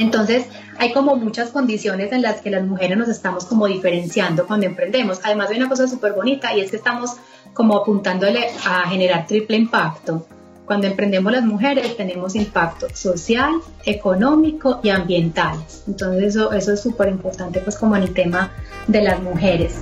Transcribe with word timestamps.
Entonces, 0.00 0.46
hay 0.78 0.94
como 0.94 1.14
muchas 1.14 1.50
condiciones 1.50 2.10
en 2.12 2.22
las 2.22 2.40
que 2.40 2.50
las 2.50 2.64
mujeres 2.66 2.96
nos 2.96 3.08
estamos 3.08 3.44
como 3.44 3.66
diferenciando 3.66 4.46
cuando 4.46 4.64
emprendemos. 4.64 5.20
Además, 5.22 5.50
hay 5.50 5.58
una 5.58 5.68
cosa 5.68 5.86
súper 5.86 6.14
bonita 6.14 6.56
y 6.56 6.60
es 6.60 6.70
que 6.70 6.76
estamos 6.76 7.16
como 7.52 7.76
apuntándole 7.76 8.48
a 8.66 8.88
generar 8.88 9.26
triple 9.26 9.58
impacto. 9.58 10.26
Cuando 10.64 10.86
emprendemos 10.86 11.30
las 11.32 11.44
mujeres 11.44 11.96
tenemos 11.98 12.34
impacto 12.34 12.86
social, 12.94 13.60
económico 13.84 14.80
y 14.82 14.88
ambiental. 14.88 15.58
Entonces 15.86 16.34
eso, 16.34 16.52
eso 16.52 16.72
es 16.72 16.80
súper 16.80 17.08
importante 17.08 17.60
pues 17.60 17.76
como 17.76 17.94
en 17.96 18.04
el 18.04 18.14
tema 18.14 18.52
de 18.86 19.02
las 19.02 19.20
mujeres. 19.20 19.80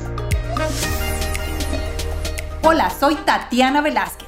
Hola, 2.64 2.91
soy 2.91 3.14
Tatiana 3.16 3.82
Velázquez. 3.82 4.28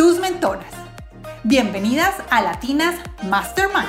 tus 0.00 0.18
mentoras. 0.18 0.72
Bienvenidas 1.44 2.14
a 2.30 2.40
Latinas 2.40 2.94
Mastermind. 3.24 3.84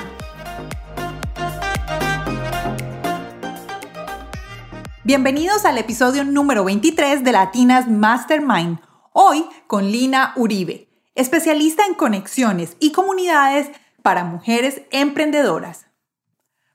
Bienvenidos 5.06 5.64
al 5.64 5.78
episodio 5.78 6.26
número 6.26 6.66
23 6.66 7.24
de 7.24 7.32
Latinas 7.32 7.88
Mastermind 7.88 8.80
Hoy 9.14 9.46
con 9.68 9.90
Lina 9.90 10.34
Uribe, 10.36 10.90
especialista 11.16 11.86
en 11.86 11.94
conexiones 11.94 12.76
y 12.82 12.92
comunidades 12.92 13.70
para 14.02 14.26
mujeres 14.26 14.82
emprendedoras. 14.92 15.91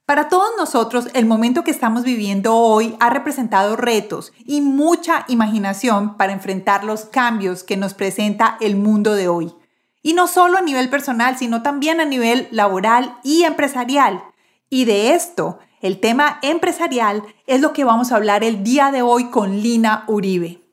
Para 0.07 0.29
todos 0.29 0.51
nosotros, 0.57 1.09
el 1.15 1.27
momento 1.27 1.65
que 1.65 1.73
estamos 1.73 2.05
viviendo 2.05 2.55
hoy 2.55 2.97
ha 3.01 3.11
representado 3.11 3.75
retos 3.75 4.33
y 4.45 4.61
mucha 4.61 5.25
imaginación 5.27 6.17
para 6.17 6.33
enfrentar 6.33 6.85
los 6.85 7.07
cambios 7.07 7.65
que 7.65 7.77
nos 7.77 7.93
presenta 7.93 8.57
el 8.61 8.77
mundo 8.77 9.17
de 9.17 9.27
hoy. 9.27 9.53
Y 10.03 10.15
no 10.15 10.29
solo 10.29 10.59
a 10.59 10.63
nivel 10.63 10.91
personal, 10.91 11.37
sino 11.37 11.63
también 11.63 12.01
a 12.01 12.05
nivel 12.05 12.47
laboral 12.53 13.19
y 13.25 13.43
empresarial. 13.43 14.23
Y 14.71 14.85
de 14.85 15.13
esto, 15.13 15.59
el 15.81 15.99
tema 15.99 16.39
empresarial, 16.41 17.25
es 17.49 17.61
lo 17.61 17.73
que 17.73 17.83
vamos 17.83 18.13
a 18.13 18.17
hablar 18.17 18.45
el 18.45 18.63
día 18.63 18.93
de 18.93 19.03
hoy 19.03 19.31
con 19.31 19.61
Lina 19.61 20.05
Uribe. 20.07 20.66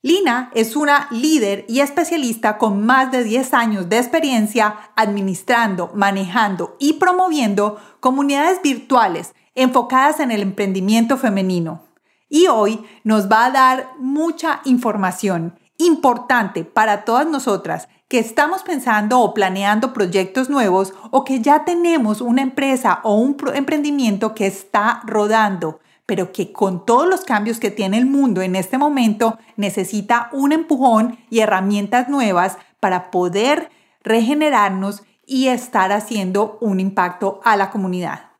Lina 0.00 0.50
es 0.54 0.76
una 0.76 1.08
líder 1.10 1.64
y 1.66 1.80
especialista 1.80 2.56
con 2.56 2.86
más 2.86 3.10
de 3.10 3.24
10 3.24 3.52
años 3.52 3.88
de 3.88 3.98
experiencia 3.98 4.92
administrando, 4.94 5.90
manejando 5.92 6.76
y 6.78 6.94
promoviendo 6.94 7.80
comunidades 7.98 8.62
virtuales 8.62 9.34
enfocadas 9.56 10.20
en 10.20 10.30
el 10.30 10.40
emprendimiento 10.42 11.16
femenino. 11.16 11.82
Y 12.28 12.46
hoy 12.46 12.84
nos 13.02 13.28
va 13.28 13.46
a 13.46 13.50
dar 13.50 13.90
mucha 13.98 14.60
información 14.64 15.58
importante 15.78 16.64
para 16.64 17.04
todas 17.04 17.26
nosotras 17.26 17.88
que 18.06 18.20
estamos 18.20 18.62
pensando 18.62 19.18
o 19.18 19.34
planeando 19.34 19.92
proyectos 19.92 20.48
nuevos 20.48 20.94
o 21.10 21.24
que 21.24 21.40
ya 21.40 21.64
tenemos 21.64 22.20
una 22.20 22.42
empresa 22.42 23.00
o 23.02 23.16
un 23.16 23.36
emprendimiento 23.52 24.32
que 24.32 24.46
está 24.46 25.00
rodando 25.06 25.80
pero 26.08 26.32
que 26.32 26.52
con 26.52 26.86
todos 26.86 27.06
los 27.06 27.20
cambios 27.20 27.60
que 27.60 27.70
tiene 27.70 27.98
el 27.98 28.06
mundo 28.06 28.40
en 28.40 28.56
este 28.56 28.78
momento 28.78 29.38
necesita 29.56 30.30
un 30.32 30.52
empujón 30.52 31.18
y 31.28 31.40
herramientas 31.40 32.08
nuevas 32.08 32.56
para 32.80 33.10
poder 33.10 33.68
regenerarnos 34.02 35.02
y 35.26 35.48
estar 35.48 35.92
haciendo 35.92 36.56
un 36.62 36.80
impacto 36.80 37.42
a 37.44 37.58
la 37.58 37.68
comunidad. 37.68 38.30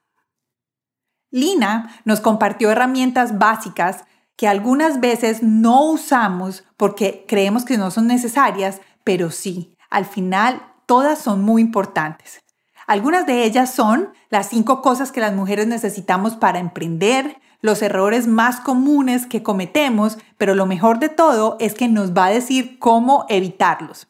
Lina 1.31 1.95
nos 2.07 2.21
compartió 2.21 2.71
herramientas 2.71 3.39
básicas 3.39 4.05
que 4.35 4.49
algunas 4.49 5.01
veces 5.01 5.43
no 5.43 5.91
usamos 5.91 6.65
porque 6.79 7.27
creemos 7.29 7.67
que 7.67 7.77
no 7.77 7.91
son 7.91 8.07
necesarias, 8.07 8.81
pero 9.05 9.31
sí, 9.31 9.77
al 9.91 10.07
final 10.07 10.63
todas 10.87 11.19
son 11.19 11.43
muy 11.43 11.61
importantes. 11.61 12.41
Algunas 12.89 13.27
de 13.27 13.45
ellas 13.45 13.75
son 13.75 14.15
las 14.31 14.49
cinco 14.49 14.81
cosas 14.81 15.13
que 15.13 15.21
las 15.21 15.35
mujeres 15.35 15.67
necesitamos 15.67 16.37
para 16.37 16.59
emprender, 16.59 17.39
los 17.61 17.83
errores 17.83 18.27
más 18.27 18.61
comunes 18.61 19.27
que 19.27 19.43
cometemos, 19.43 20.17
pero 20.39 20.55
lo 20.55 20.65
mejor 20.65 20.99
de 20.99 21.11
todo 21.11 21.59
es 21.61 21.75
que 21.75 21.87
nos 21.87 22.15
va 22.15 22.25
a 22.25 22.31
decir 22.31 22.79
cómo 22.79 23.27
evitarlos. 23.29 24.09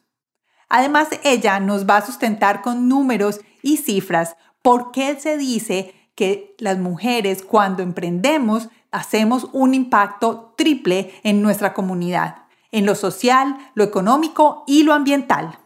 Además, 0.69 1.09
ella 1.25 1.59
nos 1.59 1.89
va 1.89 1.97
a 1.97 2.05
sustentar 2.05 2.61
con 2.61 2.87
números 2.87 3.41
y 3.61 3.77
cifras 3.77 4.37
por 4.61 4.91
qué 4.91 5.19
se 5.19 5.37
dice 5.37 5.93
que 6.15 6.55
las 6.57 6.77
mujeres 6.77 7.43
cuando 7.43 7.83
emprendemos 7.83 8.69
hacemos 8.91 9.49
un 9.51 9.73
impacto 9.73 10.53
triple 10.57 11.13
en 11.23 11.41
nuestra 11.41 11.73
comunidad, 11.73 12.43
en 12.71 12.85
lo 12.85 12.95
social, 12.95 13.57
lo 13.73 13.83
económico 13.83 14.63
y 14.67 14.83
lo 14.83 14.93
ambiental. 14.93 15.59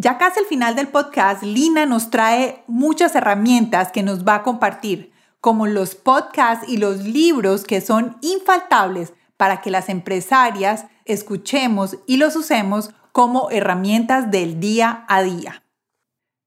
Ya 0.00 0.16
casi 0.16 0.38
al 0.38 0.46
final 0.46 0.76
del 0.76 0.86
podcast, 0.86 1.42
Lina 1.42 1.84
nos 1.84 2.08
trae 2.08 2.62
muchas 2.68 3.16
herramientas 3.16 3.90
que 3.90 4.04
nos 4.04 4.24
va 4.24 4.36
a 4.36 4.42
compartir 4.44 5.10
como 5.40 5.66
los 5.66 5.96
podcasts 5.96 6.68
y 6.68 6.76
los 6.76 7.02
libros 7.02 7.64
que 7.64 7.80
son 7.80 8.16
infaltables 8.20 9.12
para 9.36 9.60
que 9.60 9.72
las 9.72 9.88
empresarias 9.88 10.84
escuchemos 11.04 11.96
y 12.06 12.18
los 12.18 12.36
usemos 12.36 12.90
como 13.10 13.50
herramientas 13.50 14.30
del 14.30 14.60
día 14.60 15.04
a 15.08 15.22
día. 15.22 15.64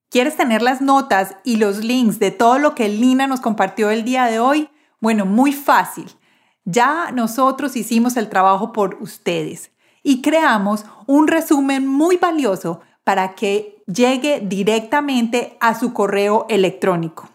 ¿Quieres 0.09 0.37
tener 0.37 0.61
las 0.61 0.79
notas 0.79 1.35
y 1.43 1.57
los 1.57 1.83
links 1.83 2.19
de 2.19 2.31
todo 2.31 2.57
lo 2.57 2.73
que 2.73 2.87
Lina 2.87 3.27
nos 3.27 3.41
compartió 3.41 3.89
el 3.89 4.05
día 4.05 4.27
de 4.27 4.39
hoy? 4.39 4.69
Bueno, 5.01 5.25
muy 5.25 5.51
fácil. 5.51 6.09
Ya 6.63 7.11
nosotros 7.11 7.75
hicimos 7.75 8.15
el 8.15 8.29
trabajo 8.29 8.71
por 8.71 8.95
ustedes 9.01 9.71
y 10.03 10.21
creamos 10.21 10.85
un 11.05 11.27
resumen 11.27 11.85
muy 11.85 12.15
valioso 12.15 12.79
para 13.03 13.35
que 13.35 13.83
llegue 13.87 14.41
directamente 14.43 15.57
a 15.59 15.77
su 15.77 15.93
correo 15.93 16.45
electrónico. 16.49 17.29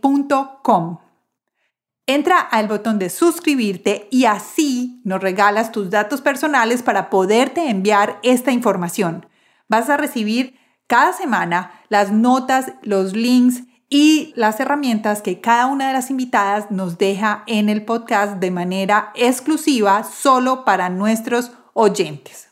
Entra 2.06 2.40
al 2.40 2.68
botón 2.68 3.00
de 3.00 3.10
suscribirte 3.10 4.10
y 4.12 4.26
así 4.26 5.02
nos 5.06 5.22
regalas 5.22 5.72
tus 5.72 5.90
datos 5.90 6.20
personales 6.22 6.84
para 6.84 7.10
poderte 7.10 7.70
enviar 7.70 8.20
esta 8.24 8.52
información. 8.52 9.26
Vas 9.70 9.90
a 9.90 9.96
recibir 9.98 10.60
cada 10.88 11.14
semana 11.14 11.72
las 11.90 12.12
notas, 12.12 12.74
los 12.82 13.14
links 13.14 13.64
y 13.94 14.34
las 14.36 14.60
herramientas 14.60 15.22
que 15.22 15.40
cada 15.40 15.68
una 15.68 15.88
de 15.88 15.94
las 15.94 16.10
invitadas 16.10 16.72
nos 16.72 16.98
deja 16.98 17.44
en 17.46 17.70
el 17.70 17.86
podcast 17.86 18.40
de 18.40 18.50
manera 18.50 19.12
exclusiva 19.14 20.04
solo 20.04 20.66
para 20.66 20.90
nuestros 20.90 21.52
oyentes. 21.74 22.50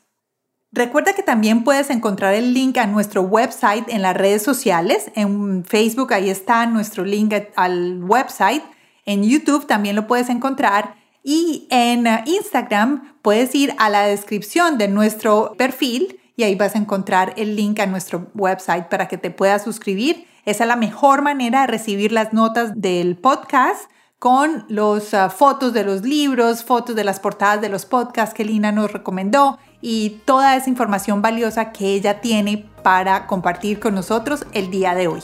Recuerda 0.72 1.14
que 1.14 1.24
también 1.24 1.64
puedes 1.64 1.90
encontrar 1.90 2.36
el 2.36 2.54
link 2.54 2.78
a 2.78 2.86
nuestro 2.86 3.24
website 3.24 3.90
en 3.90 4.04
las 4.04 4.16
redes 4.16 4.44
sociales. 4.44 5.12
En 5.16 5.66
Facebook 5.66 6.14
ahí 6.14 6.30
está 6.30 6.68
nuestro 6.68 7.04
link 7.06 7.34
al 7.56 8.04
website. 8.04 8.64
En 9.08 9.24
YouTube 9.24 9.66
también 9.66 9.96
lo 9.96 10.06
puedes 10.06 10.30
encontrar. 10.30 10.94
Y 11.24 11.66
en 11.72 12.06
Instagram 12.26 13.16
puedes 13.24 13.56
ir 13.56 13.74
a 13.80 13.90
la 13.90 14.04
descripción 14.04 14.78
de 14.78 14.88
nuestro 14.88 15.56
perfil 15.58 16.20
y 16.36 16.44
ahí 16.44 16.54
vas 16.54 16.76
a 16.76 16.78
encontrar 16.78 17.34
el 17.36 17.56
link 17.56 17.80
a 17.80 17.88
nuestro 17.88 18.28
website 18.36 18.90
para 18.90 19.08
que 19.08 19.18
te 19.18 19.32
puedas 19.32 19.64
suscribir 19.64 20.30
esa 20.46 20.64
es 20.64 20.68
la 20.68 20.76
mejor 20.76 21.22
manera 21.22 21.62
de 21.62 21.68
recibir 21.68 22.12
las 22.12 22.34
notas 22.34 22.72
del 22.76 23.16
podcast 23.16 23.90
con 24.18 24.66
las 24.70 25.14
ah, 25.14 25.30
fotos 25.30 25.74
de 25.74 25.84
los 25.84 26.02
libros, 26.02 26.64
fotos 26.64 26.96
de 26.96 27.04
las 27.04 27.20
portadas 27.20 27.62
de 27.62 27.70
los 27.70 27.86
podcasts 27.86 28.34
que 28.34 28.46
Lina 28.46 28.72
nos 28.72 28.92
recomendó 28.92 29.60
y 29.82 30.22
toda 30.26 30.56
esa 30.56 30.70
información 30.70 31.22
valiosa 31.22 31.72
que 31.72 31.94
ella 31.94 32.22
tiene 32.22 32.70
para 32.84 33.28
compartir 33.28 33.80
con 33.80 33.96
nosotros 33.96 34.46
el 34.54 34.72
día 34.72 34.96
de 34.96 35.08
hoy. 35.08 35.22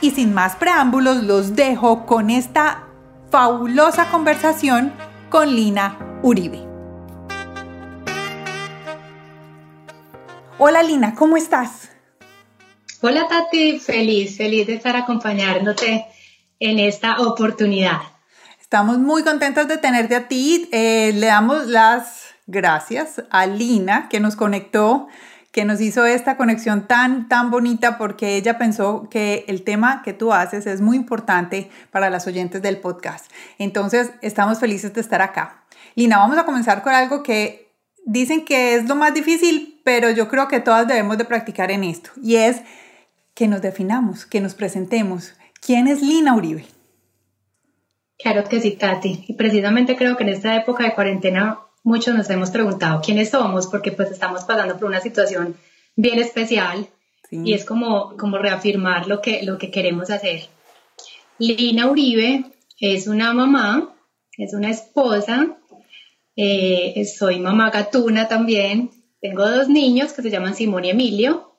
Y 0.00 0.10
sin 0.12 0.34
más 0.34 0.56
preámbulos, 0.56 1.22
los 1.22 1.56
dejo 1.56 2.06
con 2.06 2.30
esta 2.30 2.84
fabulosa 3.30 4.08
conversación 4.10 4.92
con 5.30 5.54
Lina 5.54 5.98
Uribe. 6.22 6.64
Hola 10.58 10.82
Lina, 10.82 11.14
¿cómo 11.14 11.36
estás? 11.36 11.95
Hola 13.02 13.28
Tati, 13.28 13.78
feliz, 13.78 14.38
feliz 14.38 14.66
de 14.66 14.74
estar 14.74 14.96
acompañándote 14.96 16.06
en 16.58 16.78
esta 16.78 17.20
oportunidad. 17.20 17.98
Estamos 18.58 18.98
muy 18.98 19.22
contentos 19.22 19.68
de 19.68 19.76
tenerte 19.76 20.16
a 20.16 20.28
ti. 20.28 20.66
Eh, 20.72 21.12
le 21.14 21.26
damos 21.26 21.66
las 21.66 22.22
gracias 22.46 23.22
a 23.30 23.46
Lina 23.46 24.08
que 24.08 24.18
nos 24.18 24.34
conectó, 24.34 25.08
que 25.52 25.66
nos 25.66 25.82
hizo 25.82 26.06
esta 26.06 26.38
conexión 26.38 26.86
tan, 26.86 27.28
tan 27.28 27.50
bonita 27.50 27.98
porque 27.98 28.36
ella 28.36 28.56
pensó 28.56 29.08
que 29.10 29.44
el 29.46 29.62
tema 29.62 30.00
que 30.02 30.14
tú 30.14 30.32
haces 30.32 30.66
es 30.66 30.80
muy 30.80 30.96
importante 30.96 31.70
para 31.90 32.08
las 32.08 32.26
oyentes 32.26 32.62
del 32.62 32.78
podcast. 32.78 33.30
Entonces, 33.58 34.12
estamos 34.22 34.58
felices 34.58 34.94
de 34.94 35.02
estar 35.02 35.20
acá. 35.20 35.64
Lina, 35.96 36.16
vamos 36.16 36.38
a 36.38 36.46
comenzar 36.46 36.82
con 36.82 36.94
algo 36.94 37.22
que 37.22 37.74
dicen 38.06 38.46
que 38.46 38.76
es 38.76 38.88
lo 38.88 38.96
más 38.96 39.12
difícil, 39.12 39.80
pero 39.84 40.10
yo 40.10 40.28
creo 40.28 40.48
que 40.48 40.60
todas 40.60 40.88
debemos 40.88 41.18
de 41.18 41.26
practicar 41.26 41.70
en 41.70 41.84
esto 41.84 42.10
y 42.22 42.36
es 42.36 42.62
que 43.36 43.46
nos 43.46 43.60
definamos, 43.60 44.24
que 44.24 44.40
nos 44.40 44.54
presentemos. 44.54 45.34
¿Quién 45.60 45.86
es 45.86 46.00
Lina 46.00 46.34
Uribe? 46.34 46.64
Claro 48.18 48.48
que 48.48 48.60
sí, 48.60 48.72
Tati. 48.72 49.26
Y 49.28 49.34
precisamente 49.34 49.94
creo 49.94 50.16
que 50.16 50.24
en 50.24 50.30
esta 50.30 50.56
época 50.56 50.84
de 50.84 50.94
cuarentena 50.94 51.60
muchos 51.84 52.14
nos 52.14 52.30
hemos 52.30 52.50
preguntado 52.50 53.02
quiénes 53.04 53.28
somos, 53.28 53.66
porque 53.66 53.92
pues 53.92 54.10
estamos 54.10 54.44
pasando 54.44 54.78
por 54.78 54.88
una 54.88 55.00
situación 55.00 55.54
bien 55.96 56.18
especial 56.18 56.88
y 57.30 57.52
es 57.52 57.66
como, 57.66 58.16
como 58.16 58.38
reafirmar 58.38 59.06
lo 59.06 59.20
que, 59.20 59.42
lo 59.42 59.58
que 59.58 59.70
queremos 59.70 60.08
hacer. 60.10 60.48
Lina 61.38 61.90
Uribe 61.90 62.44
es 62.80 63.06
una 63.06 63.34
mamá, 63.34 63.94
es 64.38 64.54
una 64.54 64.70
esposa, 64.70 65.58
eh, 66.36 67.04
soy 67.04 67.38
mamá 67.40 67.68
gatuna 67.70 68.28
también, 68.28 68.90
tengo 69.20 69.46
dos 69.46 69.68
niños 69.68 70.14
que 70.14 70.22
se 70.22 70.30
llaman 70.30 70.54
Simón 70.54 70.86
y 70.86 70.90
Emilio, 70.90 71.55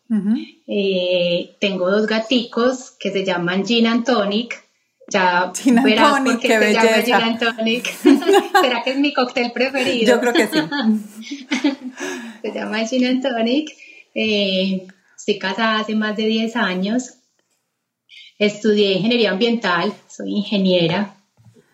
eh, 0.68 1.56
tengo 1.59 1.89
dos 1.89 2.07
gaticos 2.07 2.92
que 3.00 3.12
se 3.12 3.25
llaman 3.25 3.65
Gin 3.65 3.88
and 3.88 4.06
Tonic, 4.06 4.63
ya 5.09 5.51
Gin 5.54 5.81
verás 5.83 6.18
Tonic, 6.18 6.39
qué 6.39 6.48
se 6.48 6.74
llama 6.74 7.01
Gin 7.04 7.13
and 7.13 7.39
Tonic. 7.39 7.94
¿Será 8.62 8.83
que 8.83 8.92
es 8.92 8.98
mi 8.98 9.13
cóctel 9.13 9.51
preferido? 9.51 10.15
Yo 10.15 10.19
creo 10.19 10.33
que 10.33 10.48
sí. 10.48 10.59
se 12.42 12.51
llama 12.54 12.86
Gin 12.86 13.06
and 13.06 13.21
Tonic. 13.21 13.71
Eh, 14.13 14.88
estoy 15.15 15.39
casada 15.39 15.80
hace 15.80 15.95
más 15.95 16.15
de 16.18 16.25
10 16.25 16.56
años. 16.56 17.13
Estudié 18.39 18.94
ingeniería 18.94 19.31
ambiental, 19.31 19.94
soy 20.07 20.31
ingeniera. 20.31 21.15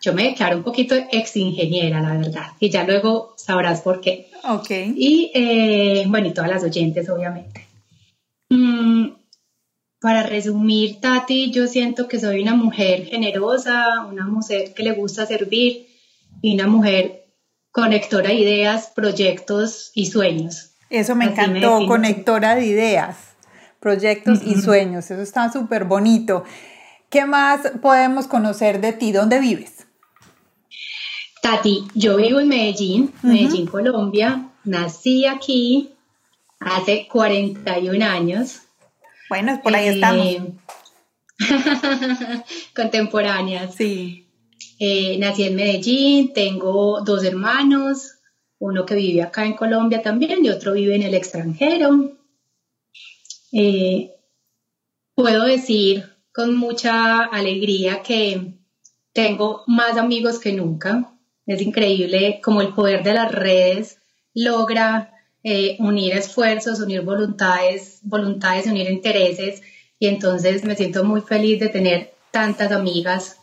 Yo 0.01 0.13
me 0.13 0.23
declaro 0.23 0.57
un 0.57 0.63
poquito 0.63 0.95
ex 0.95 1.35
ingeniera, 1.37 2.01
la 2.01 2.17
verdad, 2.17 2.47
y 2.59 2.69
ya 2.69 2.83
luego 2.83 3.33
sabrás 3.37 3.81
por 3.81 4.01
qué. 4.01 4.29
Ok. 4.43 4.69
Y 4.69 5.31
eh, 5.33 6.03
bueno, 6.07 6.27
y 6.27 6.33
todas 6.33 6.49
las 6.49 6.63
oyentes, 6.63 7.09
obviamente. 7.09 7.72
Mm, 8.53 9.15
para 9.99 10.23
resumir, 10.23 10.99
Tati, 10.99 11.51
yo 11.51 11.65
siento 11.65 12.07
que 12.07 12.19
soy 12.19 12.41
una 12.41 12.53
mujer 12.53 13.05
generosa, 13.05 14.05
una 14.07 14.27
mujer 14.27 14.73
que 14.75 14.83
le 14.83 14.91
gusta 14.91 15.25
servir 15.25 15.87
y 16.41 16.53
una 16.53 16.67
mujer 16.67 17.25
conectora 17.71 18.29
de 18.29 18.35
ideas, 18.35 18.91
proyectos 18.95 19.91
y 19.95 20.07
sueños. 20.07 20.71
Eso 20.89 21.15
me 21.15 21.25
encantó, 21.25 21.87
conectora 21.87 22.53
de 22.53 22.65
ideas, 22.67 23.17
proyectos 23.79 24.41
y 24.45 24.61
sueños. 24.61 25.09
Eso 25.09 25.21
está 25.21 25.51
súper 25.51 25.85
bonito. 25.85 26.43
¿Qué 27.09 27.25
más 27.25 27.61
podemos 27.81 28.27
conocer 28.27 28.81
de 28.81 28.93
ti? 28.93 29.11
¿Dónde 29.11 29.39
vives? 29.39 29.87
Tati, 31.41 31.85
yo 31.95 32.17
vivo 32.17 32.39
en 32.39 32.49
Medellín, 32.49 33.11
Medellín, 33.23 33.65
Colombia. 33.65 34.49
Nací 34.65 35.25
aquí 35.25 35.92
hace 36.65 37.07
41 37.07 38.05
años. 38.05 38.61
Bueno, 39.29 39.59
por 39.63 39.75
ahí 39.75 39.87
estamos. 39.87 40.27
Eh, 40.27 40.53
contemporáneas. 42.75 43.75
Sí. 43.75 44.27
Eh, 44.79 45.17
nací 45.19 45.43
en 45.43 45.55
Medellín, 45.55 46.33
tengo 46.33 47.01
dos 47.01 47.23
hermanos, 47.23 48.15
uno 48.59 48.85
que 48.85 48.95
vive 48.95 49.21
acá 49.21 49.45
en 49.45 49.53
Colombia 49.53 50.01
también 50.01 50.43
y 50.43 50.49
otro 50.49 50.73
vive 50.73 50.95
en 50.95 51.03
el 51.03 51.13
extranjero. 51.13 52.17
Eh, 53.51 54.11
puedo 55.15 55.45
decir 55.45 56.05
con 56.33 56.55
mucha 56.55 57.23
alegría 57.23 58.01
que 58.01 58.55
tengo 59.13 59.63
más 59.67 59.97
amigos 59.97 60.39
que 60.39 60.53
nunca. 60.53 61.17
Es 61.45 61.61
increíble 61.61 62.41
como 62.43 62.61
el 62.61 62.73
poder 62.73 63.03
de 63.03 63.13
las 63.13 63.31
redes 63.31 63.99
logra 64.33 65.12
eh, 65.43 65.75
unir 65.79 66.13
esfuerzos, 66.13 66.79
unir 66.79 67.01
voluntades, 67.01 67.99
voluntades, 68.03 68.65
unir 68.65 68.89
intereses. 68.89 69.61
Y 69.99 70.07
entonces 70.07 70.63
me 70.63 70.75
siento 70.75 71.03
muy 71.03 71.21
feliz 71.21 71.59
de 71.59 71.69
tener 71.69 72.13
tantas 72.31 72.71
amigas 72.71 73.37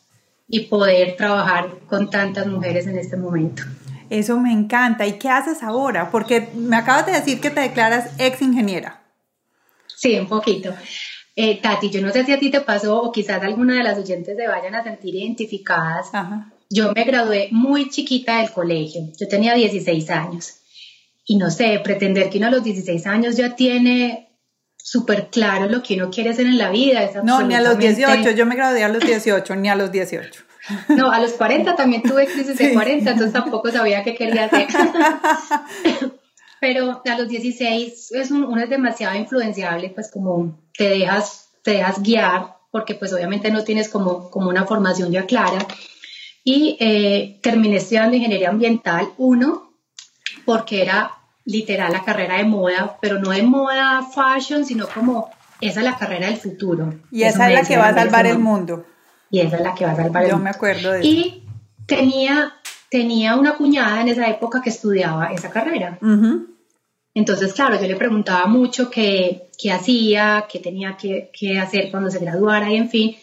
y 0.48 0.60
poder 0.60 1.16
trabajar 1.16 1.78
con 1.86 2.10
tantas 2.10 2.46
mujeres 2.46 2.86
en 2.86 2.98
este 2.98 3.16
momento. 3.16 3.62
Eso 4.08 4.38
me 4.40 4.52
encanta. 4.52 5.06
¿Y 5.06 5.18
qué 5.18 5.28
haces 5.28 5.62
ahora? 5.62 6.10
Porque 6.10 6.48
me 6.54 6.76
acabas 6.76 7.06
de 7.06 7.12
decir 7.12 7.40
que 7.40 7.50
te 7.50 7.60
declaras 7.60 8.10
ex 8.18 8.42
ingeniera. 8.42 9.00
Sí, 9.86 10.18
un 10.18 10.26
poquito. 10.26 10.74
Eh, 11.36 11.60
Tati, 11.60 11.90
yo 11.90 12.00
no 12.02 12.10
sé 12.10 12.24
si 12.24 12.32
a 12.32 12.38
ti 12.38 12.50
te 12.50 12.60
pasó 12.62 13.00
o 13.00 13.12
quizás 13.12 13.42
alguna 13.42 13.76
de 13.76 13.84
las 13.84 13.98
oyentes 13.98 14.36
se 14.36 14.48
vayan 14.48 14.74
a 14.74 14.82
sentir 14.82 15.14
identificadas. 15.14 16.10
Yo 16.68 16.92
me 16.92 17.04
gradué 17.04 17.48
muy 17.52 17.90
chiquita 17.90 18.38
del 18.38 18.50
colegio. 18.50 19.02
Yo 19.18 19.28
tenía 19.28 19.54
16 19.54 20.10
años 20.10 20.59
y 21.30 21.36
no 21.36 21.48
sé, 21.48 21.80
pretender 21.84 22.28
que 22.28 22.38
uno 22.38 22.48
a 22.48 22.50
los 22.50 22.64
16 22.64 23.06
años 23.06 23.36
ya 23.36 23.54
tiene 23.54 24.36
súper 24.76 25.28
claro 25.28 25.68
lo 25.68 25.80
que 25.80 25.94
uno 25.94 26.10
quiere 26.10 26.30
hacer 26.30 26.44
en 26.44 26.58
la 26.58 26.70
vida. 26.70 27.08
no, 27.22 27.42
ni 27.42 27.54
a 27.54 27.60
los 27.60 27.78
18, 27.78 28.32
yo 28.32 28.46
me 28.46 28.56
gradué 28.56 28.82
a 28.82 28.88
los 28.88 29.00
18, 29.00 29.54
ni 29.54 29.68
a 29.68 29.76
los 29.76 29.92
18. 29.92 30.42
No, 30.88 31.12
a 31.12 31.20
los 31.20 31.34
40 31.34 31.76
también 31.76 32.02
tuve 32.02 32.26
crisis 32.26 32.58
de 32.58 32.74
40, 32.74 33.12
entonces 33.12 33.32
tampoco 33.32 33.70
sabía 33.70 34.02
qué 34.02 34.16
quería 34.16 34.46
hacer. 34.46 34.66
Pero 36.60 37.00
a 37.04 37.18
los 37.18 37.28
16 37.28 38.10
es 38.10 38.30
uno 38.32 38.60
es 38.60 38.68
demasiado 38.68 39.16
influenciable, 39.16 39.90
pues 39.90 40.10
como 40.10 40.60
te 40.76 40.88
dejas, 40.88 41.50
te 41.62 41.72
dejas 41.72 42.02
guiar, 42.02 42.56
porque 42.72 42.96
pues 42.96 43.12
obviamente 43.12 43.52
no 43.52 43.62
tienes 43.62 43.88
como, 43.88 44.30
como 44.30 44.48
una 44.48 44.66
formación 44.66 45.12
ya 45.12 45.26
clara. 45.26 45.64
Y 46.42 46.76
eh, 46.80 47.38
terminé 47.40 47.76
estudiando 47.76 48.16
ingeniería 48.16 48.48
ambiental, 48.50 49.10
uno, 49.16 49.72
porque 50.44 50.82
era 50.82 51.12
literal 51.44 51.92
la 51.92 52.04
carrera 52.04 52.36
de 52.36 52.44
moda, 52.44 52.98
pero 53.00 53.18
no 53.18 53.30
de 53.30 53.42
moda 53.42 54.02
fashion, 54.02 54.64
sino 54.64 54.86
como 54.88 55.30
esa 55.60 55.80
es 55.80 55.86
la 55.86 55.96
carrera 55.96 56.26
del 56.26 56.36
futuro. 56.36 56.94
Y 57.10 57.22
esa 57.22 57.48
es 57.48 57.54
la 57.54 57.62
que 57.66 57.76
va 57.76 57.88
a 57.88 57.94
salvar 57.94 58.26
el 58.26 58.38
mundo. 58.38 58.86
Y 59.30 59.40
esa 59.40 59.56
es 59.56 59.62
la 59.62 59.74
que 59.74 59.84
va 59.84 59.92
a 59.92 59.96
salvar 59.96 60.24
el 60.24 60.30
mundo. 60.32 60.38
Yo 60.38 60.44
me 60.44 60.50
acuerdo 60.50 60.92
de 60.92 61.06
Y 61.06 61.44
tenía, 61.86 62.54
tenía 62.90 63.36
una 63.36 63.56
cuñada 63.56 64.00
en 64.00 64.08
esa 64.08 64.28
época 64.28 64.62
que 64.62 64.70
estudiaba 64.70 65.32
esa 65.32 65.50
carrera. 65.50 65.98
Entonces, 67.12 67.52
claro, 67.52 67.80
yo 67.80 67.86
le 67.86 67.96
preguntaba 67.96 68.46
mucho 68.46 68.88
qué, 68.90 69.50
qué 69.58 69.72
hacía, 69.72 70.46
qué 70.50 70.60
tenía 70.60 70.96
que, 70.96 71.30
que, 71.32 71.58
hacer 71.58 71.90
cuando 71.90 72.10
se 72.10 72.20
graduara 72.20 72.70
y 72.70 72.76
en 72.76 72.88
fin. 72.88 73.16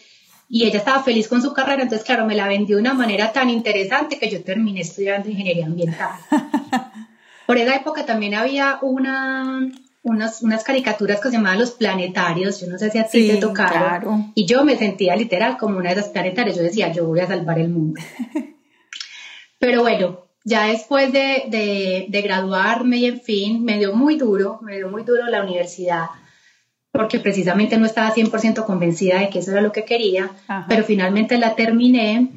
Y 0.50 0.64
ella 0.64 0.78
estaba 0.78 1.02
feliz 1.02 1.28
con 1.28 1.42
su 1.42 1.52
carrera, 1.52 1.82
entonces, 1.82 2.06
claro, 2.06 2.24
me 2.24 2.34
la 2.34 2.48
vendió 2.48 2.76
de 2.76 2.82
una 2.82 2.94
manera 2.94 3.32
tan 3.32 3.50
interesante 3.50 4.18
que 4.18 4.30
yo 4.30 4.42
terminé 4.42 4.80
estudiando 4.80 5.28
ingeniería 5.28 5.66
ambiental. 5.66 6.10
Por 7.48 7.56
esa 7.56 7.76
época 7.76 8.04
también 8.04 8.34
había 8.34 8.78
una, 8.82 9.72
unas, 10.02 10.42
unas 10.42 10.64
caricaturas 10.64 11.18
que 11.18 11.30
se 11.30 11.36
llamaban 11.38 11.58
los 11.58 11.70
planetarios, 11.70 12.60
yo 12.60 12.66
no 12.66 12.76
sé 12.76 12.90
si 12.90 12.98
a 12.98 13.08
ti 13.08 13.26
te 13.26 13.38
tocaron, 13.38 14.32
y 14.34 14.44
yo 14.44 14.66
me 14.66 14.76
sentía 14.76 15.16
literal 15.16 15.56
como 15.56 15.78
una 15.78 15.88
de 15.88 15.98
esas 15.98 16.10
planetarias, 16.10 16.56
yo 16.58 16.62
decía, 16.62 16.92
yo 16.92 17.06
voy 17.06 17.20
a 17.20 17.26
salvar 17.26 17.58
el 17.58 17.70
mundo. 17.70 18.02
Pero 19.58 19.80
bueno, 19.80 20.26
ya 20.44 20.66
después 20.66 21.10
de, 21.10 21.44
de, 21.48 22.04
de, 22.10 22.20
graduarme 22.20 22.98
y 22.98 23.06
en 23.06 23.22
fin, 23.22 23.64
me 23.64 23.78
dio 23.78 23.94
muy 23.94 24.18
duro, 24.18 24.58
me 24.60 24.76
dio 24.76 24.90
muy 24.90 25.02
duro 25.02 25.24
la 25.28 25.42
universidad, 25.42 26.04
porque 26.92 27.18
precisamente 27.18 27.78
no 27.78 27.86
estaba 27.86 28.14
100% 28.14 28.66
convencida 28.66 29.20
de 29.20 29.30
que 29.30 29.38
eso 29.38 29.52
era 29.52 29.62
lo 29.62 29.72
que 29.72 29.86
quería, 29.86 30.32
pero 30.68 30.84
finalmente 30.84 31.38
la 31.38 31.54
terminé, 31.54 32.28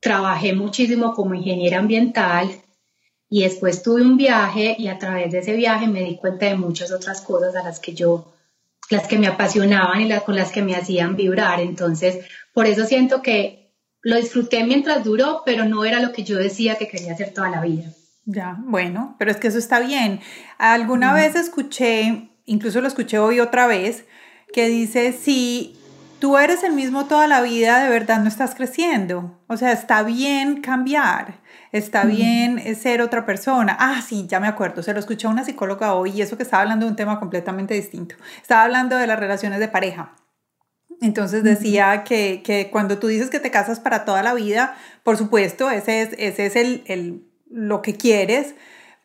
trabajé 0.00 0.54
muchísimo 0.54 1.14
como 1.14 1.36
ingeniera 1.36 1.78
ambiental, 1.78 2.50
y 3.34 3.42
después 3.42 3.82
tuve 3.82 4.02
un 4.02 4.16
viaje 4.16 4.76
y 4.78 4.86
a 4.86 4.96
través 4.96 5.32
de 5.32 5.40
ese 5.40 5.56
viaje 5.56 5.88
me 5.88 6.04
di 6.04 6.16
cuenta 6.16 6.46
de 6.46 6.54
muchas 6.54 6.92
otras 6.92 7.20
cosas 7.20 7.56
a 7.56 7.64
las 7.64 7.80
que 7.80 7.92
yo, 7.92 8.32
las 8.90 9.08
que 9.08 9.18
me 9.18 9.26
apasionaban 9.26 10.02
y 10.02 10.04
las 10.04 10.22
con 10.22 10.36
las 10.36 10.52
que 10.52 10.62
me 10.62 10.76
hacían 10.76 11.16
vibrar. 11.16 11.58
Entonces, 11.58 12.24
por 12.52 12.66
eso 12.66 12.84
siento 12.84 13.22
que 13.22 13.72
lo 14.02 14.14
disfruté 14.14 14.62
mientras 14.62 15.02
duró, 15.02 15.42
pero 15.44 15.64
no 15.64 15.84
era 15.84 15.98
lo 15.98 16.12
que 16.12 16.22
yo 16.22 16.38
decía 16.38 16.76
que 16.76 16.86
quería 16.86 17.14
hacer 17.14 17.34
toda 17.34 17.50
la 17.50 17.60
vida. 17.60 17.90
Ya, 18.24 18.56
bueno, 18.60 19.16
pero 19.18 19.32
es 19.32 19.38
que 19.38 19.48
eso 19.48 19.58
está 19.58 19.80
bien. 19.80 20.20
Alguna 20.58 21.12
vez 21.12 21.34
escuché, 21.34 22.28
incluso 22.44 22.80
lo 22.80 22.86
escuché 22.86 23.18
hoy 23.18 23.40
otra 23.40 23.66
vez, 23.66 24.04
que 24.52 24.68
dice, 24.68 25.10
si 25.10 25.76
tú 26.24 26.38
eres 26.38 26.64
el 26.64 26.72
mismo 26.72 27.04
toda 27.04 27.26
la 27.26 27.42
vida, 27.42 27.84
de 27.84 27.90
verdad 27.90 28.18
no 28.18 28.28
estás 28.28 28.54
creciendo. 28.54 29.38
O 29.46 29.58
sea, 29.58 29.72
está 29.72 30.02
bien 30.02 30.62
cambiar, 30.62 31.34
está 31.70 32.04
bien 32.04 32.74
ser 32.76 33.02
otra 33.02 33.26
persona. 33.26 33.76
Ah, 33.78 34.00
sí, 34.00 34.26
ya 34.26 34.40
me 34.40 34.46
acuerdo, 34.46 34.82
se 34.82 34.94
lo 34.94 35.00
escuché 35.00 35.26
a 35.26 35.30
una 35.30 35.44
psicóloga 35.44 35.92
hoy 35.92 36.12
y 36.12 36.22
eso 36.22 36.38
que 36.38 36.42
estaba 36.42 36.62
hablando 36.62 36.86
de 36.86 36.92
un 36.92 36.96
tema 36.96 37.20
completamente 37.20 37.74
distinto. 37.74 38.14
Estaba 38.40 38.62
hablando 38.62 38.96
de 38.96 39.06
las 39.06 39.18
relaciones 39.18 39.58
de 39.60 39.68
pareja. 39.68 40.14
Entonces 41.02 41.44
decía 41.44 42.04
que, 42.04 42.40
que, 42.42 42.70
cuando 42.70 42.96
tú 42.96 43.08
dices 43.08 43.28
que 43.28 43.38
te 43.38 43.50
casas 43.50 43.78
para 43.78 44.06
toda 44.06 44.22
la 44.22 44.32
vida, 44.32 44.76
por 45.02 45.18
supuesto, 45.18 45.68
ese 45.68 46.00
es, 46.00 46.14
ese 46.16 46.46
es 46.46 46.56
el, 46.56 46.84
el 46.86 47.28
lo 47.50 47.82
que 47.82 47.98
quieres, 47.98 48.54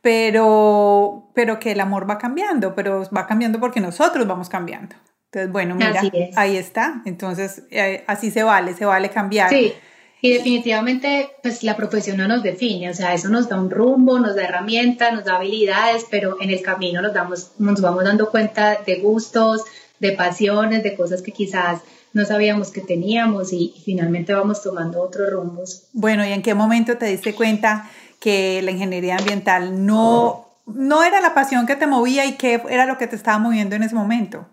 pero, 0.02 1.30
pero 1.36 1.60
que 1.60 1.74
el 1.74 1.82
amor 1.82 2.10
va 2.10 2.18
cambiando, 2.18 2.76
pero 2.76 3.10
va 3.14 3.28
cambiando 3.28 3.60
porque 3.60 3.82
nosotros 3.82 4.26
vamos 4.26 4.48
cambiando. 4.48 4.96
Entonces, 5.32 5.52
bueno, 5.52 5.76
mira, 5.76 6.02
ahí 6.36 6.58
está. 6.58 7.04
Entonces, 7.06 7.64
eh, 7.70 8.04
así 8.08 8.32
se 8.32 8.42
vale, 8.42 8.74
se 8.74 8.86
vale 8.86 9.10
cambiar. 9.10 9.50
Sí, 9.50 9.74
y 10.22 10.34
definitivamente, 10.34 11.30
pues 11.44 11.64
la 11.64 11.78
profesión 11.78 12.18
no 12.18 12.28
nos 12.28 12.42
define, 12.42 12.90
o 12.90 12.94
sea, 12.94 13.14
eso 13.14 13.30
nos 13.30 13.48
da 13.48 13.62
un 13.62 13.70
rumbo, 13.70 14.20
nos 14.20 14.36
da 14.36 14.44
herramientas, 14.44 15.14
nos 15.14 15.26
da 15.26 15.36
habilidades, 15.36 16.06
pero 16.10 16.38
en 16.42 16.50
el 16.50 16.62
camino 16.62 17.02
nos, 17.02 17.14
damos, 17.14 17.52
nos 17.60 17.80
vamos 17.80 18.04
dando 18.04 18.30
cuenta 18.32 18.80
de 18.86 18.96
gustos, 18.96 19.64
de 20.00 20.14
pasiones, 20.14 20.82
de 20.82 20.96
cosas 20.96 21.22
que 21.22 21.32
quizás 21.32 21.82
no 22.12 22.26
sabíamos 22.26 22.72
que 22.72 22.82
teníamos 22.82 23.54
y, 23.54 23.74
y 23.78 23.82
finalmente 23.86 24.34
vamos 24.34 24.64
tomando 24.64 25.00
otros 25.02 25.30
rumbos. 25.30 25.88
Bueno, 25.94 26.26
¿y 26.26 26.34
en 26.34 26.42
qué 26.42 26.56
momento 26.56 26.98
te 26.98 27.06
diste 27.06 27.36
cuenta 27.36 27.90
que 28.20 28.62
la 28.64 28.72
ingeniería 28.72 29.16
ambiental 29.16 29.86
no, 29.86 30.50
no 30.66 31.04
era 31.04 31.22
la 31.22 31.36
pasión 31.36 31.68
que 31.68 31.76
te 31.76 31.86
movía 31.86 32.26
y 32.26 32.34
qué 32.34 32.62
era 32.68 32.88
lo 32.88 32.98
que 32.98 33.06
te 33.06 33.16
estaba 33.16 33.38
moviendo 33.38 33.76
en 33.76 33.84
ese 33.84 33.94
momento? 33.94 34.48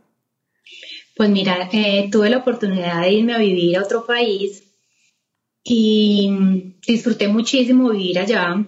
Pues 1.17 1.31
mira, 1.31 1.71
eh, 1.73 2.11
tuve 2.13 2.29
la 2.29 2.37
oportunidad 2.37 3.01
de 3.01 3.13
irme 3.15 3.35
a 3.35 3.39
vivir 3.39 3.79
a 3.79 3.83
otro 3.83 4.05
país 4.05 4.65
y 5.65 6.75
disfruté 6.87 7.27
muchísimo 7.27 7.89
vivir 7.89 8.19
allá. 8.19 8.67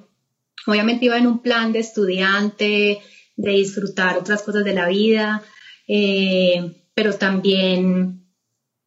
Obviamente 0.66 1.04
iba 1.04 1.18
en 1.18 1.26
un 1.26 1.40
plan 1.40 1.72
de 1.72 1.80
estudiante, 1.80 3.02
de 3.36 3.50
disfrutar 3.50 4.16
otras 4.16 4.42
cosas 4.42 4.64
de 4.64 4.72
la 4.72 4.88
vida, 4.88 5.42
eh, 5.86 6.86
pero 6.94 7.12
también 7.12 8.24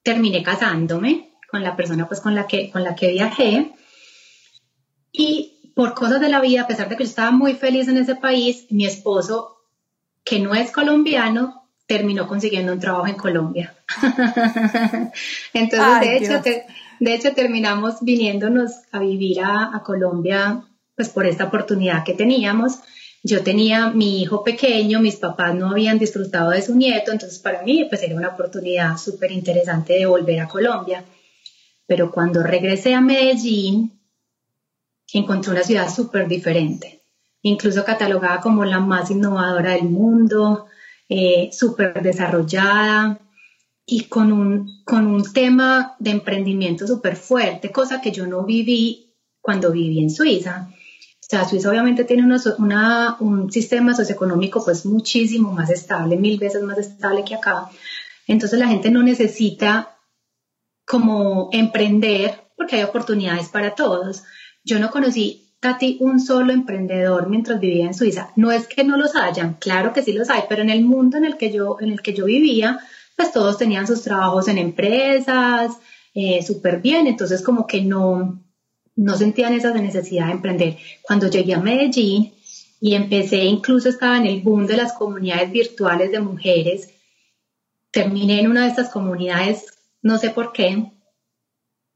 terminé 0.01 0.41
casándome 0.41 1.35
con 1.47 1.61
la 1.61 1.75
persona 1.75 2.07
pues 2.07 2.19
con 2.19 2.33
la 2.33 2.47
que, 2.47 2.71
con 2.71 2.83
la 2.83 2.95
que 2.95 3.11
viajé. 3.11 3.73
Y 5.11 5.71
por 5.75 5.93
cosas 5.93 6.19
de 6.19 6.29
la 6.29 6.41
vida, 6.41 6.63
a 6.63 6.67
pesar 6.67 6.89
de 6.89 6.97
que 6.97 7.03
yo 7.03 7.09
estaba 7.09 7.29
muy 7.29 7.53
feliz 7.53 7.87
en 7.87 7.97
ese 7.97 8.15
país, 8.15 8.65
mi 8.71 8.87
esposo, 8.87 9.57
que 10.23 10.39
no 10.39 10.55
es 10.55 10.71
colombiano, 10.71 11.60
terminó 11.87 12.27
consiguiendo 12.27 12.73
un 12.73 12.79
trabajo 12.79 13.07
en 13.07 13.15
Colombia. 13.15 13.75
Entonces, 15.53 15.99
de, 15.99 16.17
hecho, 16.17 16.41
de 16.99 17.13
hecho, 17.13 17.33
terminamos 17.33 17.95
viniéndonos 18.01 18.71
a 18.91 18.99
vivir 18.99 19.41
a, 19.41 19.75
a, 19.75 19.83
Colombia, 19.83 20.63
pues 20.95 21.09
por 21.09 21.25
esta 21.25 21.45
oportunidad 21.45 22.03
que 22.03 22.13
teníamos. 22.13 22.79
Yo 23.23 23.43
tenía 23.43 23.89
mi 23.89 24.21
hijo 24.21 24.43
pequeño, 24.43 24.99
mis 24.99 25.17
papás 25.17 25.53
no 25.53 25.69
habían 25.69 25.99
disfrutado 25.99 26.51
de 26.51 26.61
su 26.61 26.75
nieto, 26.75 27.11
entonces 27.11 27.39
para 27.39 27.61
mí 27.61 27.85
pues 27.87 28.01
era 28.01 28.15
una 28.15 28.29
oportunidad 28.29 28.97
súper 28.97 29.31
interesante 29.31 29.93
de 29.93 30.07
volver 30.07 30.39
a 30.39 30.47
Colombia. 30.47 31.03
Pero 31.85 32.09
cuando 32.09 32.41
regresé 32.41 32.95
a 32.95 33.01
Medellín, 33.01 34.01
encontré 35.13 35.51
una 35.51 35.63
ciudad 35.63 35.93
súper 35.93 36.27
diferente, 36.27 37.03
incluso 37.41 37.83
catalogada 37.83 38.39
como 38.39 38.65
la 38.65 38.79
más 38.79 39.11
innovadora 39.11 39.73
del 39.73 39.83
mundo, 39.83 40.67
eh, 41.13 41.49
súper 41.51 42.01
desarrollada 42.01 43.19
y 43.85 44.05
con 44.05 44.31
un, 44.31 44.81
con 44.85 45.07
un 45.07 45.33
tema 45.33 45.97
de 45.99 46.11
emprendimiento 46.11 46.87
súper 46.87 47.17
fuerte, 47.17 47.69
cosa 47.69 47.99
que 47.99 48.13
yo 48.13 48.25
no 48.27 48.45
viví 48.45 49.13
cuando 49.41 49.73
viví 49.73 49.99
en 49.99 50.09
Suiza. 50.09 50.69
O 50.71 51.17
sea, 51.19 51.43
Suiza 51.43 51.69
obviamente 51.69 52.05
tiene 52.05 52.23
una, 52.23 53.17
un 53.19 53.51
sistema 53.51 53.93
socioeconómico 53.93 54.63
pues 54.63 54.85
muchísimo 54.85 55.51
más 55.51 55.69
estable, 55.69 56.15
mil 56.15 56.39
veces 56.39 56.63
más 56.63 56.77
estable 56.77 57.25
que 57.25 57.35
acá. 57.35 57.69
Entonces 58.25 58.57
la 58.57 58.69
gente 58.69 58.89
no 58.89 59.03
necesita 59.03 59.97
como 60.85 61.49
emprender 61.51 62.39
porque 62.55 62.77
hay 62.77 62.83
oportunidades 62.83 63.49
para 63.49 63.75
todos. 63.75 64.23
Yo 64.63 64.79
no 64.79 64.89
conocí, 64.89 65.40
Tati, 65.61 65.97
un 65.99 66.19
solo 66.19 66.51
emprendedor 66.53 67.29
mientras 67.29 67.59
vivía 67.59 67.85
en 67.85 67.93
Suiza. 67.93 68.31
No 68.35 68.51
es 68.51 68.67
que 68.67 68.83
no 68.83 68.97
los 68.97 69.15
hayan, 69.15 69.53
claro 69.53 69.93
que 69.93 70.01
sí 70.01 70.11
los 70.11 70.31
hay, 70.31 70.41
pero 70.49 70.63
en 70.63 70.71
el 70.71 70.83
mundo 70.83 71.17
en 71.17 71.25
el 71.25 71.37
que 71.37 71.51
yo, 71.51 71.77
en 71.79 71.91
el 71.91 72.01
que 72.01 72.15
yo 72.15 72.25
vivía, 72.25 72.79
pues 73.15 73.31
todos 73.31 73.59
tenían 73.59 73.85
sus 73.85 74.01
trabajos 74.01 74.47
en 74.47 74.57
empresas, 74.57 75.77
eh, 76.15 76.41
súper 76.41 76.81
bien, 76.81 77.05
entonces 77.05 77.43
como 77.43 77.67
que 77.67 77.81
no, 77.81 78.43
no 78.95 79.17
sentían 79.17 79.53
esa 79.53 79.71
necesidad 79.71 80.25
de 80.25 80.31
emprender. 80.31 80.77
Cuando 81.03 81.29
llegué 81.29 81.53
a 81.53 81.59
Medellín 81.59 82.33
y 82.79 82.95
empecé, 82.95 83.45
incluso 83.45 83.87
estaba 83.87 84.17
en 84.17 84.25
el 84.25 84.41
boom 84.41 84.65
de 84.65 84.77
las 84.77 84.93
comunidades 84.93 85.51
virtuales 85.51 86.11
de 86.11 86.21
mujeres, 86.21 86.89
terminé 87.91 88.39
en 88.39 88.49
una 88.49 88.63
de 88.63 88.69
estas 88.69 88.89
comunidades, 88.89 89.67
no 90.01 90.17
sé 90.17 90.31
por 90.31 90.53
qué, 90.53 90.91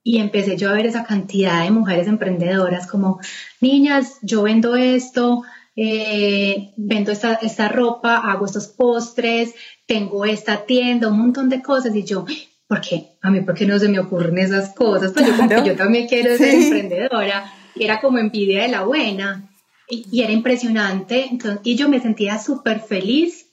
y 0.08 0.20
empecé 0.20 0.56
yo 0.56 0.70
a 0.70 0.74
ver 0.74 0.86
esa 0.86 1.04
cantidad 1.04 1.64
de 1.64 1.72
mujeres 1.72 2.08
emprendedoras 2.08 2.86
como, 2.86 3.20
niñas, 3.60 4.20
yo 4.22 4.44
vendo 4.44 4.76
esto, 4.76 5.42
eh, 5.76 6.74
vendo 6.78 7.12
esta, 7.12 7.34
esta 7.42 7.70
ropa, 7.70 8.18
hago 8.18 8.46
estos 8.46 8.68
postres, 8.68 9.56
tengo 9.88 10.24
esta 10.26 10.68
tienda, 10.68 11.08
un 11.08 11.18
montón 11.18 11.50
de 11.50 11.64
cosas 11.64 11.96
y 11.96 12.04
yo, 12.04 12.24
¿por 12.68 12.82
qué? 12.82 13.14
A 13.24 13.32
mí, 13.32 13.42
¿por 13.42 13.56
qué 13.56 13.66
no 13.66 13.80
se 13.80 13.90
me 13.90 13.98
ocurren 13.98 14.38
esas 14.38 14.76
cosas? 14.76 15.12
Pues 15.12 15.26
yo, 15.26 15.66
yo 15.66 15.76
también 15.76 16.08
quiero 16.08 16.38
ser 16.38 16.54
emprendedora. 16.54 17.52
Y 17.74 17.84
era 17.84 18.00
como 18.00 18.20
envidia 18.20 18.62
de 18.62 18.68
la 18.68 18.84
buena. 18.84 19.50
Y, 19.90 20.06
y 20.12 20.22
era 20.22 20.32
impresionante. 20.32 21.26
Entonces, 21.32 21.62
y 21.64 21.76
yo 21.76 21.90
me 21.90 22.00
sentía 22.00 22.38
súper 22.38 22.80
feliz 22.80 23.48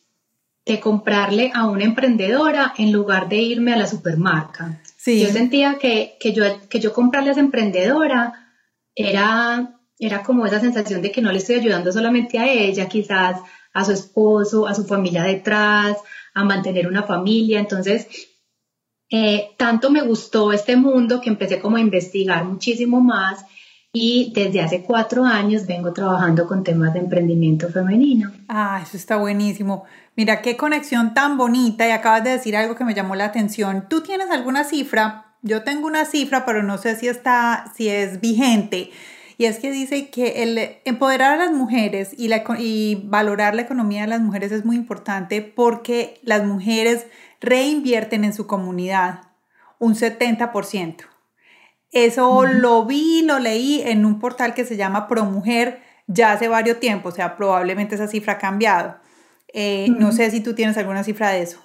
de 0.67 0.81
comprarle 0.81 1.51
a 1.55 1.67
una 1.67 1.85
emprendedora 1.85 2.75
en 2.77 2.93
lugar 2.93 3.31
de 3.31 3.39
irme 3.39 3.73
a 3.73 3.77
la 3.79 3.87
supermarca. 3.87 4.83
Yo 5.05 5.29
sentía 5.29 5.79
que, 5.79 6.17
que, 6.21 6.33
yo, 6.33 6.45
que 6.69 6.79
yo 6.79 6.93
comprarle 6.93 7.31
a 7.31 7.33
esa 7.33 7.41
emprendedora 7.41 8.51
era, 8.95 9.81
era 9.99 10.23
como 10.23 10.47
esa 10.47 10.61
sensación 10.61 11.03
de 11.03 11.11
que 11.11 11.21
no 11.21 11.33
le 11.33 11.39
estoy 11.39 11.57
ayudando 11.57 11.91
solamente 11.91 12.39
a 12.39 12.49
ella, 12.49 12.89
quizás 12.89 13.41
a 13.73 13.85
su 13.85 13.93
esposo, 13.93 14.67
a 14.67 14.75
su 14.75 14.85
familia 14.85 15.25
detrás, 15.25 15.97
a 16.35 16.45
mantener 16.45 16.87
una 16.87 17.03
familia. 17.03 17.59
Entonces, 17.59 18.07
eh, 19.11 19.51
tanto 19.57 19.91
me 19.91 20.03
gustó 20.03 20.53
este 20.53 20.77
mundo 20.77 21.21
que 21.21 21.31
empecé 21.31 21.59
como 21.59 21.77
a 21.77 21.81
investigar 21.81 22.45
muchísimo 22.45 23.01
más 23.01 23.45
y 23.93 24.33
desde 24.35 24.63
hace 24.63 24.83
cuatro 24.83 25.25
años 25.25 25.67
vengo 25.67 25.93
trabajando 25.93 26.47
con 26.47 26.65
temas 26.65 26.95
de 26.95 27.01
emprendimiento 27.01 27.69
femenino. 27.69 28.33
Ah, 28.49 28.81
eso 28.83 28.97
está 28.97 29.17
buenísimo. 29.17 29.85
Mira 30.17 30.41
qué 30.41 30.57
conexión 30.57 31.13
tan 31.13 31.37
bonita 31.37 31.87
y 31.87 31.91
acabas 31.91 32.25
de 32.25 32.31
decir 32.31 32.57
algo 32.57 32.75
que 32.75 32.85
me 32.85 32.95
llamó 32.95 33.17
la 33.17 33.27
atención. 33.27 33.87
¿Tú 33.89 34.03
tienes 34.03 34.31
alguna 34.31 34.65
cifra? 34.65 35.35
Yo 35.43 35.63
tengo 35.63 35.87
una 35.87 36.07
cifra, 36.07 36.47
pero 36.47 36.63
no 36.63 36.79
sé 36.79 36.97
si 36.97 37.09
está, 37.09 37.71
si 37.77 37.89
es 37.89 38.21
vigente. 38.21 38.91
Y 39.37 39.45
es 39.45 39.59
que 39.59 39.71
dice 39.71 40.09
que 40.09 40.81
empoderar 40.85 41.35
a 41.35 41.45
las 41.45 41.53
mujeres 41.53 42.15
y 42.17 42.95
valorar 43.05 43.55
la 43.55 43.63
economía 43.63 44.03
de 44.03 44.09
las 44.09 44.21
mujeres 44.21 44.53
es 44.53 44.65
muy 44.65 44.77
importante 44.77 45.43
porque 45.43 46.21
las 46.23 46.45
mujeres 46.45 47.07
reinvierten 47.41 48.25
en 48.25 48.33
su 48.33 48.47
comunidad 48.47 49.21
un 49.79 49.97
70%. 49.97 51.12
Eso 51.93 52.47
lo 52.47 52.87
vi, 52.87 53.23
lo 53.23 53.39
leí 53.39 53.83
en 53.85 54.07
un 54.07 54.19
portal 54.19 54.55
que 54.55 54.65
se 54.65 54.77
llama 54.77 55.09
ProMujer 55.09 55.83
ya 56.07 56.33
hace 56.33 56.49
varios 56.49 56.81
tiempos, 56.81 57.15
o 57.15 57.17
sea, 57.17 57.37
probablemente 57.37 57.95
esa 57.95 58.09
cifra 58.09 58.35
ha 58.35 58.39
cambiado. 58.39 58.97
Eh, 59.53 59.89
no 59.91 60.13
sé 60.13 60.31
si 60.31 60.41
tú 60.41 60.55
tienes 60.55 60.77
alguna 60.77 61.05
cifra 61.05 61.31
de 61.31 61.43
eso. 61.43 61.59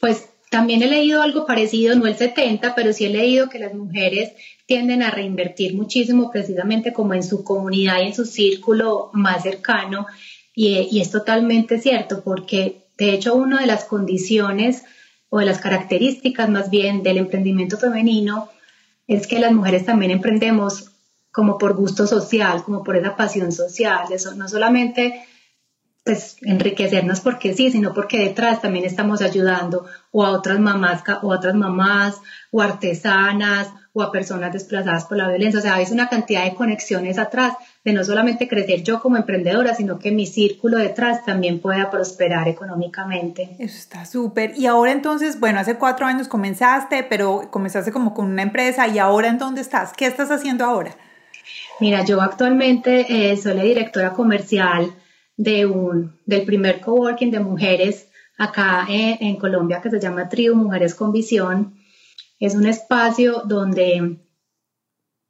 Pues 0.00 0.28
también 0.50 0.82
he 0.82 0.88
leído 0.88 1.22
algo 1.22 1.46
parecido, 1.46 1.96
no 1.96 2.06
el 2.06 2.16
70, 2.16 2.74
pero 2.74 2.92
sí 2.92 3.04
he 3.04 3.10
leído 3.10 3.48
que 3.48 3.58
las 3.58 3.74
mujeres 3.74 4.32
tienden 4.66 5.02
a 5.02 5.10
reinvertir 5.10 5.74
muchísimo 5.74 6.30
precisamente 6.30 6.92
como 6.92 7.14
en 7.14 7.22
su 7.22 7.44
comunidad 7.44 8.00
y 8.00 8.08
en 8.08 8.14
su 8.14 8.24
círculo 8.24 9.10
más 9.12 9.42
cercano. 9.42 10.06
Y, 10.54 10.88
y 10.90 11.00
es 11.00 11.10
totalmente 11.10 11.78
cierto, 11.78 12.22
porque 12.24 12.86
de 12.98 13.10
hecho 13.10 13.34
una 13.34 13.60
de 13.60 13.66
las 13.66 13.84
condiciones 13.84 14.84
o 15.28 15.38
de 15.38 15.46
las 15.46 15.60
características 15.60 16.48
más 16.48 16.70
bien 16.70 17.02
del 17.02 17.18
emprendimiento 17.18 17.76
femenino 17.78 18.48
es 19.06 19.26
que 19.26 19.38
las 19.38 19.52
mujeres 19.52 19.84
también 19.84 20.10
emprendemos 20.10 20.92
como 21.30 21.58
por 21.58 21.74
gusto 21.74 22.06
social, 22.06 22.64
como 22.64 22.82
por 22.82 22.96
esa 22.96 23.16
pasión 23.16 23.52
social, 23.52 24.06
eso 24.10 24.34
no 24.34 24.48
solamente 24.48 25.22
pues 26.06 26.36
enriquecernos 26.42 27.20
porque 27.20 27.52
sí, 27.52 27.72
sino 27.72 27.92
porque 27.92 28.20
detrás 28.20 28.62
también 28.62 28.84
estamos 28.84 29.22
ayudando 29.22 29.86
o 30.12 30.24
a 30.24 30.30
otras 30.30 30.60
mamás 30.60 31.02
o 31.20 31.32
a 31.32 31.36
otras 31.36 31.56
mamás 31.56 32.20
o 32.52 32.62
artesanas 32.62 33.72
o 33.92 34.02
a 34.02 34.12
personas 34.12 34.52
desplazadas 34.52 35.06
por 35.06 35.16
la 35.16 35.26
violencia. 35.26 35.58
O 35.58 35.62
sea, 35.62 35.74
hay 35.74 35.86
una 35.90 36.08
cantidad 36.08 36.44
de 36.44 36.54
conexiones 36.54 37.18
atrás 37.18 37.54
de 37.84 37.92
no 37.92 38.04
solamente 38.04 38.46
crecer 38.46 38.84
yo 38.84 39.00
como 39.00 39.16
emprendedora, 39.16 39.74
sino 39.74 39.98
que 39.98 40.12
mi 40.12 40.26
círculo 40.26 40.78
detrás 40.78 41.24
también 41.24 41.58
pueda 41.58 41.90
prosperar 41.90 42.46
económicamente. 42.46 43.56
Eso 43.58 43.76
está 43.76 44.04
súper. 44.04 44.56
Y 44.56 44.66
ahora 44.66 44.92
entonces, 44.92 45.40
bueno, 45.40 45.58
hace 45.58 45.74
cuatro 45.74 46.06
años 46.06 46.28
comenzaste, 46.28 47.02
pero 47.02 47.48
comenzaste 47.50 47.90
como 47.90 48.14
con 48.14 48.26
una 48.26 48.42
empresa 48.42 48.86
y 48.86 49.00
ahora 49.00 49.26
en 49.26 49.38
dónde 49.38 49.60
estás? 49.60 49.92
¿Qué 49.92 50.06
estás 50.06 50.30
haciendo 50.30 50.64
ahora? 50.64 50.94
Mira, 51.80 52.04
yo 52.04 52.22
actualmente 52.22 53.32
eh, 53.32 53.36
soy 53.36 53.54
la 53.54 53.64
directora 53.64 54.12
comercial 54.12 54.92
de 55.36 55.66
un, 55.66 56.18
del 56.26 56.44
primer 56.44 56.80
coworking 56.80 57.30
de 57.30 57.40
mujeres 57.40 58.08
acá 58.38 58.86
en, 58.88 59.18
en 59.20 59.36
Colombia 59.36 59.80
que 59.80 59.90
se 59.90 60.00
llama 60.00 60.28
Trio 60.28 60.54
Mujeres 60.54 60.94
con 60.94 61.12
Visión. 61.12 61.76
Es 62.38 62.54
un 62.54 62.66
espacio 62.66 63.42
donde 63.46 64.18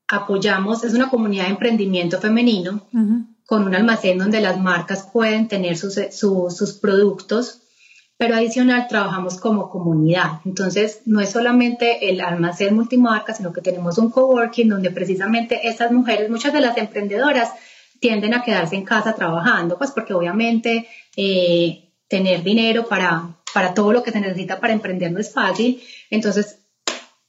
apoyamos, 0.08 0.84
es 0.84 0.94
una 0.94 1.10
comunidad 1.10 1.44
de 1.44 1.50
emprendimiento 1.50 2.20
femenino 2.20 2.86
con 3.44 3.64
un 3.64 3.75
almacén 3.75 4.18
donde 4.18 4.40
las 4.40 4.60
marcas 4.60 5.08
pueden 5.12 5.48
tener 5.48 5.76
sus, 5.76 5.98
sus 6.10 6.72
productos, 6.75 7.62
pero 8.16 8.34
adicional 8.34 8.86
trabajamos 8.88 9.38
como 9.38 9.70
comunidad. 9.70 10.40
Entonces, 10.44 11.02
no 11.06 11.20
es 11.20 11.30
solamente 11.30 12.08
el 12.08 12.20
almacén 12.20 12.75
multimarca, 12.75 13.34
sino 13.34 13.52
que 13.52 13.60
tenemos 13.60 13.98
un 13.98 14.10
coworking 14.10 14.68
donde 14.68 14.90
precisamente 14.90 15.68
estas 15.68 15.92
mujeres, 15.92 16.30
muchas 16.30 16.52
de 16.52 16.60
las 16.60 16.76
emprendedoras, 16.76 17.50
tienden 18.00 18.34
a 18.34 18.42
quedarse 18.42 18.76
en 18.76 18.84
casa 18.84 19.14
trabajando, 19.14 19.78
pues 19.78 19.90
porque 19.90 20.14
obviamente 20.14 20.88
eh, 21.16 21.90
tener 22.08 22.42
dinero 22.42 22.86
para, 22.86 23.36
para 23.52 23.74
todo 23.74 23.92
lo 23.92 24.02
que 24.02 24.12
se 24.12 24.20
necesita 24.20 24.60
para 24.60 24.72
emprender 24.72 25.12
no 25.12 25.20
es 25.20 25.32
fácil. 25.32 25.82
Entonces, 26.10 26.58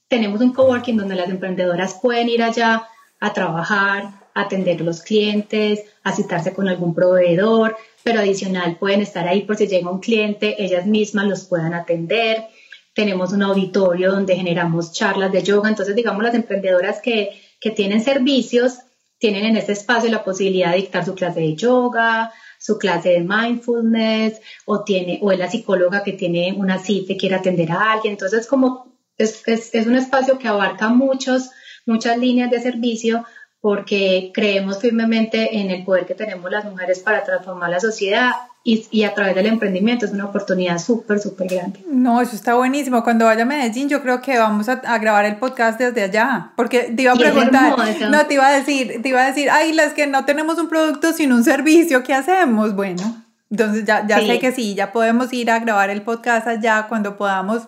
tenemos 0.07 0.41
un 0.41 0.53
coworking 0.53 0.97
donde 0.97 1.15
las 1.15 1.29
emprendedoras 1.29 2.00
pueden 2.01 2.29
ir 2.29 2.43
allá 2.43 2.88
a 3.19 3.33
trabajar, 3.33 4.27
atender 4.33 4.81
a 4.81 4.83
los 4.83 5.01
clientes, 5.01 5.83
a 6.03 6.12
citarse 6.12 6.53
con 6.53 6.67
algún 6.67 6.93
proveedor, 6.93 7.75
pero 8.03 8.19
adicional 8.19 8.77
pueden 8.77 9.01
estar 9.01 9.27
ahí 9.27 9.41
por 9.41 9.57
si 9.57 9.67
llega 9.67 9.91
un 9.91 10.00
cliente, 10.00 10.63
ellas 10.63 10.86
mismas 10.86 11.25
los 11.25 11.45
puedan 11.45 11.74
atender. 11.74 12.45
Tenemos 12.93 13.33
un 13.33 13.43
auditorio 13.43 14.12
donde 14.12 14.36
generamos 14.36 14.91
charlas 14.91 15.31
de 15.31 15.43
yoga, 15.43 15.69
entonces 15.69 15.95
digamos 15.95 16.24
las 16.24 16.36
emprendedoras 16.36 17.01
que, 17.01 17.41
que 17.59 17.71
tienen 17.71 18.01
servicios 18.01 18.79
tienen 19.19 19.45
en 19.45 19.57
este 19.57 19.71
espacio 19.74 20.09
la 20.09 20.24
posibilidad 20.24 20.71
de 20.71 20.77
dictar 20.77 21.05
su 21.05 21.15
clase 21.15 21.39
de 21.39 21.55
yoga, 21.55 22.31
su 22.59 22.77
clase 22.77 23.09
de 23.09 23.21
mindfulness 23.21 24.41
o 24.65 24.83
tiene 24.83 25.19
o 25.21 25.31
es 25.31 25.39
la 25.39 25.50
psicóloga 25.50 26.03
que 26.03 26.13
tiene 26.13 26.53
una 26.57 26.77
cita 26.79 27.13
y 27.13 27.17
quiere 27.17 27.36
atender 27.36 27.71
a 27.71 27.93
alguien. 27.93 28.13
Entonces, 28.13 28.47
como 28.47 28.97
es, 29.17 29.43
es, 29.47 29.88
un 29.88 29.95
espacio 29.95 30.38
que 30.38 30.47
abarca 30.47 30.89
muchos, 30.89 31.50
muchas 31.86 32.17
líneas 32.17 32.51
de 32.51 32.62
servicio 32.62 33.25
porque 33.67 34.31
creemos 34.33 34.79
firmemente 34.79 35.57
en 35.57 35.69
el 35.71 35.83
poder 35.83 36.05
que 36.05 36.13
tenemos 36.13 36.50
las 36.50 36.63
mujeres 36.63 37.00
para 37.00 37.25
transformar 37.25 37.69
la 37.69 37.81
sociedad 37.81 38.31
y, 38.63 38.88
y 38.91 39.03
a 39.03 39.13
través 39.13 39.36
del 39.36 39.45
emprendimiento 39.45 40.05
es 40.05 40.13
una 40.13 40.24
oportunidad 40.24 40.77
súper, 40.77 41.19
súper 41.19 41.50
grande. 41.50 41.83
No, 41.86 42.21
eso 42.21 42.33
está 42.33 42.53
buenísimo. 42.53 43.03
Cuando 43.03 43.25
vaya 43.25 43.43
a 43.43 43.45
Medellín 43.45 43.89
yo 43.89 44.01
creo 44.01 44.21
que 44.21 44.38
vamos 44.38 44.69
a, 44.69 44.81
a 44.86 44.97
grabar 45.00 45.25
el 45.25 45.36
podcast 45.36 45.77
desde 45.77 46.01
allá, 46.01 46.53
porque 46.55 46.93
te 46.95 47.01
iba 47.01 47.12
a 47.12 47.15
preguntar, 47.17 47.75
no, 48.09 48.25
te 48.25 48.36
iba 48.36 48.47
a 48.47 48.53
decir, 48.53 49.01
te 49.01 49.09
iba 49.09 49.21
a 49.21 49.27
decir, 49.27 49.50
ay, 49.50 49.74
las 49.74 49.91
que 49.93 50.07
no 50.07 50.24
tenemos 50.24 50.57
un 50.59 50.69
producto 50.69 51.12
sino 51.12 51.36
un 51.36 51.43
servicio, 51.43 52.03
¿qué 52.03 52.13
hacemos? 52.13 52.74
Bueno, 52.74 53.21
entonces 53.51 53.83
ya, 53.83 54.07
ya 54.07 54.21
sé 54.21 54.39
que 54.39 54.53
sí, 54.53 54.75
ya 54.75 54.93
podemos 54.93 55.33
ir 55.33 55.51
a 55.51 55.59
grabar 55.59 55.89
el 55.89 56.03
podcast 56.03 56.47
allá 56.47 56.86
cuando 56.88 57.17
podamos 57.17 57.67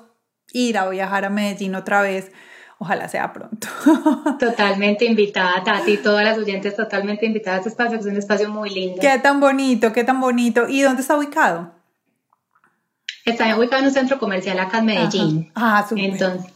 ir 0.53 0.77
a 0.77 0.87
viajar 0.87 1.25
a 1.25 1.29
Medellín 1.29 1.75
otra 1.75 2.01
vez. 2.01 2.31
Ojalá 2.81 3.09
sea 3.09 3.33
pronto. 3.33 3.67
Totalmente 4.39 5.03
invitada, 5.03 5.61
Tati, 5.65 5.97
todas 5.97 6.23
las 6.23 6.37
oyentes 6.37 6.77
totalmente 6.77 7.25
invitadas 7.25 7.57
a 7.57 7.59
este 7.59 7.69
espacio, 7.69 7.97
que 7.97 8.05
es 8.05 8.11
un 8.11 8.17
espacio 8.17 8.49
muy 8.49 8.69
lindo. 8.69 9.01
Qué 9.01 9.19
tan 9.19 9.41
bonito, 9.41 9.91
qué 9.91 10.05
tan 10.05 10.21
bonito. 10.21 10.65
¿Y 10.67 10.81
dónde 10.81 11.01
está 11.01 11.17
ubicado? 11.17 11.73
Está 13.25 13.57
ubicado 13.57 13.81
en 13.81 13.89
un 13.89 13.93
centro 13.93 14.17
comercial 14.17 14.57
acá 14.59 14.79
en 14.79 14.85
Medellín. 14.85 15.51
Ah, 15.55 15.85
súper. 15.87 16.05
Entonces, 16.05 16.51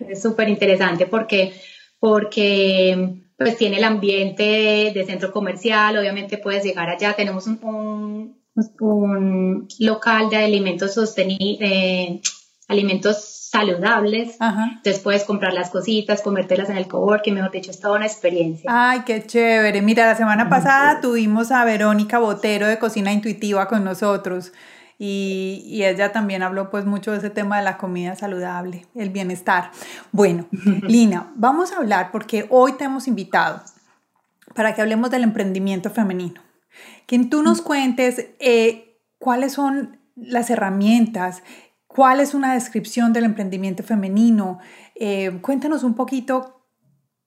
es 0.00 0.20
súper 0.20 0.50
interesante 0.50 1.06
porque, 1.06 1.58
porque 1.98 3.22
pues 3.38 3.56
tiene 3.56 3.78
el 3.78 3.84
ambiente 3.84 4.92
de 4.94 5.04
centro 5.06 5.32
comercial, 5.32 5.96
obviamente 5.96 6.36
puedes 6.36 6.64
llegar 6.64 6.90
allá, 6.90 7.14
tenemos 7.14 7.46
un, 7.46 8.36
un, 8.80 9.68
local 9.78 10.28
de 10.28 10.36
alimentos 10.36 10.94
sostenibles, 10.94 11.70
eh, 11.70 12.20
alimentos 12.68 13.48
saludables. 13.50 14.36
Entonces 14.40 15.00
puedes 15.02 15.24
comprar 15.24 15.52
las 15.52 15.70
cositas, 15.70 16.22
comértelas 16.22 16.68
en 16.68 16.76
el 16.76 16.88
coworking, 16.88 17.34
mejor 17.34 17.50
dicho, 17.50 17.70
es 17.70 17.80
toda 17.80 17.96
una 17.96 18.06
experiencia. 18.06 18.70
Ay, 18.72 19.02
qué 19.06 19.24
chévere. 19.24 19.82
Mira, 19.82 20.06
la 20.06 20.16
semana 20.16 20.48
pasada 20.48 21.00
tuvimos 21.00 21.50
a 21.52 21.64
Verónica 21.64 22.18
Botero 22.18 22.66
de 22.66 22.78
Cocina 22.78 23.12
Intuitiva 23.12 23.68
con 23.68 23.84
nosotros. 23.84 24.52
Y, 24.98 25.62
y, 25.66 25.84
ella 25.84 26.10
también 26.10 26.42
habló 26.42 26.70
pues 26.70 26.86
mucho 26.86 27.12
de 27.12 27.18
ese 27.18 27.28
tema 27.28 27.58
de 27.58 27.64
la 27.64 27.76
comida 27.76 28.16
saludable, 28.16 28.86
el 28.94 29.10
bienestar. 29.10 29.70
Bueno, 30.10 30.46
Lina, 30.88 31.34
vamos 31.36 31.72
a 31.72 31.76
hablar 31.76 32.10
porque 32.10 32.46
hoy 32.48 32.72
te 32.72 32.84
hemos 32.84 33.06
invitado 33.06 33.60
para 34.54 34.74
que 34.74 34.80
hablemos 34.80 35.10
del 35.10 35.22
emprendimiento 35.22 35.90
femenino. 35.90 36.40
Que 37.06 37.18
tú 37.26 37.42
nos 37.42 37.60
cuentes 37.60 38.26
eh, 38.38 38.98
cuáles 39.18 39.52
son 39.52 39.98
las 40.16 40.48
herramientas 40.48 41.42
¿Cuál 41.96 42.20
es 42.20 42.34
una 42.34 42.52
descripción 42.52 43.14
del 43.14 43.24
emprendimiento 43.24 43.82
femenino? 43.82 44.58
Eh, 44.96 45.38
cuéntanos 45.40 45.82
un 45.82 45.94
poquito 45.94 46.62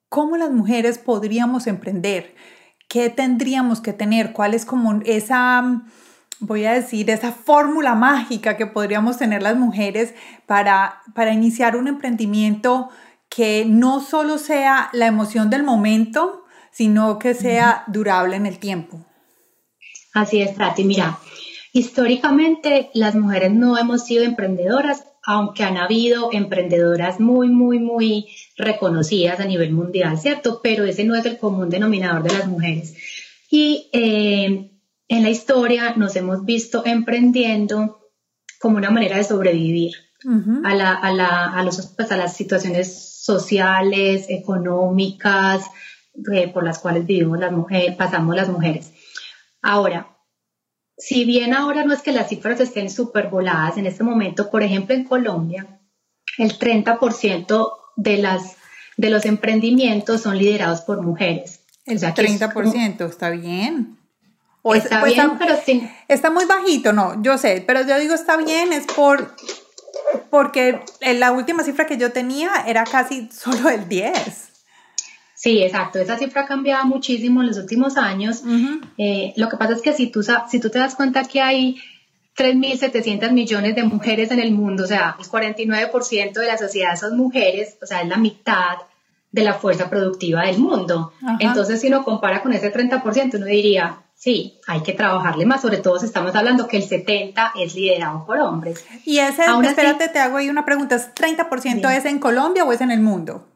cómo 0.09 0.37
las 0.37 0.51
mujeres 0.51 0.99
podríamos 0.99 1.65
emprender, 1.65 2.35
qué 2.87 3.09
tendríamos 3.09 3.81
que 3.81 3.93
tener, 3.93 4.31
cuál 4.31 4.53
es 4.53 4.65
como 4.65 5.01
esa, 5.05 5.81
voy 6.39 6.65
a 6.65 6.73
decir, 6.73 7.09
esa 7.09 7.31
fórmula 7.31 7.95
mágica 7.95 8.57
que 8.57 8.67
podríamos 8.67 9.17
tener 9.17 9.41
las 9.41 9.57
mujeres 9.57 10.13
para, 10.45 11.01
para 11.15 11.33
iniciar 11.33 11.75
un 11.75 11.87
emprendimiento 11.87 12.89
que 13.27 13.65
no 13.67 14.01
solo 14.01 14.37
sea 14.37 14.91
la 14.93 15.07
emoción 15.07 15.49
del 15.49 15.63
momento, 15.63 16.45
sino 16.69 17.17
que 17.17 17.33
sea 17.33 17.85
durable 17.87 18.35
en 18.35 18.45
el 18.45 18.59
tiempo. 18.59 19.03
Así 20.13 20.43
es, 20.43 20.55
Tati. 20.55 20.83
Mira, 20.83 21.17
Históricamente 21.71 22.89
las 22.93 23.15
mujeres 23.15 23.51
no 23.51 23.77
hemos 23.77 24.05
sido 24.05 24.23
emprendedoras, 24.23 25.05
aunque 25.23 25.63
han 25.63 25.77
habido 25.77 26.29
emprendedoras 26.31 27.19
muy, 27.19 27.49
muy, 27.49 27.79
muy 27.79 28.27
reconocidas 28.57 29.39
a 29.39 29.45
nivel 29.45 29.71
mundial, 29.71 30.17
¿cierto? 30.17 30.61
Pero 30.63 30.85
ese 30.85 31.03
no 31.03 31.15
es 31.15 31.25
el 31.25 31.37
común 31.37 31.69
denominador 31.69 32.23
de 32.23 32.37
las 32.37 32.47
mujeres. 32.47 32.95
Y 33.51 33.89
eh, 33.93 34.71
en 35.07 35.23
la 35.23 35.29
historia 35.29 35.93
nos 35.95 36.15
hemos 36.15 36.45
visto 36.45 36.83
emprendiendo 36.85 37.99
como 38.59 38.77
una 38.77 38.89
manera 38.89 39.17
de 39.17 39.23
sobrevivir 39.23 39.93
a, 40.63 40.75
la, 40.75 40.93
a, 40.93 41.13
la, 41.13 41.45
a, 41.53 41.63
los, 41.63 41.93
pues, 41.95 42.11
a 42.11 42.17
las 42.17 42.35
situaciones 42.35 43.21
sociales, 43.23 44.25
económicas, 44.29 45.65
eh, 46.33 46.49
por 46.49 46.63
las 46.63 46.79
cuales 46.79 47.05
vivimos 47.05 47.39
las 47.39 47.51
mujeres, 47.51 47.95
pasamos 47.95 48.35
las 48.35 48.49
mujeres. 48.49 48.91
Ahora, 49.61 50.18
si 50.99 51.23
bien 51.23 51.53
ahora 51.53 51.85
no 51.85 51.93
es 51.93 52.01
que 52.01 52.11
las 52.11 52.27
cifras 52.27 52.59
estén 52.59 52.89
súper 52.89 53.29
voladas, 53.29 53.77
en 53.77 53.85
este 53.85 54.03
momento, 54.03 54.51
por 54.51 54.63
ejemplo, 54.63 54.93
en 54.93 55.05
Colombia, 55.05 55.79
el 56.37 56.59
30% 56.59 57.71
de, 57.95 58.17
las, 58.17 58.57
de 58.97 59.09
los 59.09 59.25
emprendimientos 59.25 60.21
son 60.21 60.37
liderados 60.37 60.81
por 60.81 61.01
mujeres. 61.01 61.61
El 61.85 61.99
30%, 61.99 63.09
está 63.09 63.29
bien. 63.29 63.97
O 64.61 64.75
está 64.75 65.03
bien, 65.05 65.37
pero 65.39 65.55
sí. 65.65 65.89
Está 66.09 66.29
muy 66.29 66.43
bajito, 66.43 66.91
no, 66.91 67.21
yo 67.23 67.37
sé, 67.37 67.63
pero 67.65 67.81
yo 67.87 67.97
digo 67.97 68.13
está 68.13 68.35
bien, 68.35 68.73
es 68.73 68.85
por 68.85 69.35
porque 70.29 70.81
la 71.01 71.31
última 71.31 71.63
cifra 71.63 71.85
que 71.85 71.97
yo 71.97 72.11
tenía 72.11 72.51
era 72.67 72.83
casi 72.83 73.29
solo 73.31 73.69
el 73.69 73.87
10. 73.87 74.49
Sí, 75.39 75.63
exacto. 75.63 75.99
Esa 75.99 76.17
cifra 76.17 76.41
ha 76.41 76.45
cambiado 76.45 76.85
muchísimo 76.85 77.39
en 77.39 77.47
los 77.47 77.57
últimos 77.57 77.95
años. 77.95 78.43
Eh, 78.97 79.31
lo 79.37 79.47
que 79.47 79.55
pasa 79.55 79.71
es 79.71 79.81
que 79.81 79.93
si 79.93 80.07
tú, 80.07 80.21
si 80.21 80.59
tú 80.59 80.69
te 80.69 80.79
das 80.79 80.95
cuenta 80.95 81.23
que 81.23 81.39
hay 81.39 81.77
3.700 82.35 83.31
millones 83.31 83.73
de 83.73 83.83
mujeres 83.83 84.31
en 84.31 84.41
el 84.41 84.51
mundo, 84.51 84.83
o 84.83 84.87
sea, 84.87 85.15
el 85.17 85.25
49% 85.25 86.33
de 86.33 86.45
la 86.45 86.57
sociedad 86.57 86.97
son 86.97 87.15
mujeres, 87.15 87.77
o 87.81 87.85
sea, 87.85 88.01
es 88.01 88.09
la 88.09 88.17
mitad 88.17 88.79
de 89.31 89.43
la 89.43 89.53
fuerza 89.53 89.89
productiva 89.89 90.43
del 90.43 90.59
mundo. 90.59 91.13
Entonces, 91.39 91.79
si 91.79 91.87
uno 91.87 92.03
compara 92.03 92.41
con 92.41 92.51
ese 92.51 92.73
30%, 92.73 93.35
uno 93.35 93.45
diría, 93.45 93.99
sí, 94.15 94.59
hay 94.67 94.81
que 94.81 94.91
trabajarle 94.91 95.45
más, 95.45 95.61
sobre 95.61 95.77
todo 95.77 95.99
si 95.99 96.05
estamos 96.05 96.35
hablando 96.35 96.67
que 96.67 96.75
el 96.75 96.83
70% 96.83 97.51
es 97.55 97.75
liderado 97.75 98.25
por 98.25 98.39
hombres. 98.39 98.83
Y 99.05 99.19
ese, 99.19 99.43
espérate, 99.45 100.09
te 100.09 100.19
hago 100.19 100.35
ahí 100.35 100.49
una 100.49 100.65
pregunta, 100.65 100.97
¿30% 100.97 101.95
es 101.95 102.03
en 102.03 102.19
Colombia 102.19 102.65
o 102.65 102.73
es 102.73 102.81
en 102.81 102.91
el 102.91 102.99
mundo? 102.99 103.48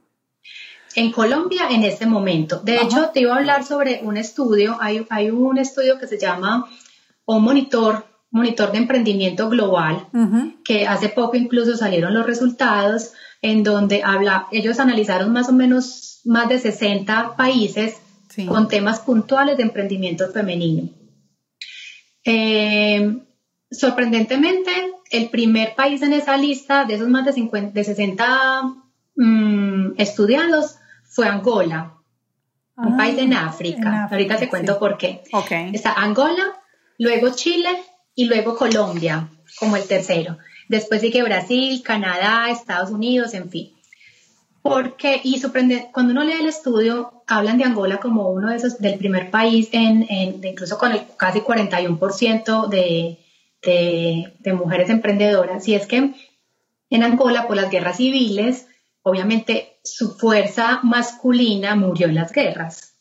En 0.96 1.12
Colombia 1.12 1.68
en 1.70 1.84
este 1.84 2.06
momento. 2.06 2.60
De 2.60 2.78
hecho, 2.82 3.10
te 3.14 3.22
iba 3.22 3.34
a 3.34 3.38
hablar 3.38 3.64
sobre 3.64 4.02
un 4.04 4.18
estudio, 4.18 4.78
hay, 4.80 5.06
hay 5.10 5.30
un 5.30 5.58
estudio 5.58 5.98
que 6.00 6.08
se 6.08 6.20
llama 6.20 6.70
un 7.26 7.44
monitor, 7.44 8.06
monitor 8.32 8.72
de 8.72 8.80
emprendimiento 8.80 9.50
global, 9.50 10.08
que 10.64 10.88
hace 10.88 11.10
poco 11.10 11.36
incluso 11.36 11.78
salieron 11.78 12.14
los 12.14 12.26
resultados 12.26 13.14
en 13.42 13.64
donde 13.64 14.02
habla, 14.04 14.48
ellos 14.52 14.80
analizaron 14.80 15.32
más 15.34 15.50
o 15.50 15.54
menos 15.54 16.22
más 16.26 16.48
de 16.50 16.60
60 16.60 17.36
países 17.36 17.98
con 18.48 18.68
temas 18.68 19.00
puntuales 19.02 19.58
de 19.58 19.64
emprendimiento 19.64 20.30
femenino. 20.30 20.90
Eh, 22.26 23.20
sorprendentemente, 23.70 24.72
el 25.12 25.30
primer 25.30 25.76
país 25.76 26.02
en 26.02 26.14
esa 26.14 26.38
lista 26.38 26.86
de 26.86 26.96
esos 26.96 27.10
más 27.10 27.26
de, 27.26 27.34
50, 27.34 27.74
de 27.74 27.84
60 27.84 28.64
mm, 29.16 29.92
estudiados 29.98 30.78
fue 31.14 31.28
Angola, 31.28 31.94
un 32.76 32.94
ah, 32.94 32.98
país 32.98 33.18
en 33.20 33.34
África. 33.34 34.08
Ahorita 34.10 34.38
te 34.38 34.50
cuento 34.50 34.80
por 34.80 34.98
qué. 34.98 35.22
Está 35.72 35.94
Angola, 35.94 36.60
luego 36.98 37.30
Chile 37.36 37.70
y 38.16 38.26
luego 38.26 38.58
Colombia 38.58 39.30
como 39.60 39.76
el 39.76 39.88
tercero. 39.88 40.40
Después 40.68 41.02
sigue 41.02 41.22
Brasil, 41.22 41.84
Canadá, 41.84 42.50
Estados 42.50 42.90
Unidos, 42.90 43.36
en 43.36 43.52
fin. 43.52 43.74
Porque, 44.64 45.22
y 45.24 45.40
sorprende, 45.40 45.90
cuando 45.94 46.14
uno 46.14 46.24
lee 46.24 46.40
el 46.40 46.48
estudio, 46.48 47.24
hablan 47.28 47.60
de 47.60 47.66
Angola 47.66 47.98
como 47.98 48.30
uno 48.30 48.50
de 48.50 48.56
esos, 48.56 48.80
del 48.80 48.98
primer 48.98 49.30
país, 49.30 49.70
en, 49.72 50.08
incluso 50.44 50.80
con 50.80 50.94
el 50.94 51.04
casi 51.18 51.42
41% 51.42 52.70
de, 52.70 53.20
de, 53.62 54.34
de 54.40 54.54
mujeres 54.54 54.90
emprendedoras. 54.90 55.68
Y 55.68 55.76
es 55.76 55.86
que 55.86 56.16
en 56.90 57.04
Angola, 57.04 57.46
por 57.46 57.58
las 57.58 57.70
guerras 57.70 57.98
civiles, 57.98 58.68
obviamente 59.04 59.80
su 59.84 60.18
fuerza 60.18 60.80
masculina 60.84 61.76
murió 61.76 62.08
en 62.08 62.16
las 62.16 62.32
guerras. 62.32 62.96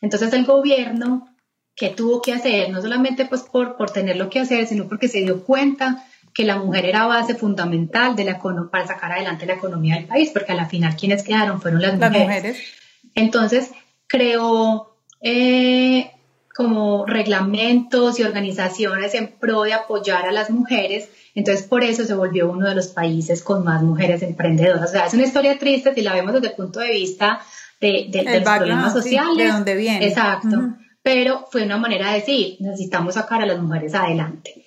Entonces 0.00 0.32
el 0.32 0.44
gobierno, 0.44 1.34
¿qué 1.74 1.90
tuvo 1.90 2.20
que 2.20 2.32
hacer? 2.32 2.70
No 2.70 2.82
solamente 2.82 3.24
pues 3.24 3.42
por, 3.42 3.76
por 3.76 3.90
tener 3.90 4.16
lo 4.16 4.28
que 4.28 4.40
hacer, 4.40 4.66
sino 4.66 4.88
porque 4.88 5.08
se 5.08 5.22
dio 5.22 5.44
cuenta 5.44 6.04
que 6.36 6.44
la 6.44 6.58
mujer 6.58 6.84
era 6.84 7.06
base 7.06 7.34
fundamental 7.34 8.14
de 8.14 8.24
la, 8.24 8.38
para 8.70 8.86
sacar 8.86 9.12
adelante 9.12 9.46
la 9.46 9.54
economía 9.54 9.94
del 9.94 10.04
país, 10.04 10.30
porque 10.34 10.52
a 10.52 10.56
la 10.56 10.66
final 10.66 10.94
quienes 10.94 11.22
quedaron 11.22 11.62
fueron 11.62 11.80
las, 11.80 11.98
mujeres. 11.98 12.58
Entonces, 13.14 13.70
creó 14.06 14.94
eh, 15.22 16.10
como 16.54 17.06
reglamentos 17.06 18.20
y 18.20 18.22
organizaciones 18.22 19.14
en 19.14 19.28
pro 19.28 19.62
de 19.62 19.72
apoyar 19.72 20.26
a 20.26 20.32
las 20.32 20.50
mujeres. 20.50 21.08
Entonces, 21.36 21.66
por 21.66 21.84
eso 21.84 22.04
se 22.06 22.14
volvió 22.14 22.50
uno 22.50 22.66
de 22.66 22.74
los 22.74 22.88
países 22.88 23.42
con 23.42 23.62
más 23.62 23.82
mujeres 23.82 24.22
emprendedoras. 24.22 24.88
O 24.88 24.90
sea, 24.90 25.04
es 25.04 25.12
una 25.12 25.24
historia 25.24 25.58
triste 25.58 25.94
si 25.94 26.00
la 26.00 26.14
vemos 26.14 26.32
desde 26.32 26.48
el 26.48 26.54
punto 26.54 26.80
de 26.80 26.90
vista 26.90 27.40
de, 27.78 28.10
los 28.10 28.42
problemas 28.42 28.94
sociales. 28.94 29.46
de 29.46 29.52
dónde 29.52 29.76
viene. 29.76 30.06
Exacto. 30.06 30.74
Pero 31.02 31.46
fue 31.52 31.64
una 31.64 31.76
manera 31.76 32.08
de 32.08 32.20
decir, 32.20 32.56
necesitamos 32.60 33.14
sacar 33.14 33.42
a 33.42 33.46
las 33.46 33.60
mujeres 33.60 33.94
adelante. 33.94 34.64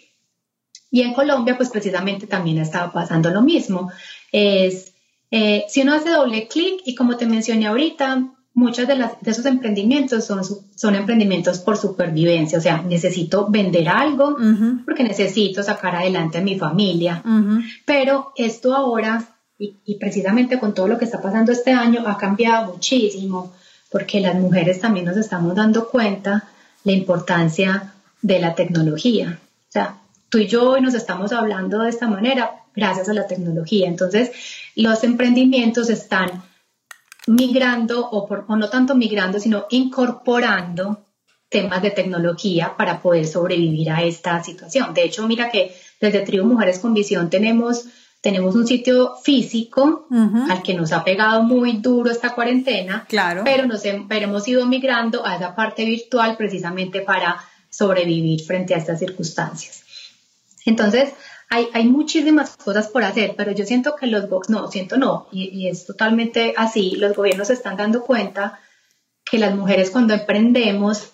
Y 0.91 1.01
en 1.01 1.13
Colombia, 1.13 1.57
pues 1.57 1.69
precisamente 1.69 2.27
también 2.27 2.59
estaba 2.59 2.93
pasando 2.93 3.31
lo 3.31 3.41
mismo. 3.41 3.91
Es, 4.31 4.93
eh, 5.31 5.65
si 5.69 5.81
uno 5.81 5.95
hace 5.95 6.11
doble 6.11 6.47
clic 6.47 6.81
y 6.85 6.93
como 6.93 7.17
te 7.17 7.25
mencioné 7.25 7.65
ahorita, 7.65 8.29
muchos 8.59 8.87
de, 8.87 8.95
las, 8.97 9.13
de 9.21 9.31
esos 9.31 9.45
emprendimientos 9.45 10.25
son, 10.25 10.43
son 10.43 10.95
emprendimientos 10.95 11.59
por 11.59 11.77
supervivencia, 11.77 12.59
o 12.59 12.61
sea, 12.61 12.81
necesito 12.81 13.47
vender 13.49 13.87
algo 13.87 14.35
porque 14.85 15.03
necesito 15.03 15.63
sacar 15.63 15.95
adelante 15.95 16.39
a 16.39 16.41
mi 16.41 16.59
familia. 16.59 17.23
Pero 17.85 18.33
esto 18.35 18.75
ahora, 18.75 19.23
y, 19.57 19.75
y, 19.85 19.95
precisamente 19.95 20.59
con 20.59 20.73
todo 20.73 20.89
lo 20.89 20.97
que 20.97 21.05
está 21.05 21.21
pasando 21.21 21.53
este 21.53 21.71
año, 21.71 22.03
ha 22.05 22.17
cambiado 22.17 22.73
muchísimo 22.73 23.53
porque 23.89 24.19
las 24.19 24.35
mujeres 24.35 24.81
también 24.81 25.05
nos 25.05 25.17
estamos 25.17 25.55
dando 25.55 25.87
cuenta 25.87 26.49
la 26.83 26.91
importancia 26.91 27.93
de 28.21 28.39
la 28.39 28.55
tecnología. 28.55 29.39
O 29.69 29.71
sea, 29.71 29.99
tú 30.27 30.37
y 30.37 30.47
yo 30.47 30.69
hoy 30.69 30.81
nos 30.81 30.95
estamos 30.95 31.31
hablando 31.31 31.79
de 31.79 31.89
esta 31.89 32.07
manera 32.09 32.51
gracias 32.75 33.07
a 33.07 33.13
la 33.13 33.25
tecnología. 33.25 33.87
Entonces, 33.87 34.31
los 34.75 35.03
emprendimientos 35.05 35.89
están 35.89 36.43
migrando, 37.27 38.07
o, 38.09 38.27
por, 38.27 38.49
no 38.49 38.69
tanto 38.69 38.95
migrando, 38.95 39.39
sino 39.39 39.65
incorporando 39.69 41.05
temas 41.49 41.81
de 41.81 41.91
tecnología 41.91 42.75
para 42.77 43.01
poder 43.01 43.25
sobrevivir 43.25 43.89
a 43.91 44.03
esta 44.03 44.43
situación. 44.43 44.93
De 44.93 45.03
hecho, 45.03 45.27
mira 45.27 45.49
que 45.49 45.75
desde 45.99 46.21
Tribu 46.21 46.45
Mujeres 46.45 46.79
con 46.79 46.93
Visión 46.93 47.29
tenemos, 47.29 47.85
tenemos 48.21 48.55
un 48.55 48.67
sitio 48.67 49.15
físico 49.23 50.07
al 50.49 50.61
que 50.61 50.75
nos 50.75 50.91
ha 50.91 51.03
pegado 51.03 51.41
muy 51.41 51.77
duro 51.77 52.11
esta 52.11 52.35
cuarentena, 52.35 53.05
claro. 53.09 53.41
pero, 53.43 53.65
nos, 53.65 53.81
pero 53.81 54.25
hemos 54.25 54.47
ido 54.47 54.65
migrando 54.67 55.25
a 55.25 55.35
esa 55.35 55.55
parte 55.55 55.85
virtual 55.85 56.37
precisamente 56.37 57.01
para 57.01 57.43
sobrevivir 57.69 58.41
frente 58.41 58.75
a 58.75 58.77
estas 58.77 58.99
circunstancias. 58.99 59.83
Entonces, 60.65 61.13
hay, 61.49 61.67
hay, 61.73 61.85
muchísimas 61.87 62.55
cosas 62.55 62.87
por 62.89 63.03
hacer, 63.03 63.33
pero 63.35 63.51
yo 63.51 63.65
siento 63.65 63.95
que 63.95 64.07
los 64.07 64.29
no, 64.49 64.69
siento 64.71 64.97
no, 64.97 65.27
y, 65.31 65.67
es 65.67 65.85
totalmente 65.85 66.53
así, 66.55 66.95
los 66.95 67.15
gobiernos 67.15 67.47
se 67.47 67.53
están 67.53 67.75
dando 67.75 68.03
cuenta 68.03 68.59
que 69.25 69.39
las 69.39 69.55
mujeres 69.55 69.89
cuando 69.89 70.13
emprendemos, 70.13 71.11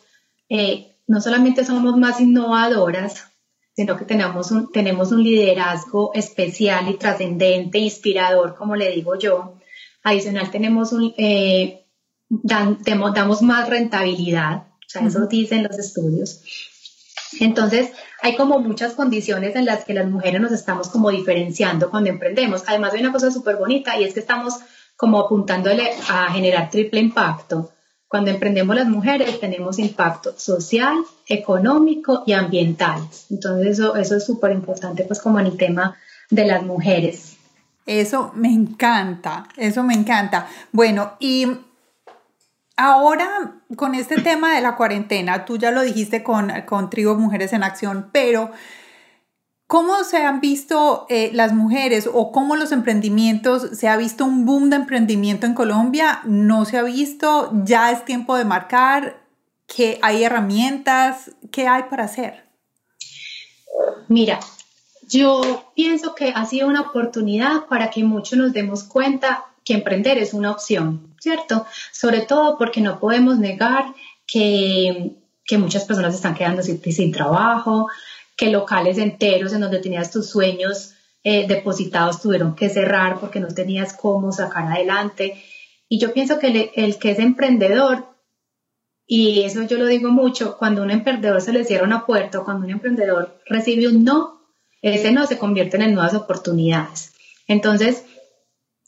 eh, 0.49 0.97
no 1.07 1.21
solamente 1.21 1.63
somos 1.63 1.95
más 1.97 2.19
innovadoras, 2.19 3.31
sino 3.75 3.97
que 3.97 4.05
tenemos 4.05 4.51
un, 4.51 4.71
tenemos 4.71 5.11
un 5.11 5.23
liderazgo 5.23 6.11
especial 6.13 6.89
y 6.89 6.97
trascendente, 6.97 7.77
inspirador, 7.77 8.55
como 8.55 8.75
le 8.75 8.91
digo 8.91 9.17
yo. 9.17 9.59
Adicional, 10.03 10.49
tenemos 10.49 10.93
un, 10.93 11.13
eh, 11.17 11.85
damos 12.29 13.41
más 13.41 13.69
rentabilidad, 13.69 14.67
o 14.67 14.89
sea, 14.89 15.05
eso 15.05 15.27
dicen 15.27 15.63
los 15.63 15.77
estudios. 15.77 16.41
Entonces, 17.39 17.91
hay 18.21 18.35
como 18.35 18.59
muchas 18.59 18.93
condiciones 18.93 19.55
en 19.55 19.65
las 19.65 19.85
que 19.85 19.93
las 19.93 20.07
mujeres 20.07 20.41
nos 20.41 20.51
estamos 20.51 20.89
como 20.89 21.11
diferenciando 21.11 21.89
cuando 21.89 22.09
emprendemos. 22.09 22.63
Además, 22.67 22.93
hay 22.93 23.01
una 23.01 23.11
cosa 23.11 23.31
súper 23.31 23.57
bonita 23.57 23.99
y 23.99 24.03
es 24.03 24.13
que 24.13 24.19
estamos 24.19 24.55
como 24.95 25.19
apuntándole 25.19 25.91
a 26.09 26.31
generar 26.31 26.69
triple 26.69 26.99
impacto. 26.99 27.71
Cuando 28.07 28.31
emprendemos 28.31 28.75
las 28.75 28.87
mujeres 28.87 29.39
tenemos 29.39 29.79
impacto 29.79 30.33
social, 30.37 30.95
económico 31.27 32.23
y 32.25 32.33
ambiental. 32.33 33.01
Entonces, 33.29 33.67
eso, 33.67 33.95
eso 33.95 34.15
es 34.15 34.25
súper 34.25 34.51
importante 34.51 35.03
pues 35.03 35.19
como 35.19 35.39
en 35.39 35.47
el 35.47 35.57
tema 35.57 35.97
de 36.29 36.45
las 36.45 36.63
mujeres. 36.63 37.35
Eso 37.85 38.31
me 38.33 38.51
encanta, 38.51 39.47
eso 39.57 39.83
me 39.83 39.93
encanta. 39.93 40.47
Bueno, 40.71 41.13
y 41.19 41.47
Ahora, 42.77 43.61
con 43.77 43.95
este 43.95 44.21
tema 44.21 44.53
de 44.53 44.61
la 44.61 44.75
cuarentena, 44.75 45.45
tú 45.45 45.57
ya 45.57 45.71
lo 45.71 45.81
dijiste 45.81 46.23
con, 46.23 46.51
con 46.65 46.89
Trigo 46.89 47.15
Mujeres 47.15 47.53
en 47.53 47.63
Acción, 47.63 48.09
pero 48.11 48.51
¿cómo 49.65 50.03
se 50.03 50.17
han 50.17 50.41
visto 50.41 51.05
eh, 51.09 51.31
las 51.33 51.53
mujeres 51.53 52.09
o 52.11 52.33
cómo 52.33 52.57
los 52.57 52.73
emprendimientos? 52.73 53.77
¿Se 53.77 53.87
ha 53.87 53.95
visto 53.95 54.25
un 54.25 54.45
boom 54.45 54.69
de 54.69 54.75
emprendimiento 54.75 55.45
en 55.45 55.53
Colombia? 55.53 56.19
¿No 56.25 56.65
se 56.65 56.77
ha 56.77 56.83
visto? 56.83 57.51
¿Ya 57.63 57.91
es 57.91 58.03
tiempo 58.03 58.35
de 58.35 58.43
marcar? 58.43 59.23
¿Que 59.67 59.97
hay 60.01 60.25
herramientas? 60.25 61.31
¿Qué 61.51 61.69
hay 61.69 61.83
para 61.83 62.03
hacer? 62.03 62.45
Mira, 64.09 64.39
yo 65.07 65.71
pienso 65.75 66.13
que 66.13 66.33
ha 66.35 66.45
sido 66.45 66.67
una 66.67 66.81
oportunidad 66.81 67.67
para 67.69 67.89
que 67.89 68.03
muchos 68.03 68.37
nos 68.37 68.51
demos 68.51 68.83
cuenta 68.83 69.45
que 69.63 69.73
emprender 69.73 70.17
es 70.17 70.33
una 70.33 70.51
opción, 70.51 71.14
¿cierto? 71.25 71.65
Sobre 71.91 72.21
todo 72.21 72.55
porque 72.55 72.81
no 72.81 72.99
podemos 72.99 73.39
negar 73.39 73.95
que, 74.27 75.11
muchas 75.57 75.85
personas 75.85 76.13
están 76.13 76.35
quedando 76.35 76.61
sin, 76.61 77.11
trabajo, 77.11 77.87
que 78.37 78.51
locales 78.51 78.99
enteros 78.99 79.51
en 79.53 79.61
donde 79.61 79.79
tenías 79.79 80.11
tus 80.11 80.29
sueños 80.29 80.93
eh, 81.23 81.47
depositados 81.47 82.21
tuvieron 82.21 82.55
que 82.55 82.69
cerrar 82.69 83.19
porque 83.19 83.39
no 83.39 83.47
tenías 83.47 83.93
cómo 83.93 84.31
sacar 84.31 84.65
adelante. 84.67 85.43
Y 85.89 85.97
yo 85.97 86.13
pienso 86.13 86.37
que 86.37 86.71
el, 86.75 86.99
que 86.99 87.11
es 87.11 87.19
emprendedor, 87.19 88.05
y 89.07 89.41
eso 89.41 89.63
yo 89.63 89.77
lo 89.79 89.87
digo 89.87 90.11
mucho, 90.11 90.57
cuando 90.59 90.83
un 90.83 90.91
emprendedor 90.91 91.41
se 91.41 91.53
le 91.53 91.65
cierra 91.65 91.85
una 91.85 92.05
puerta 92.05 92.41
cuando 92.41 92.65
un 92.65 92.71
emprendedor 92.71 93.41
recibe 93.47 93.87
un 93.87 94.03
no, 94.03 94.41
ese 94.83 95.11
no 95.11 95.25
se 95.25 95.39
convierte 95.39 95.77
en 95.77 95.95
nuevas 95.95 96.13
oportunidades. 96.13 97.13
Entonces, 97.47 98.03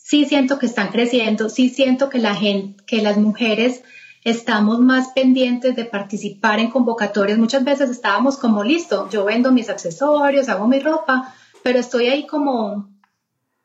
sí 0.08 0.24
siento 0.24 0.58
que 0.58 0.68
están 0.68 0.88
creciendo, 0.88 1.50
sí 1.50 1.68
siento 1.68 2.10
que 2.10 2.20
la 2.20 2.34
gente, 2.34 2.82
que 2.86 3.02
las 3.02 3.18
mujeres 3.18 3.84
estamos 4.24 4.80
más 4.80 5.10
pendientes 5.10 5.76
de 5.76 5.84
participar 5.84 6.60
en 6.60 6.72
convocatorias. 6.72 7.38
Muchas 7.38 7.66
veces 7.66 7.90
estábamos 7.90 8.38
como 8.38 8.64
listo, 8.64 9.10
yo 9.10 9.26
vendo 9.26 9.52
mis 9.52 9.70
accesorios, 9.70 10.48
hago 10.48 10.66
mi 10.66 10.80
ropa, 10.80 11.36
pero 11.62 11.80
estoy 11.80 12.08
ahí 12.08 12.26
como, 12.26 12.90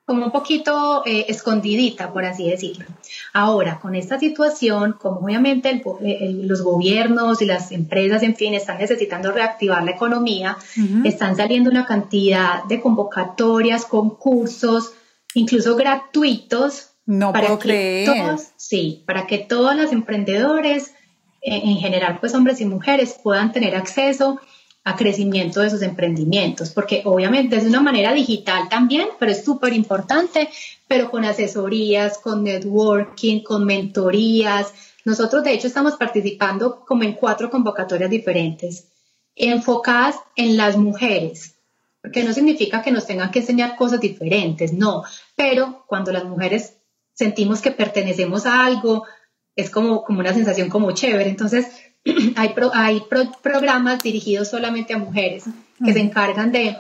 como 0.05 0.25
un 0.27 0.33
poquito 0.33 1.05
eh, 1.07 1.27
escondidita, 1.29 2.13
por 2.13 2.25
así 2.25 2.51
decirlo. 2.51 2.87
Ahora, 3.33 3.79
con 3.79 3.95
esta 3.95 4.19
situación, 4.19 4.97
como 5.01 5.21
obviamente 5.21 5.81
los 6.01 6.63
gobiernos 6.63 7.41
y 7.41 7.47
las 7.47 7.71
empresas, 7.71 8.25
en 8.25 8.35
fin, 8.35 8.55
están 8.55 8.79
necesitando 8.79 9.31
reactivar 9.31 9.85
la 9.85 9.93
economía, 9.93 10.57
están 11.05 11.37
saliendo 11.37 11.71
una 11.71 11.87
cantidad 11.87 12.65
de 12.65 12.81
convocatorias, 12.81 13.85
concursos, 13.85 14.95
incluso 15.35 15.77
gratuitos. 15.77 16.91
No 17.05 17.33
para 17.33 17.47
puedo 17.47 17.59
que 17.59 17.69
creer. 17.69 18.07
Todos, 18.07 18.49
sí, 18.57 19.03
para 19.07 19.27
que 19.27 19.39
todos 19.39 19.75
los 19.75 19.93
emprendedores, 19.93 20.93
eh, 21.43 21.61
en 21.65 21.77
general, 21.79 22.19
pues 22.21 22.35
hombres 22.35 22.61
y 22.61 22.65
mujeres, 22.65 23.17
puedan 23.23 23.53
tener 23.53 23.75
acceso 23.75 24.41
a 24.85 24.97
crecimiento 24.97 25.61
de 25.61 25.71
sus 25.71 25.83
emprendimientos, 25.83 26.71
porque 26.71 27.03
obviamente 27.05 27.57
es 27.57 27.63
de 27.63 27.69
una 27.69 27.81
manera 27.81 28.13
digital 28.13 28.69
también, 28.69 29.09
pero 29.19 29.31
es 29.31 29.45
súper 29.45 29.73
importante, 29.73 30.49
pero 30.89 31.11
con 31.11 31.25
asesorías, 31.25 32.19
con 32.19 32.43
networking, 32.43 33.43
con 33.43 33.65
mentorías. 33.65 34.73
Nosotros 35.05 35.45
de 35.45 35.53
hecho 35.53 35.69
estamos 35.69 35.95
participando 35.95 36.85
como 36.85 37.05
en 37.05 37.13
cuatro 37.13 37.49
convocatorias 37.49 38.11
diferentes, 38.11 38.89
enfocadas 39.37 40.17
en 40.35 40.57
las 40.57 40.77
mujeres, 40.77 41.52
porque 42.03 42.25
no 42.25 42.35
significa 42.35 42.83
que 42.83 42.91
nos 42.91 43.07
tengan 43.07 43.31
que 43.31 43.39
enseñar 43.39 43.77
cosas 43.77 44.01
diferentes, 44.01 44.73
no, 44.73 45.05
pero 45.37 45.85
cuando 45.87 46.13
las 46.13 46.25
mujeres 46.25 46.77
sentimos 47.15 47.63
que 47.63 47.71
pertenecemos 47.71 48.45
a 48.45 48.67
algo, 48.67 49.05
es 49.55 49.71
como, 49.71 50.03
como 50.03 50.21
una 50.21 50.35
sensación 50.35 50.69
como 50.69 50.93
chévere. 50.93 51.31
Entonces, 51.31 51.67
hay, 52.37 52.55
hay 52.75 53.03
programas 53.43 54.03
dirigidos 54.03 54.49
solamente 54.49 54.95
a 54.95 54.99
mujeres 54.99 55.45
que 55.85 55.93
se 55.93 56.01
encargan 56.01 56.53
de 56.53 56.79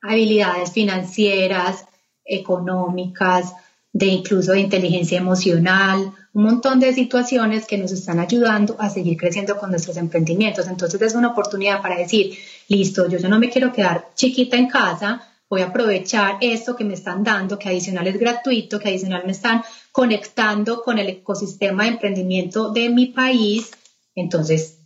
habilidades 0.00 0.72
financieras, 0.72 1.86
económicas, 2.24 3.52
de 3.92 4.06
incluso 4.06 4.52
de 4.52 4.60
inteligencia 4.60 5.18
emocional, 5.18 6.12
un 6.34 6.42
montón 6.42 6.80
de 6.80 6.92
situaciones 6.92 7.64
que 7.64 7.78
nos 7.78 7.92
están 7.92 8.18
ayudando 8.18 8.76
a 8.80 8.90
seguir 8.90 9.16
creciendo 9.16 9.56
con 9.56 9.70
nuestros 9.70 9.96
emprendimientos. 9.96 10.66
Entonces 10.66 11.00
es 11.00 11.14
una 11.14 11.28
oportunidad 11.28 11.80
para 11.80 11.96
decir, 11.96 12.36
listo, 12.68 13.08
yo, 13.08 13.18
yo 13.18 13.28
no 13.28 13.38
me 13.38 13.48
quiero 13.48 13.72
quedar 13.72 14.08
chiquita 14.14 14.56
en 14.56 14.68
casa, 14.68 15.22
voy 15.48 15.62
a 15.62 15.66
aprovechar 15.66 16.38
esto 16.40 16.74
que 16.74 16.84
me 16.84 16.94
están 16.94 17.22
dando, 17.22 17.56
que 17.56 17.68
adicional 17.68 18.08
es 18.08 18.18
gratuito, 18.18 18.80
que 18.80 18.88
adicional 18.88 19.22
me 19.24 19.30
están 19.32 19.62
conectando 19.92 20.82
con 20.82 20.98
el 20.98 21.08
ecosistema 21.08 21.84
de 21.84 21.90
emprendimiento 21.90 22.72
de 22.72 22.88
mi 22.88 23.06
país. 23.06 23.70
Entonces, 24.16 24.78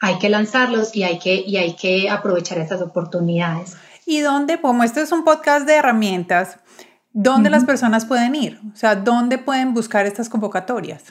hay 0.00 0.18
que 0.18 0.28
lanzarlos 0.28 0.94
y 0.94 1.02
hay 1.02 1.18
que, 1.18 1.34
y 1.34 1.56
hay 1.56 1.74
que 1.74 2.10
aprovechar 2.10 2.58
estas 2.58 2.80
oportunidades. 2.80 3.76
¿Y 4.06 4.20
dónde, 4.20 4.60
como 4.60 4.84
este 4.84 5.02
es 5.02 5.10
un 5.10 5.24
podcast 5.24 5.66
de 5.66 5.74
herramientas, 5.74 6.58
dónde 7.12 7.50
las 7.50 7.64
personas 7.64 8.04
pueden 8.04 8.34
ir? 8.34 8.60
O 8.72 8.76
sea, 8.76 8.96
¿dónde 8.96 9.38
pueden 9.38 9.74
buscar 9.74 10.06
estas 10.06 10.28
convocatorias? 10.28 11.04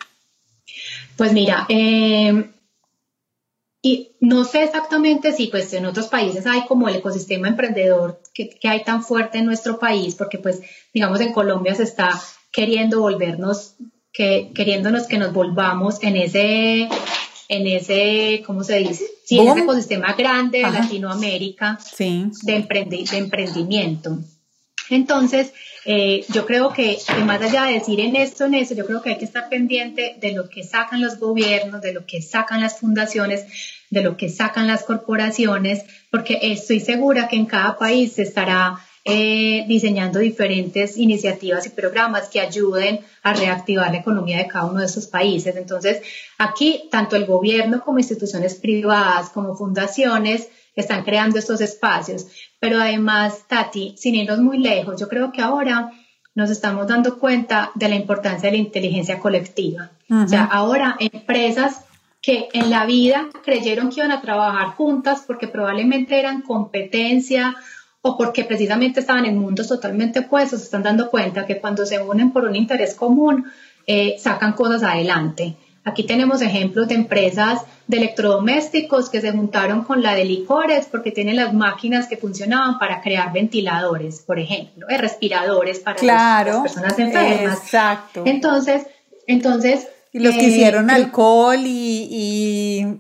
Pues 1.18 1.34
mira, 1.34 1.66
eh, 1.70 2.52
y 3.82 4.12
no 4.20 4.46
sé 4.46 4.64
exactamente 4.64 5.34
si 5.34 5.48
pues 5.48 5.74
en 5.74 5.86
otros 5.86 6.08
países 6.08 6.46
hay 6.46 6.66
como 6.68 6.88
el 6.88 6.96
ecosistema 6.96 7.48
emprendedor 7.48 8.22
que, 8.34 8.50
que, 8.50 8.68
hay 8.68 8.84
tan 8.84 9.04
fuerte 9.04 9.40
en 9.40 9.46
nuestro 9.46 9.80
país, 9.80 10.16
porque 10.16 10.38
pues 10.38 10.62
digamos 10.94 11.20
en 11.20 11.34
Colombia 11.34 11.74
se 11.74 11.84
está 11.84 12.20
queriendo 12.52 13.00
volvernos, 13.00 13.76
que, 14.14 14.52
queriéndonos 14.54 15.08
que 15.08 15.18
nos 15.18 15.34
volvamos 15.34 16.04
en 16.04 16.18
ese, 16.18 16.90
en 17.48 17.68
ese, 17.68 18.44
¿cómo 18.46 18.64
se 18.64 18.78
dice? 18.78 19.06
Sí, 19.26 19.40
en 19.40 19.48
ese 19.48 19.62
ecosistema 19.62 20.14
grande 20.14 20.60
de 20.60 20.72
Latinoamérica 20.72 21.80
de, 21.98 22.28
de 22.44 23.18
emprendimiento. 23.18 24.20
Entonces, 24.92 25.54
eh, 25.86 26.26
yo 26.30 26.46
creo 26.46 26.72
que, 26.74 26.98
más 27.26 27.42
allá 27.42 27.64
de 27.66 27.74
decir 27.74 28.00
en 28.02 28.16
esto, 28.16 28.46
en 28.46 28.54
eso, 28.56 28.76
yo 28.76 28.86
creo 28.86 29.02
que 29.02 29.12
hay 29.12 29.18
que 29.18 29.26
estar 29.26 29.50
pendiente 29.50 30.16
de 30.20 30.34
lo 30.34 30.50
que 30.50 30.64
sacan 30.64 31.02
los 31.02 31.18
gobiernos, 31.18 31.82
de 31.82 31.94
lo 31.94 32.06
que 32.06 32.22
sacan 32.22 32.62
las 32.62 32.78
fundaciones, 32.80 33.46
de 33.90 34.02
lo 34.02 34.18
que 34.18 34.30
sacan 34.30 34.68
las 34.68 34.84
corporaciones, 34.84 35.84
porque 36.12 36.40
estoy 36.42 36.82
segura 36.82 37.28
que 37.28 37.38
en 37.38 37.46
cada 37.46 37.78
país 37.78 38.14
se 38.14 38.24
estará 38.24 38.80
eh, 39.04 39.66
diseñando 39.68 40.20
diferentes 40.20 40.96
iniciativas 40.98 41.66
y 41.66 41.70
programas 41.70 42.30
que 42.30 42.40
ayuden 42.40 43.00
a 43.24 43.34
reactivar 43.34 43.92
la 43.92 43.98
economía 44.00 44.38
de 44.38 44.48
cada 44.48 44.66
uno 44.66 44.82
de 44.82 44.86
estos 44.86 45.08
países. 45.08 45.56
Entonces, 45.56 46.04
aquí 46.38 46.88
tanto 46.92 47.16
el 47.16 47.26
gobierno 47.26 47.82
como 47.82 47.98
instituciones 47.98 48.56
privadas, 48.56 49.30
como 49.30 49.56
fundaciones, 49.56 50.50
están 50.76 51.04
creando 51.04 51.40
estos 51.40 51.62
espacios. 51.62 52.28
Pero 52.62 52.80
además, 52.80 53.46
Tati, 53.48 53.96
sin 53.98 54.14
irnos 54.14 54.38
muy 54.38 54.60
lejos, 54.60 55.00
yo 55.02 55.10
creo 55.10 55.32
que 55.32 55.42
ahora 55.42 55.90
nos 56.36 56.52
estamos 56.52 56.86
dando 56.86 57.18
cuenta 57.18 57.72
de 57.74 57.90
la 57.90 57.96
importancia 57.96 58.52
de 58.52 58.58
la 58.58 58.62
inteligencia 58.64 59.18
colectiva. 59.18 59.90
O 60.12 60.28
sea, 60.28 60.44
ahora 60.44 60.96
empresas 61.00 61.86
que 62.22 62.50
en 62.54 62.70
la 62.70 62.86
vida 62.86 63.30
creyeron 63.44 63.90
que 63.90 64.02
iban 64.02 64.12
a 64.12 64.22
trabajar 64.22 64.76
juntas 64.76 65.24
porque 65.26 65.48
probablemente 65.48 66.20
eran 66.20 66.44
competencia 66.44 67.56
o 68.04 68.16
porque 68.16 68.44
precisamente 68.46 69.00
estaban 69.00 69.26
en 69.26 69.40
mundos 69.40 69.68
totalmente 69.68 70.20
opuestos, 70.20 70.60
se 70.60 70.66
están 70.66 70.84
dando 70.84 71.10
cuenta 71.10 71.48
que 71.48 71.60
cuando 71.60 71.84
se 71.84 72.00
unen 72.00 72.32
por 72.32 72.44
un 72.44 72.56
interés 72.56 72.94
común, 72.94 73.48
eh, 73.88 74.18
sacan 74.20 74.54
cosas 74.54 74.84
adelante. 74.84 75.58
Aquí 75.84 76.04
tenemos 76.04 76.42
ejemplos 76.42 76.88
de 76.88 76.96
empresas 76.96 77.62
de 77.88 77.98
electrodomésticos 77.98 79.10
que 79.10 79.20
se 79.20 79.32
juntaron 79.32 79.84
con 79.84 80.04
la 80.04 80.14
de 80.14 80.26
licores 80.26 80.86
porque 80.86 81.12
tienen 81.12 81.36
las 81.36 81.54
máquinas 81.54 82.08
que 82.08 82.18
funcionaban 82.18 82.78
para 82.78 83.02
crear 83.02 83.34
ventiladores, 83.34 84.20
por 84.20 84.38
ejemplo, 84.38 84.88
eh, 84.90 84.98
respiradores 84.98 85.80
para 85.80 86.02
las 86.04 86.62
personas 86.62 87.00
enfermas. 87.00 87.58
Exacto. 87.58 88.24
Entonces, 88.26 88.84
entonces... 89.26 89.88
Y 90.14 90.20
los 90.20 90.36
que 90.36 90.50
hicieron 90.50 90.90
eh, 90.90 90.94
alcohol 90.94 91.60
y, 91.66 93.00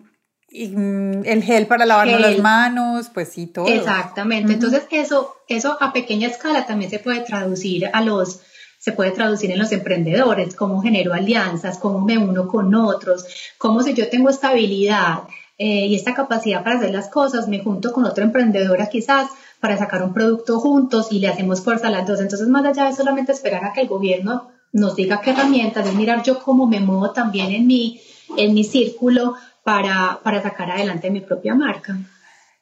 mm, 0.51 1.25
el 1.25 1.43
gel 1.43 1.67
para 1.67 1.85
lavarnos 1.85 2.19
las 2.19 2.39
manos, 2.39 3.11
pues 3.13 3.29
sí, 3.29 3.45
todo. 3.45 3.67
Exactamente. 3.67 4.53
Entonces, 4.53 4.87
eso, 4.89 5.35
eso 5.47 5.77
a 5.79 5.93
pequeña 5.93 6.29
escala 6.29 6.65
también 6.65 6.89
se 6.89 6.99
puede 6.99 7.19
traducir 7.21 7.89
a 7.93 8.01
los 8.01 8.41
se 8.81 8.93
puede 8.93 9.11
traducir 9.11 9.51
en 9.51 9.59
los 9.59 9.71
emprendedores, 9.71 10.55
cómo 10.55 10.81
genero 10.81 11.13
alianzas, 11.13 11.77
cómo 11.77 12.01
me 12.01 12.17
uno 12.17 12.47
con 12.47 12.73
otros, 12.73 13.25
cómo 13.59 13.83
si 13.83 13.93
yo 13.93 14.09
tengo 14.09 14.31
esta 14.31 14.49
habilidad 14.49 15.19
eh, 15.59 15.85
y 15.85 15.93
esta 15.93 16.15
capacidad 16.15 16.63
para 16.63 16.77
hacer 16.77 16.89
las 16.89 17.07
cosas, 17.07 17.47
me 17.47 17.59
junto 17.59 17.93
con 17.93 18.05
otra 18.05 18.23
emprendedora 18.23 18.87
quizás 18.87 19.29
para 19.59 19.77
sacar 19.77 20.01
un 20.01 20.15
producto 20.15 20.59
juntos 20.59 21.11
y 21.11 21.19
le 21.19 21.27
hacemos 21.27 21.61
fuerza 21.61 21.89
a 21.89 21.91
las 21.91 22.07
dos. 22.07 22.21
Entonces, 22.21 22.47
más 22.47 22.65
allá 22.65 22.85
de 22.85 22.95
solamente 22.95 23.31
esperar 23.31 23.63
a 23.65 23.71
que 23.71 23.81
el 23.81 23.87
gobierno 23.87 24.49
nos 24.73 24.95
diga 24.95 25.21
qué 25.21 25.29
herramientas, 25.29 25.85
es 25.85 25.93
mirar 25.93 26.23
yo 26.23 26.39
cómo 26.39 26.65
me 26.65 26.79
muevo 26.79 27.11
también 27.11 27.51
en 27.51 27.67
mi, 27.67 28.01
en 28.35 28.55
mi 28.55 28.63
círculo 28.63 29.35
para, 29.63 30.21
para 30.23 30.41
sacar 30.41 30.71
adelante 30.71 31.11
mi 31.11 31.21
propia 31.21 31.53
marca. 31.53 31.99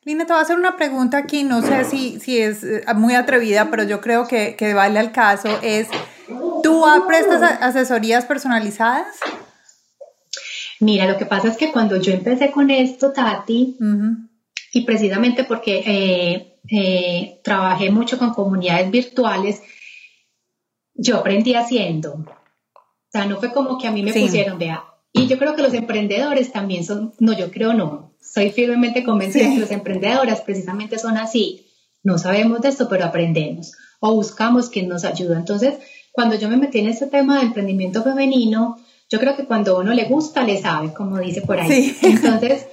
Lina, 0.09 0.25
te 0.25 0.33
voy 0.33 0.39
a 0.39 0.41
hacer 0.41 0.57
una 0.57 0.75
pregunta 0.75 1.19
aquí, 1.19 1.43
no 1.43 1.61
sé 1.61 1.83
si, 1.83 2.19
si 2.19 2.39
es 2.39 2.63
eh, 2.63 2.83
muy 2.95 3.13
atrevida, 3.13 3.69
pero 3.69 3.83
yo 3.83 4.01
creo 4.01 4.27
que, 4.27 4.55
que 4.55 4.73
vale 4.73 4.97
al 4.97 5.11
caso. 5.11 5.49
Es, 5.61 5.87
¿tú 6.63 6.83
prestas 7.07 7.43
asesorías 7.61 8.25
personalizadas? 8.25 9.05
Mira, 10.79 11.05
lo 11.05 11.15
que 11.15 11.27
pasa 11.27 11.49
es 11.49 11.57
que 11.57 11.71
cuando 11.71 12.01
yo 12.01 12.11
empecé 12.11 12.49
con 12.49 12.71
esto, 12.71 13.11
Tati, 13.11 13.77
y 14.73 14.81
precisamente 14.81 15.43
porque 15.43 15.83
eh, 15.85 16.59
eh, 16.71 17.39
trabajé 17.43 17.91
mucho 17.91 18.17
con 18.17 18.33
comunidades 18.33 18.89
virtuales, 18.89 19.61
yo 20.95 21.17
aprendí 21.17 21.53
haciendo. 21.53 22.13
O 22.13 23.11
sea, 23.11 23.27
no 23.27 23.37
fue 23.37 23.53
como 23.53 23.77
que 23.77 23.87
a 23.87 23.91
mí 23.91 24.01
me 24.01 24.11
pusieron, 24.11 24.57
vea. 24.57 24.85
Y 25.13 25.27
yo 25.27 25.37
creo 25.37 25.55
que 25.55 25.61
los 25.61 25.75
emprendedores 25.75 26.51
también 26.51 26.83
son, 26.83 27.13
no, 27.19 27.33
yo 27.33 27.51
creo 27.51 27.73
no, 27.73 28.08
soy 28.31 28.51
firmemente 28.51 29.03
convencida 29.03 29.49
que 29.49 29.59
las 29.59 29.71
emprendedoras 29.71 30.41
precisamente 30.41 30.99
son 30.99 31.17
así. 31.17 31.65
No 32.03 32.17
sabemos 32.17 32.61
de 32.61 32.69
esto, 32.69 32.87
pero 32.87 33.05
aprendemos 33.05 33.73
o 33.99 34.13
buscamos 34.13 34.69
quien 34.69 34.87
nos 34.87 35.03
ayuda. 35.03 35.37
Entonces, 35.37 35.75
cuando 36.11 36.35
yo 36.35 36.49
me 36.49 36.57
metí 36.57 36.79
en 36.79 36.87
este 36.87 37.07
tema 37.07 37.39
de 37.39 37.45
emprendimiento 37.45 38.03
femenino, 38.03 38.77
yo 39.09 39.19
creo 39.19 39.35
que 39.35 39.45
cuando 39.45 39.79
uno 39.79 39.93
le 39.93 40.05
gusta, 40.05 40.43
le 40.43 40.61
sabe, 40.61 40.93
como 40.93 41.17
dice 41.17 41.41
por 41.41 41.59
ahí. 41.59 41.95
Entonces, 42.01 42.67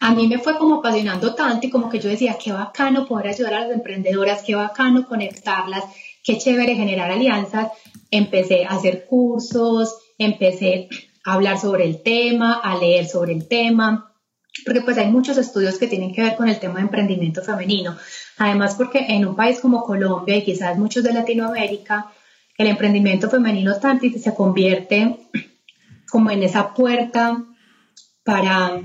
a 0.00 0.14
mí 0.14 0.26
me 0.26 0.38
fue 0.38 0.58
como 0.58 0.76
apasionando 0.76 1.34
tanto 1.34 1.66
y 1.66 1.70
como 1.70 1.88
que 1.88 2.00
yo 2.00 2.10
decía, 2.10 2.36
qué 2.42 2.52
bacano 2.52 3.06
poder 3.06 3.28
ayudar 3.28 3.54
a 3.54 3.60
las 3.60 3.70
emprendedoras, 3.70 4.42
qué 4.42 4.54
bacano 4.54 5.06
conectarlas, 5.06 5.84
qué 6.22 6.36
chévere 6.38 6.74
generar 6.74 7.10
alianzas. 7.10 7.68
Empecé 8.10 8.64
a 8.64 8.70
hacer 8.70 9.06
cursos, 9.06 9.96
empecé 10.18 10.88
a 11.24 11.34
hablar 11.34 11.58
sobre 11.58 11.84
el 11.84 12.02
tema, 12.02 12.54
a 12.54 12.76
leer 12.76 13.06
sobre 13.06 13.32
el 13.32 13.48
tema 13.48 14.05
porque 14.64 14.80
pues 14.80 14.98
hay 14.98 15.10
muchos 15.10 15.36
estudios 15.38 15.78
que 15.78 15.86
tienen 15.86 16.12
que 16.12 16.22
ver 16.22 16.36
con 16.36 16.48
el 16.48 16.58
tema 16.58 16.76
de 16.76 16.82
emprendimiento 16.82 17.42
femenino. 17.42 17.96
Además, 18.38 18.74
porque 18.74 19.06
en 19.08 19.26
un 19.26 19.36
país 19.36 19.60
como 19.60 19.82
Colombia 19.82 20.36
y 20.36 20.44
quizás 20.44 20.78
muchos 20.78 21.02
de 21.02 21.12
Latinoamérica, 21.12 22.12
el 22.56 22.68
emprendimiento 22.68 23.28
femenino 23.28 23.78
tanto 23.78 24.06
se 24.18 24.34
convierte 24.34 25.16
como 26.10 26.30
en 26.30 26.42
esa 26.42 26.72
puerta 26.72 27.44
para, 28.24 28.80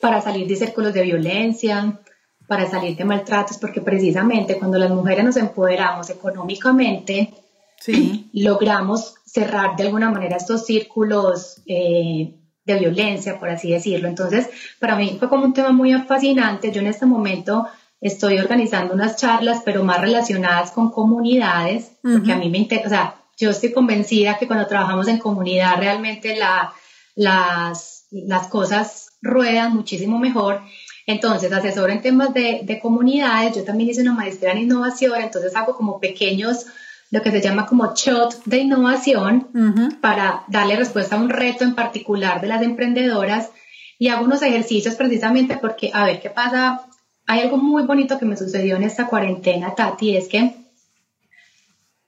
para 0.00 0.20
salir 0.20 0.46
de 0.46 0.56
círculos 0.56 0.92
de 0.92 1.02
violencia, 1.02 2.00
para 2.46 2.68
salir 2.68 2.96
de 2.96 3.04
maltratos, 3.04 3.58
porque 3.58 3.80
precisamente 3.80 4.58
cuando 4.58 4.78
las 4.78 4.90
mujeres 4.90 5.24
nos 5.24 5.36
empoderamos 5.36 6.10
económicamente, 6.10 7.32
sí. 7.80 8.28
logramos 8.34 9.14
cerrar 9.24 9.76
de 9.76 9.84
alguna 9.84 10.10
manera 10.10 10.36
estos 10.36 10.66
círculos 10.66 11.62
eh, 11.66 12.34
de 12.64 12.78
violencia, 12.78 13.38
por 13.38 13.48
así 13.48 13.72
decirlo. 13.72 14.08
Entonces, 14.08 14.48
para 14.78 14.96
mí 14.96 15.16
fue 15.18 15.28
como 15.28 15.44
un 15.44 15.52
tema 15.52 15.72
muy 15.72 15.92
fascinante. 16.02 16.70
Yo 16.70 16.80
en 16.80 16.86
este 16.86 17.06
momento 17.06 17.66
estoy 18.00 18.38
organizando 18.38 18.94
unas 18.94 19.16
charlas, 19.16 19.62
pero 19.64 19.84
más 19.84 20.00
relacionadas 20.00 20.72
con 20.72 20.90
comunidades, 20.90 21.92
porque 22.02 22.32
a 22.32 22.36
mí 22.36 22.50
me 22.50 22.58
interesa, 22.58 22.86
o 22.86 22.90
sea, 22.90 23.14
yo 23.38 23.50
estoy 23.50 23.72
convencida 23.72 24.38
que 24.38 24.46
cuando 24.46 24.66
trabajamos 24.66 25.08
en 25.08 25.18
comunidad 25.18 25.76
realmente 25.78 26.36
la, 26.36 26.72
las, 27.14 28.06
las 28.10 28.48
cosas 28.48 29.10
ruedan 29.22 29.74
muchísimo 29.74 30.18
mejor. 30.18 30.62
Entonces, 31.06 31.52
asesoro 31.52 31.92
en 31.92 32.02
temas 32.02 32.32
de, 32.34 32.60
de 32.62 32.80
comunidades, 32.80 33.56
yo 33.56 33.64
también 33.64 33.90
hice 33.90 34.02
una 34.02 34.14
maestría 34.14 34.52
en 34.52 34.58
innovación, 34.58 35.20
entonces 35.20 35.54
hago 35.56 35.76
como 35.76 35.98
pequeños 35.98 36.66
lo 37.12 37.20
que 37.20 37.30
se 37.30 37.42
llama 37.42 37.66
como 37.66 37.94
shot 37.94 38.42
de 38.46 38.58
innovación 38.58 39.98
para 40.00 40.44
darle 40.48 40.76
respuesta 40.76 41.14
a 41.14 41.20
un 41.20 41.28
reto 41.28 41.62
en 41.62 41.74
particular 41.74 42.40
de 42.40 42.48
las 42.48 42.62
emprendedoras 42.62 43.50
y 43.98 44.08
hago 44.08 44.24
unos 44.24 44.40
ejercicios 44.40 44.94
precisamente 44.94 45.58
porque, 45.58 45.90
a 45.92 46.06
ver, 46.06 46.22
¿qué 46.22 46.30
pasa? 46.30 46.86
Hay 47.26 47.40
algo 47.40 47.58
muy 47.58 47.82
bonito 47.82 48.18
que 48.18 48.24
me 48.24 48.36
sucedió 48.36 48.76
en 48.76 48.82
esta 48.82 49.06
cuarentena, 49.06 49.74
Tati, 49.74 50.16
es 50.16 50.26
que 50.26 50.54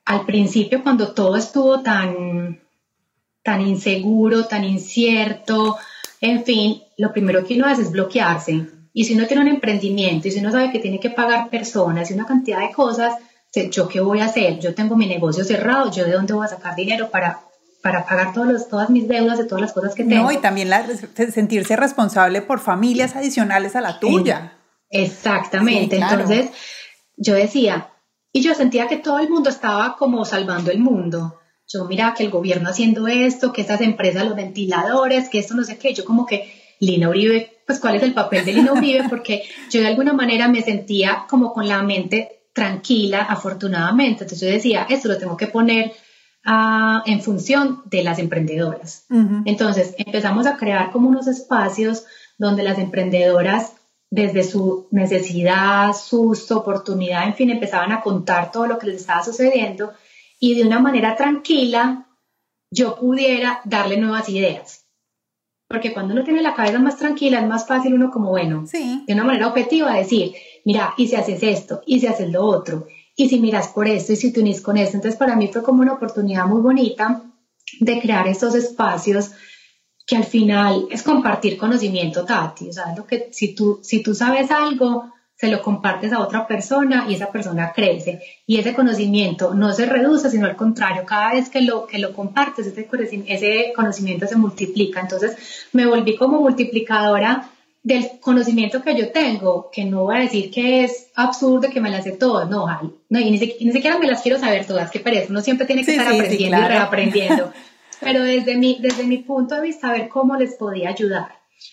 al 0.07 0.25
principio 0.25 0.83
cuando 0.83 1.13
todo 1.13 1.37
estuvo 1.37 1.83
tan, 1.83 2.61
tan 3.43 3.61
inseguro, 3.61 4.47
tan 4.47 4.65
incierto, 4.65 5.77
en 6.23 6.45
fin, 6.45 6.83
lo 6.97 7.13
primero 7.13 7.45
que 7.45 7.57
uno 7.57 7.67
hace 7.67 7.83
es 7.83 7.93
bloquearse. 7.93 8.69
Y 8.95 9.05
si 9.05 9.15
uno 9.15 9.27
tiene 9.27 9.43
un 9.43 9.49
emprendimiento 9.49 10.29
y 10.29 10.31
si 10.31 10.41
uno 10.41 10.51
sabe 10.51 10.73
que 10.73 10.79
tiene 10.79 10.99
que 10.99 11.11
pagar 11.11 11.51
personas 11.51 12.11
y 12.11 12.15
una 12.15 12.27
cantidad 12.27 12.61
de 12.61 12.73
cosas, 12.73 13.15
¿yo 13.71 13.89
qué 13.89 14.01
voy 14.01 14.21
a 14.21 14.27
hacer? 14.27 14.59
Yo 14.59 14.75
tengo 14.75 14.97
mi 14.97 15.07
negocio 15.07 15.45
cerrado, 15.45 15.91
¿yo 15.91 16.05
de 16.05 16.13
dónde 16.13 16.35
voy 16.35 16.45
a 16.45 16.49
sacar 16.49 16.75
dinero 16.75 17.11
para, 17.11 17.41
para 17.83 18.05
pagar 18.05 18.33
todos 18.33 18.49
los, 18.49 18.69
todas 18.69 18.91
mis 18.91 19.09
deudas 19.09 19.39
de 19.39 19.45
todas 19.45 19.63
las 19.63 19.73
cosas 19.73 19.95
que 19.95 20.05
tengo? 20.05 20.25
No, 20.25 20.33
y 20.33 20.39
también 20.39 20.71
sentirse 21.33 21.77
responsable 21.77 22.43
por 22.43 22.61
familias 22.61 23.17
adicionales 23.17 23.77
a 23.77 23.81
la 23.81 24.01
tuya. 24.01 24.59
Exactamente, 24.91 25.97
entonces 25.97 26.51
yo 27.17 27.35
decía, 27.35 27.91
y 28.33 28.43
yo 28.43 28.55
sentía 28.55 28.89
que 28.89 28.97
todo 28.97 29.21
el 29.21 29.31
mundo 29.31 29.51
estaba 29.51 29.97
como 29.97 30.25
salvando 30.25 30.71
el 30.71 30.81
mundo. 30.81 31.39
Yo 31.67 31.85
mira 31.87 32.15
que 32.17 32.25
el 32.25 32.31
gobierno 32.31 32.69
haciendo 32.69 33.07
esto, 33.07 33.53
que 33.53 33.63
esas 33.63 33.81
empresas, 33.81 34.25
los 34.25 34.37
ventiladores, 34.37 35.29
que 35.29 35.39
esto 35.39 35.55
no 35.55 35.65
sé 35.65 35.79
qué, 35.79 35.95
yo 35.95 36.05
como 36.05 36.27
que 36.27 36.53
Lina 36.81 37.09
Uribe, 37.09 37.63
pues 37.67 37.81
cuál 37.81 37.97
es 37.97 38.03
el 38.03 38.13
papel 38.13 38.45
de 38.45 38.53
Lina 38.53 38.73
Uribe, 38.73 39.05
porque 39.09 39.45
yo 39.71 39.81
de 39.81 39.87
alguna 39.87 40.13
manera 40.13 40.49
me 40.49 40.63
sentía 40.63 41.25
como 41.29 41.53
con 41.53 41.69
la 41.69 41.83
mente 41.83 42.44
tranquila, 42.55 43.23
afortunadamente. 43.23 44.25
Entonces 44.25 44.49
yo 44.49 44.55
decía, 44.55 44.87
esto 44.89 45.09
lo 45.09 45.19
tengo 45.19 45.37
que 45.37 45.49
poner 45.49 45.93
ah, 46.47 47.03
en 47.05 47.21
función 47.21 47.83
de 47.85 48.03
las 48.03 48.19
emprendedoras. 48.19 49.05
Entonces 49.45 49.95
empezamos 49.99 50.47
a 50.47 50.57
crear 50.57 50.91
como 50.91 51.11
unos 51.11 51.27
espacios 51.27 52.05
donde 52.39 52.63
las 52.63 52.79
emprendedoras 52.79 53.75
desde 54.11 54.45
su 54.45 54.87
necesidad, 54.93 55.93
susto, 55.93 56.59
oportunidad, 56.59 57.25
en 57.25 57.35
fin, 57.35 57.51
empezaban 57.51 57.91
a 57.91 58.01
contar 58.01 58.53
todo 58.53 58.67
lo 58.67 58.79
que 58.79 58.87
les 58.87 59.01
estaba 59.01 59.25
sucediendo 59.25 59.93
y 60.39 60.55
de 60.55 60.65
una 60.65 60.79
manera 60.79 61.17
tranquila 61.17 62.07
yo 62.71 62.95
pudiera 62.97 63.61
darle 63.65 63.97
nuevas 63.97 64.29
ideas. 64.29 64.84
Porque 65.75 65.93
cuando 65.93 66.15
uno 66.15 66.23
tiene 66.23 66.41
la 66.41 66.55
cabeza 66.55 66.79
más 66.79 66.97
tranquila 66.97 67.41
es 67.41 67.49
más 67.49 67.67
fácil 67.67 67.95
uno 67.95 68.09
como, 68.09 68.31
bueno, 68.31 68.65
de 68.65 69.13
una 69.13 69.25
manera 69.25 69.49
objetiva 69.49 69.97
decir, 69.97 70.33
mira, 70.65 70.95
y 70.97 71.09
si 71.09 71.17
haces 71.17 71.43
esto, 71.43 71.83
y 71.85 71.99
si 71.99 72.07
haces 72.07 72.31
lo 72.31 72.45
otro, 72.45 72.87
y 73.17 73.29
si 73.29 73.41
miras 73.41 73.67
por 73.67 73.89
esto, 73.89 74.13
y 74.13 74.17
si 74.17 74.33
te 74.33 74.39
unís 74.39 74.61
con 74.61 74.77
esto. 74.77 74.97
Entonces, 74.97 75.19
para 75.19 75.35
mí 75.35 75.49
fue 75.49 75.65
como 75.65 75.83
una 75.83 75.95
oportunidad 75.95 76.47
muy 76.47 76.61
bonita 76.61 77.25
de 77.81 78.01
crear 78.01 78.29
estos 78.29 78.55
espacios 78.55 79.33
que 80.07 80.15
al 80.15 80.23
final 80.23 80.87
es 80.93 81.03
compartir 81.03 81.57
conocimiento, 81.57 82.25
Tati. 82.25 82.69
O 82.69 82.73
sea, 82.73 82.95
lo 82.97 83.05
que 83.05 83.31
si 83.33 83.53
tú, 83.57 83.81
si 83.83 84.01
tú 84.01 84.15
sabes 84.15 84.53
algo, 84.53 85.11
se 85.37 85.49
lo 85.49 85.63
compartes 85.63 86.13
a 86.13 86.21
otra 86.21 86.47
persona 86.47 87.07
y 87.09 87.15
esa 87.15 87.31
persona 87.31 87.73
crece. 87.75 88.21
Y 88.47 88.59
ese 88.59 88.75
conocimiento 88.75 89.55
no 89.55 89.73
se 89.73 89.87
reduce, 89.87 90.31
sino 90.31 90.47
al 90.47 90.57
contrario, 90.57 91.05
cada 91.05 91.35
vez 91.35 91.49
que 91.49 91.61
lo, 91.61 91.87
que 91.87 91.99
lo 91.99 92.13
compartes, 92.13 92.67
ese, 92.67 92.89
ese 93.27 93.73
conocimiento 93.75 94.27
se 94.27 94.37
multiplica. 94.37 95.01
Entonces 95.01 95.37
me 95.73 95.87
volví 95.87 96.17
como 96.17 96.41
multiplicadora 96.41 97.51
del 97.85 98.13
conocimiento 98.19 98.81
que 98.83 98.97
yo 98.97 99.13
tengo, 99.13 99.71
que 99.71 99.85
no 99.85 100.05
voy 100.05 100.17
a 100.17 100.21
decir 100.21 100.51
que 100.51 100.85
es 100.85 101.09
absurdo 101.15 101.69
que 101.71 101.83
me 101.83 101.91
las 101.91 102.05
sé 102.05 102.13
todas, 102.13 102.49
no, 102.49 102.67
no 103.11 103.21
y, 103.21 103.31
ni, 103.31 103.39
siquiera 103.39 103.99
me 103.99 104.07
las 104.07 104.23
quiero 104.23 104.39
saber 104.39 104.67
todas, 104.67 104.91
que 104.91 105.01
parece, 105.01 105.27
uno 105.31 105.43
siempre 105.43 105.67
tiene 105.67 105.85
que 105.85 105.91
estar 105.91 106.15
aprendiendo 106.15 106.57
y 106.57 106.61
reaprendiendo, 106.63 107.53
pero 108.01 108.25
desde 108.25 108.57
mi, 108.57 108.79
desde 108.81 109.05
mi 109.05 109.19
punto 109.19 109.57
de 109.57 109.61
vista, 109.61 109.93
ver 109.93 110.09
cómo 110.09 110.35
les 110.37 110.55
podía 110.55 110.89
ayudar. 110.89 111.29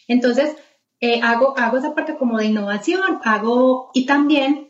Entonces, 0.10 0.54
eh, 1.02 1.20
hago, 1.22 1.58
hago 1.58 1.78
esa 1.78 1.96
parte 1.96 2.16
como 2.16 2.38
de 2.38 2.46
innovación, 2.46 3.20
hago, 3.24 3.90
y 3.94 4.06
también 4.06 4.70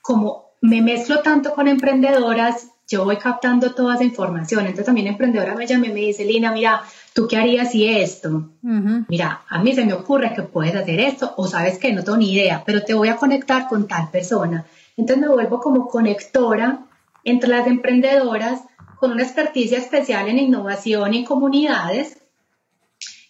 como 0.00 0.52
me 0.62 0.80
mezclo 0.80 1.20
tanto 1.20 1.52
con 1.52 1.68
emprendedoras, 1.68 2.70
yo 2.86 3.04
voy 3.04 3.18
captando 3.18 3.74
toda 3.74 3.96
esa 3.96 4.04
información, 4.04 4.60
entonces 4.60 4.86
también 4.86 5.08
emprendedora 5.08 5.54
me 5.54 5.66
llama 5.66 5.88
y 5.88 5.92
me 5.92 6.00
dice, 6.00 6.24
Lina, 6.24 6.52
mira, 6.52 6.82
¿tú 7.12 7.28
qué 7.28 7.36
harías 7.36 7.72
si 7.72 7.86
esto? 7.86 8.48
Mira, 8.62 9.42
a 9.46 9.62
mí 9.62 9.74
se 9.74 9.84
me 9.84 9.92
ocurre 9.92 10.32
que 10.34 10.42
puedes 10.42 10.74
hacer 10.74 11.00
esto 11.00 11.34
o 11.36 11.46
sabes 11.46 11.78
que 11.78 11.92
no 11.92 12.02
tengo 12.02 12.16
ni 12.16 12.32
idea, 12.32 12.62
pero 12.64 12.82
te 12.82 12.94
voy 12.94 13.08
a 13.08 13.16
conectar 13.16 13.68
con 13.68 13.86
tal 13.86 14.10
persona. 14.10 14.64
Entonces 14.96 15.22
me 15.22 15.32
vuelvo 15.32 15.60
como 15.60 15.88
conectora 15.88 16.86
entre 17.24 17.50
las 17.50 17.66
emprendedoras 17.66 18.62
con 18.98 19.12
una 19.12 19.22
experticia 19.24 19.78
especial 19.78 20.28
en 20.28 20.38
innovación 20.38 21.12
y 21.12 21.24
comunidades, 21.24 22.18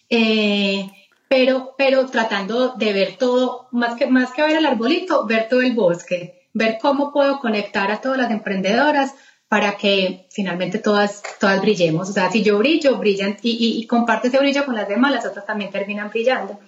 eh, 0.09 0.89
pero, 1.29 1.75
pero 1.77 2.07
tratando 2.07 2.73
de 2.75 2.91
ver 2.91 3.15
todo, 3.17 3.69
más 3.71 3.95
que, 3.95 4.07
más 4.07 4.31
que 4.31 4.41
ver 4.41 4.57
el 4.57 4.65
arbolito, 4.65 5.25
ver 5.27 5.47
todo 5.47 5.61
el 5.61 5.73
bosque, 5.73 6.49
ver 6.53 6.79
cómo 6.81 7.13
puedo 7.13 7.39
conectar 7.39 7.91
a 7.91 8.01
todas 8.01 8.17
las 8.17 8.31
emprendedoras 8.31 9.13
para 9.47 9.77
que 9.77 10.27
finalmente 10.31 10.79
todas, 10.79 11.21
todas 11.39 11.61
brillemos. 11.61 12.09
O 12.09 12.13
sea, 12.13 12.31
si 12.31 12.43
yo 12.43 12.57
brillo, 12.57 12.97
brillan 12.97 13.37
y, 13.43 13.79
y, 13.79 13.87
comparte 13.87 14.27
ese 14.27 14.39
brillo 14.39 14.65
con 14.65 14.75
las 14.75 14.87
demás, 14.87 15.11
las 15.11 15.25
otras 15.25 15.45
también 15.45 15.71
terminan 15.71 16.09
brillando. 16.09 16.59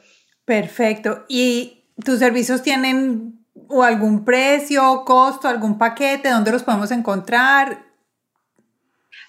Perfecto. 0.45 1.25
¿Y 1.27 1.83
tus 2.03 2.19
servicios 2.19 2.61
tienen 2.61 3.45
o 3.67 3.83
algún 3.83 4.23
precio, 4.23 5.03
costo, 5.05 5.47
algún 5.47 5.79
paquete? 5.79 6.29
¿Dónde 6.29 6.51
los 6.51 6.63
podemos 6.63 6.91
encontrar? 6.91 7.85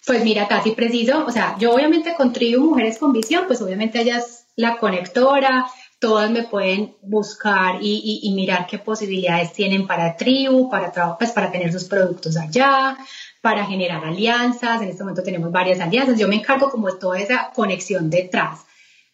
Pues 0.06 0.24
mira, 0.24 0.46
casi 0.48 0.72
preciso, 0.72 1.24
o 1.26 1.30
sea, 1.30 1.56
yo 1.58 1.74
obviamente 1.74 2.14
con 2.16 2.32
Tribu 2.32 2.64
Mujeres 2.70 2.98
con 2.98 3.12
Visión, 3.12 3.44
pues 3.46 3.62
obviamente 3.62 4.00
ella 4.00 4.18
es 4.18 4.41
la 4.56 4.78
conectora, 4.78 5.66
todas 5.98 6.30
me 6.30 6.42
pueden 6.42 6.96
buscar 7.02 7.78
y, 7.80 8.30
mirar 8.34 8.66
qué 8.66 8.78
posibilidades 8.78 9.52
tienen 9.52 9.86
para 9.86 10.16
Tribu, 10.16 10.68
para, 10.68 11.16
pues 11.16 11.30
para 11.30 11.50
tener 11.50 11.72
sus 11.72 11.84
productos 11.84 12.36
allá, 12.36 12.98
para 13.40 13.64
generar 13.64 14.04
alianzas. 14.04 14.82
En 14.82 14.88
este 14.88 15.02
momento 15.04 15.22
tenemos 15.22 15.52
varias 15.52 15.80
alianzas. 15.80 16.18
Yo 16.18 16.28
me 16.28 16.36
encargo 16.36 16.70
como 16.70 16.88
de 16.88 16.98
toda 16.98 17.20
esa 17.20 17.50
conexión 17.54 18.10
detrás. 18.10 18.66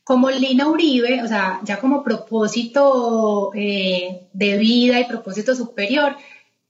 Como 0.03 0.31
Lina 0.31 0.67
Uribe, 0.67 1.23
o 1.23 1.29
sea, 1.29 1.61
ya 1.63 1.79
como 1.79 2.03
propósito 2.03 3.51
eh, 3.55 4.29
de 4.33 4.57
vida 4.57 4.99
y 4.99 5.05
propósito 5.05 5.55
superior, 5.55 6.17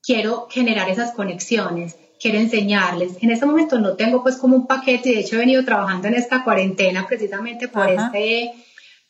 quiero 0.02 0.48
generar 0.50 0.88
esas 0.88 1.12
conexiones, 1.12 1.96
quiero 2.20 2.38
enseñarles. 2.38 3.16
En 3.20 3.30
este 3.30 3.46
momento 3.46 3.78
no 3.78 3.94
tengo 3.94 4.22
pues 4.22 4.36
como 4.36 4.56
un 4.56 4.66
paquete, 4.66 5.10
de 5.10 5.20
hecho 5.20 5.36
he 5.36 5.40
venido 5.40 5.64
trabajando 5.64 6.08
en 6.08 6.14
esta 6.14 6.44
cuarentena 6.44 7.06
precisamente 7.06 7.68
por 7.68 7.88
este 7.88 8.52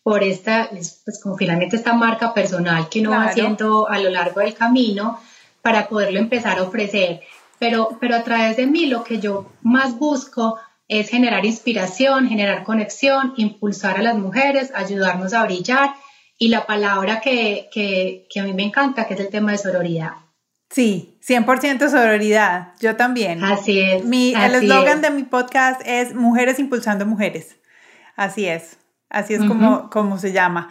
por 0.03 0.23
esta, 0.23 0.71
pues 0.71 1.21
como 1.23 1.37
finalmente 1.37 1.77
esta 1.77 1.93
marca 1.93 2.33
personal 2.33 2.89
que 2.89 3.01
uno 3.01 3.11
va 3.11 3.25
haciendo 3.25 3.91
a 3.91 3.99
lo 3.99 4.09
largo 4.09 4.41
del 4.41 4.55
camino 4.55 5.21
para 5.61 5.87
poderlo 5.87 6.19
empezar 6.19 6.59
a 6.59 6.63
ofrecer. 6.63 7.21
Pero, 7.59 7.99
pero 8.01 8.17
a 8.17 8.23
través 8.23 8.57
de 8.57 8.67
mí 8.67 8.87
lo 8.87 9.05
que 9.05 9.19
yo 9.19 9.53
más 9.61 9.99
busco 9.99 10.59
es 10.89 11.11
generar 11.11 11.45
inspiración, 11.45 12.27
generar 12.27 12.65
conexión, 12.65 13.35
impulsar 13.37 13.99
a 13.99 14.03
las 14.03 14.17
mujeres, 14.17 14.73
ayudarnos 14.75 15.35
a 15.35 15.45
brillar. 15.45 15.91
Y 16.39 16.49
la 16.49 16.65
palabra 16.65 17.21
que, 17.21 17.69
que, 17.71 18.27
que 18.31 18.41
a 18.41 18.45
mí 18.45 18.55
me 18.55 18.63
encanta, 18.63 19.07
que 19.07 19.13
es 19.13 19.21
el 19.21 19.29
tema 19.29 19.53
de 19.53 19.59
sororidad. 19.59 20.13
Sí, 20.71 21.19
100% 21.27 21.89
sororidad, 21.89 22.75
yo 22.79 22.97
también. 22.97 23.43
Así 23.43 23.81
es. 23.81 24.05
Mi, 24.05 24.35
el 24.35 24.55
eslogan 24.55 25.01
de 25.01 25.11
mi 25.11 25.23
podcast 25.23 25.81
es 25.85 26.15
Mujeres 26.15 26.59
Impulsando 26.59 27.07
Mujeres. 27.07 27.57
Así 28.17 28.47
es, 28.47 28.79
así 29.09 29.35
es 29.35 29.45
como, 29.45 29.91
como 29.91 30.19
se 30.19 30.33
llama. 30.33 30.71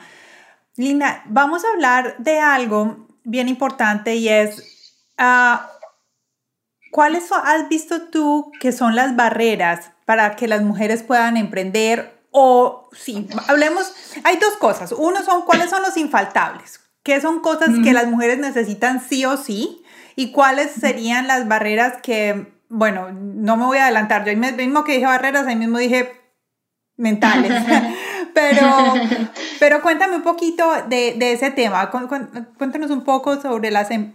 Lina, 0.76 1.24
vamos 1.26 1.66
a 1.66 1.70
hablar 1.74 2.16
de 2.20 2.40
algo 2.40 3.08
bien 3.24 3.48
importante 3.48 4.16
y 4.16 4.30
es 4.30 4.94
uh, 5.18 5.58
¿Cuáles 6.92 7.32
has 7.32 7.70
visto 7.70 8.04
tú 8.04 8.52
que 8.60 8.72
son 8.72 8.96
las 8.96 9.16
barreras 9.16 9.92
para 10.06 10.36
que 10.36 10.48
las 10.48 10.62
mujeres 10.62 11.04
puedan 11.04 11.38
emprender? 11.38 12.24
O 12.32 12.90
sí, 12.92 13.28
hablemos, 13.48 13.94
hay 14.24 14.38
dos 14.38 14.58
cosas. 14.58 14.92
Uno 14.92 15.24
son 15.24 15.44
cuáles 15.44 15.70
son 15.70 15.82
los 15.82 15.98
infaltables, 15.98 16.80
qué 17.04 17.20
son 17.22 17.42
cosas 17.42 17.70
que 17.84 17.94
las 17.94 18.08
mujeres 18.08 18.40
necesitan 18.40 19.00
sí 19.00 19.26
o 19.26 19.38
sí, 19.38 19.84
y 20.18 20.32
cuáles 20.32 20.72
serían 20.72 21.28
las 21.28 21.48
barreras 21.48 22.02
que, 22.02 22.48
bueno, 22.70 23.12
no 23.12 23.56
me 23.56 23.66
voy 23.66 23.78
a 23.78 23.84
adelantar, 23.84 24.26
yo 24.26 24.36
mismo 24.36 24.84
que 24.84 24.94
dije 24.94 25.06
barreras, 25.06 25.46
ahí 25.46 25.56
mismo 25.56 25.78
dije 25.78 26.12
mentales. 26.98 27.54
Pero, 28.34 28.94
pero 29.60 29.82
cuéntame 29.82 30.16
un 30.16 30.22
poquito 30.22 30.72
de, 30.88 31.16
de 31.18 31.32
ese 31.32 31.50
tema. 31.50 31.90
Cuéntanos 31.90 32.92
un 32.92 33.04
poco 33.04 33.42
sobre 33.42 33.72
las... 33.72 33.90
Em, 33.90 34.14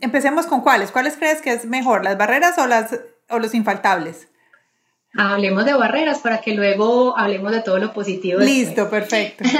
empecemos 0.00 0.46
con 0.46 0.62
cuáles. 0.62 0.90
¿Cuáles 0.90 1.18
crees 1.18 1.42
que 1.42 1.52
es 1.52 1.66
mejor, 1.66 2.02
las 2.02 2.16
barreras 2.16 2.56
o, 2.56 2.66
las, 2.66 2.98
o 3.28 3.38
los 3.38 3.52
infaltables? 3.52 4.28
Hablemos 5.18 5.66
de 5.66 5.74
barreras 5.74 6.20
para 6.20 6.40
que 6.40 6.54
luego 6.54 7.18
hablemos 7.18 7.52
de 7.52 7.60
todo 7.60 7.76
lo 7.76 7.92
positivo. 7.92 8.40
Listo, 8.40 8.88
perfecto. 8.88 9.44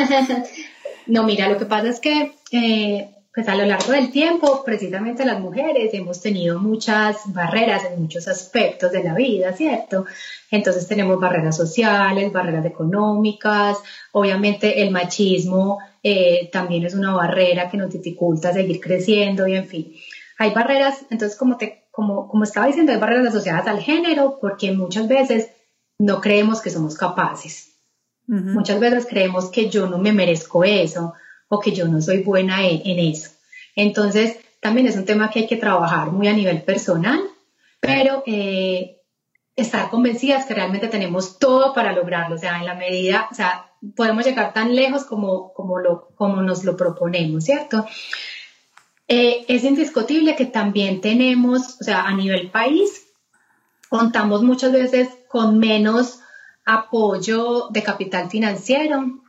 No, 1.06 1.22
mira, 1.22 1.48
lo 1.48 1.56
que 1.56 1.64
pasa 1.64 1.88
es 1.88 2.00
que 2.00 2.34
eh, 2.52 3.10
pues 3.38 3.48
a 3.48 3.54
lo 3.54 3.66
largo 3.66 3.92
del 3.92 4.10
tiempo, 4.10 4.64
precisamente 4.64 5.24
las 5.24 5.38
mujeres 5.38 5.94
hemos 5.94 6.20
tenido 6.20 6.58
muchas 6.58 7.18
barreras 7.26 7.84
en 7.84 8.02
muchos 8.02 8.26
aspectos 8.26 8.90
de 8.90 9.04
la 9.04 9.14
vida, 9.14 9.52
¿cierto? 9.52 10.06
Entonces 10.50 10.88
tenemos 10.88 11.20
barreras 11.20 11.56
sociales, 11.56 12.32
barreras 12.32 12.66
económicas, 12.66 13.78
obviamente 14.10 14.82
el 14.82 14.90
machismo 14.90 15.78
eh, 16.02 16.50
también 16.50 16.84
es 16.84 16.94
una 16.94 17.14
barrera 17.14 17.70
que 17.70 17.76
nos 17.76 17.92
dificulta 17.92 18.52
seguir 18.52 18.80
creciendo 18.80 19.46
y 19.46 19.54
en 19.54 19.68
fin. 19.68 19.94
Hay 20.38 20.52
barreras, 20.52 21.06
entonces 21.08 21.38
como, 21.38 21.58
te, 21.58 21.84
como, 21.92 22.26
como 22.26 22.42
estaba 22.42 22.66
diciendo, 22.66 22.90
hay 22.90 22.98
barreras 22.98 23.28
asociadas 23.28 23.68
al 23.68 23.78
género 23.78 24.38
porque 24.40 24.72
muchas 24.72 25.06
veces 25.06 25.46
no 25.96 26.20
creemos 26.20 26.60
que 26.60 26.70
somos 26.70 26.96
capaces. 26.96 27.76
Muchas 28.26 28.80
veces 28.80 29.06
creemos 29.08 29.48
que 29.48 29.70
yo 29.70 29.88
no 29.88 29.98
me 29.98 30.12
merezco 30.12 30.64
eso 30.64 31.14
o 31.48 31.60
que 31.60 31.72
yo 31.72 31.88
no 31.88 32.00
soy 32.00 32.22
buena 32.22 32.66
en, 32.66 32.98
eso. 32.98 33.30
Entonces, 33.74 34.38
también 34.60 34.86
es 34.86 34.96
un 34.96 35.04
tema 35.04 35.30
que 35.30 35.40
hay 35.40 35.46
que 35.46 35.56
trabajar 35.56 36.10
muy 36.10 36.28
a 36.28 36.32
nivel 36.32 36.62
personal, 36.62 37.20
pero 37.80 38.22
eh, 38.26 38.98
estar 39.56 39.90
convencidas 39.90 40.46
que 40.46 40.54
realmente 40.54 40.88
tenemos 40.88 41.38
todo 41.38 41.72
para 41.72 41.92
lograrlo, 41.92 42.36
o 42.36 42.38
sea, 42.38 42.58
en 42.58 42.66
la 42.66 42.74
medida, 42.74 43.28
o 43.30 43.34
sea, 43.34 43.72
podemos 43.96 44.24
llegar 44.24 44.52
tan 44.52 44.74
lejos 44.74 45.04
como, 45.04 45.52
como, 45.52 45.78
lo, 45.78 46.08
como 46.14 46.42
nos 46.42 46.64
lo 46.64 46.76
proponemos, 46.76 47.44
¿cierto? 47.44 47.86
Eh, 49.06 49.46
es 49.48 49.64
indiscutible 49.64 50.36
que 50.36 50.44
también 50.44 51.00
tenemos, 51.00 51.80
o 51.80 51.84
sea, 51.84 52.02
a 52.02 52.14
nivel 52.14 52.50
país, 52.50 53.06
contamos 53.88 54.42
muchas 54.42 54.72
veces 54.72 55.08
con 55.28 55.58
menos 55.58 56.20
apoyo 56.66 57.68
de 57.70 57.82
capital 57.82 58.28
financiero, 58.28 59.22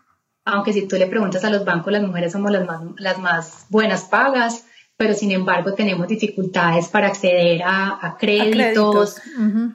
aunque 0.45 0.73
si 0.73 0.87
tú 0.87 0.95
le 0.95 1.07
preguntas 1.07 1.43
a 1.43 1.49
los 1.49 1.65
bancos, 1.65 1.93
las 1.93 2.03
mujeres 2.03 2.31
somos 2.31 2.51
las 2.51 2.65
más, 2.65 2.81
las 2.97 3.19
más 3.19 3.65
buenas 3.69 4.03
pagas, 4.05 4.65
pero 4.97 5.13
sin 5.13 5.31
embargo 5.31 5.73
tenemos 5.73 6.07
dificultades 6.07 6.89
para 6.89 7.07
acceder 7.07 7.61
a, 7.63 8.17
créditos, 8.19 9.15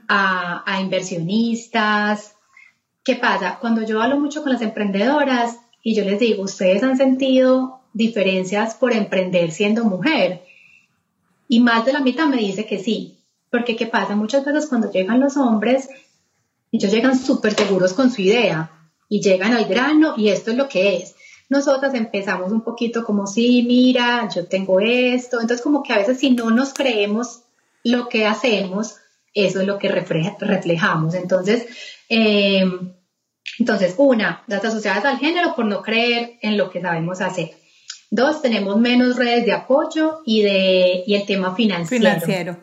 a, 0.09 0.79
inversionistas. 0.81 2.35
¿Qué 3.03 3.17
pasa? 3.17 3.59
Cuando 3.61 3.83
yo 3.83 4.03
hablo 4.03 4.19
mucho 4.19 4.43
con 4.43 4.53
las 4.53 4.63
emprendedoras 4.63 5.59
y 5.83 5.95
yo 5.95 6.05
les 6.05 6.19
digo, 6.19 6.43
¿ustedes 6.43 6.83
han 6.83 6.97
sentido 6.97 7.81
diferencias 7.93 8.75
por 8.75 8.93
emprender 8.93 9.51
siendo 9.53 9.85
mujer? 9.85 10.43
Y 11.49 11.61
más 11.61 11.87
de 11.87 11.93
la 11.93 12.01
mitad 12.01 12.27
me 12.27 12.37
dice 12.37 12.67
que 12.67 12.79
sí, 12.79 13.19
porque 13.51 13.77
¿qué 13.77 13.87
pasa? 13.87 14.17
Muchas 14.17 14.45
veces 14.45 14.67
cuando 14.67 14.91
llegan 14.91 15.21
los 15.21 15.37
hombres, 15.37 15.89
ellos 16.73 16.93
llegan 16.93 17.19
súper 17.19 17.55
seguros 17.55 17.93
con 17.93 18.11
su 18.11 18.23
idea 18.23 18.74
y 19.15 19.21
llegan 19.21 19.53
al 19.53 19.67
grano 19.67 20.15
y 20.17 20.31
esto 20.31 20.51
es 20.51 20.57
lo 20.57 20.69
que 20.69 20.97
es. 20.97 21.15
Nosotras 21.49 21.95
empezamos 21.95 22.51
un 22.51 22.63
poquito 22.63 23.05
como, 23.05 23.29
sí, 23.29 23.63
mira, 23.65 24.29
yo 24.35 24.49
tengo 24.49 24.81
esto. 24.81 25.41
Entonces 25.41 25.63
como 25.63 25.85
que 25.85 25.93
a 25.93 25.99
veces 25.99 26.19
si 26.19 26.33
no 26.33 26.51
nos 26.51 26.75
creemos 26.75 27.43
lo 27.85 28.09
que 28.09 28.27
hacemos, 28.27 28.97
eso 29.33 29.61
es 29.61 29.67
lo 29.69 29.79
que 29.79 29.89
reflejamos. 29.89 31.15
Entonces, 31.15 31.65
em, 32.09 32.93
entonces, 33.61 33.95
una, 33.99 34.43
las 34.49 34.65
asociadas 34.65 35.05
al 35.05 35.19
género 35.19 35.55
por 35.55 35.67
no 35.67 35.81
creer 35.81 36.33
en 36.43 36.57
lo 36.57 36.69
que 36.69 36.81
sabemos 36.81 37.21
hacer. 37.21 37.53
Dos, 38.11 38.43
tenemos 38.43 38.79
menos 38.79 39.15
redes 39.15 39.47
de 39.47 39.53
apoyo 39.53 40.23
y, 40.27 40.43
de, 40.43 41.05
y 41.07 41.15
el 41.15 41.25
tema 41.25 41.55
financiero. 41.55 42.03
Financiero. 42.03 42.59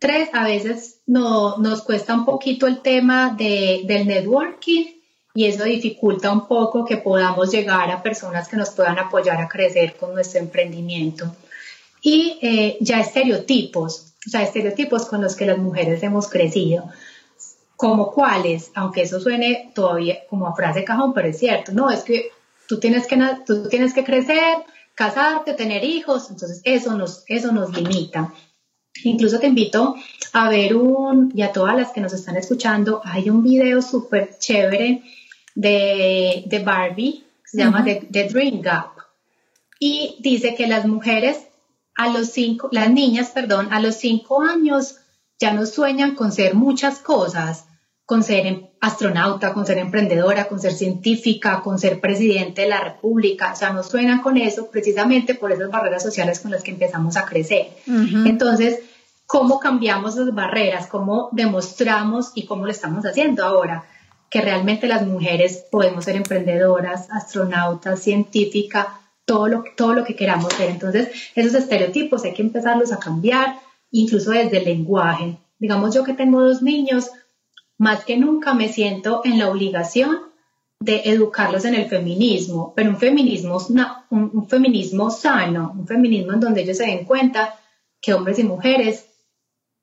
Tres, 0.00 0.30
a 0.32 0.42
veces 0.42 1.02
no, 1.06 1.58
nos 1.58 1.82
cuesta 1.82 2.14
un 2.14 2.24
poquito 2.24 2.66
el 2.66 2.80
tema 2.80 3.36
de, 3.38 3.82
del 3.84 4.08
networking 4.08 4.99
y 5.34 5.46
eso 5.46 5.64
dificulta 5.64 6.32
un 6.32 6.46
poco 6.48 6.84
que 6.84 6.96
podamos 6.96 7.50
llegar 7.50 7.90
a 7.90 8.02
personas 8.02 8.48
que 8.48 8.56
nos 8.56 8.70
puedan 8.70 8.98
apoyar 8.98 9.40
a 9.40 9.48
crecer 9.48 9.96
con 9.96 10.14
nuestro 10.14 10.40
emprendimiento. 10.40 11.34
Y 12.02 12.38
eh, 12.42 12.76
ya 12.80 13.00
estereotipos, 13.00 14.14
o 14.26 14.30
sea, 14.30 14.42
estereotipos 14.42 15.06
con 15.06 15.22
los 15.22 15.36
que 15.36 15.46
las 15.46 15.58
mujeres 15.58 16.02
hemos 16.02 16.28
crecido. 16.28 16.84
Como 17.76 18.12
cuáles, 18.12 18.72
aunque 18.74 19.02
eso 19.02 19.20
suene 19.20 19.70
todavía 19.74 20.18
como 20.28 20.46
a 20.46 20.54
frase 20.54 20.84
cajón, 20.84 21.14
pero 21.14 21.28
es 21.28 21.38
cierto, 21.38 21.72
no, 21.72 21.90
es 21.90 22.02
que 22.02 22.30
tú 22.66 22.78
tienes 22.78 23.06
que, 23.06 23.16
tú 23.46 23.68
tienes 23.68 23.94
que 23.94 24.04
crecer, 24.04 24.58
casarte, 24.94 25.54
tener 25.54 25.84
hijos, 25.84 26.30
entonces 26.30 26.60
eso 26.64 26.94
nos, 26.96 27.24
eso 27.26 27.52
nos 27.52 27.74
limita. 27.74 28.34
Incluso 29.04 29.38
te 29.38 29.46
invito 29.46 29.94
a 30.32 30.50
ver 30.50 30.74
un, 30.74 31.32
y 31.34 31.42
a 31.42 31.52
todas 31.52 31.76
las 31.76 31.92
que 31.92 32.00
nos 32.00 32.12
están 32.12 32.36
escuchando, 32.36 33.00
hay 33.04 33.30
un 33.30 33.42
video 33.42 33.80
súper 33.80 34.36
chévere 34.38 35.02
de, 35.54 36.44
de, 36.46 36.58
Barbie, 36.60 37.24
se 37.44 37.58
llama 37.58 37.84
The, 37.84 38.28
Dream 38.28 38.60
Gap. 38.60 38.90
Y 39.78 40.16
dice 40.20 40.54
que 40.54 40.66
las 40.66 40.86
mujeres 40.86 41.38
a 41.96 42.08
los 42.08 42.28
cinco, 42.30 42.68
las 42.72 42.90
niñas, 42.90 43.30
perdón, 43.30 43.68
a 43.72 43.80
los 43.80 43.96
cinco 43.96 44.42
años 44.42 44.96
ya 45.38 45.52
no 45.52 45.66
sueñan 45.66 46.14
con 46.14 46.32
ser 46.32 46.54
muchas 46.54 46.98
cosas, 46.98 47.66
con 48.04 48.22
ser 48.22 48.46
em, 48.46 48.66
astronauta, 48.80 49.52
con 49.52 49.66
ser 49.66 49.78
emprendedora, 49.78 50.48
con 50.48 50.58
ser 50.60 50.72
científica, 50.72 51.60
con 51.62 51.78
ser 51.78 52.00
presidente 52.00 52.62
de 52.62 52.68
la 52.68 52.80
república, 52.80 53.52
o 53.52 53.56
sea, 53.56 53.72
no 53.72 53.82
suenan 53.82 54.20
con 54.20 54.36
eso 54.36 54.70
precisamente 54.70 55.34
por 55.34 55.52
esas 55.52 55.70
barreras 55.70 56.02
sociales 56.02 56.40
con 56.40 56.50
las 56.50 56.62
que 56.62 56.72
empezamos 56.72 57.16
a 57.16 57.24
crecer. 57.24 57.68
Entonces, 57.86 58.80
¿cómo 59.26 59.60
cambiamos 59.60 60.16
las 60.16 60.34
barreras? 60.34 60.88
¿Cómo 60.88 61.28
demostramos 61.32 62.32
y 62.34 62.46
cómo 62.46 62.64
lo 62.64 62.72
estamos 62.72 63.04
haciendo 63.06 63.44
ahora? 63.44 63.84
Que 64.30 64.40
realmente 64.40 64.86
las 64.86 65.06
mujeres 65.06 65.66
podemos 65.70 66.04
ser 66.04 66.16
emprendedoras, 66.16 67.10
astronautas, 67.10 68.00
científicas, 68.00 68.86
todo 69.24 69.48
lo, 69.48 69.64
todo 69.76 69.92
lo 69.92 70.04
que 70.04 70.16
queramos 70.16 70.52
ser. 70.54 70.70
Entonces, 70.70 71.08
esos 71.34 71.54
estereotipos 71.54 72.24
hay 72.24 72.34
que 72.34 72.42
empezarlos 72.42 72.92
a 72.92 72.98
cambiar, 72.98 73.58
incluso 73.90 74.30
desde 74.30 74.58
el 74.58 74.64
lenguaje. 74.64 75.36
Digamos, 75.58 75.94
yo 75.94 76.04
que 76.04 76.14
tengo 76.14 76.42
dos 76.42 76.62
niños, 76.62 77.10
más 77.76 78.04
que 78.04 78.16
nunca 78.16 78.54
me 78.54 78.68
siento 78.68 79.22
en 79.24 79.38
la 79.38 79.48
obligación 79.48 80.30
de 80.80 81.02
educarlos 81.04 81.64
en 81.66 81.74
el 81.74 81.88
feminismo, 81.88 82.72
pero 82.74 82.90
un 82.90 82.96
feminismo, 82.96 83.58
un, 84.10 84.48
feminismo 84.48 85.10
sano, 85.10 85.74
un 85.76 85.86
feminismo 85.86 86.32
en 86.32 86.40
donde 86.40 86.62
ellos 86.62 86.78
se 86.78 86.86
den 86.86 87.04
cuenta 87.04 87.58
que 88.00 88.14
hombres 88.14 88.38
y 88.38 88.44
mujeres 88.44 89.06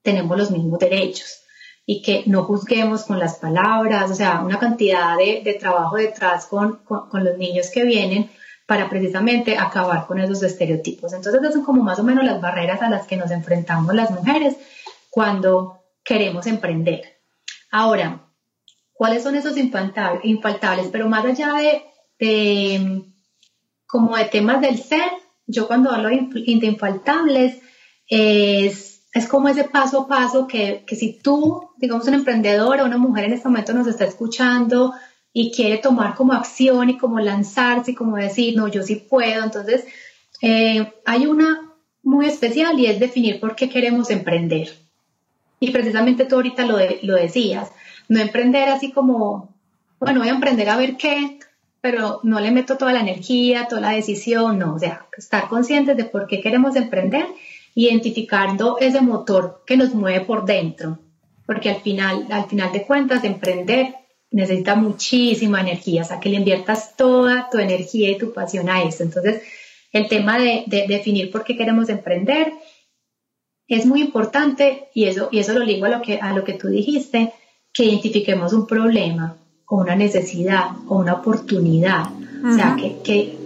tenemos 0.01 0.37
los 0.37 0.51
mismos 0.51 0.79
derechos 0.79 1.43
y 1.89 2.01
que 2.01 2.23
no 2.25 2.43
juzguemos 2.43 3.05
con 3.05 3.17
las 3.17 3.37
palabras, 3.37 4.11
o 4.11 4.13
sea, 4.13 4.41
una 4.41 4.59
cantidad 4.59 5.17
de, 5.17 5.57
trabajo 5.57 5.95
detrás 5.95 6.45
con, 6.45 6.79
con, 6.83 7.23
los 7.23 7.37
niños 7.37 7.71
que 7.71 7.85
vienen 7.85 8.29
para 8.65 8.89
precisamente 8.89 9.57
acabar 9.57 10.05
con 10.05 10.19
esos 10.19 10.43
estereotipos. 10.43 11.13
Entonces, 11.13 11.41
esas 11.41 11.53
son 11.53 11.63
como 11.63 11.81
más 11.81 11.97
o 11.99 12.03
menos 12.03 12.25
las 12.25 12.41
barreras 12.41 12.81
a 12.81 12.89
las 12.89 13.07
que 13.07 13.15
nos 13.15 13.31
enfrentamos 13.31 13.95
las 13.95 14.11
mujeres 14.11 14.57
cuando 15.09 15.81
queremos 16.03 16.45
emprender. 16.45 17.21
Ahora, 17.71 18.21
¿cuáles 18.91 19.23
son 19.23 19.35
esos 19.35 19.55
infaltables? 19.55 20.89
Pero 20.91 21.07
más 21.07 21.23
allá 21.23 21.53
de, 22.19 23.05
como 23.85 24.17
de 24.17 24.25
temas 24.25 24.59
del 24.59 24.77
ser, 24.77 25.09
yo 25.45 25.67
cuando 25.67 25.89
hablo 25.91 26.09
de 26.09 26.27
infaltables 26.47 27.61
es, 28.09 28.86
es 29.17 29.27
como 29.27 29.49
ese 29.49 29.65
paso 29.65 30.01
a 30.01 30.07
paso 30.07 30.47
que, 30.47 30.83
que 30.85 30.95
si 30.95 31.13
tú, 31.13 31.69
digamos, 31.77 32.07
un 32.07 32.13
emprendedor 32.13 32.79
o 32.79 32.85
una 32.85 32.97
mujer 32.97 33.25
en 33.25 33.33
este 33.33 33.47
momento 33.47 33.73
nos 33.73 33.87
está 33.87 34.05
escuchando 34.05 34.93
y 35.33 35.51
quiere 35.51 35.77
tomar 35.77 36.15
como 36.15 36.33
acción 36.33 36.89
y 36.89 36.97
como 36.97 37.19
lanzarse 37.19 37.91
y 37.91 37.95
como 37.95 38.15
decir, 38.15 38.55
no, 38.55 38.67
yo 38.67 38.83
sí 38.83 38.95
puedo, 38.95 39.43
entonces 39.43 39.85
eh, 40.41 40.93
hay 41.05 41.25
una 41.25 41.73
muy 42.03 42.25
especial 42.25 42.79
y 42.79 42.85
es 42.85 42.99
definir 42.99 43.39
por 43.39 43.55
qué 43.55 43.69
queremos 43.69 44.09
emprender. 44.09 44.73
Y 45.59 45.71
precisamente 45.71 46.25
tú 46.25 46.35
ahorita 46.35 46.65
lo, 46.65 46.77
lo 47.01 47.15
decías, 47.15 47.69
no 48.07 48.19
emprender 48.19 48.69
así 48.69 48.91
como, 48.91 49.53
bueno, 49.99 50.19
voy 50.19 50.29
a 50.29 50.33
emprender 50.33 50.69
a 50.69 50.77
ver 50.77 50.95
qué, 50.97 51.39
pero 51.81 52.19
no 52.23 52.39
le 52.39 52.51
meto 52.51 52.77
toda 52.77 52.93
la 52.93 53.01
energía, 53.01 53.67
toda 53.67 53.81
la 53.81 53.91
decisión, 53.91 54.59
no, 54.59 54.75
o 54.75 54.79
sea, 54.79 55.07
estar 55.17 55.47
conscientes 55.49 55.97
de 55.97 56.05
por 56.05 56.27
qué 56.27 56.41
queremos 56.41 56.75
emprender, 56.75 57.25
identificando 57.77 58.79
ese 58.79 59.01
motor 59.01 59.61
que 59.63 59.77
nos 59.77 59.93
mueve 59.93 60.25
por 60.25 60.45
dentro, 60.45 60.97
porque 61.45 61.69
al 61.69 61.75
final, 61.81 62.25
al 62.31 62.45
final 62.45 62.71
de 62.71 62.81
cuentas, 62.81 63.23
emprender 63.23 63.93
necesita 64.31 64.73
muchísima 64.73 65.61
energía, 65.61 66.01
o 66.01 66.05
sea, 66.05 66.19
que 66.19 66.29
le 66.29 66.37
inviertas 66.37 66.97
toda 66.97 67.51
tu 67.51 67.59
energía 67.59 68.09
y 68.09 68.17
tu 68.17 68.33
pasión 68.33 68.67
a 68.67 68.81
eso. 68.81 69.03
Entonces, 69.03 69.43
el 69.91 70.07
tema 70.07 70.39
de, 70.39 70.63
de 70.65 70.87
definir 70.87 71.29
por 71.29 71.43
qué 71.43 71.55
queremos 71.55 71.87
emprender, 71.89 72.51
es 73.67 73.85
muy 73.85 74.01
importante 74.01 74.89
y 74.95 75.05
eso, 75.05 75.29
y 75.31 75.37
eso 75.37 75.53
lo 75.53 75.63
ligo 75.63 75.85
a 75.85 75.89
lo, 75.89 76.01
que, 76.01 76.19
a 76.19 76.33
lo 76.33 76.43
que 76.43 76.53
tú 76.53 76.69
dijiste, 76.69 77.31
que 77.71 77.83
identifiquemos 77.85 78.53
un 78.53 78.65
problema 78.65 79.37
o 79.67 79.75
una 79.75 79.95
necesidad 79.95 80.71
o 80.87 80.97
una 80.97 81.13
oportunidad. 81.13 82.07
O 82.43 82.55
sea, 82.55 82.75
que, 82.75 83.03
que, 83.03 83.37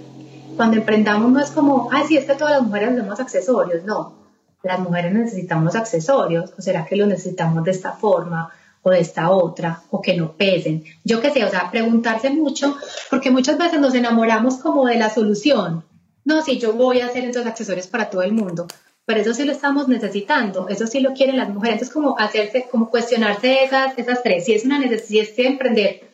cuando 0.56 0.78
emprendamos 0.78 1.30
no 1.32 1.42
es 1.42 1.50
como, 1.52 1.90
ay, 1.92 2.04
sí, 2.08 2.16
es 2.16 2.24
que 2.24 2.36
todas 2.36 2.54
las 2.54 2.64
mujeres 2.64 2.92
necesitamos 2.92 3.20
accesorios. 3.20 3.84
No, 3.84 4.21
las 4.64 4.80
mujeres 4.80 5.14
necesitamos 5.14 5.76
accesorios. 5.76 6.54
¿O 6.58 6.62
será 6.62 6.86
que 6.86 6.96
lo 6.96 7.08
necesitamos 7.08 7.64
de 7.64 7.72
esta 7.72 7.94
forma? 7.94 8.52
o 8.84 8.90
de 8.90 9.00
esta 9.00 9.30
otra, 9.30 9.84
o 9.92 10.02
que 10.02 10.16
no 10.16 10.34
pesen. 10.34 10.84
Yo 11.04 11.22
qué 11.22 11.30
sé, 11.30 11.46
o 11.46 11.50
sea, 11.50 11.70
preguntarse 11.70 12.30
mucho, 12.32 12.76
porque 13.10 13.30
muchas 13.30 13.58
veces 13.58 13.80
nos 13.80 13.94
enamoramos 13.94 14.58
como 14.58 14.88
de 14.88 14.98
la 14.98 15.10
solución. 15.10 15.84
No, 16.26 16.42
si 16.42 16.60
yo 16.60 16.74
voy 16.74 17.02
a 17.02 17.08
hacer 17.08 17.24
entonces 17.24 17.52
accesorios 17.52 17.88
para 17.88 18.10
todo 18.10 18.24
el 18.24 18.34
mundo, 18.34 18.68
pero 19.06 19.22
eso 19.22 19.34
sí 19.34 19.44
lo 19.44 19.52
estamos 19.52 19.88
necesitando, 19.88 20.68
eso 20.68 20.88
sí 20.88 21.00
lo 21.00 21.14
quieren 21.14 21.38
las 21.38 21.50
mujeres. 21.50 21.74
Entonces, 21.74 21.94
como 21.94 22.18
hacerse, 22.18 22.68
como 22.72 22.90
cuestionarse 22.90 23.64
esas, 23.64 23.98
esas 23.98 24.24
tres, 24.24 24.46
si 24.46 24.54
es 24.54 24.66
una 24.66 24.80
necesidad, 24.80 25.26
si 25.26 25.42
es 25.42 25.48
emprender 25.48 26.10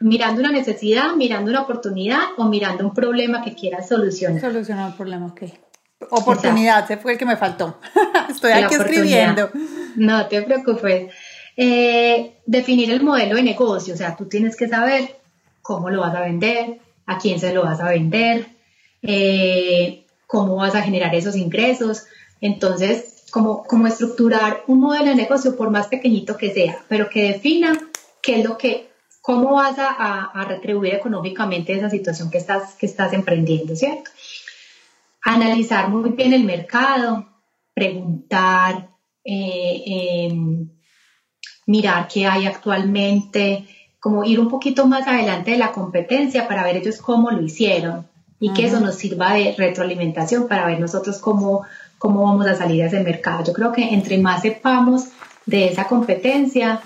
mirando 0.00 0.40
una 0.40 0.50
necesidad, 0.50 1.14
mirando 1.14 1.50
una 1.50 1.62
oportunidad 1.62 2.20
o 2.38 2.46
mirando 2.46 2.86
un 2.86 2.94
problema 2.94 3.42
que 3.42 3.54
quieras 3.54 3.88
solucionar. 3.88 4.40
Solucionar 4.40 4.90
un 4.90 4.96
problema, 4.96 5.26
ok. 5.26 5.42
Oportunidad, 6.08 6.88
se 6.88 6.96
fue 6.96 7.12
el 7.12 7.18
que 7.18 7.26
me 7.26 7.36
faltó. 7.36 7.78
Estoy 8.30 8.52
aquí 8.52 8.74
escribiendo. 8.74 9.50
No 9.96 10.26
te 10.26 10.42
preocupes. 10.42 11.12
Eh, 11.56 12.36
definir 12.46 12.90
el 12.90 13.02
modelo 13.02 13.36
de 13.36 13.42
negocio, 13.42 13.92
o 13.92 13.96
sea, 13.96 14.16
tú 14.16 14.26
tienes 14.26 14.56
que 14.56 14.68
saber 14.68 15.16
cómo 15.60 15.90
lo 15.90 16.00
vas 16.00 16.14
a 16.14 16.22
vender, 16.22 16.80
a 17.06 17.18
quién 17.18 17.38
se 17.38 17.52
lo 17.52 17.64
vas 17.64 17.80
a 17.80 17.90
vender, 17.90 18.46
eh, 19.02 20.06
cómo 20.26 20.56
vas 20.56 20.74
a 20.74 20.82
generar 20.82 21.14
esos 21.14 21.36
ingresos. 21.36 22.04
Entonces, 22.40 23.24
como, 23.30 23.64
como 23.64 23.86
estructurar 23.86 24.62
un 24.68 24.80
modelo 24.80 25.06
de 25.06 25.16
negocio, 25.16 25.56
por 25.56 25.70
más 25.70 25.88
pequeñito 25.88 26.36
que 26.36 26.52
sea, 26.52 26.78
pero 26.88 27.10
que 27.10 27.32
defina 27.32 27.78
qué 28.22 28.40
es 28.40 28.44
lo 28.44 28.56
que 28.56 28.90
cómo 29.20 29.54
vas 29.54 29.76
a, 29.78 30.44
retribuir 30.48 30.94
económicamente 30.94 31.74
esa 31.74 31.90
situación 31.90 32.30
que 32.30 32.38
estás, 32.38 32.74
que 32.74 32.86
estás 32.86 33.12
emprendiendo, 33.12 33.76
¿cierto? 33.76 34.10
Analizar 35.22 35.88
muy 35.88 36.10
bien 36.10 36.32
el 36.32 36.44
mercado, 36.44 37.28
preguntar, 37.74 38.90
eh, 39.24 39.82
em, 39.86 40.70
mirar 41.66 42.08
qué 42.08 42.26
hay 42.26 42.46
actualmente, 42.46 43.66
como 44.00 44.24
ir 44.24 44.40
un 44.40 44.48
poquito 44.48 44.86
más 44.86 45.06
adelante 45.06 45.52
de 45.52 45.58
la 45.58 45.72
competencia 45.72 46.48
para 46.48 46.64
ver 46.64 46.76
ellos 46.76 46.98
cómo 46.98 47.30
lo 47.30 47.42
hicieron 47.42 48.08
y 48.40 48.52
que 48.54 48.64
eso 48.64 48.80
nos 48.80 48.94
sirva 48.94 49.34
de 49.34 49.54
retroalimentación 49.56 50.48
para 50.48 50.66
ver 50.66 50.80
nosotros 50.80 51.18
cómo, 51.18 51.66
cómo 51.98 52.24
vamos 52.24 52.46
a 52.46 52.56
salir 52.56 52.82
a 52.82 52.86
ese 52.86 53.00
mercado. 53.00 53.44
Yo 53.44 53.52
creo 53.52 53.72
que 53.72 53.94
entre 53.94 54.16
más 54.16 54.40
sepamos 54.40 55.08
de 55.44 55.66
esa 55.66 55.84
competencia, 55.84 56.80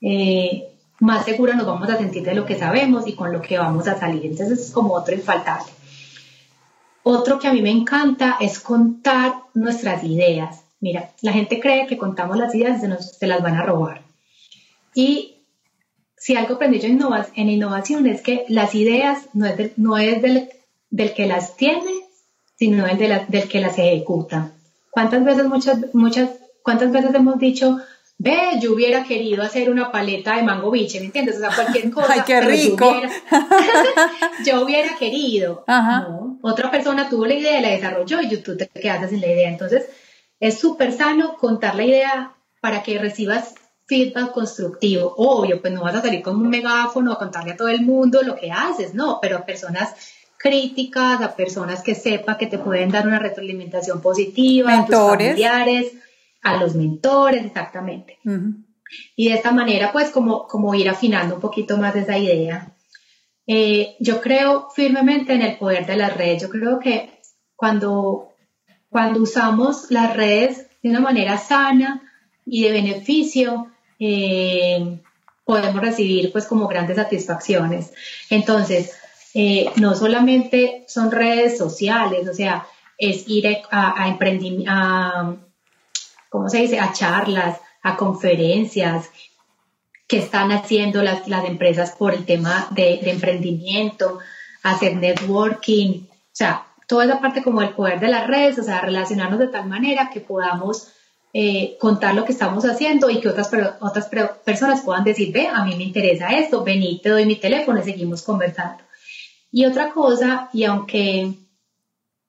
eh, 0.00 0.68
más 1.00 1.24
segura 1.24 1.54
nos 1.54 1.66
vamos 1.66 1.90
a 1.90 1.98
sentir 1.98 2.22
de 2.22 2.34
lo 2.34 2.46
que 2.46 2.56
sabemos 2.56 3.08
y 3.08 3.14
con 3.14 3.32
lo 3.32 3.42
que 3.42 3.58
vamos 3.58 3.88
a 3.88 3.98
salir. 3.98 4.24
Entonces 4.24 4.60
es 4.60 4.70
como 4.70 4.94
otro 4.94 5.14
infaltable. 5.14 5.72
Otro 7.04 7.38
que 7.38 7.48
a 7.48 7.52
mí 7.52 7.62
me 7.62 7.70
encanta 7.70 8.36
es 8.40 8.60
contar 8.60 9.34
nuestras 9.54 10.04
ideas. 10.04 10.62
Mira, 10.80 11.10
la 11.20 11.32
gente 11.32 11.60
cree 11.60 11.86
que 11.86 11.98
contamos 11.98 12.36
las 12.36 12.54
ideas 12.54 12.82
y 12.82 13.02
se, 13.18 13.26
las 13.26 13.42
van 13.42 13.56
a 13.56 13.62
robar. 13.62 14.02
Y 14.94 15.36
si 16.16 16.36
algo 16.36 16.54
aprendí 16.54 16.78
yo 16.78 16.88
en, 17.34 17.48
innovación 17.48 18.06
es 18.06 18.22
que 18.22 18.44
las 18.48 18.74
ideas 18.74 19.28
no 19.32 19.46
es, 19.46 19.78
no 19.78 19.98
es 19.98 20.22
del, 20.22 20.50
que 21.14 21.26
las 21.26 21.56
tiene, 21.56 21.92
sino 22.56 22.86
el 22.86 22.98
del 22.98 23.48
que 23.48 23.60
las 23.60 23.78
ejecuta. 23.78 24.52
¿Cuántas 24.90 25.24
veces, 25.24 25.46
muchas, 25.46 25.94
muchas, 25.94 26.30
cuántas 26.62 26.92
veces 26.92 27.14
hemos 27.14 27.38
dicho, 27.38 27.78
ve, 28.22 28.60
yo 28.60 28.72
hubiera 28.72 29.02
querido 29.02 29.42
hacer 29.42 29.68
una 29.68 29.90
paleta 29.90 30.36
de 30.36 30.44
mango 30.44 30.70
biche, 30.70 31.00
¿me 31.00 31.06
entiendes? 31.06 31.36
O 31.36 31.40
sea, 31.40 31.50
cualquier 31.54 31.90
cosa. 31.96 32.12
¡Ay, 32.12 32.20
qué 32.24 32.40
rico! 32.40 32.94
Yo 34.46 34.62
hubiera, 34.62 34.96
querido. 34.96 35.64
otra 36.40 36.70
persona 36.70 37.08
tuvo 37.08 37.26
la 37.26 37.34
idea, 37.34 37.60
la 37.60 37.70
desarrolló 37.70 38.20
y 38.22 38.36
tú 38.36 38.56
te 38.56 38.68
quedaste 38.68 39.08
sin 39.08 39.20
la 39.20 39.26
idea. 39.26 39.48
Entonces, 39.48 39.88
es 40.38 40.58
súper 40.58 40.92
sano 40.92 41.36
contar 41.36 41.74
la 41.74 41.84
idea 41.84 42.32
para 42.60 42.84
que 42.84 42.98
recibas 42.98 43.54
feedback 43.86 44.30
constructivo. 44.30 45.14
Obvio, 45.16 45.60
pues 45.60 45.72
no 45.72 45.82
vas 45.82 45.96
a 45.96 46.02
salir 46.02 46.22
con 46.22 46.36
un 46.36 46.48
megáfono 46.48 47.12
a 47.12 47.18
contarle 47.18 47.52
a 47.52 47.56
todo 47.56 47.68
el 47.68 47.82
mundo 47.82 48.22
lo 48.22 48.36
que 48.36 48.52
haces, 48.52 48.94
no, 48.94 49.18
pero 49.20 49.38
a 49.38 49.44
personas 49.44 49.94
críticas, 50.36 51.20
a 51.20 51.34
personas 51.34 51.82
que 51.82 51.96
sepan 51.96 52.38
que 52.38 52.46
te 52.46 52.58
pueden 52.58 52.90
dar 52.90 53.06
una 53.06 53.18
retroalimentación 53.18 54.00
positiva, 54.00 54.78
a 54.78 54.86
tus 54.86 54.94
familiares 54.94 55.92
a 56.42 56.56
los 56.56 56.74
mentores, 56.74 57.44
exactamente. 57.44 58.18
Y 59.16 59.28
de 59.28 59.34
esta 59.34 59.52
manera, 59.52 59.92
pues, 59.92 60.10
como, 60.10 60.46
como 60.46 60.74
ir 60.74 60.88
afinando 60.88 61.36
un 61.36 61.40
poquito 61.40 61.78
más 61.78 61.96
esa 61.96 62.18
idea. 62.18 62.74
Eh, 63.46 63.96
yo 64.00 64.20
creo 64.20 64.68
firmemente 64.70 65.32
en 65.32 65.42
el 65.42 65.56
poder 65.56 65.86
de 65.86 65.96
las 65.96 66.16
redes. 66.16 66.42
Yo 66.42 66.50
creo 66.50 66.78
que 66.78 67.20
cuando, 67.56 68.28
cuando 68.88 69.22
usamos 69.22 69.90
las 69.90 70.16
redes 70.16 70.68
de 70.82 70.90
una 70.90 71.00
manera 71.00 71.38
sana 71.38 72.02
y 72.44 72.64
de 72.64 72.72
beneficio, 72.72 73.72
eh, 73.98 75.00
podemos 75.44 75.80
recibir 75.80 76.32
pues 76.32 76.46
como 76.46 76.68
grandes 76.68 76.96
satisfacciones. 76.96 77.92
Entonces, 78.30 78.92
eh, 79.34 79.70
no 79.76 79.94
solamente 79.94 80.84
son 80.88 81.10
redes 81.10 81.56
sociales, 81.56 82.28
o 82.28 82.34
sea, 82.34 82.66
es 82.98 83.28
ir 83.28 83.46
a, 83.70 84.02
a, 84.04 84.04
a 84.04 85.36
¿cómo 86.32 86.48
se 86.48 86.58
dice?, 86.58 86.80
a 86.80 86.94
charlas, 86.94 87.60
a 87.82 87.96
conferencias 87.96 89.10
que 90.08 90.18
están 90.18 90.50
haciendo 90.50 91.02
las, 91.02 91.28
las 91.28 91.44
empresas 91.44 91.92
por 91.92 92.14
el 92.14 92.24
tema 92.24 92.68
de, 92.70 93.00
emprendimiento, 93.10 94.18
hacer 94.62 94.96
networking, 94.96 96.04
o 96.04 96.34
sea, 96.34 96.66
toda 96.88 97.04
esa 97.04 97.20
parte 97.20 97.42
como 97.42 97.60
el 97.60 97.70
poder 97.70 98.00
de 98.00 98.08
las 98.08 98.26
redes, 98.26 98.58
o 98.58 98.62
sea, 98.62 98.80
relacionarnos 98.80 99.38
de 99.38 99.48
tal 99.48 99.68
manera 99.68 100.10
que 100.10 100.20
podamos 100.20 100.88
eh, 101.34 101.76
contar 101.78 102.14
lo 102.14 102.24
que 102.24 102.32
estamos 102.32 102.64
haciendo 102.64 103.10
y 103.10 103.20
que 103.20 103.28
otras, 103.28 103.50
otras 103.80 104.08
personas 104.44 104.80
puedan 104.80 105.04
decir, 105.04 105.32
ve, 105.32 105.48
a 105.48 105.64
mí 105.64 105.76
me 105.76 105.84
interesa 105.84 106.28
esto, 106.28 106.64
vení, 106.64 107.00
te 107.02 107.10
doy 107.10 107.26
mi 107.26 107.36
teléfono 107.36 107.78
y 107.78 107.84
seguimos 107.84 108.22
conversando. 108.22 108.82
Y 109.50 109.66
otra 109.66 109.90
cosa, 109.90 110.48
y 110.52 110.64
aunque 110.64 111.34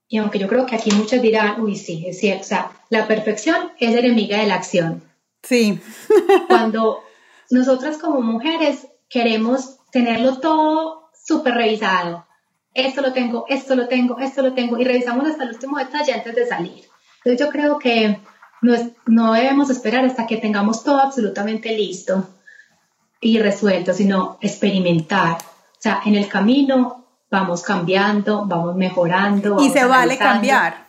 y 0.08 0.18
aunque 0.18 0.39
yo 0.39 0.47
creo 0.47 0.66
que 0.66 0.76
aquí 0.76 0.91
muchos 0.91 1.22
dirán, 1.22 1.62
uy, 1.62 1.76
sí, 1.76 2.06
es 2.08 2.20
cierto, 2.20 2.43
o 2.43 2.47
sea, 2.47 2.72
la 2.89 3.08
perfección 3.08 3.72
es 3.80 3.95
enemiga 3.95 4.38
de 4.38 4.47
la 4.47 4.56
acción. 4.56 5.04
Sí. 5.41 5.82
Cuando 6.47 7.04
nosotras 7.49 7.97
como 7.97 8.22
mujeres 8.22 8.88
queremos 9.10 9.78
tenerlo 9.91 10.39
todo 10.39 11.10
súper 11.26 11.56
revisado, 11.56 12.26
esto 12.74 13.01
lo 13.01 13.14
tengo, 13.14 13.45
esto 13.47 13.76
lo 13.76 13.88
tengo, 13.88 14.20
esto 14.20 14.41
lo 14.41 14.54
tengo, 14.54 14.78
y 14.78 14.84
revisamos 14.84 15.28
hasta 15.28 15.43
el 15.43 15.49
último 15.51 15.78
detalle 15.78 16.14
antes 16.14 16.36
de 16.36 16.47
salir. 16.47 16.86
Entonces 17.18 17.39
yo 17.45 17.51
creo 17.51 17.78
que 17.80 18.20
no, 18.62 18.74
no 19.06 19.34
debemos 19.34 19.70
esperar 19.70 20.06
hasta 20.06 20.26
que 20.26 20.38
tengamos 20.38 20.84
todo 20.84 20.99
absolutamente 20.99 21.76
listo 21.76 22.28
y 23.22 23.39
resuelto, 23.39 23.93
sino 23.93 24.38
experimentar. 24.41 25.38
O 25.38 25.82
sea, 25.82 26.01
en 26.06 26.16
el 26.16 26.28
camino 26.28 27.03
vamos 27.34 27.64
cambiando, 27.64 28.46
vamos 28.46 28.76
mejorando. 28.76 29.58
y 29.60 29.72
se 29.72 29.84
vale 29.86 30.20
cambiar. 30.20 30.86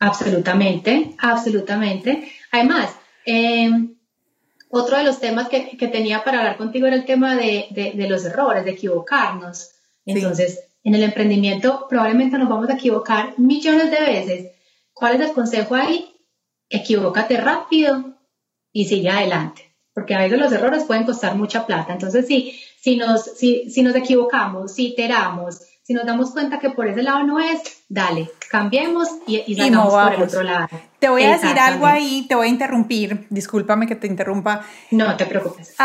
Absolutamente, 0.00 1.14
absolutamente. 1.18 2.28
Además, 2.50 2.90
em, 3.24 3.94
otro 4.68 4.96
de 4.98 5.04
los 5.04 5.20
temas 5.20 5.48
que, 5.48 5.88
tenía 5.88 6.24
para 6.24 6.38
hablar 6.38 6.56
contigo 6.56 6.88
era 6.88 6.96
el 6.96 7.04
tema 7.04 7.36
de, 7.36 7.94
los 8.08 8.24
errores, 8.24 8.64
de 8.64 8.72
equivocarnos. 8.72 9.70
Entonces, 10.04 10.58
en 10.82 10.96
el 10.96 11.04
emprendimiento 11.04 11.86
probablemente 11.88 12.36
nos 12.36 12.48
vamos 12.48 12.68
a 12.68 12.74
equivocar 12.74 13.38
millones 13.38 13.88
de 13.92 14.00
veces. 14.00 14.52
¿Cuál 14.92 15.14
es 15.14 15.20
el 15.28 15.34
consejo 15.34 15.76
ahí? 15.76 16.16
Equivócate 16.68 17.36
rápido 17.36 18.16
y 18.72 18.86
sigue 18.86 19.08
adelante, 19.08 19.72
porque 19.94 20.16
a 20.16 20.22
veces 20.22 20.38
los 20.38 20.50
errores 20.50 20.82
pueden 20.82 21.04
costar 21.04 21.36
mucha 21.36 21.64
plata. 21.64 21.92
Entonces, 21.92 22.26
si, 22.26 22.58
si, 22.80 22.96
nos, 22.96 23.22
si, 23.22 23.70
si 23.70 23.82
nos 23.82 23.94
equivocamos, 23.94 24.74
si 24.74 24.88
iteramos, 24.88 25.60
si 25.86 25.94
nos 25.94 26.04
damos 26.04 26.32
cuenta 26.32 26.58
que 26.58 26.70
por 26.70 26.88
ese 26.88 27.04
lado 27.04 27.22
no 27.22 27.38
es, 27.38 27.84
dale, 27.88 28.28
cambiemos 28.50 29.08
y, 29.24 29.44
y 29.46 29.54
salgamos 29.54 29.94
por 29.94 30.14
el 30.14 30.22
otro 30.24 30.42
lado. 30.42 30.68
Te 30.98 31.08
voy 31.08 31.22
a 31.22 31.38
decir 31.38 31.56
algo 31.60 31.86
ahí, 31.86 32.26
te 32.28 32.34
voy 32.34 32.48
a 32.48 32.50
interrumpir, 32.50 33.28
discúlpame 33.30 33.86
que 33.86 33.94
te 33.94 34.08
interrumpa. 34.08 34.62
No 34.90 35.16
te 35.16 35.26
preocupes 35.26 35.76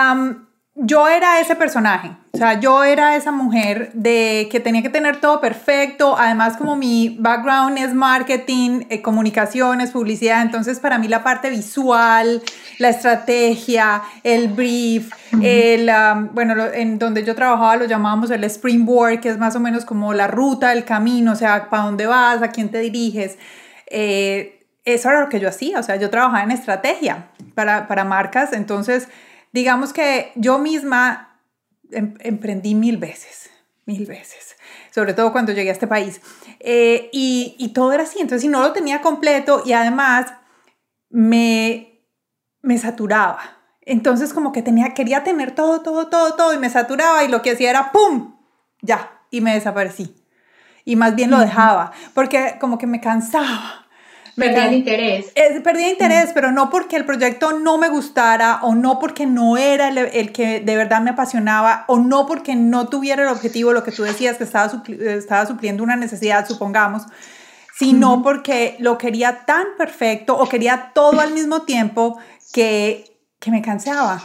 yo 0.75 1.09
era 1.09 1.41
ese 1.41 1.57
personaje, 1.57 2.11
o 2.31 2.37
sea, 2.37 2.59
yo 2.61 2.85
era 2.85 3.17
esa 3.17 3.33
mujer 3.33 3.91
de 3.93 4.47
que 4.49 4.61
tenía 4.61 4.81
que 4.81 4.89
tener 4.89 5.19
todo 5.19 5.41
perfecto, 5.41 6.15
además 6.17 6.55
como 6.55 6.77
mi 6.77 7.17
background 7.19 7.77
es 7.77 7.93
marketing, 7.93 8.83
eh, 8.89 9.01
comunicaciones, 9.01 9.91
publicidad, 9.91 10.41
entonces 10.41 10.79
para 10.79 10.97
mí 10.97 11.09
la 11.09 11.23
parte 11.23 11.49
visual, 11.49 12.41
la 12.79 12.87
estrategia, 12.87 14.01
el 14.23 14.47
brief, 14.47 15.11
el, 15.41 15.91
bueno, 16.31 16.55
en 16.73 16.97
donde 16.97 17.25
yo 17.25 17.35
trabajaba 17.35 17.75
lo 17.75 17.85
llamábamos 17.85 18.31
el 18.31 18.45
springboard, 18.45 19.19
que 19.19 19.27
es 19.27 19.37
más 19.37 19.57
o 19.57 19.59
menos 19.59 19.83
como 19.83 20.13
la 20.13 20.27
ruta, 20.27 20.71
el 20.71 20.85
camino, 20.85 21.33
o 21.33 21.35
sea, 21.35 21.69
para 21.69 21.83
dónde 21.83 22.07
vas, 22.07 22.41
a 22.41 22.47
quién 22.47 22.69
te 22.69 22.79
diriges. 22.79 23.37
Eh, 23.87 24.65
eso 24.85 25.09
era 25.09 25.19
lo 25.19 25.27
que 25.27 25.41
yo 25.41 25.49
hacía, 25.49 25.79
o 25.79 25.83
sea, 25.83 25.97
yo 25.97 26.09
trabajaba 26.09 26.43
en 26.43 26.51
estrategia 26.51 27.27
para, 27.55 27.89
para 27.89 28.05
marcas, 28.05 28.53
entonces 28.53 29.09
digamos 29.51 29.93
que 29.93 30.31
yo 30.35 30.59
misma 30.59 31.39
em, 31.91 32.15
emprendí 32.19 32.75
mil 32.75 32.97
veces, 32.97 33.49
mil 33.85 34.05
veces, 34.05 34.55
sobre 34.91 35.13
todo 35.13 35.31
cuando 35.31 35.51
llegué 35.51 35.69
a 35.69 35.73
este 35.73 35.87
país. 35.87 36.21
Eh, 36.59 37.09
y, 37.11 37.71
todo 37.73 37.93
era 37.93 38.03
así, 38.03 38.19
entonces 38.19 38.41
si 38.41 38.47
no 38.47 38.61
lo 38.61 38.73
tenía 38.73 39.01
completo 39.01 39.63
y 39.65 39.73
además 39.73 40.33
me, 41.09 42.05
me 42.61 42.77
saturaba. 42.77 43.39
Entonces 43.81 44.33
como 44.33 44.51
que 44.51 44.61
tenía, 44.61 44.93
quería 44.93 45.23
tener 45.23 45.55
todo, 45.55 45.81
todo, 45.81 46.07
todo, 46.07 46.35
todo 46.35 46.53
y 46.53 46.59
me 46.59 46.69
saturaba 46.69 47.23
y 47.23 47.27
lo 47.27 47.41
que 47.41 47.51
hacía 47.51 47.69
era 47.69 47.91
¡pum! 47.91 48.35
Ya, 48.81 49.21
y 49.31 49.41
me 49.41 49.53
desaparecí. 49.53 50.15
Y 50.83 50.95
más 50.95 51.15
bien 51.15 51.29
lo 51.29 51.39
dejaba, 51.39 51.91
porque 52.13 52.57
como 52.59 52.77
que 52.77 52.87
me 52.87 53.01
cansaba. 53.01 53.87
Perdía 54.35 54.67
el 54.67 54.75
interés. 54.75 55.31
perdía 55.63 55.89
interés, 55.89 56.31
pero 56.33 56.51
no 56.51 56.69
porque 56.69 56.95
el 56.95 57.05
proyecto 57.05 57.59
no 57.59 57.77
me 57.77 57.89
gustara 57.89 58.59
o 58.63 58.75
no 58.75 58.99
porque 58.99 59.25
no 59.25 59.57
era 59.57 59.89
el, 59.89 60.31
que 60.31 60.59
de 60.59 60.75
verdad 60.75 61.01
me 61.01 61.11
apasionaba 61.11 61.85
o 61.87 61.99
no 61.99 62.25
porque 62.25 62.55
no 62.55 62.87
tuviera 62.87 63.23
el 63.23 63.29
objetivo, 63.29 63.73
lo 63.73 63.83
que 63.83 63.91
tú 63.91 64.03
decías, 64.03 64.37
que 64.37 64.43
estaba, 64.43 64.71
estaba 64.87 65.45
supliendo 65.45 65.83
una 65.83 65.95
necesidad, 65.95 66.47
supongamos, 66.47 67.03
sino 67.77 68.21
porque 68.23 68.75
lo 68.79 68.97
quería 68.97 69.45
tan 69.45 69.65
perfecto 69.77 70.37
o 70.37 70.47
quería 70.47 70.91
todo 70.93 71.19
al 71.19 71.33
mismo 71.33 71.63
tiempo 71.63 72.17
que, 72.53 73.17
que 73.39 73.51
me 73.51 73.61
cansaba 73.61 74.23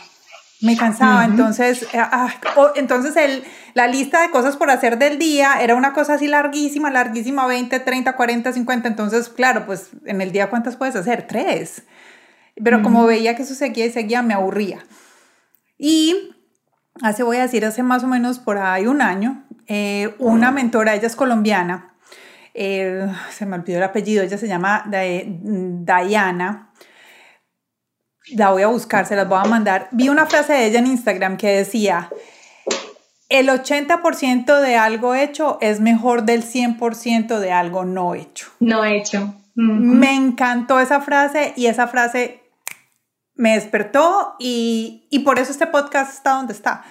me 0.61 0.76
cansaba. 0.76 1.24
Entonces, 1.24 1.82
eh, 1.92 1.98
ah, 1.98 2.30
entonces 2.76 3.16
el, 3.16 3.44
la 3.74 3.86
lista 3.86 4.22
de 4.22 4.30
cosas 4.30 4.57
por 4.57 4.70
hacer 4.70 4.98
del 4.98 5.18
día 5.18 5.61
era 5.61 5.74
una 5.74 5.92
cosa 5.92 6.14
así 6.14 6.26
larguísima, 6.26 6.90
larguísima, 6.90 7.46
20, 7.46 7.80
30, 7.80 8.16
40, 8.16 8.52
50. 8.52 8.88
Entonces, 8.88 9.28
claro, 9.28 9.66
pues 9.66 9.90
en 10.04 10.20
el 10.20 10.32
día 10.32 10.50
cuántas 10.50 10.76
puedes 10.76 10.96
hacer? 10.96 11.26
Tres. 11.26 11.82
Pero 12.62 12.82
como 12.82 13.04
veía 13.04 13.36
que 13.36 13.42
eso 13.42 13.54
seguía 13.54 13.84
y 13.84 13.92
seguía, 13.92 14.22
me 14.22 14.32
aburría. 14.32 14.78
Y 15.76 16.34
hace, 17.02 17.22
voy 17.22 17.36
a 17.36 17.42
decir, 17.42 17.64
hace 17.66 17.82
más 17.82 18.02
o 18.02 18.07
menos 18.07 18.38
por 18.38 18.57
ahí 18.57 18.86
un 18.86 19.02
año, 19.02 19.44
eh, 19.66 20.14
una 20.18 20.50
mentora, 20.52 20.94
ella 20.94 21.07
es 21.07 21.16
colombiana, 21.16 21.94
eh, 22.54 23.07
se 23.30 23.44
me 23.44 23.57
olvidó 23.57 23.76
el 23.76 23.84
apellido, 23.84 24.22
ella 24.22 24.38
se 24.38 24.48
llama 24.48 24.84
Diana 24.88 26.66
la 28.29 28.51
voy 28.51 28.62
a 28.62 28.68
buscar, 28.68 29.07
se 29.07 29.16
las 29.16 29.29
voy 29.29 29.39
a 29.43 29.49
mandar. 29.49 29.89
Vi 29.93 30.09
una 30.09 30.27
frase 30.27 30.53
de 30.53 30.66
ella 30.66 30.79
en 30.79 30.87
Instagram 30.87 31.37
que 31.37 31.49
decía, 31.49 32.11
el 33.29 33.49
80% 33.49 34.61
de 34.61 34.77
algo 34.77 35.14
hecho 35.14 35.59
es 35.61 35.81
mejor 35.81 36.24
del 36.24 36.45
100% 36.45 37.39
de 37.39 37.53
algo 37.53 37.85
no 37.85 38.14
hecho. 38.14 38.49
No 38.61 38.85
hecho. 38.85 39.35
Me 39.55 40.14
encantó 40.14 40.81
esa 40.81 41.01
frase 41.01 41.55
y 41.57 41.66
esa 41.66 41.89
frase 41.89 42.43
me 43.35 43.55
despertó 43.55 44.35
y, 44.39 45.07
y, 45.11 45.20
por 45.20 45.39
eso 45.39 45.51
este 45.51 45.66
podcast 45.66 46.12
está 46.12 46.33
donde 46.33 46.53
está. 46.53 46.85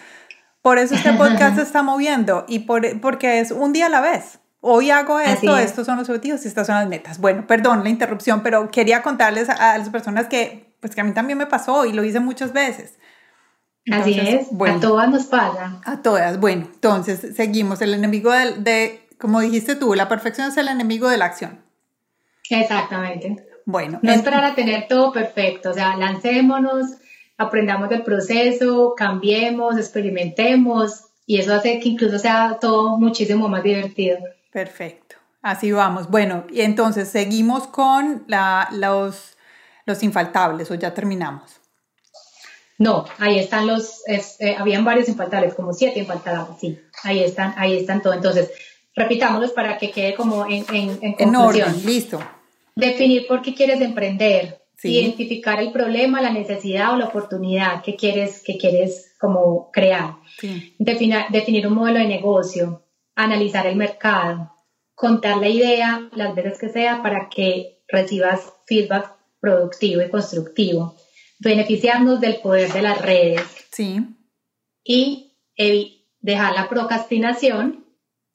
Por 0.62 0.80
eso 0.80 0.96
este 0.96 1.14
podcast 1.14 1.56
se 1.58 1.62
está 1.62 1.84
moviendo 1.84 2.46
y 2.48 2.60
por, 2.60 3.00
porque 3.02 3.40
es 3.40 3.52
un 3.52 3.72
día 3.72 3.86
a 3.86 3.90
la 3.90 4.02
vez. 4.02 4.40
Hoy 4.62 4.90
hago 4.90 5.20
esto, 5.20 5.56
estos 5.58 5.86
son 5.86 6.00
los 6.00 6.10
objetivos 6.10 6.44
y 6.44 6.48
estas 6.48 6.66
son 6.66 6.76
las 6.76 6.88
metas. 6.88 7.20
Bueno, 7.20 7.46
perdón 7.46 7.84
la 7.84 7.90
interrupción, 7.90 8.42
pero 8.42 8.72
quería 8.72 9.04
contarles 9.04 9.48
a 9.48 9.78
las 9.78 9.90
personas 9.90 10.26
que 10.26 10.64
pues 10.80 10.96
que 10.96 11.02
a 11.02 11.04
mí 11.04 11.14
también 11.14 11.38
me 11.38 11.46
pasó 11.46 11.86
y 11.86 11.94
lo 11.94 12.04
hice 12.04 12.20
muchas 12.20 12.54
veces. 12.54 12.98
Así 13.92 14.20
es, 14.20 14.48
a 14.52 14.80
todas 14.80 15.10
nos 15.10 15.26
pasa. 15.26 15.80
A 15.86 16.02
todas, 16.02 16.40
bueno, 16.40 16.68
entonces 16.74 17.36
seguimos, 17.36 17.82
el 17.82 17.94
enemigo 17.94 18.32
de, 18.32 19.08
como 19.20 19.42
dijiste 19.42 19.76
tú, 19.76 19.94
la 19.94 20.10
perfección 20.10 20.48
es 20.48 20.58
el 20.58 20.68
enemigo 20.68 21.08
de 21.08 21.18
la 21.18 21.26
acción. 21.26 21.62
Exactamente. 22.50 23.48
Bueno. 23.66 24.00
No 24.02 24.12
esperar 24.12 24.44
a 24.44 24.56
tener 24.56 24.88
todo 24.88 25.12
perfecto, 25.12 25.70
o 25.70 25.74
sea, 25.74 25.96
lancémonos, 25.98 26.98
aprendamos 27.38 27.90
del 27.90 28.04
proceso, 28.04 28.94
cambiemos, 28.98 29.78
experimentemos 29.78 31.06
y 31.28 31.40
eso 31.40 31.54
hace 31.54 31.80
que 31.80 31.90
incluso 31.90 32.18
sea 32.18 32.58
todo 32.60 32.98
muchísimo 32.98 33.50
más 33.50 33.64
divertido. 33.64 34.18
Perfecto, 34.52 35.16
así 35.44 35.72
vamos. 35.72 36.10
Bueno, 36.10 36.46
y 36.50 36.62
entonces 36.62 37.10
seguimos 37.10 37.68
con 37.68 38.24
la, 38.28 38.70
los 38.72 39.35
los 39.86 40.04
infaltables 40.04 40.70
o 40.72 40.76
ya 40.76 40.94
terminamos? 40.94 41.62
No, 42.78 43.06
ahí 43.20 43.40
están 43.40 43.68
los, 43.68 44.02
eh, 44.08 44.56
habían 44.58 44.84
varios 44.84 45.08
infaltables, 45.08 45.54
como 45.54 45.72
siete 45.74 46.00
infaltables, 46.00 46.58
sí, 46.60 46.78
ahí 47.04 47.24
están, 47.24 47.54
ahí 47.58 47.78
están 47.78 48.02
todos. 48.02 48.18
Entonces, 48.18 48.52
repitámoslos 48.96 49.52
para 49.52 49.78
que 49.78 49.92
quede 49.92 50.14
como 50.14 50.46
en, 50.46 50.66
en, 50.74 51.00
en 51.02 51.14
conclusión. 51.14 51.70
orden, 51.70 51.86
listo. 51.86 52.20
Definir 52.76 53.28
por 53.28 53.42
qué 53.42 53.54
quieres 53.56 53.80
emprender, 53.80 54.62
identificar 54.84 55.62
el 55.62 55.72
problema, 55.72 56.22
la 56.22 56.32
necesidad 56.32 56.94
o 56.94 56.98
la 56.98 57.06
oportunidad 57.06 57.82
que 57.82 57.96
quieres, 57.96 58.44
que 58.44 58.58
quieres 58.58 59.16
como 59.20 59.72
crear, 59.72 60.16
definir, 60.78 61.20
definir 61.30 61.68
un 61.68 61.76
modelo 61.76 62.00
de 62.00 62.08
negocio, 62.08 62.84
analizar 63.16 63.66
el 63.68 63.78
mercado, 63.78 64.52
contar 64.94 65.38
la 65.38 65.48
idea 65.48 66.10
las 66.14 66.36
veces 66.36 66.60
que 66.60 66.70
sea 66.70 67.02
para 67.02 67.30
que 67.30 67.80
recibas 67.88 68.54
feedback 68.68 69.14
productivo 69.46 70.02
y 70.02 70.10
constructivo, 70.10 70.96
beneficiarnos 71.39 72.20
del 72.20 72.38
poder 72.38 72.74
de 72.74 72.82
las 72.82 73.00
redes 73.00 73.41
sí. 73.72 74.02
y 74.84 75.34
dejar 76.20 76.54
la 76.54 76.68
procrastinación, 76.68 77.86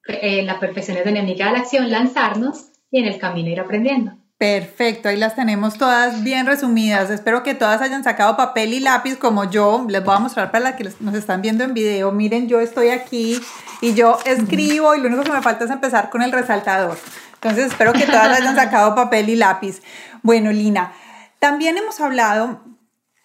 eh, 0.07 0.43
la 0.45 0.61
perfección 0.61 0.97
es 0.97 1.07
enemiga 1.07 1.47
de 1.47 1.53
la 1.53 1.59
acción, 1.59 1.91
lanzarnos 1.91 2.67
y 2.91 3.01
en 3.01 3.07
el 3.07 3.19
camino 3.19 3.51
ir 3.51 3.59
aprendiendo. 3.59 4.13
Perfecto, 4.39 5.09
ahí 5.09 5.19
las 5.19 5.35
tenemos 5.35 5.77
todas 5.77 6.23
bien 6.23 6.47
resumidas. 6.47 7.11
Espero 7.11 7.43
que 7.43 7.55
todas 7.55 7.83
hayan 7.83 8.05
sacado 8.05 8.37
papel 8.37 8.73
y 8.73 8.81
lápiz 8.81 9.17
como 9.17 9.51
yo. 9.51 9.85
Les 9.89 10.03
voy 10.03 10.15
a 10.15 10.21
mostrar 10.21 10.51
para 10.51 10.65
las 10.65 10.77
que 10.77 10.89
nos 11.01 11.15
están 11.15 11.43
viendo 11.43 11.65
en 11.65 11.75
video. 11.75 12.11
Miren, 12.13 12.49
yo 12.49 12.61
estoy 12.61 12.89
aquí 12.89 13.39
y 13.83 13.93
yo 13.95 14.19
escribo 14.25 14.95
y 14.95 15.01
lo 15.01 15.09
único 15.09 15.25
que 15.25 15.33
me 15.33 15.43
falta 15.43 15.65
es 15.65 15.71
empezar 15.71 16.09
con 16.09 16.23
el 16.23 16.33
resaltador. 16.33 16.97
Entonces 17.35 17.67
espero 17.67 17.93
que 17.93 18.07
todas 18.07 18.39
hayan 18.39 18.55
sacado 18.55 18.95
papel 18.95 19.29
y 19.31 19.37
lápiz. 19.37 19.83
Bueno, 20.23 20.53
Lina, 20.53 20.93
también 21.41 21.77
hemos 21.77 22.01
hablado 22.01 22.63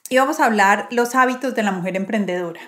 y 0.10 0.18
vamos 0.18 0.40
a 0.40 0.46
hablar 0.46 0.88
los 0.90 1.14
hábitos 1.14 1.54
de 1.54 1.64
la 1.64 1.72
mujer 1.72 1.96
emprendedora. 1.96 2.62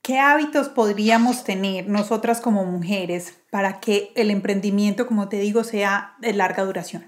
¿Qué 0.00 0.18
hábitos 0.18 0.68
podríamos 0.68 1.44
tener 1.44 1.88
nosotras 1.88 2.40
como 2.40 2.64
mujeres 2.64 3.42
para 3.50 3.80
que 3.80 4.12
el 4.14 4.30
emprendimiento, 4.30 5.06
como 5.06 5.28
te 5.28 5.38
digo, 5.40 5.64
sea 5.64 6.14
de 6.20 6.32
larga 6.32 6.64
duración? 6.64 7.04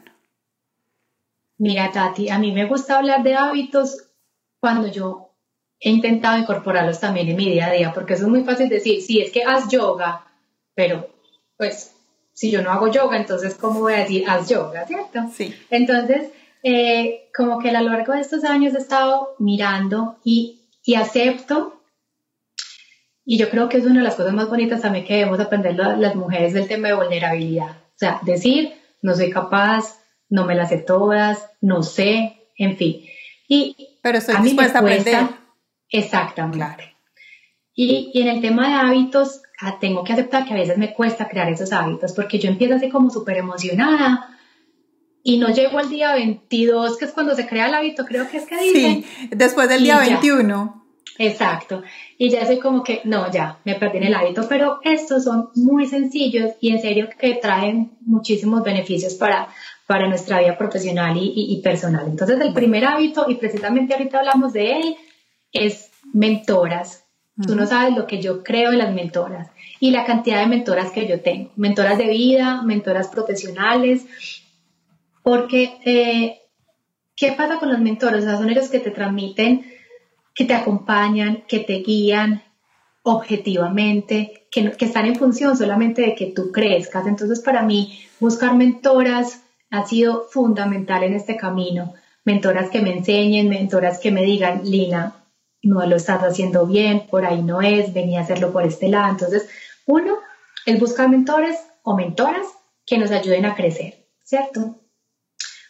Mira, 1.59 1.91
Tati, 1.93 2.29
a 2.29 2.39
mí 2.39 2.53
me 2.53 2.67
gusta 2.67 2.99
hablar 2.99 3.23
de 3.23 3.37
hábitos 3.37 4.09
cuando 4.61 4.89
yo 4.89 5.31
he 5.81 5.91
intentado 5.91 6.39
incorporarlos 6.39 6.99
también 6.99 7.29
en 7.29 7.37
mi 7.37 7.51
día 7.51 7.67
a 7.67 7.73
día, 7.73 7.93
porque 7.95 8.15
eso 8.15 8.25
es 8.25 8.29
muy 8.29 8.43
fácil 8.43 8.69
decir, 8.69 9.01
sí, 9.01 9.21
es 9.21 9.31
que 9.31 9.45
haz 9.45 9.69
yoga, 9.69 10.25
pero 10.75 11.09
pues 11.57 11.95
si 12.33 12.51
yo 12.51 12.63
no 12.63 12.73
hago 12.73 12.89
yoga, 12.89 13.17
entonces 13.17 13.55
¿cómo 13.55 13.81
voy 13.81 13.95
a 13.95 13.99
decir 13.99 14.29
haz 14.29 14.49
yoga, 14.49 14.87
cierto? 14.87 15.21
Sí. 15.33 15.55
Entonces, 15.71 16.31
eh, 16.63 17.31
como 17.37 17.59
que 17.59 17.71
a 17.71 17.81
lo 17.81 17.91
largo 17.91 18.13
de 18.13 18.21
estos 18.21 18.45
años 18.45 18.75
he 18.75 18.79
estado 18.79 19.35
mirando 19.39 20.19
y, 20.25 20.69
y 20.85 20.95
acepto, 20.95 21.83
y 23.25 23.37
yo 23.37 23.51
creo 23.51 23.69
que 23.69 23.77
es 23.77 23.85
una 23.85 24.01
de 24.01 24.05
las 24.05 24.15
cosas 24.15 24.33
más 24.33 24.49
bonitas 24.49 24.81
también 24.81 25.05
que 25.05 25.17
debemos 25.17 25.39
aprender 25.39 25.77
las 25.77 26.15
mujeres 26.15 26.55
del 26.55 26.67
tema 26.67 26.89
de 26.89 26.95
vulnerabilidad. 26.95 27.73
O 27.73 27.99
sea, 27.99 28.21
decir, 28.23 28.73
no 29.03 29.15
soy 29.15 29.31
capaz, 29.31 30.01
no 30.31 30.47
me 30.47 30.55
las 30.55 30.71
sé 30.71 30.79
todas, 30.79 31.51
no 31.61 31.83
sé, 31.83 32.39
en 32.57 32.77
fin. 32.79 33.05
Y 33.47 33.99
Pero 34.03 34.19
estoy 34.19 34.37
dispuesta 34.43 34.79
a 34.79 34.81
aprender. 34.81 35.27
Exactamente. 35.91 36.97
Y, 37.75 38.11
y, 38.15 38.23
en 38.23 38.29
el 38.29 38.41
tema 38.41 38.69
de 38.69 38.75
hábitos, 38.75 39.43
ah, 39.61 39.79
tengo 39.79 40.05
que 40.05 40.15
aceptar 40.15 40.47
que 40.47 40.55
a 40.55 40.57
veces 40.57 40.79
me 40.79 40.95
cuesta 40.95 41.29
crear 41.29 41.51
esos 41.51 41.73
hábitos 41.73 42.13
porque 42.13 42.39
yo 42.39 42.49
empiezo 42.49 42.77
así 42.77 42.89
como 42.89 43.11
súper 43.11 43.37
emocionada 43.37 44.38
y 45.23 45.39
no 45.39 45.49
llego 45.49 45.79
al 45.79 45.91
día 45.91 46.14
22, 46.14 46.97
que 46.97 47.05
es 47.05 47.12
cuando 47.12 47.35
se 47.35 47.47
crea 47.47 47.66
el 47.66 47.75
hábito, 47.75 48.05
creo 48.05 48.29
que 48.31 48.39
es 48.39 48.47
que 48.47 48.57
dicen. 48.57 49.03
Sí, 49.03 49.29
después 49.31 49.69
del 49.69 49.83
día 49.83 49.99
21. 49.99 50.79
Exacto. 51.19 51.83
Y 52.16 52.31
ya 52.31 52.47
soy 52.47 52.59
como 52.59 52.85
que, 52.85 53.01
no, 53.05 53.31
ya, 53.31 53.59
me 53.64 53.75
perdí 53.75 53.99
en 53.99 54.05
el 54.05 54.14
hábito, 54.14 54.47
pero 54.49 54.79
estos 54.85 55.25
son 55.25 55.51
muy 55.57 55.87
sencillos 55.87 56.53
y 56.61 56.71
en 56.71 56.81
serio 56.81 57.09
que 57.19 57.35
traen 57.35 57.97
muchísimos 58.01 58.62
beneficios 58.62 59.14
para, 59.14 59.49
para 59.87 60.09
nuestra 60.09 60.41
vida 60.41 60.57
profesional 60.57 61.16
y, 61.21 61.61
personal. 61.62 62.07
Entonces, 62.07 62.41
el 62.41 62.55
primer 62.55 62.85
hábito, 62.85 63.27
y 63.29 63.35
precisamente 63.35 63.95
ahorita 63.95 64.21
hablamos 64.21 64.53
de 64.53 64.73
él, 64.79 64.97
es 65.53 65.91
mentoras. 66.12 67.05
Tú 67.47 67.55
no 67.55 67.66
sabes 67.66 67.97
lo 67.97 68.07
que 68.07 68.21
yo 68.21 68.43
creo 68.43 68.73
en 68.73 68.79
las 68.79 68.93
mentoras 68.93 69.49
y 69.79 69.93
la 69.93 70.05
cantidad 70.05 70.41
de 70.41 70.47
mentoras 70.47 70.91
que 70.91 71.07
yo 71.07 71.21
tengo. 71.21 71.51
Mentoras 71.57 71.97
de 71.99 72.09
vida, 72.09 72.62
mentoras 72.62 73.09
profesionales, 73.09 74.07
porque, 75.29 75.79
eh, 75.85 76.41
¿qué 77.14 77.33
pasa 77.33 77.59
con 77.59 77.68
los 77.68 77.81
mentores? 77.81 78.24
son 78.24 78.49
ellos 78.49 78.70
que 78.70 78.81
te 78.81 78.91
transmiten, 78.91 79.62
que 80.35 80.47
te 80.47 80.55
acompañan, 80.55 81.45
que 81.47 81.59
te 81.59 81.81
guían 81.81 82.43
objetivamente, 83.03 84.49
que, 84.51 84.72
que 84.72 84.87
están 84.87 85.05
en 85.05 85.16
función 85.16 85.55
solamente 85.55 86.01
de 86.01 86.14
que 86.14 86.33
tú 86.35 86.51
crezcas. 86.51 87.07
Entonces, 87.07 87.41
para 87.41 87.61
mí, 87.61 88.07
buscar 88.18 88.55
mentoras 88.55 89.43
ha 89.70 89.87
sido 89.87 90.29
fundamental 90.31 91.03
en 91.03 91.12
este 91.12 91.37
camino. 91.37 91.93
Mentoras 92.24 92.70
que 92.70 92.81
me 92.81 92.97
enseñen, 92.97 93.51
mentoras 93.51 93.99
que 93.99 94.11
me 94.11 94.22
digan, 94.22 94.62
Lina, 94.64 95.26
no 95.62 95.85
lo 95.85 95.97
estás 95.97 96.22
haciendo 96.22 96.64
bien, 96.66 97.07
por 97.07 97.26
ahí 97.26 97.43
no 97.43 97.61
es, 97.61 97.93
venía 97.93 98.20
a 98.20 98.22
hacerlo 98.22 98.51
por 98.51 98.64
este 98.64 98.89
lado. 98.89 99.11
Entonces, 99.11 99.47
uno 99.85 100.14
es 100.64 100.81
buscar 100.81 101.11
mentores 101.11 101.59
o 101.83 101.95
mentoras 101.95 102.47
que 102.87 102.97
nos 102.97 103.11
ayuden 103.11 103.45
a 103.45 103.55
crecer, 103.55 104.07
¿cierto? 104.24 104.88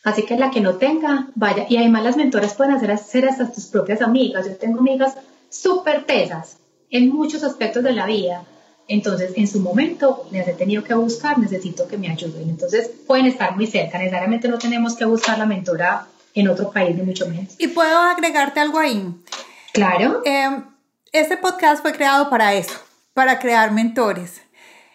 Así 0.08 0.22
que 0.22 0.38
la 0.38 0.50
que 0.50 0.62
no 0.62 0.76
tenga, 0.76 1.28
vaya. 1.34 1.66
Y 1.68 1.76
además 1.76 2.02
las 2.02 2.16
mentoras 2.16 2.54
pueden 2.54 2.72
hacer, 2.72 2.90
hacer 2.90 3.28
hasta 3.28 3.52
tus 3.52 3.66
propias 3.66 4.00
amigas. 4.00 4.46
Yo 4.46 4.56
tengo 4.56 4.78
amigas 4.78 5.14
súper 5.50 6.06
tesas 6.06 6.56
en 6.88 7.10
muchos 7.10 7.44
aspectos 7.44 7.82
de 7.82 7.92
la 7.92 8.06
vida. 8.06 8.42
Entonces, 8.88 9.32
en 9.36 9.46
su 9.46 9.60
momento, 9.60 10.26
les 10.32 10.48
he 10.48 10.54
tenido 10.54 10.82
que 10.82 10.94
buscar, 10.94 11.38
necesito 11.38 11.86
que 11.86 11.98
me 11.98 12.08
ayuden. 12.08 12.48
Entonces, 12.48 12.90
pueden 13.06 13.26
estar 13.26 13.54
muy 13.54 13.66
cerca. 13.66 13.98
Necesariamente 13.98 14.48
no 14.48 14.58
tenemos 14.58 14.96
que 14.96 15.04
buscar 15.04 15.36
la 15.36 15.44
mentora 15.44 16.06
en 16.32 16.48
otro 16.48 16.70
país, 16.70 16.96
ni 16.96 17.02
mucho 17.02 17.28
menos. 17.28 17.54
¿Y 17.58 17.68
puedo 17.68 17.98
agregarte 17.98 18.60
algo 18.60 18.78
ahí? 18.78 19.14
Claro. 19.74 20.22
Em, 20.24 20.64
este 21.12 21.36
podcast 21.36 21.82
fue 21.82 21.92
creado 21.92 22.30
para 22.30 22.54
eso, 22.54 22.78
para 23.12 23.38
crear 23.38 23.72
mentores. 23.72 24.40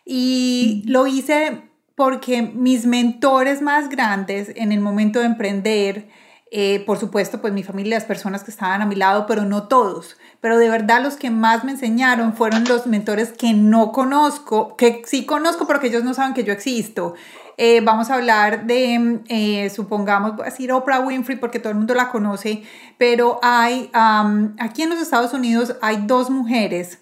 Y 0.05 0.81
lo 0.87 1.05
hice 1.05 1.61
porque 1.95 2.41
mis 2.41 2.85
mentores 2.85 3.61
más 3.61 3.89
grandes 3.89 4.51
en 4.55 4.71
el 4.71 4.79
momento 4.79 5.19
de 5.19 5.25
emprender, 5.25 6.09
eh, 6.51 6.83
por 6.85 6.99
supuesto, 6.99 7.41
pues 7.41 7.53
mi 7.53 7.63
familia, 7.63 7.97
las 7.97 8.05
personas 8.05 8.43
que 8.43 8.51
estaban 8.51 8.81
a 8.81 8.85
mi 8.85 8.95
lado, 8.95 9.25
pero 9.27 9.43
no 9.43 9.67
todos. 9.67 10.17
Pero 10.41 10.57
de 10.57 10.69
verdad 10.69 11.01
los 11.01 11.15
que 11.15 11.29
más 11.29 11.63
me 11.63 11.71
enseñaron 11.71 12.33
fueron 12.33 12.63
los 12.65 12.87
mentores 12.87 13.31
que 13.31 13.53
no 13.53 13.91
conozco, 13.91 14.75
que 14.75 15.01
sí 15.05 15.25
conozco, 15.25 15.67
pero 15.67 15.79
que 15.79 15.87
ellos 15.87 16.03
no 16.03 16.13
saben 16.13 16.33
que 16.33 16.43
yo 16.43 16.53
existo. 16.53 17.15
Eh, 17.57 17.81
vamos 17.81 18.09
a 18.09 18.15
hablar 18.15 18.65
de, 18.65 19.21
eh, 19.29 19.69
supongamos, 19.69 20.35
voy 20.35 20.41
a 20.41 20.49
decir 20.49 20.71
Oprah 20.71 21.01
Winfrey 21.01 21.37
porque 21.37 21.59
todo 21.59 21.69
el 21.69 21.77
mundo 21.77 21.93
la 21.93 22.09
conoce, 22.09 22.63
pero 22.97 23.39
hay, 23.43 23.91
aquí 23.93 24.81
en 24.81 24.89
los 24.89 24.99
Estados 24.99 25.33
Unidos 25.33 25.75
hay 25.81 25.97
dos 26.07 26.31
mujeres 26.31 26.99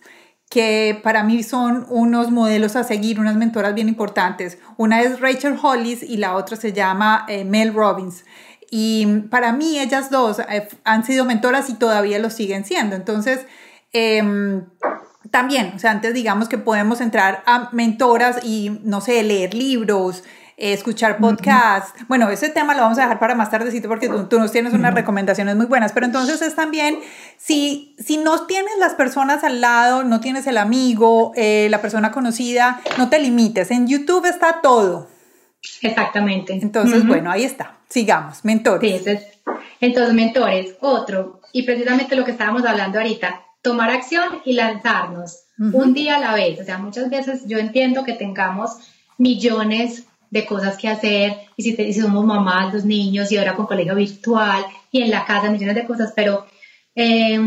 que 0.51 0.99
para 1.01 1.23
mí 1.23 1.43
son 1.43 1.85
unos 1.87 2.29
modelos 2.29 2.75
a 2.75 2.83
seguir, 2.83 3.21
unas 3.21 3.37
mentoras 3.37 3.73
bien 3.73 3.87
importantes. 3.87 4.57
Una 4.75 5.01
es 5.01 5.21
Rachel 5.21 5.57
Hollis 5.59 6.03
y 6.03 6.17
la 6.17 6.35
otra 6.35 6.57
se 6.57 6.73
llama 6.73 7.25
eh, 7.29 7.45
Mel 7.45 7.73
Robbins. 7.73 8.25
Y 8.69 9.05
para 9.29 9.53
mí 9.53 9.79
ellas 9.79 10.11
dos 10.11 10.39
eh, 10.39 10.67
han 10.83 11.05
sido 11.05 11.23
mentoras 11.23 11.69
y 11.69 11.75
todavía 11.75 12.19
lo 12.19 12.29
siguen 12.29 12.65
siendo. 12.65 12.97
Entonces, 12.97 13.45
em, 13.93 14.65
también, 15.31 15.71
o 15.73 15.79
sea, 15.79 15.91
antes 15.91 16.13
digamos 16.13 16.49
que 16.49 16.57
podemos 16.57 16.99
entrar 16.99 17.43
a 17.45 17.69
mentoras 17.71 18.43
y, 18.43 18.77
no 18.83 18.99
sé, 18.99 19.23
leer 19.23 19.53
libros, 19.53 20.25
escuchar 20.61 21.17
podcasts. 21.17 21.93
Bueno, 22.07 22.29
ese 22.29 22.49
tema 22.49 22.75
lo 22.75 22.83
vamos 22.83 22.99
a 22.99 23.01
dejar 23.01 23.19
para 23.19 23.33
más 23.33 23.49
tardecito 23.49 23.87
porque 23.87 24.07
tú, 24.07 24.39
nos 24.39 24.51
tienes 24.51 24.73
unas 24.73 24.93
recomendaciones 24.93 25.55
muy 25.55 25.65
buenas, 25.65 25.91
pero 25.91 26.05
entonces 26.05 26.41
es 26.43 26.55
también, 26.55 26.99
si, 27.37 27.95
si 27.97 28.17
no 28.17 28.45
tienes 28.45 28.77
las 28.79 28.93
personas 28.93 29.43
al 29.43 29.59
lado, 29.59 30.03
no 30.03 30.19
tienes 30.19 30.45
el 30.45 30.57
amigo, 30.57 31.31
eh, 31.35 31.67
la 31.71 31.81
persona 31.81 32.11
conocida, 32.11 32.79
no 32.97 33.09
te 33.09 33.19
limites. 33.19 33.71
En 33.71 33.87
YouTube 33.87 34.25
está 34.25 34.61
todo. 34.61 35.07
Exactamente. 35.81 36.53
Entonces, 36.53 37.05
bueno, 37.07 37.31
ahí 37.31 37.43
está. 37.43 37.77
Sigamos, 37.89 38.45
mentores. 38.45 39.03
entonces, 39.79 40.13
mentores, 40.13 40.75
otro, 40.79 41.41
y 41.51 41.63
precisamente 41.63 42.15
lo 42.15 42.23
que 42.23 42.31
estábamos 42.31 42.65
hablando 42.65 42.99
ahorita, 42.99 43.41
tomar 43.61 43.89
acción 43.89 44.41
y 44.45 44.53
lanzarnos 44.53 45.45
un 45.57 45.93
día 45.93 46.15
a 46.15 46.19
la 46.19 46.33
vez. 46.33 46.59
O 46.59 46.63
sea, 46.63 46.77
muchas 46.77 47.09
veces 47.09 47.43
yo 47.47 47.57
entiendo 47.57 48.03
que 48.03 48.13
tengamos 48.13 48.77
millones 49.17 50.05
de 50.31 50.45
cosas 50.45 50.77
que 50.77 50.87
hacer, 50.87 51.37
y 51.57 51.63
si, 51.63 51.93
somos 51.93 52.25
mamás, 52.25 52.73
los 52.73 52.85
niños, 52.85 53.31
y 53.31 53.37
ahora 53.37 53.53
con 53.53 53.67
colegio 53.67 53.93
virtual, 53.93 54.65
y 54.89 55.01
en 55.01 55.11
la 55.11 55.25
casa 55.25 55.51
millones 55.51 55.75
de 55.75 55.85
cosas, 55.85 56.13
pero 56.15 56.47
eh, 56.95 57.39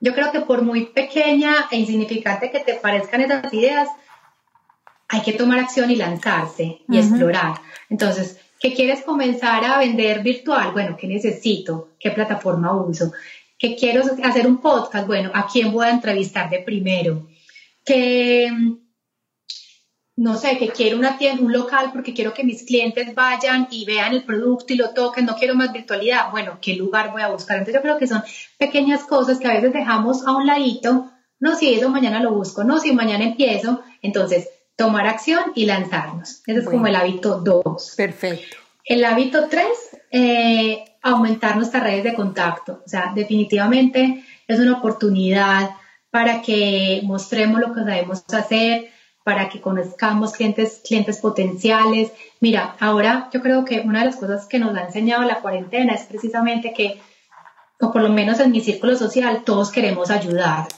yo 0.00 0.14
creo 0.14 0.30
que 0.30 0.42
por 0.42 0.62
muy 0.62 0.86
pequeña 0.86 1.66
e 1.70 1.78
insignificante 1.78 2.50
que 2.50 2.60
te 2.60 2.74
parezcan 2.74 3.22
esas 3.22 3.52
ideas, 3.52 3.88
hay 5.08 5.22
que 5.22 5.32
tomar 5.32 5.58
acción 5.58 5.90
y 5.90 5.96
lanzarse 5.96 6.82
y 6.88 6.98
explorar. 6.98 7.54
Entonces, 7.88 8.38
¿qué 8.60 8.74
quieres 8.74 9.02
comenzar 9.02 9.64
a 9.64 9.78
vender 9.78 10.22
virtual? 10.22 10.72
Bueno, 10.72 10.96
¿qué 10.98 11.06
necesito? 11.06 11.90
¿Qué 11.98 12.10
plataforma 12.10 12.76
uso? 12.76 13.12
¿Qué 13.58 13.76
quiero 13.76 14.02
hacer 14.22 14.46
un 14.46 14.58
podcast? 14.58 15.06
Bueno, 15.06 15.30
¿a 15.32 15.46
quién 15.46 15.72
voy 15.72 15.86
a 15.86 15.90
entrevistar 15.90 16.50
de 16.50 16.58
primero? 16.58 17.28
¿Qué 17.84 18.50
no 20.16 20.36
sé, 20.36 20.58
que 20.58 20.68
quiero 20.68 20.96
una 20.96 21.18
tienda, 21.18 21.42
un 21.42 21.52
local 21.52 21.90
porque 21.92 22.14
quiero 22.14 22.32
que 22.32 22.44
mis 22.44 22.62
clientes 22.62 23.14
vayan 23.14 23.66
y 23.70 23.84
vean 23.84 24.12
el 24.12 24.24
producto 24.24 24.72
y 24.72 24.76
lo 24.76 24.90
toquen, 24.90 25.26
no 25.26 25.34
quiero 25.34 25.54
más 25.54 25.72
virtualidad, 25.72 26.30
bueno, 26.30 26.58
¿qué 26.60 26.76
lugar 26.76 27.10
voy 27.10 27.22
a 27.22 27.28
buscar? 27.28 27.58
Entonces 27.58 27.74
yo 27.74 27.82
creo 27.82 27.98
que 27.98 28.06
son 28.06 28.22
pequeñas 28.56 29.04
cosas 29.04 29.38
que 29.38 29.48
a 29.48 29.54
veces 29.54 29.72
dejamos 29.72 30.26
a 30.26 30.36
un 30.36 30.46
ladito, 30.46 31.10
no, 31.40 31.56
si 31.56 31.74
eso 31.74 31.88
mañana 31.88 32.20
lo 32.20 32.32
busco, 32.32 32.62
no, 32.62 32.78
si 32.78 32.92
mañana 32.92 33.24
empiezo, 33.24 33.82
entonces 34.02 34.48
tomar 34.76 35.06
acción 35.06 35.52
y 35.54 35.66
lanzarnos. 35.66 36.42
Ese 36.46 36.60
es 36.60 36.64
como 36.64 36.86
el 36.86 36.96
hábito 36.96 37.40
2. 37.40 37.94
Perfecto. 37.96 38.56
El 38.84 39.04
hábito 39.04 39.48
3, 39.48 39.66
eh, 40.10 40.84
aumentar 41.02 41.56
nuestras 41.56 41.82
redes 41.82 42.04
de 42.04 42.14
contacto. 42.14 42.82
O 42.84 42.88
sea, 42.88 43.12
definitivamente 43.14 44.24
es 44.46 44.60
una 44.60 44.78
oportunidad 44.78 45.70
para 46.10 46.42
que 46.42 47.00
mostremos 47.04 47.60
lo 47.60 47.72
que 47.72 47.80
sabemos 47.80 48.24
hacer, 48.32 48.90
para 49.24 49.48
que 49.48 49.60
conozcamos 49.60 50.32
clientes, 50.34 50.82
clientes 50.86 51.18
potenciales. 51.18 52.12
Mira, 52.40 52.76
ahora 52.78 53.30
yo 53.32 53.40
creo 53.40 53.64
que 53.64 53.80
una 53.80 54.00
de 54.00 54.06
las 54.06 54.16
cosas 54.16 54.46
que 54.46 54.58
nos 54.58 54.76
ha 54.76 54.84
enseñado 54.84 55.22
la 55.24 55.40
cuarentena 55.40 55.94
es 55.94 56.04
precisamente 56.04 56.74
que, 56.74 57.00
o 57.80 57.90
por 57.90 58.02
lo 58.02 58.10
menos 58.10 58.38
en 58.38 58.52
mi 58.52 58.60
círculo 58.60 58.96
social, 58.96 59.42
todos 59.44 59.72
queremos 59.72 60.10
ayudar. 60.10 60.68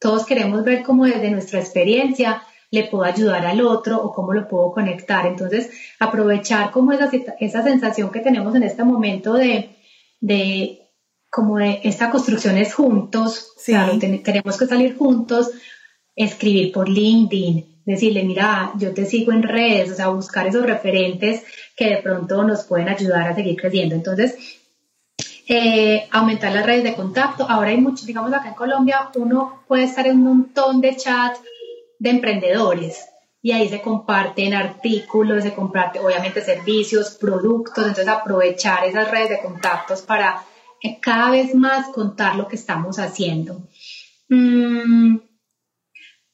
Todos 0.00 0.26
queremos 0.26 0.64
ver 0.64 0.82
cómo 0.82 1.04
desde 1.04 1.30
nuestra 1.30 1.60
experiencia 1.60 2.42
le 2.72 2.84
puedo 2.84 3.04
ayudar 3.04 3.46
al 3.46 3.60
otro 3.60 4.02
o 4.02 4.12
cómo 4.12 4.32
lo 4.32 4.48
puedo 4.48 4.72
conectar. 4.72 5.26
Entonces, 5.26 5.70
aprovechar 6.00 6.72
como 6.72 6.90
esa, 6.90 7.08
esa 7.38 7.62
sensación 7.62 8.10
que 8.10 8.20
tenemos 8.20 8.54
en 8.56 8.64
este 8.64 8.82
momento 8.82 9.34
de, 9.34 9.76
de 10.20 10.90
como 11.30 11.58
de 11.58 11.80
esta 11.84 12.10
construcción 12.10 12.58
es 12.58 12.74
juntos, 12.74 13.54
tenemos 13.64 14.58
que 14.58 14.66
salir 14.66 14.98
juntos, 14.98 15.50
escribir 16.16 16.72
por 16.72 16.88
LinkedIn, 16.88 17.71
decirle, 17.84 18.22
mira, 18.22 18.72
yo 18.78 18.92
te 18.94 19.06
sigo 19.06 19.32
en 19.32 19.42
redes, 19.42 19.90
o 19.90 19.94
sea, 19.94 20.08
buscar 20.08 20.46
esos 20.46 20.64
referentes 20.64 21.42
que 21.76 21.90
de 21.90 21.96
pronto 21.98 22.42
nos 22.44 22.64
pueden 22.64 22.88
ayudar 22.88 23.28
a 23.28 23.34
seguir 23.34 23.56
creciendo. 23.60 23.94
Entonces, 23.94 24.36
eh, 25.48 26.08
aumentar 26.10 26.52
las 26.52 26.64
redes 26.64 26.84
de 26.84 26.94
contacto. 26.94 27.46
Ahora 27.48 27.70
hay 27.70 27.78
muchos, 27.78 28.06
digamos 28.06 28.32
acá 28.32 28.48
en 28.48 28.54
Colombia, 28.54 29.10
uno 29.16 29.64
puede 29.66 29.84
estar 29.84 30.06
en 30.06 30.16
un 30.16 30.22
montón 30.22 30.80
de 30.80 30.96
chats 30.96 31.40
de 31.98 32.10
emprendedores 32.10 33.04
y 33.42 33.50
ahí 33.50 33.68
se 33.68 33.82
comparten 33.82 34.54
artículos, 34.54 35.42
se 35.42 35.52
comparten 35.52 36.04
obviamente 36.04 36.40
servicios, 36.42 37.16
productos, 37.20 37.78
entonces 37.78 38.08
aprovechar 38.08 38.84
esas 38.84 39.10
redes 39.10 39.30
de 39.30 39.42
contactos 39.42 40.02
para 40.02 40.44
cada 41.00 41.30
vez 41.30 41.54
más 41.54 41.88
contar 41.88 42.36
lo 42.36 42.46
que 42.46 42.56
estamos 42.56 42.98
haciendo. 42.98 43.68
Mm, 44.28 45.18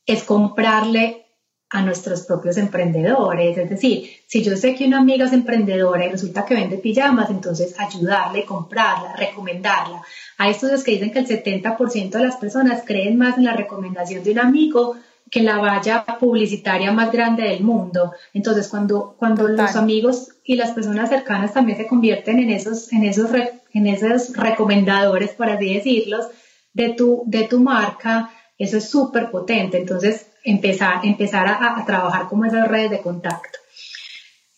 es 0.06 0.22
comprarle 0.24 1.27
a 1.70 1.82
nuestros 1.82 2.22
propios 2.22 2.56
emprendedores. 2.56 3.58
Es 3.58 3.68
decir, 3.68 4.10
si 4.26 4.42
yo 4.42 4.56
sé 4.56 4.74
que 4.74 4.86
una 4.86 4.98
amiga 4.98 5.26
es 5.26 5.32
emprendedora 5.32 6.06
y 6.06 6.10
resulta 6.10 6.44
que 6.44 6.54
vende 6.54 6.78
pijamas, 6.78 7.30
entonces 7.30 7.78
ayudarle, 7.78 8.44
comprarla, 8.44 9.14
recomendarla. 9.16 10.02
A 10.38 10.48
estos 10.48 10.82
que 10.82 10.92
dicen 10.92 11.10
que 11.10 11.18
el 11.18 11.26
70% 11.26 12.10
de 12.10 12.24
las 12.24 12.36
personas 12.36 12.82
creen 12.86 13.18
más 13.18 13.36
en 13.36 13.44
la 13.44 13.54
recomendación 13.54 14.24
de 14.24 14.32
un 14.32 14.38
amigo 14.38 14.96
que 15.30 15.40
en 15.40 15.44
la 15.46 15.58
valla 15.58 16.06
publicitaria 16.18 16.90
más 16.92 17.12
grande 17.12 17.42
del 17.42 17.62
mundo. 17.62 18.12
Entonces, 18.32 18.68
cuando, 18.68 19.14
cuando 19.18 19.46
los 19.46 19.76
amigos 19.76 20.28
y 20.44 20.56
las 20.56 20.70
personas 20.70 21.10
cercanas 21.10 21.52
también 21.52 21.76
se 21.76 21.86
convierten 21.86 22.38
en 22.38 22.50
esos, 22.50 22.90
en 22.92 23.04
esos, 23.04 23.30
en 23.74 23.86
esos 23.86 24.34
recomendadores, 24.34 25.32
por 25.32 25.50
así 25.50 25.74
decirlos, 25.74 26.28
de 26.72 26.90
tu, 26.90 27.24
de 27.26 27.44
tu 27.44 27.60
marca, 27.60 28.30
eso 28.56 28.78
es 28.78 28.88
súper 28.88 29.30
potente. 29.30 29.76
Entonces, 29.76 30.28
empezar, 30.44 31.04
empezar 31.04 31.46
a, 31.48 31.84
trabajar 31.84 32.28
como 32.28 32.44
esas 32.44 32.68
redes 32.68 32.90
de 32.90 33.00
contacto. 33.00 33.58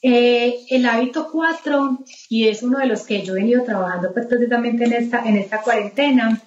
Eh, 0.03 0.61
el 0.71 0.87
hábito 0.87 1.29
4, 1.31 1.99
y 2.29 2.49
es 2.49 2.63
uno 2.63 2.79
de 2.79 2.87
los 2.87 3.03
que 3.03 3.23
yo 3.23 3.35
he 3.35 3.41
venido 3.41 3.65
trabajando 3.65 4.13
pues, 4.13 4.27
precisamente 4.27 4.85
en 4.85 4.93
esta, 4.95 5.27
en 5.27 5.37
esta 5.37 5.61
cuarentena, 5.61 6.41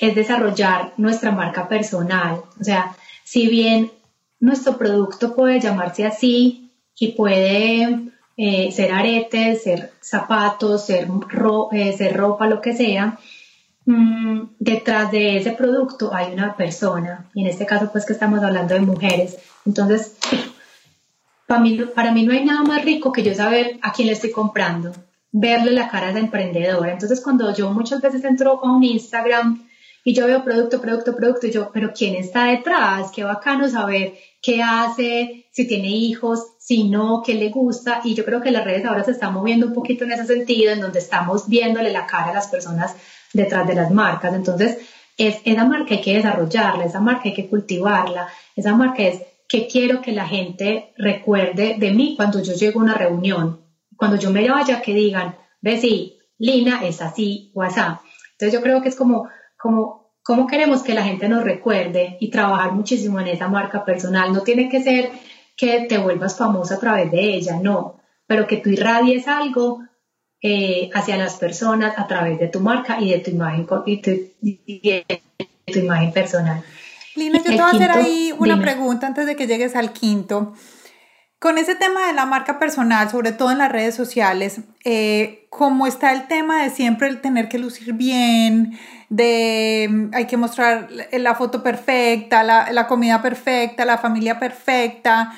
es 0.00 0.14
desarrollar 0.14 0.92
nuestra 0.96 1.30
marca 1.30 1.68
personal. 1.68 2.42
O 2.60 2.64
sea, 2.64 2.96
si 3.22 3.48
bien 3.48 3.90
nuestro 4.40 4.76
producto 4.76 5.34
puede 5.34 5.60
llamarse 5.60 6.06
así 6.06 6.72
y 6.98 7.12
puede 7.12 8.10
eh, 8.36 8.72
ser 8.72 8.92
aretes, 8.92 9.62
ser 9.62 9.92
zapatos, 10.00 10.86
ser, 10.86 11.08
eh, 11.72 11.92
ser 11.96 12.16
ropa, 12.16 12.46
lo 12.46 12.60
que 12.60 12.74
sea, 12.74 13.18
Mm, 13.86 14.54
detrás 14.58 15.10
de 15.10 15.36
ese 15.36 15.52
producto 15.52 16.14
hay 16.14 16.32
una 16.32 16.56
persona, 16.56 17.30
y 17.34 17.42
en 17.42 17.48
este 17.48 17.66
caso 17.66 17.90
pues 17.92 18.06
que 18.06 18.14
estamos 18.14 18.42
hablando 18.42 18.74
de 18.74 18.80
mujeres. 18.80 19.36
Entonces, 19.66 20.16
para 21.46 21.60
mí, 21.60 21.78
para 21.94 22.12
mí 22.12 22.24
no 22.24 22.32
hay 22.32 22.44
nada 22.44 22.62
más 22.62 22.84
rico 22.84 23.12
que 23.12 23.22
yo 23.22 23.34
saber 23.34 23.78
a 23.82 23.92
quién 23.92 24.08
le 24.08 24.14
estoy 24.14 24.30
comprando, 24.30 24.92
verle 25.32 25.72
la 25.72 25.88
cara 25.88 26.12
de 26.12 26.20
emprendedora. 26.20 26.92
Entonces, 26.92 27.20
cuando 27.20 27.54
yo 27.54 27.70
muchas 27.70 28.00
veces 28.00 28.24
entro 28.24 28.60
a 28.64 28.72
un 28.72 28.82
Instagram 28.82 29.66
y 30.02 30.14
yo 30.14 30.26
veo 30.26 30.44
producto, 30.44 30.80
producto, 30.80 31.16
producto, 31.16 31.46
y 31.46 31.50
yo, 31.50 31.70
pero 31.72 31.92
¿quién 31.92 32.14
está 32.14 32.44
detrás? 32.44 33.10
Qué 33.10 33.24
bacano 33.24 33.68
saber 33.68 34.14
qué 34.42 34.62
hace, 34.62 35.46
si 35.50 35.66
tiene 35.66 35.88
hijos, 35.88 36.40
si 36.58 36.84
no, 36.88 37.22
qué 37.24 37.34
le 37.34 37.50
gusta. 37.50 38.00
Y 38.04 38.14
yo 38.14 38.24
creo 38.24 38.40
que 38.40 38.50
las 38.50 38.64
redes 38.64 38.84
ahora 38.84 39.04
se 39.04 39.12
están 39.12 39.32
moviendo 39.34 39.66
un 39.66 39.74
poquito 39.74 40.04
en 40.04 40.12
ese 40.12 40.26
sentido, 40.26 40.72
en 40.72 40.80
donde 40.80 40.98
estamos 40.98 41.48
viéndole 41.48 41.90
la 41.90 42.06
cara 42.06 42.30
a 42.30 42.34
las 42.34 42.48
personas 42.48 42.94
detrás 43.34 43.66
de 43.66 43.74
las 43.74 43.90
marcas. 43.90 44.34
Entonces, 44.34 44.78
es, 45.18 45.40
esa 45.44 45.64
marca 45.66 45.94
hay 45.94 46.00
que 46.00 46.14
desarrollarla, 46.14 46.84
esa 46.86 47.00
marca 47.00 47.22
hay 47.26 47.34
que 47.34 47.48
cultivarla, 47.48 48.28
esa 48.56 48.74
marca 48.74 49.02
es 49.02 49.22
que 49.46 49.66
quiero 49.66 50.00
que 50.00 50.12
la 50.12 50.26
gente 50.26 50.94
recuerde 50.96 51.76
de 51.78 51.90
mí 51.90 52.14
cuando 52.16 52.42
yo 52.42 52.54
llego 52.54 52.80
a 52.80 52.84
una 52.84 52.94
reunión, 52.94 53.60
cuando 53.96 54.16
yo 54.16 54.30
me 54.30 54.48
vaya, 54.48 54.80
que 54.80 54.94
digan, 54.94 55.36
ve 55.60 55.78
si 55.78 56.18
Lina 56.38 56.84
es 56.84 57.02
así 57.02 57.52
o 57.54 57.62
así. 57.62 57.80
Entonces 57.80 58.52
yo 58.52 58.62
creo 58.62 58.80
que 58.80 58.88
es 58.88 58.96
como, 58.96 59.28
como 59.58 60.04
¿Cómo 60.24 60.46
queremos 60.46 60.82
que 60.82 60.94
la 60.94 61.04
gente 61.04 61.28
nos 61.28 61.44
recuerde 61.44 62.16
y 62.18 62.30
trabajar 62.30 62.72
muchísimo 62.72 63.20
en 63.20 63.26
esa 63.26 63.46
marca 63.48 63.84
personal? 63.84 64.32
No 64.32 64.40
tiene 64.40 64.70
que 64.70 64.82
ser 64.82 65.10
que 65.54 65.80
te 65.82 65.98
vuelvas 65.98 66.38
famosa 66.38 66.76
a 66.76 66.80
través 66.80 67.10
de 67.10 67.34
ella, 67.34 67.58
no, 67.60 68.00
pero 68.26 68.46
que 68.46 68.56
tú 68.56 68.70
irradies 68.70 69.28
algo 69.28 69.82
eh, 70.46 70.90
hacia 70.92 71.16
las 71.16 71.36
personas 71.36 71.98
a 71.98 72.06
través 72.06 72.38
de 72.38 72.48
tu 72.48 72.60
marca 72.60 73.00
y 73.00 73.10
de 73.10 73.18
tu 73.20 73.30
imagen, 73.30 73.66
y 73.86 74.02
tu, 74.02 74.10
imagen 75.74 76.12
personal. 76.12 76.62
Lina, 77.16 77.38
yo 77.38 77.44
te 77.44 77.52
voy 77.52 77.60
a 77.60 77.68
hacer 77.68 77.90
ahí 77.90 78.30
una 78.38 78.60
pregunta 78.60 79.06
antes 79.06 79.24
de 79.24 79.36
que 79.36 79.46
llegues 79.46 79.74
al 79.74 79.94
quinto. 79.94 80.52
Con 81.38 81.56
ese 81.56 81.74
tema 81.76 82.06
de 82.08 82.12
la 82.12 82.26
marca 82.26 82.58
personal, 82.58 83.08
sobre 83.08 83.32
todo 83.32 83.52
en 83.52 83.58
las 83.58 83.72
redes 83.72 83.94
sociales, 83.94 84.60
eh, 84.84 85.46
como 85.48 85.86
está 85.86 86.12
el 86.12 86.26
tema 86.26 86.62
de 86.62 86.68
siempre 86.68 87.08
el 87.08 87.22
tener 87.22 87.48
que 87.48 87.58
lucir 87.58 87.94
bien, 87.94 88.78
de 89.08 89.88
mm, 89.90 90.10
hay 90.12 90.26
que 90.26 90.36
mostrar 90.36 90.90
la 91.10 91.34
foto 91.36 91.62
perfecta, 91.62 92.42
la, 92.42 92.86
comida 92.86 93.22
perfecta, 93.22 93.86
la 93.86 93.96
familia 93.96 94.38
perfecta. 94.38 95.32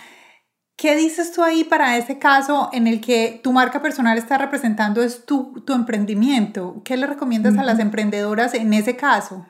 ¿Qué 0.76 0.94
dices 0.94 1.32
tú 1.32 1.42
ahí 1.42 1.64
para 1.64 1.96
ese 1.96 2.18
caso 2.18 2.68
en 2.72 2.86
el 2.86 3.00
que 3.00 3.40
tu 3.42 3.52
marca 3.52 3.80
personal 3.80 4.18
está 4.18 4.36
representando 4.36 5.02
es 5.02 5.24
tu, 5.24 5.62
tu 5.66 5.72
emprendimiento? 5.72 6.82
¿Qué 6.84 6.98
le 6.98 7.06
recomiendas 7.06 7.56
a 7.56 7.62
las 7.62 7.78
emprendedoras 7.78 8.52
en 8.52 8.74
ese 8.74 8.94
caso? 8.94 9.46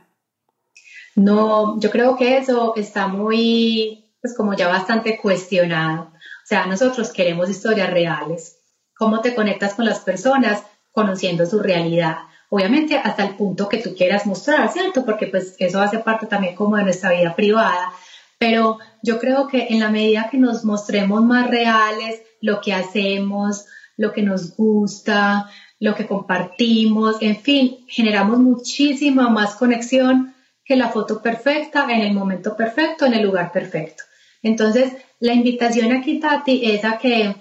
No, 1.16 1.80
yo 1.80 1.90
creo 1.90 2.16
que 2.16 2.36
eso 2.36 2.74
está 2.76 3.08
muy, 3.08 4.12
pues 4.20 4.36
como 4.36 4.54
ya 4.54 4.68
bastante 4.68 5.18
cuestionado. 5.18 6.12
O 6.12 6.46
sea, 6.46 6.66
nosotros 6.66 7.10
queremos 7.10 7.50
historias 7.50 7.90
reales. 7.90 8.58
¿Cómo 8.94 9.20
te 9.20 9.34
conectas 9.34 9.74
con 9.74 9.86
las 9.86 10.00
personas? 10.00 10.62
Conociendo 10.92 11.44
su 11.46 11.58
realidad. 11.58 12.18
Obviamente 12.50 12.98
hasta 12.98 13.24
el 13.24 13.34
punto 13.34 13.68
que 13.68 13.78
tú 13.78 13.94
quieras 13.96 14.26
mostrar, 14.26 14.70
¿cierto? 14.70 15.04
Porque 15.04 15.26
pues 15.26 15.56
eso 15.58 15.80
hace 15.80 15.98
parte 15.98 16.26
también 16.26 16.54
como 16.54 16.76
de 16.76 16.84
nuestra 16.84 17.10
vida 17.10 17.34
privada. 17.34 17.92
Pero 18.38 18.78
yo 19.06 19.20
creo 19.20 19.46
que 19.46 19.68
en 19.70 19.78
la 19.78 19.88
medida 19.88 20.28
que 20.28 20.36
nos 20.36 20.64
mostremos 20.64 21.24
más 21.24 21.48
reales 21.48 22.22
lo 22.40 22.60
que 22.60 22.74
hacemos, 22.74 23.64
lo 23.96 24.12
que 24.12 24.22
nos 24.22 24.56
gusta, 24.56 25.48
lo 25.78 25.94
que 25.94 26.08
compartimos, 26.08 27.16
en 27.20 27.36
fin, 27.36 27.84
generamos 27.86 28.40
muchísima 28.40 29.28
más 29.28 29.54
conexión 29.54 30.34
que 30.64 30.74
la 30.74 30.88
foto 30.88 31.22
perfecta 31.22 31.86
en 31.88 32.00
el 32.00 32.14
momento 32.14 32.56
perfecto, 32.56 33.06
en 33.06 33.14
el 33.14 33.22
lugar 33.22 33.52
perfecto. 33.52 34.02
Entonces, 34.42 34.92
la 35.20 35.34
invitación 35.34 35.92
aquí, 35.92 36.18
Tati, 36.18 36.72
es 36.72 36.84
a 36.84 36.98
que, 36.98 37.32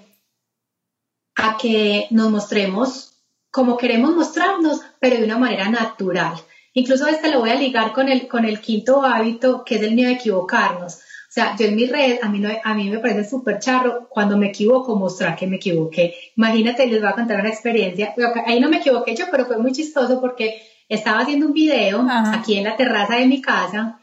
a 1.34 1.56
que 1.60 2.06
nos 2.10 2.30
mostremos 2.30 3.12
como 3.50 3.76
queremos 3.76 4.14
mostrarnos, 4.14 4.82
pero 5.00 5.16
de 5.16 5.24
una 5.24 5.38
manera 5.38 5.68
natural. 5.68 6.34
Incluso 6.74 7.08
este 7.08 7.30
lo 7.30 7.40
voy 7.40 7.50
a 7.50 7.54
ligar 7.56 7.92
con 7.92 8.08
el, 8.08 8.28
con 8.28 8.44
el 8.44 8.60
quinto 8.60 9.02
hábito, 9.02 9.64
que 9.64 9.76
es 9.76 9.82
el 9.82 9.94
miedo 9.94 10.10
de 10.10 10.16
equivocarnos. 10.16 10.98
O 11.36 11.38
sea, 11.38 11.54
yo 11.54 11.66
en 11.66 11.76
mi 11.76 11.84
red, 11.84 12.18
a 12.22 12.30
mí, 12.30 12.38
no, 12.40 12.48
a 12.64 12.74
mí 12.74 12.88
me 12.88 12.98
parece 12.98 13.28
súper 13.28 13.58
charro 13.58 14.08
cuando 14.08 14.38
me 14.38 14.46
equivoco 14.46 14.96
mostrar 14.96 15.36
que 15.36 15.46
me 15.46 15.56
equivoqué. 15.56 16.14
Imagínate, 16.34 16.86
les 16.86 17.02
voy 17.02 17.10
a 17.10 17.14
contar 17.14 17.40
una 17.40 17.50
experiencia. 17.50 18.14
Ahí 18.46 18.58
no 18.58 18.70
me 18.70 18.78
equivoqué 18.78 19.14
yo, 19.14 19.26
pero 19.30 19.44
fue 19.44 19.58
muy 19.58 19.72
chistoso 19.72 20.18
porque 20.18 20.62
estaba 20.88 21.20
haciendo 21.20 21.46
un 21.46 21.52
video 21.52 22.06
aquí 22.08 22.56
en 22.56 22.64
la 22.64 22.74
terraza 22.76 23.16
de 23.16 23.26
mi 23.26 23.42
casa 23.42 24.00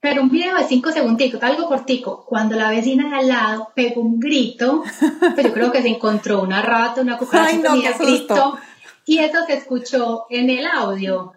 pero 0.00 0.22
un 0.22 0.30
video 0.30 0.56
de 0.56 0.64
cinco 0.64 0.92
segunditos, 0.92 1.42
algo 1.42 1.66
cortico. 1.66 2.24
Cuando 2.24 2.54
la 2.54 2.70
vecina 2.70 3.10
de 3.10 3.16
al 3.16 3.28
lado 3.28 3.72
pegó 3.74 4.00
un 4.00 4.20
grito, 4.20 4.84
pues 5.34 5.46
yo 5.46 5.52
creo 5.52 5.72
que 5.72 5.82
se 5.82 5.88
encontró 5.88 6.42
una 6.42 6.62
rata, 6.62 7.00
una 7.00 7.18
cucaracha, 7.18 7.50
Ay, 7.50 7.58
no, 7.58 7.74
grito, 7.98 8.58
y 9.04 9.18
eso 9.18 9.44
se 9.46 9.54
escuchó 9.54 10.26
en 10.30 10.50
el 10.50 10.66
audio. 10.66 11.32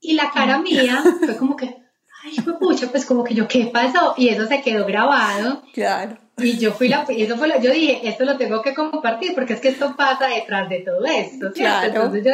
Y 0.00 0.12
la 0.12 0.30
cara 0.30 0.58
mía 0.58 1.02
fue 1.24 1.36
como 1.36 1.56
que, 1.56 1.83
ay, 2.24 2.36
pucha, 2.58 2.88
pues 2.90 3.04
como 3.04 3.24
que 3.24 3.34
yo, 3.34 3.46
¿qué 3.46 3.66
pasó? 3.66 4.14
Y 4.16 4.28
eso 4.28 4.46
se 4.46 4.62
quedó 4.62 4.86
grabado. 4.86 5.62
Claro. 5.72 6.18
Y 6.38 6.58
yo 6.58 6.72
fui 6.72 6.88
la, 6.88 7.04
eso 7.08 7.36
fue 7.36 7.48
lo, 7.48 7.60
yo 7.60 7.70
dije, 7.70 8.00
esto 8.08 8.24
lo 8.24 8.36
tengo 8.36 8.60
que 8.62 8.74
compartir 8.74 9.34
porque 9.34 9.52
es 9.52 9.60
que 9.60 9.68
esto 9.68 9.94
pasa 9.96 10.26
detrás 10.26 10.68
de 10.68 10.80
todo 10.80 11.04
esto, 11.04 11.52
¿cierto? 11.52 11.86
Entonces 11.86 12.24
yo, 12.24 12.32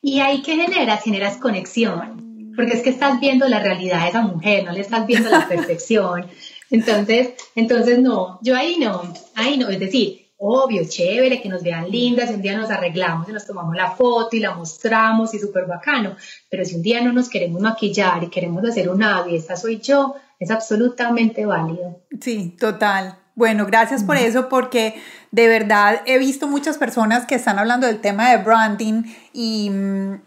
y 0.00 0.20
ahí 0.20 0.40
que 0.42 0.56
generas, 0.56 1.02
generas 1.02 1.36
conexión 1.36 2.26
porque 2.56 2.72
es 2.72 2.82
que 2.82 2.90
estás 2.90 3.20
viendo 3.20 3.46
la 3.46 3.60
realidad 3.60 4.02
de 4.02 4.08
esa 4.08 4.22
mujer, 4.22 4.64
no 4.64 4.72
le 4.72 4.80
estás 4.80 5.06
viendo 5.06 5.30
la 5.30 5.46
perfección. 5.48 6.26
Entonces, 6.70 7.34
entonces 7.54 8.00
no, 8.00 8.40
yo 8.42 8.56
ahí 8.56 8.78
no, 8.78 9.02
ahí 9.34 9.58
no, 9.58 9.68
es 9.68 9.78
decir, 9.78 10.25
obvio, 10.38 10.82
chévere, 10.86 11.40
que 11.40 11.48
nos 11.48 11.62
vean 11.62 11.90
lindas, 11.90 12.30
un 12.30 12.42
día 12.42 12.56
nos 12.56 12.70
arreglamos 12.70 13.28
y 13.28 13.32
nos 13.32 13.46
tomamos 13.46 13.74
la 13.74 13.90
foto 13.92 14.36
y 14.36 14.40
la 14.40 14.54
mostramos 14.54 15.34
y 15.34 15.38
súper 15.38 15.66
bacano, 15.66 16.16
pero 16.50 16.64
si 16.64 16.74
un 16.74 16.82
día 16.82 17.00
no 17.00 17.12
nos 17.12 17.28
queremos 17.28 17.60
maquillar 17.60 18.22
y 18.22 18.28
queremos 18.28 18.64
hacer 18.64 18.88
un 18.88 19.02
y 19.28 19.36
esta 19.36 19.56
soy 19.56 19.78
yo, 19.78 20.16
es 20.38 20.50
absolutamente 20.50 21.46
válido. 21.46 22.00
Sí, 22.20 22.56
total. 22.58 23.18
Bueno, 23.34 23.66
gracias 23.66 24.02
por 24.02 24.16
eso, 24.16 24.48
porque 24.48 24.94
de 25.30 25.46
verdad 25.46 26.00
he 26.06 26.18
visto 26.18 26.48
muchas 26.48 26.78
personas 26.78 27.26
que 27.26 27.34
están 27.34 27.58
hablando 27.58 27.86
del 27.86 28.00
tema 28.00 28.30
de 28.30 28.38
branding 28.38 29.02
y 29.34 29.68
mm, 29.70 30.20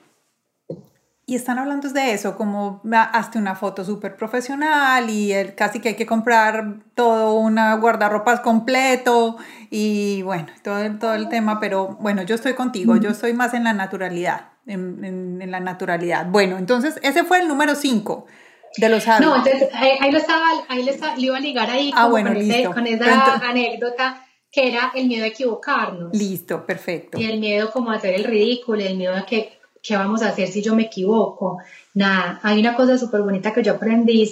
y 1.29 1.35
están 1.35 1.59
hablando 1.59 1.87
de 1.89 2.11
eso, 2.13 2.35
como 2.35 2.81
hazte 2.91 3.37
una 3.37 3.53
foto 3.53 3.85
súper 3.85 4.15
profesional 4.15 5.11
y 5.11 5.31
el, 5.31 5.53
casi 5.53 5.79
que 5.79 5.89
hay 5.89 5.95
que 5.95 6.07
comprar 6.07 6.77
todo 6.95 7.35
una 7.35 7.75
guardarropas 7.75 8.39
completo 8.39 9.37
y 9.69 10.23
bueno, 10.23 10.47
todo, 10.63 10.79
todo 10.99 11.13
el 11.13 11.29
tema, 11.29 11.59
pero 11.59 11.97
bueno, 11.99 12.23
yo 12.23 12.33
estoy 12.33 12.55
contigo, 12.55 12.95
yo 12.95 13.11
estoy 13.11 13.33
más 13.33 13.53
en 13.53 13.65
la 13.65 13.73
naturalidad, 13.73 14.53
en, 14.65 15.05
en, 15.05 15.51
la 15.51 15.59
naturalidad. 15.59 16.25
Bueno, 16.25 16.57
entonces 16.57 16.99
ese 17.03 17.23
fue 17.23 17.41
el 17.41 17.47
número 17.47 17.75
5 17.75 18.25
de 18.77 18.89
los 18.89 19.07
hábitos. 19.07 19.37
No, 19.37 19.45
entonces 19.45 19.69
ahí, 19.75 20.11
lo 20.11 20.17
estaba, 20.17 20.45
ahí 20.67 20.81
le, 20.81 20.97
iba 21.17 21.37
a 21.37 21.39
ligar 21.39 21.69
ahí 21.69 21.91
ah, 21.95 22.07
bueno, 22.07 22.33
con, 22.33 22.73
con 22.73 22.87
esa 22.87 23.35
anécdota 23.35 24.25
que 24.51 24.67
era 24.67 24.91
el 24.95 25.05
miedo 25.05 25.25
a 25.25 25.27
equivocarnos. 25.27 26.11
Listo, 26.11 26.65
perfecto. 26.65 27.19
Y 27.19 27.25
el 27.25 27.39
miedo 27.39 27.69
como 27.69 27.91
a 27.91 27.97
hacer 27.97 28.15
el 28.15 28.23
ridículo, 28.23 28.81
el 28.81 28.97
miedo 28.97 29.15
a 29.15 29.27
que 29.27 29.58
¿qué 29.83 29.95
vamos 29.95 30.21
a 30.21 30.29
hacer 30.29 30.47
si 30.47 30.61
yo 30.61 30.75
me 30.75 30.83
equivoco? 30.83 31.59
Nada, 31.93 32.39
hay 32.43 32.59
una 32.59 32.75
cosa 32.75 32.97
súper 32.97 33.21
bonita 33.21 33.53
que 33.53 33.63
yo 33.63 33.73
aprendí, 33.73 34.31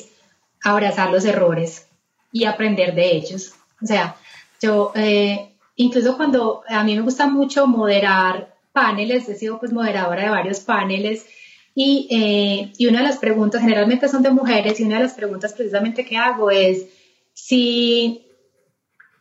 abrazar 0.64 1.12
los 1.12 1.26
errores 1.26 1.88
y 2.32 2.46
aprender 2.46 2.96
de 2.96 3.16
ellos. 3.16 3.54
O 3.82 3.86
sea, 3.86 4.16
yo, 4.62 4.92
eh, 4.96 5.50
incluso 5.76 6.18
cuando 6.18 6.64
a 6.68 6.84
mí 6.84 6.96
me 6.96 7.02
gusta 7.02 7.28
mucho 7.28 7.68
moderar 7.68 8.56
paneles, 8.74 9.28
he 9.30 9.36
sido 9.36 9.60
pues 9.60 9.72
moderadora 9.72 10.24
de 10.24 10.30
varios 10.30 10.60
paneles 10.60 11.26
y, 11.74 12.08
eh, 12.10 12.74
y 12.78 12.88
una 12.88 13.02
de 13.02 13.08
las 13.08 13.18
preguntas, 13.18 13.62
generalmente 13.62 14.08
son 14.08 14.24
de 14.24 14.32
mujeres, 14.32 14.80
y 14.80 14.84
una 14.84 14.96
de 14.96 15.04
las 15.04 15.14
preguntas 15.14 15.54
precisamente 15.54 16.06
que 16.06 16.18
hago 16.18 16.50
es 16.50 16.88
si 17.34 18.27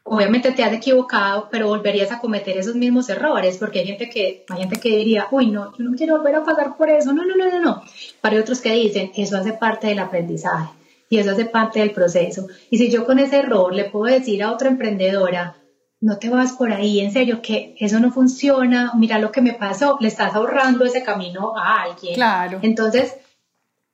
obviamente 0.06 0.52
te 0.52 0.62
has 0.62 0.72
equivocado, 0.72 1.48
pero 1.50 1.66
volverías 1.66 2.12
a 2.12 2.20
cometer 2.20 2.56
esos 2.56 2.76
mismos 2.76 3.08
errores, 3.08 3.58
porque 3.58 3.80
hay 3.80 3.86
gente 3.86 4.08
que, 4.08 4.44
hay 4.48 4.58
gente 4.58 4.78
que 4.80 4.96
diría, 4.96 5.26
uy, 5.30 5.50
no, 5.50 5.76
yo 5.76 5.84
no 5.84 5.96
quiero 5.96 6.16
volver 6.16 6.36
a 6.36 6.44
pasar 6.44 6.76
por 6.76 6.88
eso, 6.88 7.12
no, 7.12 7.24
no, 7.24 7.36
no, 7.36 7.50
no, 7.50 7.60
no. 7.60 7.82
Para 8.20 8.40
otros 8.40 8.60
que 8.60 8.72
dicen, 8.72 9.10
eso 9.16 9.36
hace 9.36 9.52
parte 9.52 9.88
del 9.88 9.98
aprendizaje 9.98 10.70
y 11.08 11.18
eso 11.18 11.32
hace 11.32 11.44
parte 11.44 11.80
del 11.80 11.90
proceso. 11.90 12.46
Y 12.70 12.78
si 12.78 12.88
yo 12.88 13.04
con 13.04 13.18
ese 13.18 13.38
error 13.38 13.74
le 13.74 13.84
puedo 13.84 14.12
decir 14.12 14.42
a 14.42 14.52
otra 14.52 14.68
emprendedora, 14.68 15.56
no 16.00 16.18
te 16.18 16.30
vas 16.30 16.52
por 16.52 16.72
ahí, 16.72 17.00
en 17.00 17.12
serio, 17.12 17.42
que 17.42 17.74
eso 17.78 17.98
no 17.98 18.12
funciona, 18.12 18.92
mira 18.94 19.18
lo 19.18 19.32
que 19.32 19.40
me 19.40 19.54
pasó, 19.54 19.96
le 20.00 20.08
estás 20.08 20.34
ahorrando 20.34 20.84
ese 20.84 21.02
camino 21.02 21.56
a 21.56 21.82
alguien. 21.82 22.14
Claro. 22.14 22.60
Entonces, 22.62 23.16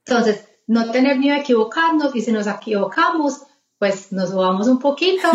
entonces, 0.05 0.47
no 0.67 0.91
tener 0.91 1.19
miedo 1.19 1.37
a 1.37 1.41
equivocarnos 1.41 2.15
y 2.15 2.21
si 2.21 2.33
nos 2.33 2.47
equivocamos, 2.47 3.45
pues 3.83 4.13
nos 4.13 4.31
subamos 4.31 4.69
un 4.69 4.79
poquito 4.79 5.29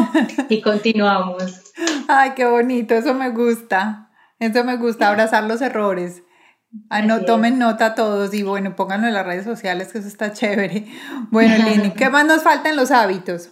y 0.48 0.62
continuamos. 0.62 1.74
Ay, 2.08 2.32
qué 2.34 2.46
bonito, 2.46 2.96
eso 2.96 3.14
me 3.14 3.32
gusta. 3.32 4.10
Eso 4.40 4.64
me 4.64 4.78
gusta, 4.78 5.10
abrazar 5.10 5.44
los 5.44 5.62
errores. 5.62 6.24
Ah, 6.90 7.02
no, 7.02 7.26
tomen 7.26 7.60
nota 7.60 7.94
todos 7.94 8.34
y 8.34 8.44
bueno, 8.44 8.74
pónganlo 8.74 9.08
en 9.08 9.16
las 9.16 9.26
redes 9.26 9.44
sociales, 9.44 9.92
que 9.92 9.98
eso 9.98 10.08
está 10.08 10.32
chévere. 10.32 10.86
Bueno, 11.30 11.58
Lini, 11.58 11.92
¿qué 11.92 12.10
más 12.10 12.26
nos 12.26 12.42
falta 12.42 12.70
en 12.70 12.78
los 12.78 12.92
hábitos? 12.92 13.50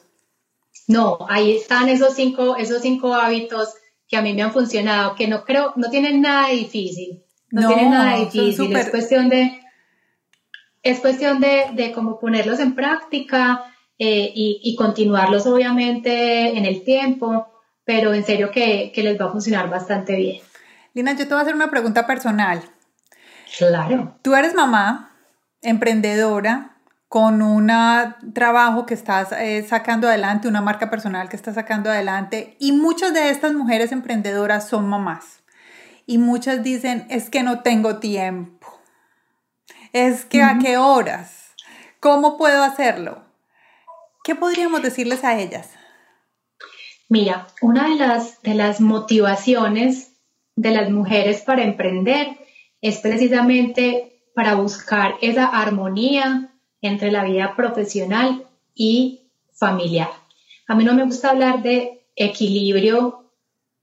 No, 0.87 1.17
ahí 1.27 1.57
están 1.57 1.89
esos 1.89 2.13
cinco, 2.13 2.55
esos 2.55 2.81
cinco 2.81 3.15
hábitos 3.15 3.73
que 4.07 4.15
a 4.15 4.21
mí 4.21 4.33
me 4.33 4.43
han 4.43 4.53
funcionado, 4.53 5.15
que 5.15 5.27
no 5.27 5.43
creo, 5.43 5.73
no 5.75 5.89
tienen 5.89 6.21
nada 6.21 6.51
difícil. 6.51 7.21
No, 7.51 7.67
tienen 7.67 7.91
nada 7.91 8.15
difícil. 8.15 8.73
Es 8.73 8.89
cuestión 8.91 9.27
de 9.27 9.59
es 10.83 11.01
cuestión 11.01 11.41
de, 11.41 11.65
de 11.73 11.91
cómo 11.91 12.17
ponerlos 12.17 12.61
en 12.61 12.75
práctica 12.75 13.74
eh, 13.97 14.31
y, 14.33 14.59
y, 14.63 14.75
continuarlos 14.75 15.47
obviamente 15.47 16.57
en 16.57 16.65
el 16.65 16.83
tiempo, 16.83 17.47
pero 17.85 18.13
en 18.13 18.25
serio 18.25 18.51
que, 18.51 18.91
que 18.93 19.03
les 19.03 19.19
va 19.19 19.25
a 19.25 19.31
funcionar 19.31 19.69
bastante 19.69 20.15
bien. 20.15 20.41
Lina, 20.93 21.13
yo 21.13 21.19
te 21.27 21.33
voy 21.33 21.39
a 21.39 21.41
hacer 21.41 21.55
una 21.55 21.69
pregunta 21.69 22.05
personal. 22.05 22.61
Claro. 23.57 24.17
Tú 24.21 24.35
eres 24.35 24.53
mamá, 24.53 25.11
emprendedora, 25.61 26.75
con 27.07 27.41
un 27.41 27.71
trabajo 28.33 28.85
que 28.85 28.93
estás 28.93 29.31
eh, 29.31 29.65
sacando 29.67 30.07
adelante, 30.07 30.47
una 30.47 30.61
marca 30.61 30.89
personal 30.89 31.29
que 31.29 31.35
estás 31.35 31.55
sacando 31.55 31.89
adelante, 31.89 32.57
y 32.59 32.71
muchas 32.73 33.13
de 33.13 33.29
estas 33.29 33.53
mujeres 33.53 33.91
emprendedoras 33.91 34.67
son 34.67 34.87
mamás. 34.87 35.43
Y 36.05 36.17
muchas 36.17 36.63
dicen, 36.63 37.05
es 37.09 37.29
que 37.29 37.43
no 37.43 37.61
tengo 37.61 37.97
tiempo. 37.97 38.67
Es 39.93 40.25
que 40.25 40.43
a 40.43 40.57
qué 40.59 40.77
horas. 40.77 41.53
¿Cómo 41.99 42.37
puedo 42.37 42.63
hacerlo? 42.63 43.24
¿Qué 44.25 44.33
podríamos 44.33 44.81
decirles 44.81 45.23
a 45.23 45.39
ellas? 45.39 45.69
Mira, 47.09 47.45
una 47.61 47.89
de 47.89 47.95
las, 47.95 48.41
de 48.41 48.55
las 48.55 48.81
motivaciones 48.81 50.13
de 50.55 50.71
las 50.71 50.89
mujeres 50.89 51.41
para 51.41 51.63
emprender 51.63 52.29
es 52.81 52.97
precisamente 52.97 54.23
para 54.33 54.55
buscar 54.55 55.13
esa 55.21 55.45
armonía 55.45 56.51
entre 56.81 57.11
la 57.11 57.23
vida 57.23 57.55
profesional 57.55 58.47
y 58.73 59.29
familiar. 59.53 60.09
A 60.67 60.73
mí 60.73 60.83
no 60.83 60.95
me 60.95 61.05
gusta 61.05 61.29
hablar 61.29 61.61
de 61.61 62.07
equilibrio 62.15 63.31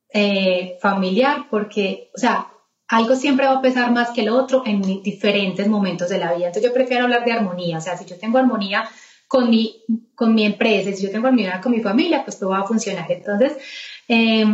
eh, 0.08 0.76
familiar 0.80 1.46
porque, 1.50 2.10
o 2.16 2.18
sea, 2.18 2.48
algo 2.88 3.14
siempre 3.14 3.46
va 3.46 3.58
a 3.58 3.62
pesar 3.62 3.92
más 3.92 4.10
que 4.10 4.22
el 4.22 4.30
otro 4.30 4.64
en 4.66 4.82
diferentes 4.82 5.68
momentos 5.68 6.08
de 6.08 6.18
la 6.18 6.34
vida. 6.34 6.48
Entonces 6.48 6.68
yo 6.68 6.74
prefiero 6.74 7.04
hablar 7.04 7.24
de 7.24 7.32
armonía. 7.32 7.78
O 7.78 7.80
sea, 7.80 7.96
si 7.96 8.06
yo 8.06 8.18
tengo 8.18 8.38
armonía 8.38 8.88
con 9.32 9.48
mi, 9.48 9.82
con 10.14 10.34
mi 10.34 10.44
empresa, 10.44 10.92
si 10.92 11.04
yo 11.04 11.10
tengo 11.10 11.30
con 11.62 11.72
mi 11.72 11.80
familia, 11.80 12.22
pues 12.22 12.38
todo 12.38 12.50
va 12.50 12.58
a 12.58 12.66
funcionar. 12.66 13.10
Entonces, 13.10 13.56
eh, 14.06 14.44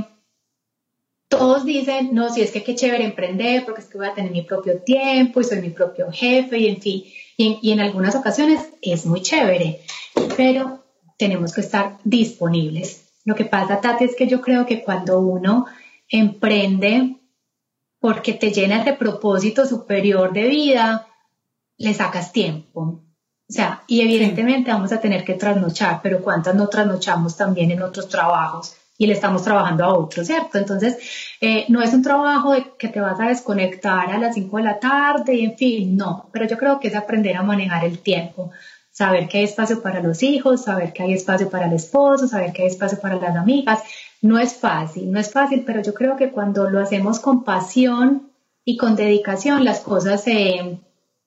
todos 1.26 1.64
dicen, 1.64 2.10
no, 2.12 2.32
si 2.32 2.42
es 2.42 2.52
que 2.52 2.62
qué 2.62 2.76
chévere 2.76 3.04
emprender, 3.04 3.64
porque 3.64 3.80
es 3.80 3.88
que 3.88 3.98
voy 3.98 4.06
a 4.06 4.14
tener 4.14 4.30
mi 4.30 4.42
propio 4.42 4.78
tiempo 4.78 5.40
y 5.40 5.44
soy 5.44 5.60
mi 5.62 5.70
propio 5.70 6.12
jefe 6.12 6.58
y 6.58 6.68
en 6.68 6.80
fin, 6.80 7.02
y 7.36 7.72
en, 7.72 7.80
algunas 7.80 8.14
ocasiones 8.14 8.68
es 8.80 9.04
muy 9.04 9.20
chévere, 9.20 9.80
pero 10.36 10.84
tenemos 11.16 11.52
que 11.52 11.62
estar 11.62 11.98
disponibles. 12.04 13.10
Lo 13.24 13.34
que 13.34 13.46
pasa, 13.46 13.80
Tati, 13.80 14.04
es 14.04 14.14
que 14.14 14.28
yo 14.28 14.40
creo 14.40 14.64
que 14.64 14.84
cuando 14.84 15.18
uno 15.18 15.66
emprende 16.08 17.16
porque 17.98 18.32
te 18.32 18.52
llena 18.52 18.84
de 18.84 18.92
propósito 18.92 19.66
superior 19.66 20.32
de 20.32 20.46
vida, 20.46 21.08
le 21.78 21.94
sacas 21.94 22.32
tiempo. 22.32 23.07
O 23.48 23.52
sea, 23.52 23.82
y 23.86 24.02
evidentemente 24.02 24.70
vamos 24.70 24.92
a 24.92 25.00
tener 25.00 25.24
que 25.24 25.34
trasnochar, 25.34 26.00
pero 26.02 26.22
¿cuántas 26.22 26.54
no 26.54 26.68
trasnochamos 26.68 27.36
también 27.36 27.70
en 27.70 27.82
otros 27.82 28.08
trabajos? 28.08 28.76
y 29.00 29.06
le 29.06 29.12
estamos 29.12 29.44
trabajando 29.44 29.84
a 29.84 29.96
otro, 29.96 30.24
¿cierto? 30.24 30.58
Entonces, 30.58 30.98
eh, 31.40 31.66
no 31.68 31.80
es 31.80 31.94
un 31.94 32.02
trabajo 32.02 32.52
de 32.52 32.72
que 32.76 32.88
te 32.88 33.00
vas 33.00 33.18
a 33.20 33.28
desconectar 33.28 34.10
a 34.10 34.18
las 34.18 34.34
5 34.34 34.56
de 34.56 34.62
la 34.64 34.80
tarde 34.80 35.36
y 35.36 35.44
en 35.44 35.56
fin, 35.56 35.96
no, 35.96 36.28
pero 36.32 36.46
yo 36.46 36.58
creo 36.58 36.80
que 36.80 36.88
es 36.88 36.96
aprender 36.96 37.36
a 37.36 37.44
manejar 37.44 37.84
el 37.84 38.00
tiempo, 38.00 38.50
saber 38.90 39.28
que 39.28 39.38
hay 39.38 39.44
espacio 39.44 39.80
para 39.80 40.02
los 40.02 40.24
hijos, 40.24 40.64
saber 40.64 40.92
que 40.92 41.04
hay 41.04 41.12
espacio 41.12 41.48
para 41.48 41.66
el 41.66 41.74
esposo, 41.74 42.26
saber 42.26 42.52
que 42.52 42.62
hay 42.62 42.68
espacio 42.68 42.98
para 43.00 43.14
las 43.14 43.36
amigas. 43.36 43.80
No 44.20 44.40
es 44.40 44.54
fácil, 44.54 45.12
no 45.12 45.20
es 45.20 45.30
fácil, 45.30 45.62
pero 45.64 45.80
yo 45.80 45.94
creo 45.94 46.16
que 46.16 46.30
cuando 46.32 46.68
lo 46.68 46.80
hacemos 46.80 47.20
con 47.20 47.44
pasión 47.44 48.32
y 48.64 48.76
con 48.76 48.96
dedicación, 48.96 49.64
las 49.64 49.78
cosas 49.78 50.24
se, 50.24 50.80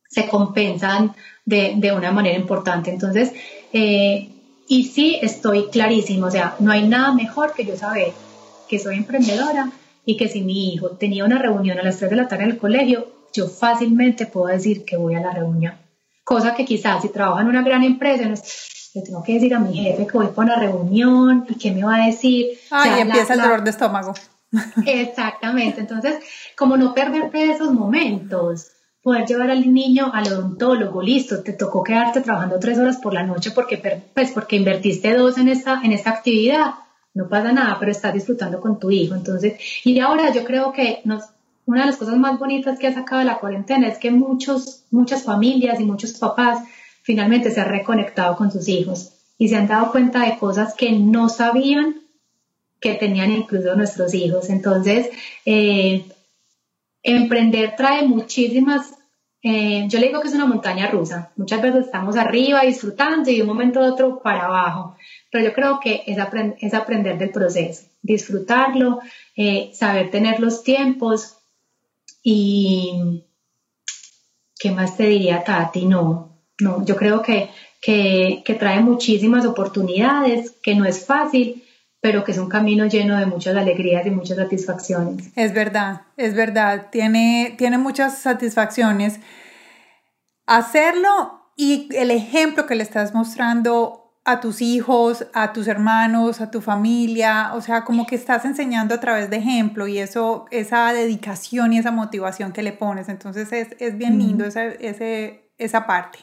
se 0.10 0.28
compensan 0.28 1.16
de, 1.46 1.74
de, 1.78 1.92
una 1.92 2.12
manera 2.12 2.38
importante. 2.38 2.92
Entonces, 2.92 3.34
eh, 3.74 4.30
y 4.68 4.86
sí, 4.86 5.18
estoy 5.22 5.68
clarísimo, 5.68 6.28
o 6.28 6.32
sea, 6.32 6.56
no 6.60 6.72
hay 6.72 6.88
nada 6.88 7.14
mejor 7.14 7.54
que 7.54 7.66
yo 7.66 7.76
saber 7.76 8.14
que 8.70 8.80
soy 8.80 8.96
emprendedora 8.96 9.70
y 10.06 10.16
que 10.18 10.30
si 10.30 10.42
mi 10.42 10.74
hijo 10.74 10.92
tenía 10.92 11.26
una 11.26 11.38
reunión 11.38 11.78
a 11.78 11.84
las 11.84 11.98
3 11.98 12.10
de 12.10 12.16
la 12.16 12.28
tarde 12.28 12.46
en 12.46 12.52
el 12.52 12.58
colegio, 12.58 13.08
yo 13.34 13.48
fácilmente 13.48 14.26
puedo 14.26 14.48
decir 14.48 14.86
que 14.86 14.98
voy 14.98 15.16
a 15.16 15.20
la 15.20 15.32
reunión. 15.32 15.74
Cosa 16.24 16.56
que 16.56 16.66
quizás 16.66 17.02
si 17.02 17.10
trabajo 17.10 17.42
en 17.42 17.48
una 17.48 17.64
gran 17.64 17.84
empresa, 17.84 18.24
le 18.94 19.02
tengo 19.02 19.24
que 19.24 19.34
decir 19.34 19.54
a 19.54 19.60
mi 19.60 19.74
jefe 19.74 20.08
que 20.08 20.18
voy 20.18 20.28
para 20.28 20.54
una 20.54 20.56
reunión 20.56 21.46
y 21.50 21.56
qué 21.56 21.72
me 21.72 21.84
va 21.84 21.96
a 21.96 22.06
decir. 22.06 22.48
Ay, 22.70 22.92
y 22.98 23.02
empieza 23.02 23.34
el 23.34 23.42
dolor 23.42 23.64
de 23.64 23.70
estómago. 23.72 24.14
Exactamente, 24.86 25.82
entonces, 25.82 26.16
como 26.58 26.78
no 26.78 26.94
perderte 26.94 27.52
esos 27.52 27.72
momentos, 27.72 28.68
poder 29.02 29.26
llevar 29.26 29.50
al 29.50 29.74
niño 29.74 30.12
al 30.14 30.32
odontólogo, 30.32 31.02
listo, 31.02 31.42
te 31.42 31.54
tocó 31.54 31.84
quedarte 31.84 32.22
trabajando 32.22 32.60
tres 32.60 32.78
horas 32.78 32.98
por 32.98 33.14
la 33.14 33.24
noche 33.24 33.52
porque, 33.52 33.78
pues, 34.14 34.32
porque 34.32 34.58
invertiste 34.58 35.14
dos 35.16 35.38
en 35.38 35.50
esta, 35.50 35.82
en 35.84 35.92
esta 35.92 36.12
actividad, 36.12 36.76
no 37.14 37.28
pasa 37.28 37.52
nada, 37.52 37.78
pero 37.80 37.92
estás 37.92 38.14
disfrutando 38.14 38.62
con 38.62 38.80
tu 38.80 38.92
hijo. 38.92 39.16
Entonces, 39.16 39.60
y 39.84 40.00
ahora 40.00 40.32
yo 40.32 40.44
creo 40.44 40.72
que 40.72 41.02
nos, 41.04 41.24
una 41.66 41.82
de 41.82 41.88
las 41.88 41.98
cosas 41.98 42.18
más 42.18 42.38
bonitas 42.40 42.78
que 42.78 42.88
ha 42.88 42.94
sacado 42.94 43.24
la 43.24 43.40
cuarentena 43.40 43.88
es 43.88 43.98
que 43.98 44.12
muchos, 44.12 44.84
muchas 44.92 45.24
familias 45.24 45.80
y 45.80 45.86
muchos 45.86 46.14
papás 46.14 46.60
finalmente 47.02 47.50
se 47.52 47.60
han 47.60 47.70
reconectado 47.70 48.36
con 48.36 48.52
sus 48.52 48.68
hijos 48.68 49.14
y 49.38 49.50
se 49.50 49.56
han 49.56 49.68
dado 49.68 49.92
cuenta 49.92 50.26
de 50.26 50.38
cosas 50.38 50.76
que 50.76 50.92
no 50.92 51.28
sabían 51.28 52.02
que 52.80 52.96
tenían 52.96 53.32
incluso 53.32 53.76
nuestros 53.76 54.14
hijos. 54.14 54.50
Entonces, 54.50 55.10
eh, 55.46 56.06
emprender 57.04 57.76
trae 57.76 58.08
muchísimas, 58.08 58.94
eh, 59.42 59.86
yo 59.88 60.00
le 60.00 60.08
digo 60.08 60.22
que 60.22 60.28
es 60.28 60.36
una 60.36 60.46
montaña 60.46 60.88
rusa. 60.88 61.32
Muchas 61.36 61.62
veces 61.62 61.86
estamos 61.86 62.16
arriba 62.16 62.62
disfrutando 62.62 63.30
y 63.30 63.38
de 63.38 63.42
un 63.42 63.48
momento 63.48 63.80
a 63.80 63.92
otro 63.92 64.22
para 64.22 64.46
abajo. 64.46 64.96
Pero 65.32 65.46
yo 65.46 65.54
creo 65.54 65.80
que 65.80 66.04
es, 66.06 66.18
es 66.60 66.74
aprender 66.74 67.18
del 67.18 67.32
proceso, 67.32 67.88
disfrutarlo, 68.02 69.00
eh, 69.36 69.72
saber 69.74 70.12
tener 70.12 70.40
los 70.40 70.64
tiempos 70.64 71.38
y... 72.24 73.24
¿Qué 74.60 74.70
más 74.70 74.96
te 74.96 75.08
diría, 75.08 75.44
Tati? 75.44 75.88
No, 75.88 76.38
no, 76.60 76.86
yo 76.86 76.96
creo 76.96 77.24
que, 77.24 77.50
que, 77.82 78.44
que 78.46 78.54
trae 78.54 78.80
muchísimas 78.80 79.44
oportunidades, 79.44 80.52
que 80.62 80.76
no 80.76 80.86
es 80.86 81.04
fácil, 81.04 81.64
pero 82.02 82.24
que 82.24 82.32
es 82.32 82.40
un 82.40 82.50
camino 82.50 82.88
lleno 82.88 83.18
de 83.18 83.28
muchas 83.28 83.56
alegrías 83.56 84.06
y 84.08 84.10
muchas 84.10 84.38
satisfacciones. 84.38 85.32
Es 85.36 85.54
verdad, 85.54 86.02
es 86.18 86.34
verdad, 86.34 86.88
tiene, 86.92 87.54
tiene 87.58 87.78
muchas 87.78 88.18
satisfacciones. 88.18 89.20
Hacerlo 90.48 91.54
y 91.56 91.90
el 91.96 92.10
ejemplo 92.10 92.66
que 92.66 92.74
le 92.74 92.82
estás 92.82 93.14
mostrando 93.14 94.02
a 94.26 94.40
tus 94.40 94.62
hijos, 94.62 95.28
a 95.34 95.54
tus 95.54 95.68
hermanos, 95.68 96.42
a 96.42 96.50
tu 96.52 96.62
familia, 96.62 97.52
o 97.54 97.62
sea, 97.62 97.84
como 97.84 98.06
que 98.06 98.16
estás 98.16 98.46
enseñando 98.46 98.96
a 98.96 99.00
través 99.00 99.30
de 99.30 99.38
ejemplo 99.38 99.88
y 99.88 100.00
eso, 100.00 100.46
esa 100.52 100.94
dedicación 100.94 101.74
y 101.74 101.80
esa 101.80 101.92
motivación 101.92 102.52
que 102.52 102.62
le 102.64 102.72
pones, 102.72 103.10
entonces 103.10 103.52
es, 103.52 103.70
es 103.80 103.98
bien 103.98 104.20
lindo 104.20 104.46
esa, 104.46 104.66
ese, 104.66 105.52
esa 105.58 105.88
parte. 105.88 106.20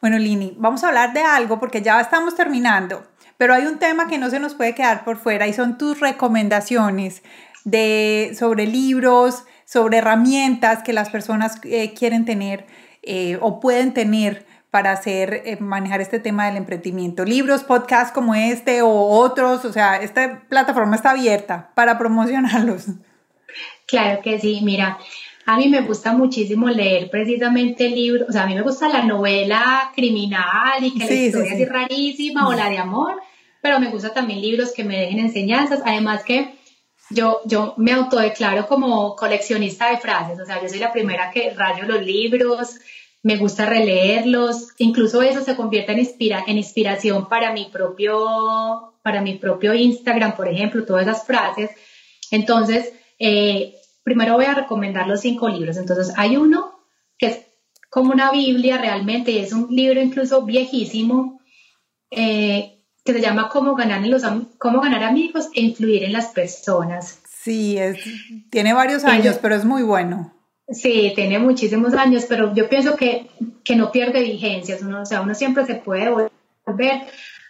Bueno, 0.00 0.18
Lini, 0.18 0.56
vamos 0.58 0.82
a 0.82 0.88
hablar 0.88 1.12
de 1.12 1.22
algo 1.22 1.60
porque 1.60 1.80
ya 1.80 2.00
estamos 2.00 2.34
terminando. 2.34 3.06
Pero 3.42 3.54
hay 3.54 3.66
un 3.66 3.80
tema 3.80 4.06
que 4.06 4.18
no 4.18 4.30
se 4.30 4.38
nos 4.38 4.54
puede 4.54 4.72
quedar 4.72 5.02
por 5.02 5.16
fuera 5.16 5.48
y 5.48 5.52
son 5.52 5.76
tus 5.76 5.98
recomendaciones 5.98 7.24
de, 7.64 8.36
sobre 8.38 8.68
libros, 8.68 9.42
sobre 9.64 9.98
herramientas 9.98 10.84
que 10.84 10.92
las 10.92 11.10
personas 11.10 11.60
eh, 11.64 11.92
quieren 11.92 12.24
tener 12.24 12.66
eh, 13.02 13.38
o 13.40 13.58
pueden 13.58 13.94
tener 13.94 14.46
para 14.70 14.92
hacer, 14.92 15.42
eh, 15.44 15.56
manejar 15.58 16.00
este 16.00 16.20
tema 16.20 16.46
del 16.46 16.56
emprendimiento. 16.56 17.24
Libros, 17.24 17.64
podcasts 17.64 18.12
como 18.12 18.36
este 18.36 18.80
o 18.80 18.88
otros, 18.88 19.64
o 19.64 19.72
sea, 19.72 19.96
esta 19.96 20.44
plataforma 20.48 20.94
está 20.94 21.10
abierta 21.10 21.72
para 21.74 21.98
promocionarlos. 21.98 22.90
Claro 23.88 24.22
que 24.22 24.38
sí, 24.38 24.60
mira, 24.62 24.98
a 25.46 25.56
mí 25.56 25.68
me 25.68 25.80
gusta 25.80 26.12
muchísimo 26.12 26.68
leer 26.68 27.10
precisamente 27.10 27.88
libros, 27.88 28.28
o 28.28 28.32
sea, 28.32 28.44
a 28.44 28.46
mí 28.46 28.54
me 28.54 28.62
gusta 28.62 28.88
la 28.88 29.02
novela 29.02 29.90
criminal 29.96 30.82
y 30.82 30.94
que 30.94 31.06
la 31.06 31.12
historia 31.12 31.54
es 31.54 31.68
rarísima 31.68 32.46
o 32.46 32.52
la 32.52 32.70
de 32.70 32.78
amor, 32.78 33.20
pero 33.62 33.80
me 33.80 33.88
gusta 33.88 34.12
también 34.12 34.42
libros 34.42 34.72
que 34.72 34.84
me 34.84 34.98
dejen 34.98 35.20
enseñanzas, 35.20 35.80
además 35.86 36.24
que 36.24 36.58
yo, 37.08 37.40
yo 37.46 37.74
me 37.78 37.92
autodeclaro 37.92 38.66
como 38.66 39.16
coleccionista 39.16 39.90
de 39.90 39.98
frases, 39.98 40.38
o 40.40 40.44
sea, 40.44 40.60
yo 40.60 40.68
soy 40.68 40.80
la 40.80 40.92
primera 40.92 41.30
que 41.30 41.54
rayo 41.54 41.84
los 41.84 42.02
libros, 42.02 42.76
me 43.22 43.36
gusta 43.36 43.66
releerlos, 43.66 44.70
incluso 44.78 45.22
eso 45.22 45.42
se 45.42 45.54
convierte 45.54 45.92
en, 45.92 46.00
inspira, 46.00 46.42
en 46.46 46.58
inspiración 46.58 47.28
para 47.28 47.52
mi, 47.52 47.66
propio, 47.66 48.94
para 49.02 49.20
mi 49.20 49.38
propio 49.38 49.74
Instagram, 49.74 50.34
por 50.34 50.48
ejemplo, 50.48 50.84
todas 50.84 51.06
esas 51.06 51.24
frases. 51.24 51.70
Entonces, 52.32 52.92
eh, 53.20 53.76
primero 54.02 54.34
voy 54.34 54.46
a 54.46 54.54
recomendar 54.54 55.06
los 55.06 55.20
cinco 55.20 55.48
libros. 55.48 55.76
Entonces, 55.76 56.12
hay 56.16 56.36
uno 56.36 56.80
que 57.16 57.26
es 57.26 57.46
como 57.88 58.10
una 58.10 58.32
Biblia 58.32 58.78
realmente, 58.78 59.30
y 59.30 59.38
es 59.38 59.52
un 59.52 59.68
libro 59.70 60.00
incluso 60.00 60.42
viejísimo, 60.42 61.40
eh, 62.10 62.81
que 63.04 63.12
se 63.12 63.20
llama 63.20 63.48
Cómo 63.48 63.74
ganar, 63.74 64.06
los, 64.06 64.22
cómo 64.58 64.80
ganar 64.80 65.02
amigos 65.02 65.48
e 65.54 65.62
influir 65.62 66.04
en 66.04 66.12
las 66.12 66.28
personas. 66.28 67.20
Sí, 67.28 67.76
es, 67.76 67.98
tiene 68.50 68.72
varios 68.72 69.04
años, 69.04 69.38
pero 69.42 69.56
es 69.56 69.64
muy 69.64 69.82
bueno. 69.82 70.32
Sí, 70.68 71.12
tiene 71.14 71.38
muchísimos 71.38 71.92
años, 71.94 72.24
pero 72.28 72.54
yo 72.54 72.68
pienso 72.68 72.96
que, 72.96 73.28
que 73.64 73.74
no 73.74 73.90
pierde 73.90 74.22
vigencia. 74.22 74.78
Uno, 74.80 75.02
o 75.02 75.06
sea, 75.06 75.20
uno 75.20 75.34
siempre 75.34 75.66
se 75.66 75.74
puede 75.74 76.08
volver 76.08 77.02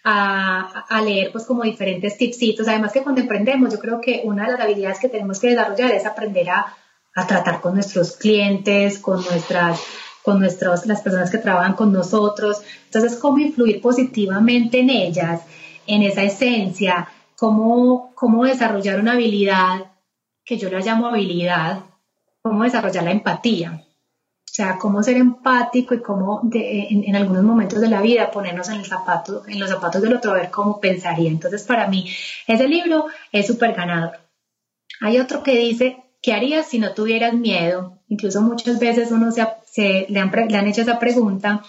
a, 0.03 0.87
a, 0.89 1.03
leer 1.03 1.31
pues 1.31 1.45
como 1.45 1.63
diferentes 1.63 2.17
tipsitos. 2.17 2.67
Además 2.67 2.93
que 2.93 3.03
cuando 3.03 3.21
emprendemos, 3.21 3.71
yo 3.73 3.79
creo 3.79 4.01
que 4.01 4.23
una 4.25 4.47
de 4.47 4.53
las 4.53 4.61
habilidades 4.61 4.99
que 4.99 5.11
tenemos 5.11 5.39
que 5.39 5.51
desarrollar 5.51 5.93
es 5.93 6.07
aprender 6.07 6.49
a, 6.51 6.75
a 7.15 7.27
tratar 7.27 7.61
con 7.61 7.75
nuestros 7.75 8.17
clientes, 8.17 8.99
con 8.99 9.23
nuestras 9.23 9.81
con 10.23 10.39
nuestros, 10.39 10.87
las 10.87 11.01
personas 11.01 11.31
que 11.31 11.39
trabajan 11.39 11.75
con 11.75 11.93
nosotros. 11.93 12.63
Entonces, 12.85 13.17
cómo 13.19 13.39
influir 13.39 13.81
positivamente 13.81 14.81
en 14.81 14.91
ellas, 14.91 15.43
en 15.87 16.03
esa 16.03 16.23
esencia, 16.23 17.09
cómo, 17.37 18.13
cómo 18.15 18.45
desarrollar 18.45 19.01
una 19.01 19.13
habilidad 19.13 19.93
que 20.45 20.59
yo 20.59 20.71
la 20.71 20.81
llamo 20.81 21.09
habilidad, 21.09 21.81
cómo 22.43 22.65
desarrollar 22.65 23.05
la 23.05 23.13
empatía. 23.13 23.85
O 24.53 24.55
sea, 24.55 24.77
cómo 24.77 25.03
ser 25.03 25.17
empático 25.17 25.95
y 25.95 26.03
cómo 26.03 26.43
en, 26.53 27.17
algunos 27.17 27.43
momentos 27.43 27.81
de 27.81 27.89
la 27.89 28.03
vida 28.03 28.31
ponernos 28.31 28.69
en, 28.69 28.81
el 28.81 28.85
zapato, 28.85 29.45
en 29.49 29.59
los 29.59 29.71
zapatos 29.71 30.03
del 30.03 30.15
otro, 30.15 30.35
ver 30.35 30.51
cómo 30.51 30.79
pensaría. 30.79 31.31
Entonces, 31.31 31.63
para 31.63 31.87
mí, 31.87 32.11
ese 32.47 32.69
libro 32.69 33.07
es 33.31 33.47
súper 33.47 33.73
ganador. 33.73 34.19
Hay 35.01 35.19
otro 35.19 35.43
que 35.43 35.57
dice, 35.57 36.05
¿qué 36.21 36.35
harías 36.35 36.67
si 36.67 36.79
no 36.79 36.93
tuvieras 36.93 37.33
miedo? 37.33 38.02
Incluso 38.13 38.43
muchas 38.43 38.79
veces 38.79 39.11
uno 39.11 39.33
se, 39.33 39.43
se 39.65 40.05
le, 40.11 40.21
han, 40.21 40.31
le, 40.31 40.59
han, 40.59 40.67
hecho 40.67 40.83
esa 40.83 40.99
pregunta 40.99 41.63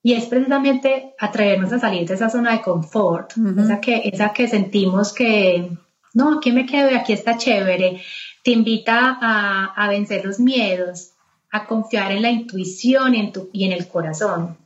y 0.00 0.12
es 0.12 0.26
precisamente 0.26 1.14
atraernos 1.18 1.72
a 1.72 1.80
salir 1.80 2.06
de 2.06 2.14
esa 2.14 2.30
zona 2.30 2.52
de 2.52 2.60
confort, 2.60 3.32
esa, 3.58 3.80
que, 3.80 4.02
esa 4.04 4.32
que 4.32 4.46
sentimos 4.46 5.12
que, 5.12 5.68
no, 6.14 6.38
aquí 6.38 6.52
me 6.52 6.64
quedo 6.64 6.92
y 6.92 6.94
aquí 6.94 7.12
está 7.12 7.36
chévere. 7.36 8.00
Te 8.44 8.52
invita 8.52 9.18
a, 9.20 9.74
a 9.74 9.88
vencer 9.88 10.24
los 10.24 10.38
miedos, 10.38 11.10
a 11.50 11.66
confiar 11.66 12.12
en 12.12 12.22
la 12.22 12.30
intuición 12.30 13.16
y 13.16 13.18
en, 13.18 13.32
tu, 13.32 13.50
y 13.52 13.64
en 13.64 13.72
el 13.72 13.88
corazón, 13.88 14.56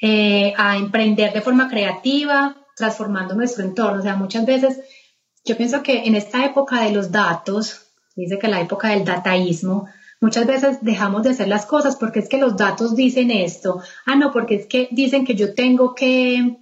eh, 0.00 0.54
a 0.56 0.76
emprender 0.76 1.32
de 1.32 1.40
forma 1.40 1.68
creativa, 1.68 2.56
transformando 2.76 3.34
nuestro 3.34 3.64
entorno. 3.64 3.98
O 3.98 4.02
sea, 4.02 4.14
muchas 4.14 4.46
veces 4.46 4.78
yo 5.44 5.56
pienso 5.56 5.82
que 5.82 6.04
en 6.04 6.14
esta 6.14 6.44
época 6.44 6.82
de 6.82 6.92
los 6.92 7.10
datos, 7.10 7.89
dice 8.16 8.38
que 8.38 8.48
la 8.48 8.60
época 8.60 8.88
del 8.88 9.04
dataísmo, 9.04 9.88
muchas 10.20 10.46
veces 10.46 10.78
dejamos 10.82 11.22
de 11.22 11.30
hacer 11.30 11.48
las 11.48 11.66
cosas 11.66 11.96
porque 11.96 12.20
es 12.20 12.28
que 12.28 12.38
los 12.38 12.56
datos 12.56 12.94
dicen 12.96 13.30
esto. 13.30 13.80
Ah, 14.06 14.16
no, 14.16 14.32
porque 14.32 14.56
es 14.56 14.66
que 14.66 14.88
dicen 14.90 15.24
que 15.24 15.34
yo 15.34 15.54
tengo 15.54 15.94
que 15.94 16.58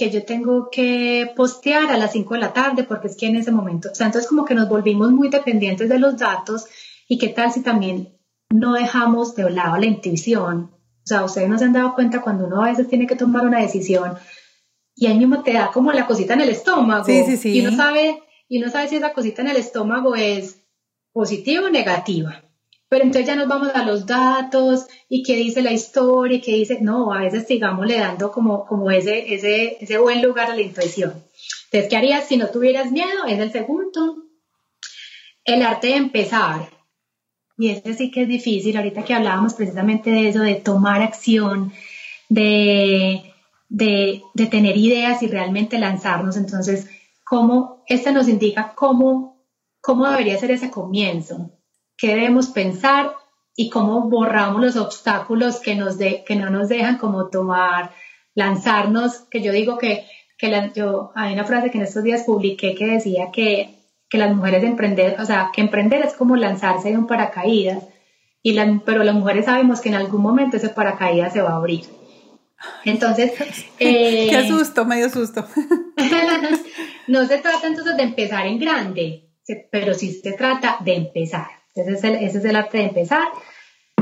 que 0.00 0.10
yo 0.10 0.24
tengo 0.24 0.70
que 0.70 1.30
postear 1.36 1.90
a 1.90 1.98
las 1.98 2.12
5 2.12 2.32
de 2.32 2.40
la 2.40 2.54
tarde 2.54 2.84
porque 2.84 3.08
es 3.08 3.18
que 3.18 3.26
en 3.26 3.36
ese 3.36 3.52
momento, 3.52 3.90
o 3.92 3.94
sea, 3.94 4.06
entonces 4.06 4.30
como 4.30 4.46
que 4.46 4.54
nos 4.54 4.66
volvimos 4.66 5.12
muy 5.12 5.28
dependientes 5.28 5.90
de 5.90 5.98
los 5.98 6.16
datos 6.16 6.64
y 7.06 7.18
qué 7.18 7.28
tal 7.28 7.52
si 7.52 7.60
también 7.60 8.16
no 8.48 8.72
dejamos 8.72 9.34
de 9.34 9.50
lado 9.50 9.76
la 9.76 9.84
intuición. 9.84 10.70
O 10.72 11.06
sea, 11.06 11.22
ustedes 11.22 11.50
no 11.50 11.58
se 11.58 11.66
han 11.66 11.74
dado 11.74 11.94
cuenta 11.94 12.22
cuando 12.22 12.46
uno 12.46 12.62
a 12.62 12.70
veces 12.70 12.88
tiene 12.88 13.06
que 13.06 13.14
tomar 13.14 13.46
una 13.46 13.60
decisión 13.60 14.14
y 14.94 15.06
ahí 15.06 15.18
mismo 15.18 15.42
te 15.42 15.52
da 15.52 15.70
como 15.70 15.92
la 15.92 16.06
cosita 16.06 16.32
en 16.32 16.42
el 16.42 16.48
estómago. 16.48 17.04
Sí, 17.04 17.22
sí, 17.26 17.36
sí. 17.36 17.58
Y 17.58 17.66
uno 17.66 17.76
sabe, 17.76 18.22
y 18.48 18.62
uno 18.62 18.70
sabe 18.70 18.88
si 18.88 18.96
esa 18.96 19.12
cosita 19.12 19.42
en 19.42 19.48
el 19.48 19.56
estómago 19.58 20.14
es 20.14 20.59
positiva 21.12 21.66
o 21.66 21.70
negativa. 21.70 22.42
Pero 22.88 23.04
entonces 23.04 23.26
ya 23.26 23.36
nos 23.36 23.46
vamos 23.46 23.70
a 23.72 23.84
los 23.84 24.04
datos 24.04 24.86
y 25.08 25.22
qué 25.22 25.36
dice 25.36 25.62
la 25.62 25.70
historia 25.70 26.38
y 26.38 26.40
qué 26.40 26.54
dice, 26.54 26.78
no, 26.80 27.12
a 27.12 27.20
veces 27.20 27.46
sigamos 27.46 27.86
le 27.86 27.98
dando 27.98 28.32
como, 28.32 28.66
como 28.66 28.90
ese, 28.90 29.32
ese, 29.32 29.76
ese 29.80 29.98
buen 29.98 30.20
lugar 30.20 30.50
a 30.50 30.56
la 30.56 30.62
intuición. 30.62 31.14
Entonces, 31.66 31.88
¿qué 31.88 31.96
harías 31.96 32.26
si 32.26 32.36
no 32.36 32.48
tuvieras 32.48 32.90
miedo? 32.90 33.26
Es 33.28 33.38
el 33.38 33.52
segundo. 33.52 34.24
El 35.44 35.62
arte 35.62 35.86
de 35.88 35.96
empezar. 35.96 36.68
Y 37.56 37.70
ese 37.70 37.94
sí 37.94 38.10
que 38.10 38.22
es 38.22 38.28
difícil, 38.28 38.76
ahorita 38.76 39.04
que 39.04 39.14
hablábamos 39.14 39.54
precisamente 39.54 40.10
de 40.10 40.28
eso, 40.28 40.40
de 40.40 40.56
tomar 40.56 41.00
acción, 41.00 41.72
de, 42.28 43.34
de, 43.68 44.22
de 44.34 44.46
tener 44.46 44.76
ideas 44.76 45.22
y 45.22 45.28
realmente 45.28 45.78
lanzarnos. 45.78 46.36
Entonces, 46.36 46.88
cómo, 47.24 47.84
este 47.86 48.10
nos 48.10 48.26
indica 48.28 48.72
cómo, 48.74 49.29
cómo 49.80 50.08
debería 50.08 50.38
ser 50.38 50.50
ese 50.50 50.70
comienzo, 50.70 51.50
qué 51.96 52.08
debemos 52.08 52.48
pensar 52.48 53.12
y 53.56 53.70
cómo 53.70 54.08
borramos 54.08 54.60
los 54.60 54.76
obstáculos 54.76 55.60
que, 55.60 55.74
nos 55.74 55.98
de, 55.98 56.24
que 56.24 56.36
no 56.36 56.50
nos 56.50 56.68
dejan 56.68 56.98
como 56.98 57.28
tomar, 57.28 57.92
lanzarnos, 58.34 59.26
que 59.30 59.42
yo 59.42 59.52
digo 59.52 59.78
que, 59.78 60.06
que 60.38 60.48
la, 60.48 60.72
yo, 60.72 61.12
hay 61.14 61.34
una 61.34 61.44
frase 61.44 61.70
que 61.70 61.78
en 61.78 61.84
estos 61.84 62.04
días 62.04 62.24
publiqué 62.24 62.74
que 62.74 62.86
decía 62.86 63.30
que 63.32 63.80
que 64.10 64.18
las 64.18 64.34
mujeres 64.34 64.64
emprender, 64.64 65.16
o 65.20 65.24
sea, 65.24 65.50
que 65.54 65.60
emprender 65.60 66.04
es 66.04 66.14
como 66.14 66.36
lanzarse 66.36 66.90
de 66.90 66.98
un 66.98 67.06
paracaídas, 67.06 67.84
y 68.42 68.58
pero 68.84 69.04
las 69.04 69.14
mujeres 69.14 69.44
sabemos 69.44 69.80
que 69.80 69.88
en 69.88 69.94
algún 69.94 70.20
momento 70.20 70.56
ese 70.56 70.70
paracaídas 70.70 71.32
se 71.32 71.40
va 71.40 71.50
a 71.50 71.56
abrir. 71.56 71.84
Entonces, 72.84 73.32
eh, 73.78 74.26
qué 74.28 74.48
susto, 74.48 74.84
medio 74.84 75.08
susto. 75.08 75.46
no 77.06 77.24
se 77.26 77.38
trata 77.38 77.66
entonces 77.68 77.96
de 77.96 78.02
empezar 78.02 78.46
en 78.46 78.58
grande, 78.58 79.29
pero 79.70 79.94
sí 79.94 80.12
se 80.12 80.32
trata 80.32 80.78
de 80.80 80.94
empezar. 80.96 81.48
Ese 81.74 81.92
es 81.92 82.04
el, 82.04 82.14
ese 82.16 82.38
es 82.38 82.44
el 82.44 82.56
arte 82.56 82.78
de 82.78 82.84
empezar. 82.84 83.28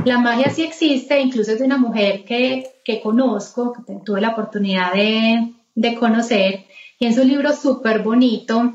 La 0.05 0.19
magia 0.19 0.51
sí 0.51 0.63
existe, 0.63 1.21
incluso 1.21 1.53
es 1.53 1.59
de 1.59 1.65
una 1.65 1.77
mujer 1.77 2.25
que, 2.25 2.69
que 2.85 3.01
conozco, 3.01 3.73
que 3.73 3.95
tuve 4.05 4.21
la 4.21 4.31
oportunidad 4.31 4.93
de, 4.93 5.53
de 5.75 5.95
conocer, 5.95 6.67
y 6.99 7.07
en 7.07 7.15
su 7.15 7.25
libro 7.25 7.55
súper 7.55 8.03
bonito, 8.03 8.73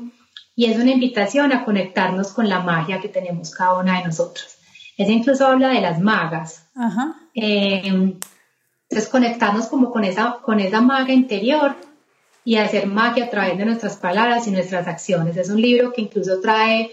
y 0.56 0.66
es 0.66 0.78
una 0.78 0.92
invitación 0.92 1.52
a 1.52 1.64
conectarnos 1.64 2.32
con 2.32 2.48
la 2.48 2.60
magia 2.60 3.00
que 3.00 3.08
tenemos 3.08 3.50
cada 3.50 3.78
una 3.78 3.98
de 3.98 4.06
nosotros. 4.06 4.56
Ese 4.96 5.12
incluso 5.12 5.46
habla 5.46 5.68
de 5.68 5.80
las 5.80 6.00
magas. 6.00 6.68
Ajá. 6.76 7.16
Eh, 7.34 7.82
entonces 7.84 9.08
conectarnos 9.10 9.66
como 9.66 9.90
con 9.90 10.04
esa, 10.04 10.38
con 10.42 10.60
esa 10.60 10.80
maga 10.80 11.12
interior 11.12 11.74
y 12.44 12.56
hacer 12.56 12.86
magia 12.86 13.24
a 13.24 13.30
través 13.30 13.56
de 13.56 13.64
nuestras 13.64 13.96
palabras 13.96 14.46
y 14.46 14.50
nuestras 14.50 14.86
acciones. 14.86 15.36
Es 15.36 15.48
un 15.48 15.60
libro 15.60 15.92
que 15.92 16.02
incluso 16.02 16.40
trae, 16.40 16.92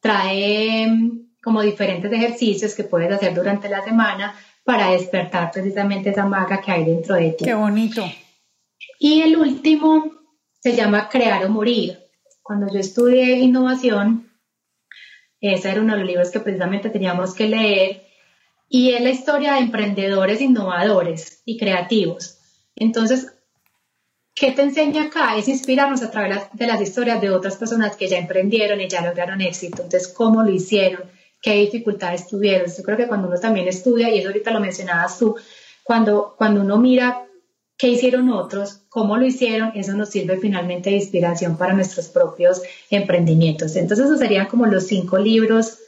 trae 0.00 0.86
mm, 0.86 1.38
como 1.42 1.60
diferentes 1.62 2.12
ejercicios 2.12 2.74
que 2.74 2.84
puedes 2.84 3.12
hacer 3.12 3.34
durante 3.34 3.68
la 3.68 3.82
semana 3.82 4.34
para 4.64 4.92
despertar 4.92 5.50
precisamente 5.50 6.10
esa 6.10 6.24
maga 6.24 6.60
que 6.60 6.70
hay 6.70 6.84
dentro 6.84 7.16
de 7.16 7.32
ti. 7.32 7.44
Qué 7.44 7.54
bonito. 7.54 8.04
Y 9.00 9.22
el 9.22 9.36
último 9.36 10.12
se 10.60 10.76
llama 10.76 11.08
Crear 11.08 11.44
o 11.44 11.48
Morir. 11.48 11.98
Cuando 12.42 12.72
yo 12.72 12.78
estudié 12.78 13.38
innovación, 13.40 14.30
ese 15.40 15.70
era 15.70 15.80
uno 15.80 15.94
de 15.94 16.00
los 16.00 16.08
libros 16.08 16.30
que 16.30 16.38
precisamente 16.38 16.90
teníamos 16.90 17.34
que 17.34 17.48
leer 17.48 18.02
y 18.68 18.92
es 18.92 19.02
la 19.02 19.10
historia 19.10 19.54
de 19.54 19.60
emprendedores 19.60 20.40
innovadores 20.40 21.42
y 21.44 21.58
creativos. 21.58 22.38
Entonces, 22.76 23.32
¿qué 24.34 24.52
te 24.52 24.62
enseña 24.62 25.04
acá? 25.04 25.36
Es 25.36 25.48
inspirarnos 25.48 26.02
a 26.02 26.10
través 26.10 26.38
de 26.52 26.66
las 26.66 26.80
historias 26.80 27.20
de 27.20 27.30
otras 27.30 27.56
personas 27.56 27.96
que 27.96 28.08
ya 28.08 28.18
emprendieron 28.18 28.80
y 28.80 28.88
ya 28.88 29.04
lograron 29.06 29.40
éxito. 29.40 29.82
Entonces, 29.82 30.08
¿cómo 30.08 30.42
lo 30.42 30.50
hicieron? 30.50 31.02
¿Qué 31.40 31.54
dificultades 31.56 32.28
tuvieron? 32.28 32.70
Yo 32.70 32.82
creo 32.82 32.96
que 32.96 33.08
cuando 33.08 33.28
uno 33.28 33.38
también 33.38 33.68
estudia, 33.68 34.10
y 34.10 34.18
eso 34.18 34.28
ahorita 34.28 34.50
lo 34.50 34.60
mencionabas 34.60 35.18
tú, 35.18 35.36
cuando, 35.82 36.34
cuando 36.38 36.60
uno 36.60 36.78
mira 36.78 37.26
qué 37.76 37.88
hicieron 37.88 38.30
otros, 38.30 38.82
cómo 38.88 39.16
lo 39.16 39.26
hicieron, 39.26 39.72
eso 39.74 39.92
nos 39.94 40.10
sirve 40.10 40.36
finalmente 40.36 40.90
de 40.90 40.96
inspiración 40.96 41.56
para 41.56 41.74
nuestros 41.74 42.08
propios 42.08 42.62
emprendimientos. 42.90 43.74
Entonces, 43.74 44.06
esos 44.06 44.20
serían 44.20 44.46
como 44.46 44.66
los 44.66 44.86
cinco 44.86 45.18
libros 45.18 45.78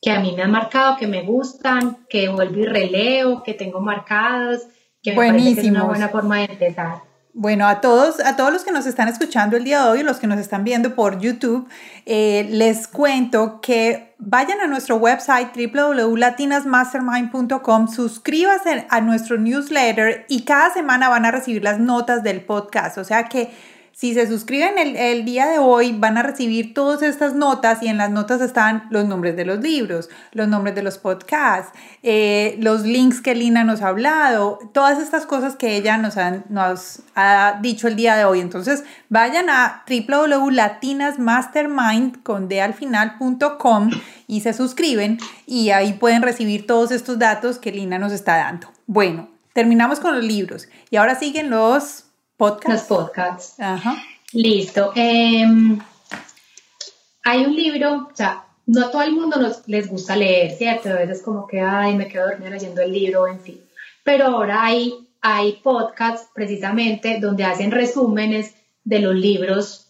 que 0.00 0.10
a 0.10 0.20
mí 0.20 0.32
me 0.34 0.42
han 0.42 0.50
marcado, 0.50 0.96
que 0.96 1.06
me 1.06 1.22
gustan, 1.22 2.06
que 2.08 2.28
vuelvo 2.28 2.60
y 2.60 2.66
releo, 2.66 3.42
que 3.42 3.54
tengo 3.54 3.80
marcados, 3.80 4.62
que 5.02 5.10
me 5.10 5.16
parece 5.16 5.54
que 5.54 5.60
es 5.60 5.66
una 5.66 5.84
buena 5.84 6.08
forma 6.08 6.38
de 6.38 6.44
empezar. 6.44 7.09
Bueno, 7.32 7.68
a 7.68 7.80
todos, 7.80 8.18
a 8.20 8.34
todos 8.34 8.52
los 8.52 8.64
que 8.64 8.72
nos 8.72 8.86
están 8.86 9.06
escuchando 9.06 9.56
el 9.56 9.62
día 9.62 9.84
de 9.84 9.90
hoy, 9.90 10.02
los 10.02 10.18
que 10.18 10.26
nos 10.26 10.40
están 10.40 10.64
viendo 10.64 10.96
por 10.96 11.20
YouTube, 11.20 11.68
eh, 12.04 12.48
les 12.50 12.88
cuento 12.88 13.60
que 13.60 14.16
vayan 14.18 14.60
a 14.60 14.66
nuestro 14.66 14.96
website 14.96 15.50
www.latinasmastermind.com, 15.54 17.86
suscríbanse 17.86 18.84
a 18.90 19.00
nuestro 19.00 19.38
newsletter 19.38 20.26
y 20.28 20.42
cada 20.42 20.72
semana 20.72 21.08
van 21.08 21.24
a 21.24 21.30
recibir 21.30 21.62
las 21.62 21.78
notas 21.78 22.24
del 22.24 22.40
podcast. 22.40 22.98
O 22.98 23.04
sea 23.04 23.28
que 23.28 23.52
si 24.00 24.14
se 24.14 24.26
suscriben 24.26 24.96
el, 24.96 25.26
día 25.26 25.46
de 25.46 25.58
hoy, 25.58 25.92
van 25.92 26.16
a 26.16 26.22
recibir 26.22 26.72
todas 26.72 27.02
estas 27.02 27.34
notas 27.34 27.82
y 27.82 27.88
en 27.88 27.98
las 27.98 28.10
notas 28.10 28.40
están 28.40 28.84
los 28.88 29.04
nombres 29.04 29.36
de 29.36 29.44
los 29.44 29.60
libros, 29.60 30.08
los 30.32 30.48
nombres 30.48 30.74
de 30.74 30.82
los 30.82 30.96
podcasts, 30.96 31.78
eh, 32.02 32.56
los 32.60 32.84
links 32.84 33.20
que 33.20 33.34
Lina 33.34 33.62
nos 33.62 33.82
ha 33.82 33.88
hablado, 33.88 34.58
todas 34.72 34.98
estas 34.98 35.26
cosas 35.26 35.54
que 35.54 35.76
ella 35.76 35.98
nos, 35.98 36.14
nos 36.48 37.02
ha 37.14 37.58
dicho 37.60 37.88
el 37.88 37.96
día 37.96 38.16
de 38.16 38.24
hoy. 38.24 38.40
Entonces, 38.40 38.84
vayan 39.10 39.50
a 39.50 39.84
www.latinasmastermind 39.86 42.22
con 42.22 42.48
y 44.26 44.40
se 44.40 44.54
suscriben 44.54 45.18
y 45.44 45.72
ahí 45.72 45.92
pueden 45.92 46.22
recibir 46.22 46.66
todos 46.66 46.90
estos 46.90 47.18
datos 47.18 47.58
que 47.58 47.70
Lina 47.70 47.98
nos 47.98 48.12
está 48.12 48.38
dando. 48.38 48.68
Bueno, 48.86 49.28
terminamos 49.52 50.00
con 50.00 50.14
los 50.14 50.24
libros 50.24 50.70
y 50.88 50.96
ahora 50.96 51.16
siguen 51.16 51.50
los 51.50 52.06
los 52.40 52.82
podcasts. 52.82 53.60
Ajá. 53.60 54.02
Listo. 54.32 54.92
Em, 54.94 55.78
hay 57.22 57.44
un 57.44 57.54
libro, 57.54 58.08
o 58.12 58.16
sea, 58.16 58.44
no 58.66 58.86
a 58.86 58.90
todo 58.90 59.02
el 59.02 59.12
mundo 59.12 59.36
nos, 59.38 59.66
les 59.68 59.88
gusta 59.88 60.16
leer, 60.16 60.52
¿cierto? 60.52 60.90
A 60.90 60.94
veces 60.94 61.22
como 61.22 61.46
que, 61.46 61.60
ay, 61.60 61.96
me 61.96 62.08
quedo 62.08 62.28
dormida 62.28 62.50
leyendo 62.50 62.80
el 62.80 62.92
libro, 62.92 63.26
en 63.26 63.40
fin. 63.40 63.60
Pero 64.04 64.26
ahora 64.26 64.64
hay, 64.64 65.08
hay 65.20 65.60
podcasts 65.62 66.28
precisamente 66.34 67.18
donde 67.20 67.44
hacen 67.44 67.70
resúmenes 67.70 68.54
de 68.84 69.00
los 69.00 69.14
libros, 69.14 69.88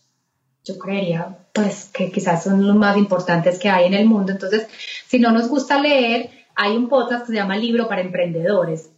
yo 0.65 0.79
creería, 0.79 1.39
pues 1.53 1.91
que 1.93 2.11
quizás 2.11 2.45
son 2.45 2.67
los 2.67 2.77
más 2.77 2.97
importantes 2.97 3.59
que 3.59 3.69
hay 3.69 3.87
en 3.87 3.95
el 3.95 4.07
mundo. 4.07 4.33
Entonces, 4.33 4.67
si 5.07 5.19
no 5.19 5.31
nos 5.31 5.49
gusta 5.49 5.81
leer, 5.81 6.31
hay 6.55 6.77
un 6.77 6.89
podcast 6.89 7.27
que 7.27 7.33
se 7.33 7.39
llama 7.39 7.57
Libro 7.57 7.89
para 7.89 8.01
Emprendedores. 8.01 8.91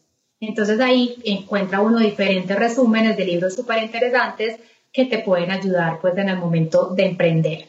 Entonces 0.43 0.81
ahí 0.81 1.15
encuentra 1.25 1.81
uno 1.81 2.01
diferentes 2.01 2.59
resúmenes 2.59 3.17
de 3.17 3.25
libros 3.25 3.55
súper 3.55 3.81
interesantes 3.81 4.59
que 4.93 5.05
te 5.05 5.19
pueden 5.19 5.53
ayudar 5.53 6.01
pues 6.01 6.19
en 6.19 6.29
el 6.29 6.37
momento 6.37 6.89
de 6.89 7.07
emprender. 7.07 7.69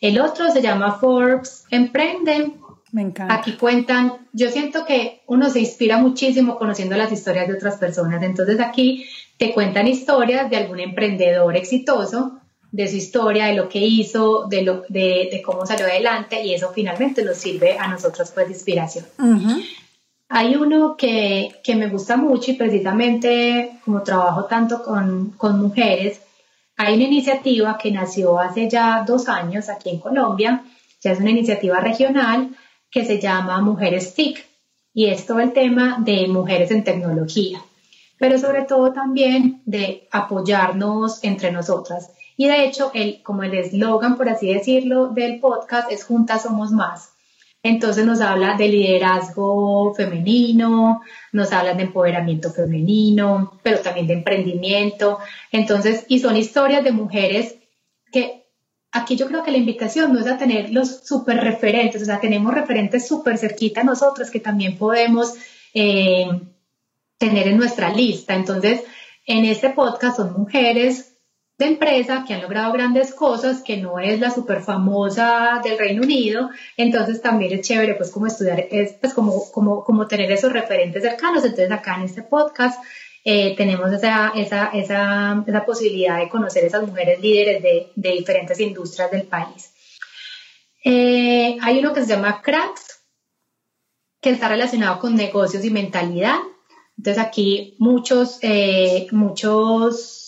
El 0.00 0.18
otro 0.18 0.50
se 0.50 0.62
llama 0.62 0.98
Forbes 0.98 1.64
Emprende. 1.70 2.52
Me 2.92 3.02
encanta. 3.02 3.34
Aquí 3.34 3.52
cuentan, 3.52 4.26
yo 4.32 4.50
siento 4.50 4.86
que 4.86 5.20
uno 5.26 5.50
se 5.50 5.60
inspira 5.60 5.98
muchísimo 5.98 6.56
conociendo 6.56 6.96
las 6.96 7.12
historias 7.12 7.46
de 7.46 7.54
otras 7.54 7.76
personas. 7.76 8.22
Entonces 8.22 8.58
aquí 8.60 9.04
te 9.36 9.52
cuentan 9.52 9.86
historias 9.86 10.48
de 10.48 10.56
algún 10.56 10.80
emprendedor 10.80 11.54
exitoso, 11.54 12.40
de 12.72 12.88
su 12.88 12.96
historia, 12.96 13.46
de 13.46 13.54
lo 13.54 13.68
que 13.68 13.80
hizo, 13.80 14.46
de, 14.48 14.62
lo, 14.62 14.84
de, 14.88 15.42
cómo 15.44 15.66
salió 15.66 15.84
adelante 15.84 16.42
y 16.42 16.54
eso 16.54 16.72
finalmente 16.72 17.22
nos 17.24 17.36
sirve 17.36 17.76
a 17.78 17.88
nosotros 17.88 18.30
pues 18.34 18.46
de 18.46 18.54
inspiración. 18.54 19.04
Hay 20.32 20.54
uno 20.54 20.96
que, 20.96 21.56
que, 21.64 21.74
me 21.74 21.88
gusta 21.88 22.16
mucho 22.16 22.52
y 22.52 22.54
precisamente 22.54 23.80
como 23.84 24.04
trabajo 24.04 24.44
tanto 24.44 24.80
con, 24.80 25.30
con 25.30 25.60
mujeres, 25.60 26.22
hay 26.76 26.94
una 26.94 27.04
iniciativa 27.04 27.76
que 27.76 27.90
nació 27.90 28.38
hace 28.38 28.70
ya 28.70 29.04
dos 29.04 29.28
años 29.28 29.68
aquí 29.68 29.90
en 29.90 29.98
Colombia, 29.98 30.64
ya 31.02 31.10
es 31.10 31.18
una 31.18 31.30
iniciativa 31.30 31.80
regional 31.80 32.56
que 32.92 33.04
se 33.04 33.20
llama 33.20 33.60
Mujeres 33.60 34.14
TIC 34.14 34.46
y 34.94 35.06
es 35.06 35.26
todo 35.26 35.40
el 35.40 35.52
tema 35.52 35.98
de 35.98 36.28
mujeres 36.28 36.70
en 36.70 36.84
tecnología, 36.84 37.60
pero 38.16 38.38
sobre 38.38 38.62
todo 38.62 38.92
también 38.92 39.62
de 39.66 40.06
apoyarnos 40.12 41.24
entre 41.24 41.50
nosotras. 41.50 42.12
Y 42.36 42.46
de 42.46 42.64
hecho, 42.66 42.92
el, 42.94 43.20
como 43.24 43.42
el 43.42 43.54
eslogan, 43.54 44.16
por 44.16 44.28
así 44.28 44.54
decirlo, 44.54 45.08
del 45.08 45.40
podcast 45.40 45.90
es 45.90 46.04
Juntas 46.04 46.44
somos 46.44 46.70
más. 46.70 47.09
Entonces 47.62 48.06
nos 48.06 48.20
habla 48.20 48.56
de 48.56 48.68
liderazgo 48.68 49.92
femenino, 49.94 51.02
nos 51.32 51.52
habla 51.52 51.74
de 51.74 51.82
empoderamiento 51.82 52.50
femenino, 52.50 53.60
pero 53.62 53.80
también 53.80 54.06
de 54.06 54.14
emprendimiento. 54.14 55.18
Entonces, 55.52 56.06
y 56.08 56.20
son 56.20 56.36
historias 56.36 56.82
de 56.82 56.92
mujeres 56.92 57.56
que 58.10 58.46
aquí 58.92 59.16
yo 59.16 59.26
creo 59.26 59.42
que 59.42 59.50
la 59.50 59.58
invitación 59.58 60.12
no 60.12 60.20
es 60.20 60.26
a 60.26 60.38
tener 60.38 60.70
los 60.70 61.06
súper 61.06 61.38
referentes, 61.38 62.02
o 62.02 62.04
sea, 62.06 62.18
tenemos 62.18 62.54
referentes 62.54 63.06
súper 63.06 63.36
cerquita 63.36 63.82
a 63.82 63.84
nosotros 63.84 64.30
que 64.30 64.40
también 64.40 64.78
podemos 64.78 65.34
eh, 65.74 66.28
tener 67.18 67.48
en 67.48 67.58
nuestra 67.58 67.92
lista. 67.92 68.34
Entonces, 68.34 68.82
en 69.26 69.44
este 69.44 69.70
podcast 69.70 70.16
son 70.16 70.32
mujeres 70.32 71.09
de 71.60 71.66
empresa 71.66 72.24
que 72.26 72.34
han 72.34 72.40
logrado 72.42 72.72
grandes 72.72 73.14
cosas, 73.14 73.62
que 73.62 73.76
no 73.76 73.98
es 74.00 74.18
la 74.18 74.30
súper 74.30 74.62
famosa 74.62 75.60
del 75.62 75.78
Reino 75.78 76.02
Unido, 76.02 76.50
entonces 76.76 77.20
también 77.20 77.52
es 77.52 77.60
chévere 77.60 77.94
pues 77.94 78.10
como 78.10 78.26
estudiar, 78.26 78.66
es 78.70 78.94
pues 78.94 79.14
como, 79.14 79.52
como, 79.52 79.84
como 79.84 80.08
tener 80.08 80.32
esos 80.32 80.52
referentes 80.52 81.02
cercanos, 81.02 81.44
entonces 81.44 81.70
acá 81.70 81.96
en 81.96 82.04
este 82.04 82.22
podcast 82.22 82.82
eh, 83.24 83.54
tenemos 83.56 83.92
esa, 83.92 84.32
esa, 84.34 84.70
esa, 84.72 85.44
esa, 85.46 85.64
posibilidad 85.66 86.18
de 86.18 86.30
conocer 86.30 86.64
esas 86.64 86.86
mujeres 86.86 87.20
líderes 87.20 87.62
de, 87.62 87.92
de 87.94 88.10
diferentes 88.12 88.58
industrias 88.58 89.10
del 89.10 89.24
país. 89.24 89.70
Eh, 90.82 91.58
hay 91.60 91.78
uno 91.78 91.92
que 91.92 92.00
se 92.00 92.08
llama 92.08 92.40
Cracks, 92.40 93.04
que 94.22 94.30
está 94.30 94.48
relacionado 94.48 94.98
con 94.98 95.14
negocios 95.14 95.62
y 95.64 95.70
mentalidad. 95.70 96.38
Entonces 96.96 97.22
aquí 97.22 97.76
muchos, 97.78 98.38
eh, 98.40 99.06
muchos 99.12 100.19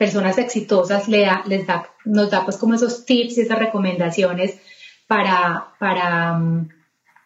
personas 0.00 0.38
exitosas 0.38 1.08
le 1.08 1.26
da, 1.26 1.42
les 1.46 1.66
da, 1.66 1.86
nos 2.06 2.30
da 2.30 2.42
pues 2.42 2.56
como 2.56 2.72
esos 2.72 3.04
tips 3.04 3.36
y 3.36 3.42
esas 3.42 3.58
recomendaciones 3.58 4.58
para, 5.06 5.74
para, 5.78 6.32
mm, 6.38 6.70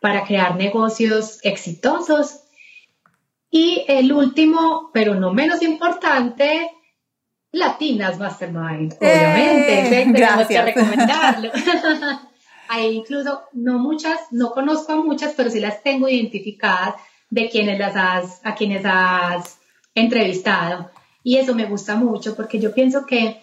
para 0.00 0.24
crear 0.24 0.56
negocios 0.56 1.38
exitosos. 1.44 2.40
Y 3.48 3.84
el 3.86 4.12
último, 4.12 4.90
pero 4.92 5.14
no 5.14 5.32
menos 5.32 5.62
importante, 5.62 6.68
Latinas 7.52 8.18
Mastermind, 8.18 8.94
obviamente. 8.94 10.00
Eh, 10.00 10.04
gracias. 10.08 10.64
Que 10.64 10.72
recomendarlo. 10.72 11.52
Hay 12.70 12.86
incluso, 12.96 13.42
no 13.52 13.78
muchas, 13.78 14.18
no 14.32 14.50
conozco 14.50 14.94
a 14.94 14.96
muchas, 14.96 15.34
pero 15.36 15.48
sí 15.48 15.60
las 15.60 15.80
tengo 15.84 16.08
identificadas 16.08 16.96
de 17.30 17.48
quienes 17.50 17.78
las 17.78 17.94
has, 17.94 18.40
a 18.44 18.56
quienes 18.56 18.82
has 18.84 19.60
entrevistado. 19.94 20.90
Y 21.24 21.38
eso 21.38 21.54
me 21.54 21.64
gusta 21.64 21.96
mucho 21.96 22.36
porque 22.36 22.60
yo 22.60 22.72
pienso 22.72 23.06
que, 23.06 23.40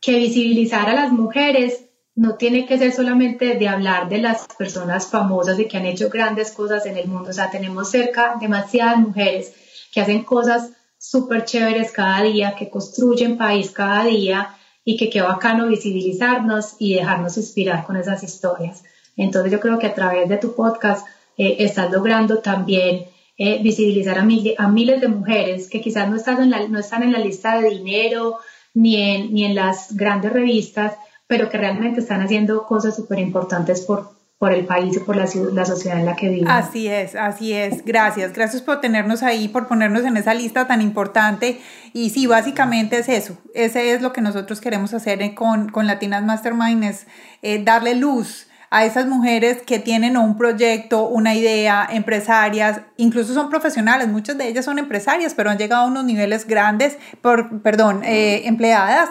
que 0.00 0.18
visibilizar 0.18 0.90
a 0.90 0.94
las 0.94 1.12
mujeres 1.12 1.84
no 2.16 2.34
tiene 2.34 2.66
que 2.66 2.76
ser 2.76 2.92
solamente 2.92 3.54
de 3.54 3.68
hablar 3.68 4.08
de 4.08 4.18
las 4.18 4.48
personas 4.58 5.06
famosas 5.06 5.58
y 5.60 5.66
que 5.66 5.76
han 5.76 5.86
hecho 5.86 6.10
grandes 6.10 6.50
cosas 6.50 6.84
en 6.86 6.96
el 6.96 7.06
mundo. 7.06 7.30
O 7.30 7.32
sea, 7.32 7.48
tenemos 7.48 7.88
cerca 7.90 8.34
demasiadas 8.40 8.98
mujeres 8.98 9.54
que 9.92 10.00
hacen 10.00 10.24
cosas 10.24 10.70
súper 10.98 11.44
chéveres 11.44 11.92
cada 11.92 12.22
día, 12.22 12.56
que 12.56 12.68
construyen 12.68 13.38
país 13.38 13.70
cada 13.70 14.04
día 14.04 14.56
y 14.84 14.96
que 14.96 15.08
qué 15.08 15.22
bacano 15.22 15.68
visibilizarnos 15.68 16.74
y 16.80 16.94
dejarnos 16.94 17.36
inspirar 17.36 17.86
con 17.86 17.96
esas 17.96 18.24
historias. 18.24 18.82
Entonces 19.16 19.52
yo 19.52 19.60
creo 19.60 19.78
que 19.78 19.86
a 19.86 19.94
través 19.94 20.28
de 20.28 20.38
tu 20.38 20.56
podcast 20.56 21.06
eh, 21.36 21.56
estás 21.60 21.92
logrando 21.92 22.38
también 22.38 23.04
eh, 23.40 23.60
visibilizar 23.62 24.18
a, 24.18 24.22
a, 24.22 24.68
miles 24.68 25.00
de 25.00 25.06
mujeres 25.06 25.70
que 25.70 25.80
quizás 25.80 26.10
no 26.10 26.16
están, 26.16 26.42
en 26.42 26.50
la, 26.50 26.66
no 26.66 26.80
están 26.80 27.04
en 27.04 27.12
la 27.12 27.20
lista 27.20 27.60
de 27.60 27.70
dinero 27.70 28.38
ni 28.74 28.96
en, 29.00 29.32
ni 29.32 29.44
en 29.44 29.54
las 29.54 29.94
grandes 29.96 30.32
revistas, 30.32 30.94
pero 31.28 31.48
que 31.48 31.56
realmente 31.56 32.00
están 32.00 32.20
haciendo 32.20 32.66
cosas 32.66 32.96
súper 32.96 33.20
importantes 33.20 33.82
por, 33.82 34.10
por 34.38 34.52
el 34.52 34.66
país 34.66 34.96
y 34.96 35.00
por 35.00 35.14
la, 35.14 35.28
la, 35.52 35.64
sociedad 35.64 36.00
en 36.00 36.06
la 36.06 36.16
que 36.16 36.30
vivimos. 36.30 36.52
Así 36.52 36.88
es, 36.88 37.14
así 37.14 37.52
es. 37.52 37.84
Gracias, 37.84 38.32
gracias 38.32 38.60
por 38.60 38.80
tenernos 38.80 39.22
ahí, 39.22 39.46
por 39.46 39.68
ponernos 39.68 40.04
en 40.04 40.16
esa 40.16 40.34
lista 40.34 40.66
tan 40.66 40.82
importante. 40.82 41.60
Y 41.92 42.10
sí, 42.10 42.26
básicamente 42.26 42.98
es 42.98 43.08
eso. 43.08 43.38
Ese 43.54 43.92
es 43.92 44.02
lo 44.02 44.12
que 44.12 44.20
nosotros 44.20 44.60
queremos 44.60 44.94
hacer 44.94 45.34
con, 45.34 45.68
con 45.68 45.86
Latinas 45.86 46.24
Mastermind, 46.24 46.82
es 46.82 47.06
eh, 47.42 47.62
darle 47.62 47.94
luz 47.94 48.47
a 48.70 48.84
esas 48.84 49.06
mujeres 49.06 49.62
que 49.62 49.78
tienen 49.78 50.16
un 50.16 50.36
proyecto, 50.36 51.08
una 51.08 51.34
idea, 51.34 51.88
empresarias, 51.90 52.80
incluso 52.96 53.34
son 53.34 53.48
profesionales, 53.48 54.08
muchas 54.08 54.36
de 54.36 54.48
ellas 54.48 54.64
son 54.64 54.78
empresarias, 54.78 55.34
pero 55.34 55.50
han 55.50 55.58
llegado 55.58 55.84
a 55.84 55.86
unos 55.86 56.04
niveles 56.04 56.46
grandes, 56.46 56.98
por, 57.22 57.62
perdón, 57.62 58.02
eh, 58.04 58.42
empleadas, 58.46 59.10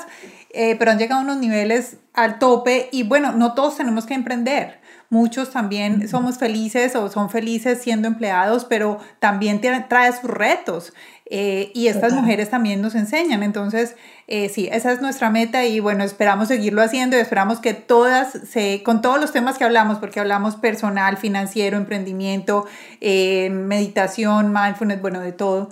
eh, 0.51 0.75
pero 0.77 0.91
han 0.91 0.99
llegado 0.99 1.21
a 1.21 1.23
unos 1.23 1.37
niveles 1.37 1.97
al 2.13 2.39
tope 2.39 2.89
y 2.91 3.03
bueno, 3.03 3.31
no 3.31 3.53
todos 3.53 3.77
tenemos 3.77 4.05
que 4.05 4.13
emprender. 4.13 4.79
Muchos 5.09 5.51
también 5.51 6.09
somos 6.09 6.37
felices 6.37 6.93
o 6.97 7.09
son 7.09 7.29
felices 7.29 7.79
siendo 7.81 8.09
empleados, 8.09 8.65
pero 8.65 8.99
también 9.19 9.61
trae 9.61 10.11
sus 10.11 10.29
retos. 10.29 10.93
Eh, 11.29 11.71
y 11.73 11.87
estas 11.87 12.13
mujeres 12.13 12.49
también 12.49 12.81
nos 12.81 12.95
enseñan. 12.95 13.43
Entonces, 13.43 13.95
eh, 14.27 14.49
sí, 14.49 14.69
esa 14.71 14.93
es 14.93 15.01
nuestra 15.01 15.29
meta 15.29 15.65
y 15.65 15.79
bueno, 15.79 16.03
esperamos 16.03 16.47
seguirlo 16.47 16.81
haciendo 16.81 17.17
y 17.17 17.19
esperamos 17.19 17.59
que 17.59 17.73
todas, 17.73 18.31
se, 18.49 18.81
con 18.83 19.01
todos 19.01 19.19
los 19.19 19.33
temas 19.33 19.57
que 19.57 19.65
hablamos, 19.65 19.97
porque 19.97 20.19
hablamos 20.19 20.55
personal, 20.55 21.17
financiero, 21.17 21.77
emprendimiento, 21.77 22.65
eh, 23.01 23.49
meditación, 23.49 24.53
mindfulness, 24.53 25.01
bueno, 25.01 25.19
de 25.19 25.33
todo, 25.33 25.69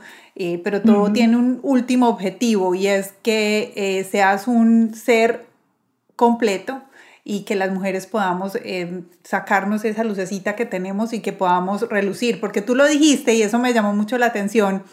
pero 0.65 0.81
todo 0.81 1.13
tiene 1.13 1.37
un 1.37 1.61
último 1.63 2.09
objetivo 2.09 2.75
y 2.75 2.87
es 2.87 3.13
que 3.23 4.05
seas 4.11 4.49
un 4.49 4.93
ser 4.93 5.45
completo 6.17 6.81
y 7.23 7.43
que 7.43 7.55
las 7.55 7.71
mujeres 7.71 8.05
podamos 8.05 8.59
sacarnos 9.23 9.85
esa 9.85 10.03
lucecita 10.03 10.57
que 10.57 10.65
tenemos 10.65 11.13
y 11.13 11.21
que 11.21 11.31
podamos 11.31 11.87
relucir, 11.87 12.41
porque 12.41 12.61
tú 12.61 12.75
lo 12.75 12.85
dijiste 12.85 13.33
y 13.33 13.43
eso 13.43 13.59
me 13.59 13.71
llamó 13.71 13.95
mucho 13.95 14.17
la 14.17 14.25
atención 14.25 14.83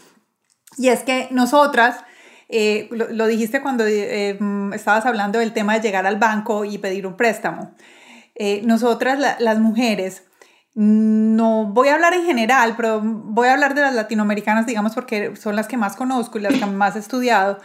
y 0.78 0.88
es 0.88 1.02
que 1.02 1.28
nosotras, 1.30 2.04
eh, 2.48 2.88
lo, 2.90 3.26
dijiste 3.26 3.62
cuando 3.62 3.84
eh, 3.86 4.38
estabas 4.74 5.06
hablando 5.06 5.38
del 5.38 5.52
tema 5.52 5.74
de 5.74 5.80
llegar 5.80 6.06
al 6.06 6.18
banco 6.18 6.64
y 6.64 6.78
pedir 6.78 7.06
un 7.06 7.16
préstamo. 7.16 7.74
Eh, 8.34 8.62
nosotras, 8.64 9.18
las 9.38 9.58
mujeres, 9.58 10.24
no 10.74 11.66
voy 11.66 11.88
a 11.88 11.94
hablar 11.94 12.14
en 12.14 12.24
general, 12.24 12.74
pero 12.76 13.00
voy 13.02 13.48
a 13.48 13.52
hablar 13.52 13.74
de 13.74 13.82
las 13.82 13.94
latinoamericanas, 13.94 14.66
digamos, 14.66 14.94
porque 14.94 15.36
son 15.36 15.54
las 15.54 15.68
que 15.68 15.76
más 15.76 15.96
conozco 15.96 16.38
y 16.38 16.42
las 16.42 16.54
que 16.54 16.64
más 16.66 16.96
he 16.96 17.00
estudiado. 17.00 17.58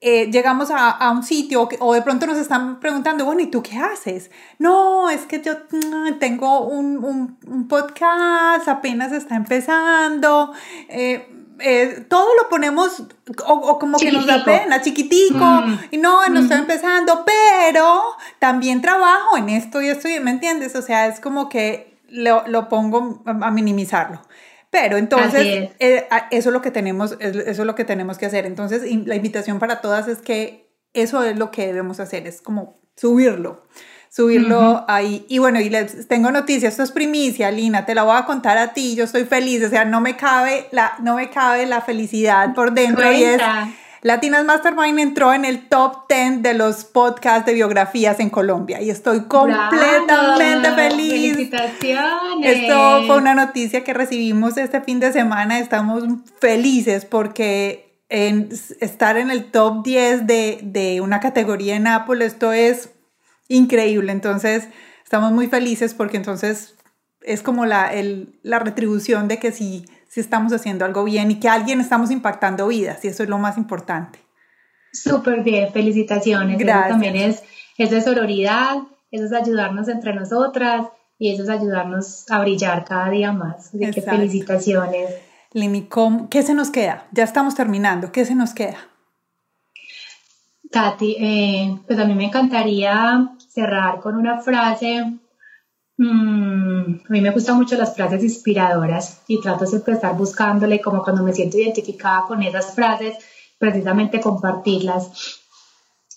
llegamos 0.00 0.70
a, 0.70 0.90
a, 0.90 1.10
un 1.10 1.24
sitio 1.24 1.68
o 1.80 1.94
de 1.94 2.02
pronto 2.02 2.26
nos 2.26 2.38
están 2.38 2.78
preguntando, 2.78 3.24
bueno, 3.24 3.40
¿y 3.40 3.46
tú 3.48 3.62
qué 3.64 3.78
haces? 3.78 4.30
No, 4.60 5.10
es 5.10 5.22
que 5.22 5.42
yo 5.42 5.54
mm, 5.72 6.18
tengo 6.20 6.60
un, 6.68 7.04
un, 7.04 7.38
un 7.46 7.66
podcast, 7.66 8.68
apenas 8.68 9.10
está 9.10 9.34
empezando 9.34 10.52
eh, 10.88 11.35
todo 12.08 12.28
lo 12.40 12.48
ponemos 12.48 13.02
o, 13.46 13.78
como 13.78 13.98
que 13.98 14.12
nos 14.12 14.26
da 14.26 14.44
pena, 14.44 14.80
chiquitico, 14.82 15.44
mm. 15.44 15.78
y 15.90 15.96
no, 15.98 16.26
no 16.28 16.40
estoy 16.40 16.58
empezando, 16.58 17.24
pero 17.24 18.02
también 18.38 18.82
trabajo 18.82 19.36
en 19.36 19.48
esto 19.48 19.80
y 19.80 19.88
esto, 19.88 20.08
¿me 20.22 20.30
entiendes? 20.30 20.74
O 20.76 20.82
sea, 20.82 21.06
es 21.06 21.20
como 21.20 21.48
que 21.48 21.98
lo, 22.08 22.46
lo 22.46 22.68
pongo 22.68 23.22
a 23.24 23.50
minimizarlo. 23.50 24.20
Pero 24.70 24.96
entonces, 24.96 25.70
eh, 25.78 26.08
eso 26.30 26.48
es 26.48 26.52
lo 26.52 26.60
que 26.60 26.70
tenemos, 26.70 27.16
eso 27.20 27.40
es 27.40 27.58
lo 27.58 27.74
que 27.74 27.84
tenemos 27.84 28.18
que 28.18 28.26
hacer. 28.26 28.44
Entonces, 28.46 28.82
la 29.06 29.14
invitación 29.14 29.58
para 29.58 29.80
todas 29.80 30.08
es 30.08 30.18
que 30.18 30.68
eso 30.92 31.22
es 31.22 31.38
lo 31.38 31.50
que 31.50 31.66
debemos 31.66 32.00
hacer, 32.00 32.26
es 32.26 32.42
como 32.42 32.78
subirlo 32.96 33.62
subirlo 34.16 34.82
ahí. 34.88 35.26
Y 35.28 35.38
bueno, 35.38 35.60
y 35.60 35.68
les 35.68 36.08
tengo 36.08 36.30
noticias, 36.30 36.72
esto 36.72 36.82
es 36.82 36.90
primicia, 36.90 37.50
Lina, 37.50 37.84
te 37.84 37.94
la 37.94 38.02
voy 38.02 38.16
a 38.16 38.24
contar 38.24 38.56
a 38.56 38.72
ti, 38.72 38.94
yo 38.96 39.04
estoy 39.04 39.24
feliz, 39.24 39.62
o 39.62 39.68
sea, 39.68 39.84
no 39.84 40.00
me 40.00 40.16
cabe 40.16 40.68
la, 40.72 40.94
no 41.00 41.16
me 41.16 41.28
cabe 41.28 41.66
la 41.66 41.82
felicidad 41.82 42.54
por 42.54 42.72
dentro 42.72 43.12
y 43.12 43.22
es... 43.22 43.42
Latinas 44.02 44.44
Mastermind 44.44 45.00
entró 45.00 45.34
en 45.34 45.44
el 45.44 45.68
top 45.68 46.08
10 46.08 46.40
de 46.40 46.54
los 46.54 46.84
podcasts 46.84 47.44
de 47.44 47.54
biografías 47.54 48.20
en 48.20 48.30
Colombia 48.30 48.80
y 48.80 48.88
estoy 48.88 49.22
completamente 49.22 50.70
feliz. 50.76 51.32
Felicitaciones. 51.34 52.58
Esto 52.58 53.02
fue 53.06 53.16
una 53.16 53.34
noticia 53.34 53.82
que 53.82 53.92
recibimos 53.92 54.58
este 54.58 54.80
fin 54.80 55.00
de 55.00 55.12
semana. 55.12 55.58
Estamos 55.58 56.04
felices 56.40 57.04
porque 57.04 57.98
en 58.08 58.48
estar 58.80 59.16
en 59.16 59.32
el 59.32 59.50
top 59.50 59.82
10 59.82 60.26
de, 60.28 60.60
de 60.62 61.00
una 61.00 61.18
categoría 61.18 61.74
en 61.74 61.88
Apple, 61.88 62.24
esto 62.24 62.52
es 62.52 62.90
increíble. 63.48 64.12
Entonces, 64.12 64.68
estamos 65.04 65.32
muy 65.32 65.46
felices 65.46 65.94
porque 65.94 66.16
entonces 66.16 66.74
es 67.22 67.42
como 67.42 67.66
la, 67.66 67.90
la 68.42 68.58
retribución 68.58 69.28
de 69.28 69.38
que 69.38 69.52
sí, 69.52 69.84
sí 70.08 70.20
estamos 70.20 70.52
haciendo 70.52 70.84
algo 70.84 71.04
bien 71.04 71.30
y 71.30 71.40
que 71.40 71.48
alguien 71.48 71.80
estamos 71.80 72.10
impactando 72.10 72.68
vidas 72.68 73.04
y 73.04 73.08
eso 73.08 73.22
es 73.22 73.28
lo 73.28 73.38
más 73.38 73.58
importante. 73.58 74.20
Súper 74.92 75.42
bien, 75.42 75.72
felicitaciones. 75.72 76.58
Gracias. 76.58 76.86
Eso 76.86 76.92
también 76.92 77.16
es, 77.16 77.42
eso 77.76 77.96
es 77.96 78.04
sororidad, 78.04 78.78
eso 79.10 79.24
es 79.24 79.32
ayudarnos 79.32 79.88
entre 79.88 80.14
nosotras 80.14 80.86
y 81.18 81.32
eso 81.32 81.42
es 81.42 81.48
ayudarnos 81.48 82.30
a 82.30 82.40
brillar 82.40 82.84
cada 82.84 83.10
día 83.10 83.32
más. 83.32 83.68
Así 83.68 83.90
que 83.90 84.02
felicitaciones. 84.02 85.10
Lini, 85.52 85.88
¿qué 86.30 86.42
se 86.42 86.54
nos 86.54 86.70
queda? 86.70 87.06
Ya 87.12 87.24
estamos 87.24 87.54
terminando, 87.54 88.12
¿qué 88.12 88.24
se 88.24 88.34
nos 88.34 88.52
queda? 88.52 88.78
Tati, 90.70 91.16
eh, 91.18 91.78
pues 91.86 91.98
a 91.98 92.04
mí 92.04 92.14
me 92.14 92.24
encantaría 92.24 93.35
cerrar 93.56 94.00
con 94.00 94.16
una 94.16 94.40
frase. 94.40 95.18
Mm, 95.96 97.00
a 97.06 97.08
mí 97.08 97.20
me 97.22 97.30
gustan 97.30 97.56
mucho 97.56 97.74
las 97.76 97.94
frases 97.96 98.22
inspiradoras 98.22 99.22
y 99.26 99.40
trato 99.40 99.64
siempre 99.64 99.92
de 99.92 99.96
estar 99.96 100.14
buscándole, 100.14 100.82
como 100.82 101.02
cuando 101.02 101.22
me 101.22 101.32
siento 101.32 101.56
identificada 101.56 102.26
con 102.28 102.42
esas 102.42 102.74
frases, 102.74 103.16
precisamente 103.58 104.20
compartirlas. 104.20 105.10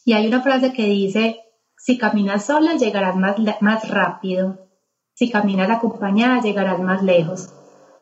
Y 0.04 0.12
hay 0.14 0.28
una 0.28 0.42
frase 0.42 0.74
que 0.74 0.84
dice, 0.84 1.40
si 1.78 1.98
caminas 1.98 2.46
sola 2.46 2.74
llegarás 2.76 3.16
más, 3.16 3.38
más 3.62 3.88
rápido, 3.88 4.68
si 5.14 5.32
caminas 5.32 5.70
acompañada 5.70 6.42
llegarás 6.42 6.80
más 6.80 7.02
lejos. 7.04 7.54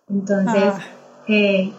Entonces, 0.09 0.73
ah. 0.75 0.81
eh, 1.27 1.71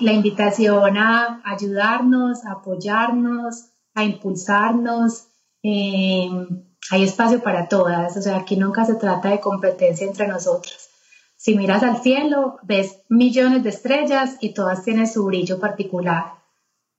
la 0.00 0.12
invitación 0.12 0.96
a 0.96 1.42
ayudarnos, 1.44 2.46
a 2.46 2.52
apoyarnos, 2.52 3.66
a 3.94 4.02
impulsarnos. 4.02 5.26
Eh, 5.62 6.30
hay 6.90 7.04
espacio 7.04 7.42
para 7.42 7.68
todas, 7.68 8.16
o 8.16 8.22
sea, 8.22 8.36
aquí 8.36 8.56
nunca 8.56 8.84
se 8.84 8.94
trata 8.94 9.30
de 9.30 9.40
competencia 9.40 10.06
entre 10.06 10.26
nosotras. 10.26 10.90
Si 11.36 11.56
miras 11.56 11.82
al 11.82 12.00
cielo, 12.02 12.58
ves 12.62 13.00
millones 13.08 13.62
de 13.62 13.70
estrellas 13.70 14.36
y 14.40 14.54
todas 14.54 14.84
tienen 14.84 15.08
su 15.08 15.24
brillo 15.24 15.58
particular. 15.58 16.34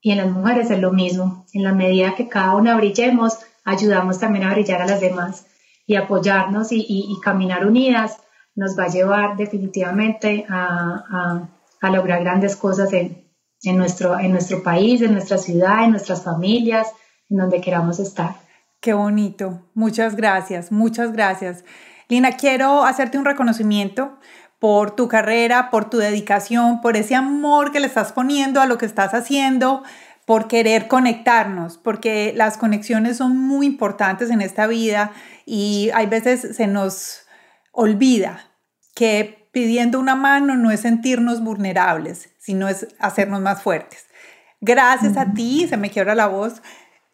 Y 0.02 0.10
en 0.10 0.18
las 0.18 0.30
mujeres 0.30 0.70
es 0.70 0.78
lo 0.80 0.92
mismo. 0.92 1.46
En 1.54 1.62
la 1.62 1.72
medida 1.72 2.14
que 2.14 2.28
cada 2.28 2.54
una 2.54 2.76
brillemos, 2.76 3.38
ayudamos 3.64 4.18
también 4.18 4.44
a 4.44 4.52
brillar 4.52 4.82
a 4.82 4.86
las 4.86 5.00
demás. 5.00 5.46
Y 5.86 5.96
apoyarnos 5.96 6.68
y, 6.72 7.16
caminar 7.22 7.66
unidas 7.66 8.18
nos 8.54 8.78
va 8.78 8.84
a 8.84 8.88
llevar 8.88 9.36
definitivamente 9.38 10.44
a, 10.50 11.48
lograr 11.80 12.22
grandes 12.22 12.56
cosas 12.56 12.92
en, 12.92 13.26
en, 13.62 13.76
nuestro, 13.78 14.18
en 14.18 14.32
nuestro 14.32 14.62
país, 14.62 15.00
en 15.00 15.12
nuestra 15.12 15.38
ciudad, 15.38 15.84
en 15.84 15.92
nuestras 15.92 16.22
familias, 16.22 16.88
en 17.30 17.38
donde 17.38 17.62
queramos 17.62 17.98
estar. 17.98 18.43
Qué 18.84 18.92
bonito. 18.92 19.66
Muchas 19.72 20.14
gracias, 20.14 20.70
muchas 20.70 21.12
gracias. 21.12 21.64
Lina, 22.10 22.32
quiero 22.32 22.84
hacerte 22.84 23.16
un 23.16 23.24
reconocimiento 23.24 24.18
por 24.58 24.90
tu 24.90 25.08
carrera, 25.08 25.70
por 25.70 25.88
tu 25.88 25.96
dedicación, 25.96 26.82
por 26.82 26.98
ese 26.98 27.14
amor 27.14 27.72
que 27.72 27.80
le 27.80 27.86
estás 27.86 28.12
poniendo 28.12 28.60
a 28.60 28.66
lo 28.66 28.76
que 28.76 28.84
estás 28.84 29.14
haciendo, 29.14 29.82
por 30.26 30.48
querer 30.48 30.86
conectarnos, 30.86 31.78
porque 31.78 32.34
las 32.36 32.58
conexiones 32.58 33.16
son 33.16 33.38
muy 33.38 33.64
importantes 33.64 34.28
en 34.28 34.42
esta 34.42 34.66
vida 34.66 35.12
y 35.46 35.88
hay 35.94 36.04
veces 36.04 36.54
se 36.54 36.66
nos 36.66 37.22
olvida 37.72 38.50
que 38.94 39.48
pidiendo 39.50 39.98
una 39.98 40.14
mano 40.14 40.56
no 40.56 40.70
es 40.70 40.80
sentirnos 40.80 41.42
vulnerables, 41.42 42.34
sino 42.38 42.68
es 42.68 42.88
hacernos 42.98 43.40
más 43.40 43.62
fuertes. 43.62 44.04
Gracias 44.60 45.16
a 45.16 45.32
ti, 45.32 45.66
se 45.68 45.76
me 45.78 45.90
quiebra 45.90 46.14
la 46.14 46.26
voz, 46.26 46.62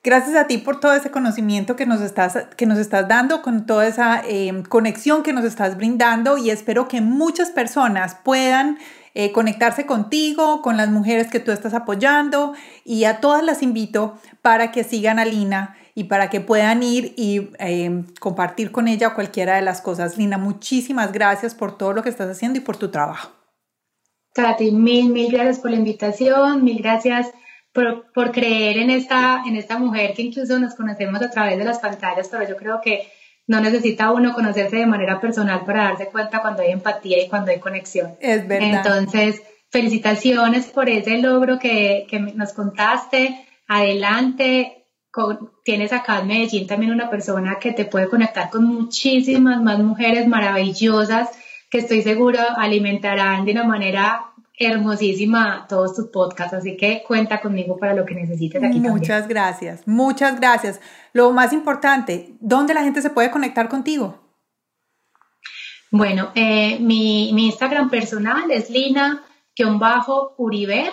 Gracias 0.02 0.34
a 0.34 0.46
ti 0.46 0.56
por 0.56 0.80
todo 0.80 0.94
ese 0.94 1.10
conocimiento 1.10 1.76
que 1.76 1.84
nos 1.84 2.00
estás, 2.00 2.46
que 2.56 2.64
nos 2.64 2.78
estás 2.78 3.06
dando, 3.06 3.42
con 3.42 3.66
toda 3.66 3.86
esa 3.86 4.22
em, 4.26 4.62
conexión 4.62 5.22
que 5.22 5.34
nos 5.34 5.44
estás 5.44 5.76
brindando 5.76 6.38
y 6.38 6.48
espero 6.48 6.88
que 6.88 7.02
muchas 7.02 7.50
personas 7.50 8.14
puedan 8.14 8.78
eh, 9.12 9.30
conectarse 9.32 9.84
contigo, 9.84 10.62
con 10.62 10.78
las 10.78 10.88
mujeres 10.88 11.30
que 11.30 11.38
tú 11.38 11.52
estás 11.52 11.74
apoyando 11.74 12.54
y 12.82 13.04
a 13.04 13.20
todas 13.20 13.44
las 13.44 13.62
invito 13.62 14.18
para 14.40 14.72
que 14.72 14.84
sigan 14.84 15.18
a 15.18 15.26
Lina 15.26 15.76
y 15.94 16.04
para 16.04 16.30
que 16.30 16.40
puedan 16.40 16.82
ir 16.82 17.12
y 17.18 17.50
em, 17.58 18.06
compartir 18.20 18.72
con 18.72 18.88
ella 18.88 19.12
cualquiera 19.12 19.56
de 19.56 19.62
las 19.62 19.82
cosas. 19.82 20.16
Lina, 20.16 20.38
muchísimas 20.38 21.12
gracias 21.12 21.54
por 21.54 21.76
todo 21.76 21.92
lo 21.92 22.02
que 22.02 22.08
estás 22.08 22.30
haciendo 22.30 22.58
y 22.58 22.62
por 22.62 22.78
tu 22.78 22.90
trabajo. 22.90 23.32
Katy, 24.32 24.70
mil, 24.70 25.10
mil 25.10 25.30
gracias 25.30 25.58
por 25.58 25.72
la 25.72 25.76
invitación, 25.76 26.64
mil 26.64 26.80
gracias 26.80 27.32
por, 27.72 28.10
por, 28.12 28.32
creer 28.32 28.78
en 28.78 28.90
esta, 28.90 29.42
en 29.46 29.56
esta 29.56 29.78
mujer 29.78 30.14
que 30.14 30.22
incluso 30.22 30.58
nos 30.58 30.74
conocemos 30.74 31.22
a 31.22 31.30
través 31.30 31.58
de 31.58 31.64
las 31.64 31.78
pantallas, 31.78 32.28
pero 32.30 32.48
yo 32.48 32.56
creo 32.56 32.80
que 32.80 33.08
no 33.46 33.60
necesita 33.60 34.12
uno 34.12 34.32
conocerse 34.34 34.76
de 34.76 34.86
manera 34.86 35.20
personal 35.20 35.64
para 35.64 35.84
darse 35.84 36.06
cuenta 36.06 36.40
cuando 36.40 36.62
hay 36.62 36.70
empatía 36.70 37.22
y 37.22 37.28
cuando 37.28 37.50
hay 37.50 37.58
conexión. 37.58 38.16
Es 38.20 38.46
verdad. 38.46 38.86
Entonces, 38.86 39.42
felicitaciones 39.70 40.66
por 40.66 40.88
ese 40.88 41.18
logro 41.18 41.58
que, 41.58 42.06
que 42.08 42.20
nos 42.20 42.52
contaste. 42.52 43.44
Adelante. 43.66 44.86
tienes 45.64 45.92
acá 45.92 46.20
en 46.20 46.28
Medellín 46.28 46.66
también 46.66 46.92
una 46.92 47.10
persona 47.10 47.58
que 47.60 47.72
te 47.72 47.84
puede 47.84 48.08
conectar 48.08 48.50
con 48.50 48.64
muchísimas 48.64 49.60
más 49.62 49.78
mujeres 49.78 50.26
maravillosas 50.26 51.30
que 51.70 51.78
estoy 51.78 52.02
segura 52.02 52.54
alimentarán 52.58 53.44
de 53.44 53.52
una 53.52 53.64
manera 53.64 54.29
hermosísima 54.60 55.66
todos 55.68 55.96
tus 55.96 56.06
podcasts, 56.08 56.52
así 56.52 56.76
que 56.76 57.02
cuenta 57.06 57.40
conmigo 57.40 57.78
para 57.78 57.94
lo 57.94 58.04
que 58.04 58.14
necesites 58.14 58.62
aquí. 58.62 58.78
Muchas 58.78 59.26
gracias, 59.26 59.80
muchas 59.86 60.38
gracias. 60.38 60.80
Lo 61.14 61.32
más 61.32 61.54
importante, 61.54 62.34
¿dónde 62.40 62.74
la 62.74 62.82
gente 62.82 63.00
se 63.00 63.08
puede 63.10 63.30
conectar 63.30 63.68
contigo? 63.68 64.20
Bueno, 65.90 66.30
eh, 66.34 66.78
mi, 66.78 67.32
mi, 67.32 67.46
Instagram 67.46 67.88
personal 67.90 68.50
es 68.50 68.68
lina-uriber. 68.70 70.92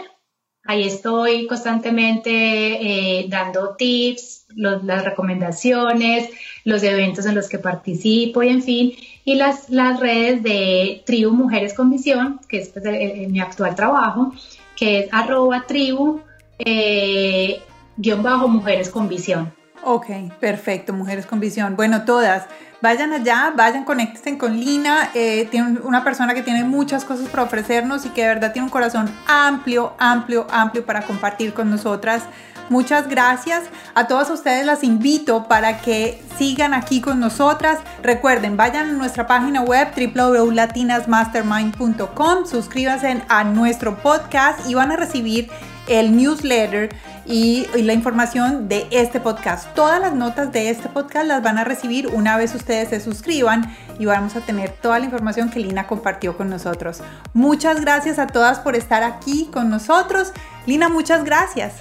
Ahí 0.64 0.84
estoy 0.84 1.46
constantemente 1.46 2.32
eh, 2.32 3.28
dando 3.30 3.76
tips, 3.76 4.48
las 4.56 5.06
recomendaciones, 5.06 6.30
los 6.68 6.84
eventos 6.84 7.26
en 7.26 7.34
los 7.34 7.48
que 7.48 7.60
participo 7.60 8.44
y 8.44 8.50
en 8.50 8.62
fin 8.62 8.92
y 9.24 9.36
las, 9.36 9.70
las 9.70 10.02
redes 10.02 10.44
de 10.44 11.02
Tribu 11.06 11.32
Mujeres 11.32 11.74
con 11.74 11.90
Visión, 11.90 12.42
que 12.50 12.60
es 12.60 12.68
pues, 12.68 12.84
mi 13.30 13.40
actual 13.40 13.74
trabajo, 13.74 14.34
que 14.76 15.00
es 15.00 15.14
arroba 15.14 15.64
tribu 15.66 16.20
eh, 16.60 17.62
guion 17.96 18.22
bajo 18.22 18.50
Mujeres 18.50 18.90
con 18.90 19.08
Visión. 19.08 19.54
Ok, 19.82 20.08
perfecto, 20.42 20.92
Mujeres 20.92 21.26
con 21.26 21.40
Visión. 21.40 21.78
Bueno, 21.78 22.04
todas, 22.04 22.48
vayan 22.82 23.14
allá, 23.14 23.54
vayan, 23.56 23.86
conéctense 23.86 24.38
con 24.38 24.60
Lina. 24.60 25.12
Eh, 25.14 25.48
tiene 25.50 25.80
una 25.86 26.04
persona 26.04 26.34
que 26.34 26.44
tiene 26.44 26.66
muchas 26.66 27.06
cosas 27.06 27.30
para 27.30 27.44
ofrecernos 27.44 28.06
y 28.06 28.10
que 28.10 28.24
de 28.24 28.28
verdad 28.28 28.52
tiene 28.52 28.66
un 28.66 28.72
corazón 28.72 29.10
amplio, 29.26 29.94
amplio, 30.00 30.48
amplio 30.50 30.86
para 30.86 31.04
compartir 31.04 31.54
con 31.54 31.70
nosotras. 31.70 32.24
Muchas 32.70 33.08
gracias. 33.08 33.64
A 33.96 34.08
todas 34.08 34.30
ustedes 34.30 34.66
las 34.66 34.84
invito 34.84 35.48
para 35.48 35.80
que 35.82 36.22
sigan 36.38 36.74
aquí 36.74 37.00
con 37.02 37.20
nosotras. 37.20 37.80
Recuerden, 38.04 38.56
vayan 38.58 38.90
a 38.90 38.94
nuestra 38.94 39.28
página 39.28 39.62
web 39.62 39.90
www.latinasmastermind.com, 39.96 42.46
suscríbanse 42.46 43.22
a 43.30 43.44
nuestro 43.44 43.98
podcast 43.98 44.68
y 44.70 44.74
van 44.74 44.92
a 44.92 44.96
recibir 44.96 45.50
el 45.88 46.16
newsletter 46.16 46.90
y, 47.26 47.68
la 47.76 47.94
información 47.94 48.68
de 48.68 48.88
este 48.92 49.20
podcast. 49.20 49.74
Todas 49.74 50.00
las 50.00 50.14
notas 50.14 50.52
de 50.52 50.70
este 50.70 50.90
podcast 50.90 51.28
las 51.28 51.44
van 51.44 51.58
a 51.58 51.64
recibir 51.64 52.08
una 52.08 52.38
vez 52.38 52.54
ustedes 52.56 52.90
se 52.90 53.00
suscriban 53.00 53.76
y 54.00 54.06
vamos 54.06 54.36
a 54.36 54.42
tener 54.42 54.70
toda 54.70 55.00
la 55.00 55.06
información 55.06 55.50
que 55.50 55.60
Lina 55.60 55.88
compartió 55.88 56.38
con 56.38 56.50
nosotros. 56.50 57.02
Muchas 57.34 57.82
gracias 57.82 58.20
a 58.20 58.28
todas 58.28 58.60
por 58.60 58.76
estar 58.76 59.04
aquí 59.04 59.50
con 59.52 59.70
nosotros. 59.70 60.32
Lina, 60.66 60.90
muchas 60.90 61.24
gracias. 61.24 61.74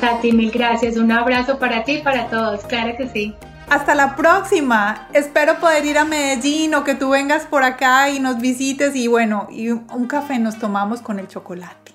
Katy, 0.00 0.32
mil 0.32 0.50
gracias. 0.50 0.96
Un 0.96 1.12
abrazo 1.12 1.58
para 1.58 1.84
ti 1.84 1.92
y 1.92 2.02
para 2.02 2.28
todos. 2.28 2.64
Claro 2.64 2.96
que 2.96 3.08
sí. 3.08 3.34
Hasta 3.68 3.94
la 3.94 4.16
próxima. 4.16 5.08
Espero 5.12 5.58
poder 5.58 5.84
ir 5.86 5.98
a 5.98 6.04
Medellín 6.04 6.74
o 6.74 6.84
que 6.84 6.94
tú 6.94 7.10
vengas 7.10 7.46
por 7.46 7.64
acá 7.64 8.10
y 8.10 8.20
nos 8.20 8.38
visites 8.38 8.94
y 8.94 9.08
bueno, 9.08 9.48
y 9.50 9.70
un 9.70 10.06
café 10.06 10.38
nos 10.38 10.58
tomamos 10.58 11.00
con 11.00 11.18
el 11.18 11.28
chocolate. 11.28 11.92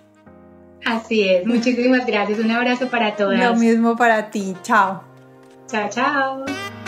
Así 0.86 1.28
es, 1.28 1.46
muchísimas 1.46 2.06
gracias. 2.06 2.40
Un 2.40 2.52
abrazo 2.52 2.90
para 2.90 3.16
todas. 3.16 3.40
Lo 3.40 3.56
mismo 3.56 3.96
para 3.96 4.32
ti. 4.32 4.56
Chao. 4.64 5.04
Chao, 5.68 5.90
chao. 5.90 6.79